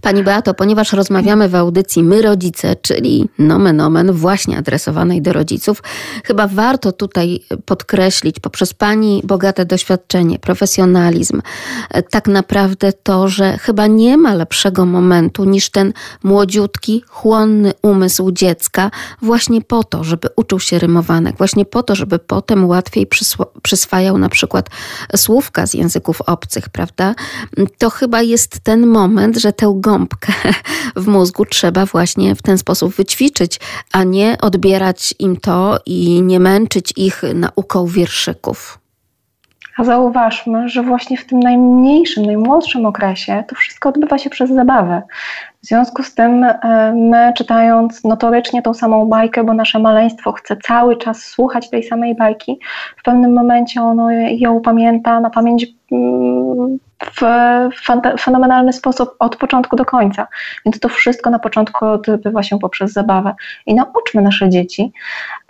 Pani 0.00 0.22
Beato, 0.22 0.54
ponieważ 0.54 0.92
rozmawiamy 0.92 1.48
w 1.48 1.54
audycji 1.54 2.02
My 2.02 2.22
Rodzice, 2.22 2.76
czyli 2.76 3.28
nomen 3.38 3.80
omen 3.80 4.12
właśnie 4.12 4.58
adresowanej 4.58 5.22
do 5.22 5.32
rodziców, 5.32 5.82
chyba 6.24 6.46
warto 6.46 6.92
tutaj 6.92 7.40
podkreślić 7.64 8.40
poprzez 8.40 8.74
Pani 8.74 9.22
bogate 9.24 9.64
doświadczenie, 9.64 10.38
profesjonalizm, 10.38 11.42
tak 12.10 12.28
naprawdę 12.28 12.92
to, 12.92 13.28
że 13.28 13.58
chyba 13.58 13.86
nie 13.86 14.16
ma 14.16 14.34
lepszego 14.34 14.86
momentu 14.86 15.44
niż 15.44 15.70
ten 15.70 15.92
młodziutki, 16.22 17.04
chłonny 17.08 17.72
umysł 17.82 18.30
dziecka 18.32 18.90
właśnie 19.22 19.60
po 19.62 19.84
to, 19.84 20.04
żeby 20.04 20.28
uczył 20.36 20.60
się 20.60 20.78
rymowanek, 20.78 21.36
właśnie 21.36 21.64
po 21.64 21.82
to, 21.82 21.94
żeby 21.94 22.18
potem 22.18 22.68
łatwiej 22.68 23.08
przyswajał 23.62 24.18
na 24.18 24.28
przykład 24.28 24.70
słówka 25.16 25.66
z 25.66 25.74
języków 25.74 26.20
obcych, 26.20 26.68
prawda? 26.68 27.14
To 27.78 27.90
chyba 27.90 28.22
jest 28.22 28.60
ten 28.60 28.86
moment, 28.86 29.36
że 29.36 29.49
tę 29.52 29.72
gąbkę 29.76 30.32
w 30.96 31.06
mózgu 31.06 31.44
trzeba 31.44 31.86
właśnie 31.86 32.34
w 32.34 32.42
ten 32.42 32.58
sposób 32.58 32.94
wyćwiczyć, 32.94 33.60
a 33.92 34.04
nie 34.04 34.36
odbierać 34.40 35.14
im 35.18 35.36
to 35.36 35.78
i 35.86 36.22
nie 36.22 36.40
męczyć 36.40 36.92
ich 36.96 37.22
nauką 37.34 37.86
wierszyków. 37.86 38.78
A 39.76 39.84
zauważmy, 39.84 40.68
że 40.68 40.82
właśnie 40.82 41.16
w 41.16 41.26
tym 41.26 41.40
najmniejszym, 41.40 42.26
najmłodszym 42.26 42.86
okresie 42.86 43.44
to 43.48 43.54
wszystko 43.54 43.88
odbywa 43.88 44.18
się 44.18 44.30
przez 44.30 44.50
zabawę. 44.50 45.02
W 45.62 45.66
związku 45.66 46.02
z 46.02 46.14
tym 46.14 46.44
e, 46.44 46.92
my 46.96 47.32
czytając 47.36 48.04
notorycznie 48.04 48.62
tą 48.62 48.74
samą 48.74 49.06
bajkę, 49.06 49.44
bo 49.44 49.54
nasze 49.54 49.78
maleństwo 49.78 50.32
chce 50.32 50.56
cały 50.56 50.96
czas 50.96 51.22
słuchać 51.22 51.70
tej 51.70 51.82
samej 51.82 52.14
bajki, 52.14 52.58
w 52.96 53.02
pewnym 53.02 53.32
momencie 53.32 53.82
ono 53.82 54.10
ją 54.30 54.60
pamięta 54.60 55.20
na 55.20 55.30
pamięć 55.30 55.66
mm, 55.92 56.78
w 57.00 57.22
fenomenalny 58.20 58.72
sposób 58.72 59.10
od 59.18 59.36
początku 59.36 59.76
do 59.76 59.84
końca. 59.84 60.26
Więc 60.64 60.80
to 60.80 60.88
wszystko 60.88 61.30
na 61.30 61.38
początku 61.38 61.86
odbywa 61.86 62.42
się 62.42 62.58
poprzez 62.58 62.92
zabawę. 62.92 63.34
I 63.66 63.74
nauczmy 63.74 64.22
nasze 64.22 64.48
dzieci, 64.48 64.92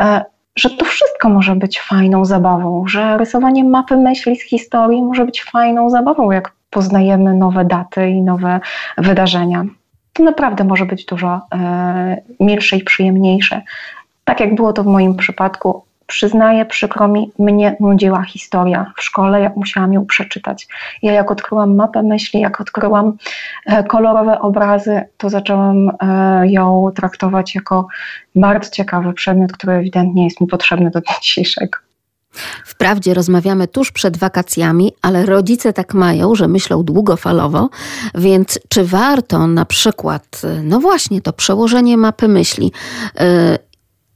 e, 0.02 0.24
że 0.56 0.70
to 0.70 0.84
wszystko 0.84 1.28
może 1.28 1.56
być 1.56 1.80
fajną 1.80 2.24
zabawą, 2.24 2.84
że 2.86 3.18
rysowanie 3.18 3.64
mapy 3.64 3.96
myśli 3.96 4.36
z 4.36 4.42
historii 4.42 5.02
może 5.02 5.24
być 5.24 5.44
fajną 5.44 5.90
zabawą, 5.90 6.30
jak 6.30 6.52
poznajemy 6.70 7.34
nowe 7.34 7.64
daty 7.64 8.08
i 8.08 8.22
nowe 8.22 8.60
wydarzenia. 8.98 9.64
To 10.12 10.22
naprawdę 10.22 10.64
może 10.64 10.86
być 10.86 11.04
dużo 11.04 11.40
e, 11.54 12.22
milsze 12.40 12.76
i 12.76 12.84
przyjemniejsze. 12.84 13.62
Tak 14.24 14.40
jak 14.40 14.54
było 14.54 14.72
to 14.72 14.82
w 14.82 14.86
moim 14.86 15.16
przypadku, 15.16 15.82
przyznaję, 16.10 16.64
przykro 16.64 17.08
mi, 17.08 17.32
mnie 17.38 17.76
nudziła 17.80 18.22
historia. 18.22 18.92
W 18.96 19.02
szkole 19.02 19.40
jak 19.40 19.56
musiałam 19.56 19.92
ją 19.92 20.06
przeczytać. 20.06 20.68
Ja 21.02 21.12
jak 21.12 21.30
odkryłam 21.30 21.74
mapę 21.74 22.02
myśli, 22.02 22.40
jak 22.40 22.60
odkryłam 22.60 23.12
e, 23.66 23.84
kolorowe 23.84 24.40
obrazy, 24.40 25.00
to 25.16 25.30
zaczęłam 25.30 25.90
e, 26.02 26.48
ją 26.48 26.90
traktować 26.94 27.54
jako 27.54 27.86
bardzo 28.34 28.70
ciekawy 28.70 29.12
przedmiot, 29.12 29.52
który 29.52 29.72
ewidentnie 29.72 30.24
jest 30.24 30.40
mi 30.40 30.46
potrzebny 30.46 30.90
do 30.90 31.00
dnia 31.00 31.14
dzisiejszego. 31.22 31.89
Wprawdzie 32.64 33.14
rozmawiamy 33.14 33.68
tuż 33.68 33.92
przed 33.92 34.16
wakacjami, 34.16 34.92
ale 35.02 35.26
rodzice 35.26 35.72
tak 35.72 35.94
mają, 35.94 36.34
że 36.34 36.48
myślą 36.48 36.82
długofalowo, 36.82 37.68
więc 38.14 38.58
czy 38.68 38.84
warto 38.84 39.46
na 39.46 39.64
przykład, 39.64 40.42
no 40.62 40.80
właśnie, 40.80 41.20
to 41.20 41.32
przełożenie 41.32 41.96
mapy 41.96 42.28
myśli, 42.28 42.72
yy, 43.20 43.24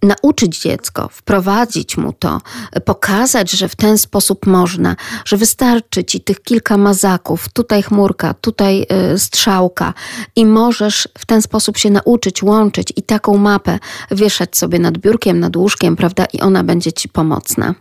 nauczyć 0.04 0.60
dziecko, 0.60 1.08
wprowadzić 1.12 1.96
mu 1.96 2.12
to, 2.12 2.40
pokazać, 2.84 3.50
że 3.50 3.68
w 3.68 3.76
ten 3.76 3.98
sposób 3.98 4.46
można, 4.46 4.96
że 5.24 5.36
wystarczy 5.36 6.04
ci 6.04 6.20
tych 6.20 6.42
kilka 6.42 6.76
mazaków, 6.76 7.48
tutaj 7.48 7.82
chmurka, 7.82 8.34
tutaj 8.34 8.86
y, 9.14 9.18
strzałka 9.18 9.94
i 10.36 10.46
możesz 10.46 11.08
w 11.18 11.26
ten 11.26 11.42
sposób 11.42 11.78
się 11.78 11.90
nauczyć 11.90 12.42
łączyć 12.42 12.92
i 12.96 13.02
taką 13.02 13.36
mapę 13.36 13.78
wieszać 14.10 14.56
sobie 14.56 14.78
nad 14.78 14.98
biurkiem, 14.98 15.40
nad 15.40 15.56
łóżkiem, 15.56 15.96
prawda, 15.96 16.24
i 16.32 16.40
ona 16.40 16.64
będzie 16.64 16.92
ci 16.92 17.08
pomocna. 17.08 17.74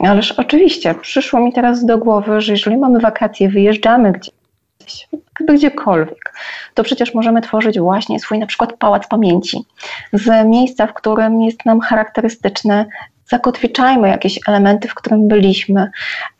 Ależ 0.00 0.32
oczywiście, 0.32 0.94
przyszło 0.94 1.40
mi 1.40 1.52
teraz 1.52 1.84
do 1.84 1.98
głowy, 1.98 2.40
że 2.40 2.52
jeżeli 2.52 2.76
mamy 2.76 3.00
wakacje, 3.00 3.48
wyjeżdżamy 3.48 4.12
gdzieś, 4.12 5.08
gdziekolwiek, 5.48 6.34
to 6.74 6.82
przecież 6.82 7.14
możemy 7.14 7.40
tworzyć 7.40 7.80
właśnie 7.80 8.20
swój 8.20 8.38
na 8.38 8.46
przykład 8.46 8.72
pałac 8.72 9.08
pamięci. 9.08 9.58
Z 10.12 10.46
miejsca, 10.48 10.86
w 10.86 10.94
którym 10.94 11.42
jest 11.42 11.66
nam 11.66 11.80
charakterystyczne 11.80 12.86
zakotwiczajmy 13.30 14.08
jakieś 14.08 14.38
elementy, 14.48 14.88
w 14.88 14.94
którym 14.94 15.28
byliśmy, 15.28 15.90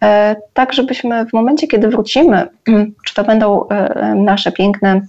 e, 0.03 0.37
tak 0.55 0.73
żebyśmy 0.73 1.27
w 1.27 1.33
momencie, 1.33 1.67
kiedy 1.67 1.89
wrócimy, 1.89 2.49
czy 3.07 3.15
to 3.15 3.25
będą 3.25 3.69
e, 3.69 4.15
nasze 4.15 4.53
piękne 4.53 5.01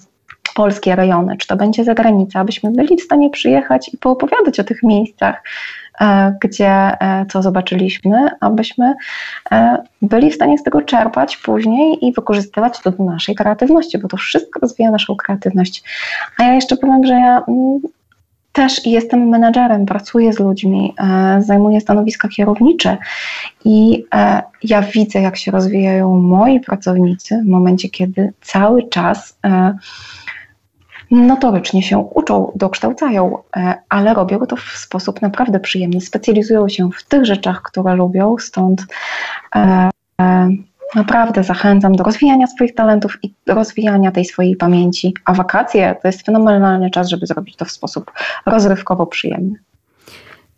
polskie 0.55 0.95
rejony, 0.95 1.37
czy 1.37 1.47
to 1.47 1.55
będzie 1.55 1.83
zagranica, 1.83 2.39
abyśmy 2.39 2.71
byli 2.71 2.97
w 2.97 3.01
stanie 3.01 3.29
przyjechać 3.29 3.93
i 3.93 3.97
poopowiadać 3.97 4.59
o 4.59 4.63
tych 4.63 4.83
miejscach, 4.83 5.43
gdzie 6.41 6.69
e, 6.69 7.25
co 7.29 7.41
zobaczyliśmy, 7.41 8.29
abyśmy 8.39 8.93
e, 9.51 9.77
byli 10.01 10.31
w 10.31 10.35
stanie 10.35 10.57
z 10.57 10.63
tego 10.63 10.81
czerpać 10.81 11.37
później 11.37 12.05
i 12.05 12.13
wykorzystywać 12.13 12.79
to 12.81 12.91
do 12.91 13.03
naszej 13.03 13.35
kreatywności, 13.35 13.97
bo 13.97 14.07
to 14.07 14.17
wszystko 14.17 14.59
rozwija 14.59 14.91
naszą 14.91 15.15
kreatywność. 15.15 15.83
A 16.37 16.43
ja 16.43 16.53
jeszcze 16.53 16.77
powiem, 16.77 17.05
że 17.05 17.13
ja 17.13 17.43
mm, 17.47 17.79
też 18.51 18.85
jestem 18.85 19.29
menadżerem, 19.29 19.85
pracuję 19.85 20.33
z 20.33 20.39
ludźmi, 20.39 20.95
zajmuję 21.39 21.81
stanowiska 21.81 22.27
kierownicze 22.27 22.97
i 23.65 24.05
ja 24.63 24.81
widzę, 24.81 25.21
jak 25.21 25.37
się 25.37 25.51
rozwijają 25.51 26.17
moi 26.17 26.59
pracownicy 26.59 27.41
w 27.45 27.49
momencie, 27.49 27.89
kiedy 27.89 28.33
cały 28.41 28.89
czas 28.89 29.37
notorycznie 31.11 31.83
się 31.83 31.97
uczą, 31.97 32.51
dokształcają, 32.55 33.37
e, 33.55 33.73
ale 33.89 34.13
robią 34.13 34.39
to 34.39 34.55
w 34.55 34.61
sposób 34.61 35.21
naprawdę 35.21 35.59
przyjemny. 35.59 36.01
Specjalizują 36.01 36.69
się 36.69 36.89
w 36.91 37.03
tych 37.03 37.25
rzeczach, 37.25 37.61
które 37.61 37.95
lubią, 37.95 38.35
stąd 38.39 38.85
e, 39.55 39.89
e, 40.21 40.49
naprawdę 40.95 41.43
zachęcam 41.43 41.95
do 41.95 42.03
rozwijania 42.03 42.47
swoich 42.47 42.75
talentów 42.75 43.17
i 43.23 43.33
rozwijania 43.47 44.11
tej 44.11 44.25
swojej 44.25 44.55
pamięci. 44.55 45.13
A 45.25 45.33
wakacje 45.33 45.95
to 46.01 46.07
jest 46.07 46.25
fenomenalny 46.25 46.89
czas, 46.89 47.09
żeby 47.09 47.25
zrobić 47.25 47.55
to 47.55 47.65
w 47.65 47.71
sposób 47.71 48.11
rozrywkowo 48.45 49.05
przyjemny. 49.05 49.55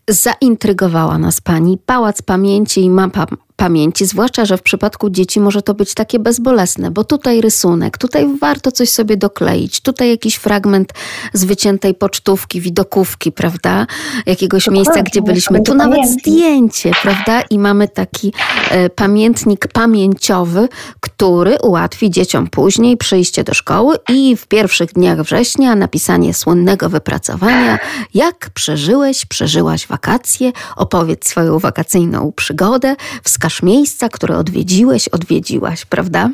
Zaintrygowała 0.10 1.18
nas 1.18 1.42
Pani 1.42 1.78
Pałac 1.86 2.22
Pamięci 2.22 2.82
i 2.82 2.90
mapa 2.90 3.26
pamięci, 3.56 4.06
zwłaszcza, 4.06 4.46
że 4.46 4.58
w 4.58 4.62
przypadku 4.62 5.10
dzieci 5.10 5.40
może 5.40 5.62
to 5.62 5.74
być 5.74 5.94
takie 5.94 6.20
bezbolesne, 6.20 6.92
bo 6.92 7.04
tutaj 7.04 7.42
rysunek, 7.42 7.98
tutaj 7.98 8.38
warto 8.42 8.72
coś 8.72 8.90
sobie 8.90 9.18
dokleić, 9.18 9.82
tutaj 9.82 10.10
jakiś 10.10 10.36
fragment 10.36 10.94
z 11.34 11.44
wyciętej 11.46 11.94
pocztówki, 11.94 12.62
widokówki, 12.62 13.32
prawda? 13.32 13.88
Jakiegoś 14.26 14.66
Dokładnie, 14.66 14.84
miejsca, 14.84 15.04
gdzie 15.04 15.22
byliśmy. 15.22 15.62
Tu 15.62 15.74
nawet 15.74 16.00
pamięci. 16.00 16.20
zdjęcie, 16.20 16.92
prawda? 17.02 17.42
I 17.50 17.60
mamy 17.60 17.88
taki 17.88 18.34
e, 18.70 18.90
pamiętnik 18.90 19.68
pamięciowy, 19.68 20.68
który 21.00 21.58
ułatwi 21.62 22.12
dzieciom 22.12 22.48
później 22.48 22.98
przyjście 22.98 23.44
do 23.44 23.54
szkoły 23.54 23.96
i 24.10 24.38
w 24.38 24.48
pierwszych 24.48 24.94
dniach 24.94 25.22
września 25.22 25.76
napisanie 25.76 26.34
słynnego 26.34 26.90
wypracowania, 26.90 27.80
jak 28.14 28.50
przeżyłeś, 28.50 29.26
przeżyłaś 29.26 29.88
wakacje, 29.88 30.52
opowiedz 30.76 31.28
swoją 31.28 31.60
wakacyjną 31.60 32.32
przygodę, 32.36 32.96
wskaż 33.44 33.64
miejsca, 33.64 34.10
które 34.10 34.38
odwiedziłeś, 34.38 35.08
odwiedziłaś, 35.08 35.86
prawda? 35.86 36.30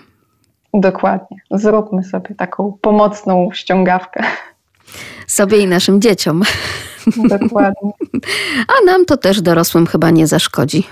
Dokładnie. 0.74 1.38
Zróbmy 1.52 2.04
sobie 2.04 2.36
taką 2.36 2.78
pomocną 2.82 3.50
ściągawkę. 3.54 4.24
Sobie 5.28 5.58
i 5.58 5.68
naszym 5.68 6.02
dzieciom. 6.02 6.44
Dokładnie. 7.18 7.92
A 8.78 8.86
nam 8.86 9.06
to 9.06 9.18
też 9.18 9.42
dorosłym 9.42 9.88
chyba 9.88 10.10
nie 10.10 10.28
zaszkodzi. 10.28 10.84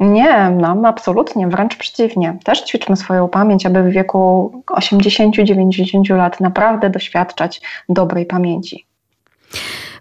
Nie, 0.00 0.50
nam 0.50 0.84
absolutnie, 0.84 1.48
wręcz 1.48 1.76
przeciwnie. 1.76 2.38
Też 2.44 2.64
ćwiczmy 2.64 2.96
swoją 2.96 3.28
pamięć, 3.28 3.66
aby 3.66 3.82
w 3.82 3.92
wieku 3.92 4.52
80-90 4.66 6.16
lat 6.16 6.40
naprawdę 6.40 6.90
doświadczać 6.90 7.60
dobrej 7.88 8.26
pamięci. 8.26 8.86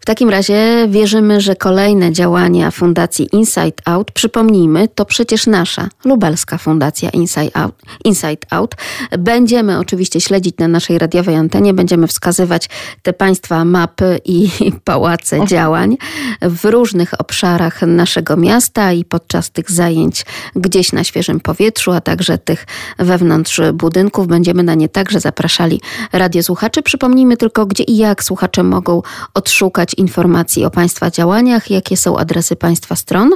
W 0.08 0.10
takim 0.10 0.30
razie 0.30 0.88
wierzymy, 0.90 1.42
że 1.42 1.56
kolejne 1.56 2.12
działania 2.12 2.72
Fundacji 2.72 3.28
Inside 3.32 3.82
Out, 3.86 4.12
przypomnijmy, 4.12 4.88
to 4.88 5.06
przecież 5.06 5.48
nasza 5.48 5.90
lubelska 6.06 6.58
Fundacja 6.58 7.10
Inside 7.10 7.50
Out, 7.54 7.76
Inside 8.06 8.48
Out. 8.52 8.76
Będziemy 9.20 9.80
oczywiście 9.80 10.22
śledzić 10.22 10.58
na 10.58 10.68
naszej 10.68 10.98
radiowej 10.98 11.36
antenie, 11.36 11.74
będziemy 11.74 12.08
wskazywać 12.08 12.70
te 13.02 13.14
państwa 13.14 13.66
mapy 13.66 14.20
i 14.26 14.50
pałace 14.84 15.46
działań 15.46 15.98
w 16.42 16.66
różnych 16.66 17.22
obszarach 17.22 17.82
naszego 17.82 18.38
miasta 18.38 18.94
i 18.94 19.06
podczas 19.06 19.52
tych 19.52 19.72
zajęć 19.72 20.26
gdzieś 20.56 20.92
na 20.94 21.04
świeżym 21.04 21.40
powietrzu, 21.40 21.92
a 21.92 22.02
także 22.02 22.38
tych 22.38 22.66
wewnątrz 23.00 23.62
budynków. 23.74 24.28
Będziemy 24.28 24.64
na 24.64 24.76
nie 24.76 24.90
także 24.90 25.20
zapraszali 25.20 25.82
radiosłuchaczy. 26.12 26.82
Przypomnijmy 26.82 27.38
tylko, 27.38 27.66
gdzie 27.66 27.84
i 27.84 27.98
jak 27.98 28.24
słuchacze 28.24 28.64
mogą 28.64 29.02
odszukać 29.34 29.97
informacji 29.98 30.66
o 30.66 30.72
Państwa 30.72 31.12
działaniach? 31.12 31.72
Jakie 31.72 31.98
są 31.98 32.18
adresy 32.18 32.56
Państwa 32.56 32.96
stron? 32.96 33.30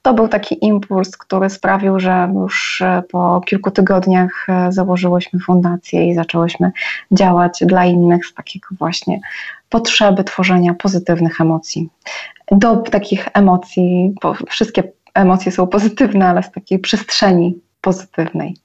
To 0.01 0.13
był 0.13 0.27
taki 0.27 0.65
impuls, 0.65 1.17
który 1.17 1.49
sprawił, 1.49 1.99
że 1.99 2.31
już 2.33 2.81
e, 2.81 3.03
po 3.11 3.41
kilku 3.45 3.71
tygodniach 3.71 4.45
e, 4.49 4.71
założyłyśmy 4.71 5.39
fundację 5.39 6.09
i 6.09 6.15
zaczęłyśmy 6.15 6.71
działać 7.11 7.59
dla 7.61 7.85
innych 7.85 8.25
z 8.25 8.33
takiego 8.33 8.67
właśnie 8.71 9.19
potrzeby 9.69 10.23
tworzenia 10.23 10.73
pozytywnych 10.73 11.41
emocji. 11.41 11.89
Do 12.51 12.77
takich 12.77 13.27
emocji, 13.33 14.15
bo 14.21 14.33
wszystkie 14.49 14.83
emocje 15.13 15.51
są 15.51 15.67
pozytywne, 15.67 16.27
ale 16.27 16.43
z 16.43 16.51
takiej 16.51 16.79
przestrzeni 16.79 17.59
pozytywnej. 17.81 18.55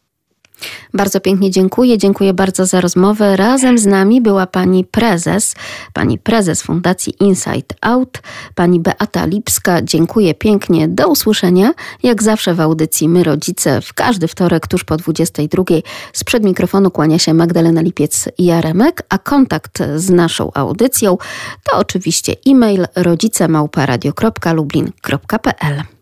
Bardzo 0.94 1.20
pięknie 1.20 1.50
dziękuję. 1.50 1.98
Dziękuję 1.98 2.34
bardzo 2.34 2.66
za 2.66 2.80
rozmowę. 2.80 3.36
Razem 3.36 3.78
z 3.78 3.86
nami 3.86 4.20
była 4.20 4.46
pani 4.46 4.84
prezes, 4.84 5.54
pani 5.92 6.18
prezes 6.18 6.62
Fundacji 6.62 7.14
Insight 7.20 7.74
Out, 7.80 8.22
pani 8.54 8.80
Beata 8.80 9.26
Lipska. 9.26 9.82
Dziękuję 9.82 10.34
pięknie. 10.34 10.88
Do 10.88 11.08
usłyszenia. 11.08 11.74
Jak 12.02 12.22
zawsze 12.22 12.54
w 12.54 12.60
audycji 12.60 13.08
My 13.08 13.24
Rodzice 13.24 13.80
w 13.80 13.92
każdy 13.92 14.28
wtorek 14.28 14.66
tuż 14.66 14.84
po 14.84 14.96
22. 14.96 15.64
Sprzed 16.12 16.44
mikrofonu 16.44 16.90
kłania 16.90 17.18
się 17.18 17.34
Magdalena 17.34 17.82
Lipiec-Jaremek, 17.82 18.92
a 19.08 19.18
kontakt 19.18 19.78
z 19.96 20.10
naszą 20.10 20.50
audycją 20.54 21.18
to 21.70 21.78
oczywiście 21.78 22.36
e-mail 22.46 22.86
rodzicemałparadio.lublin.pl 22.96 25.93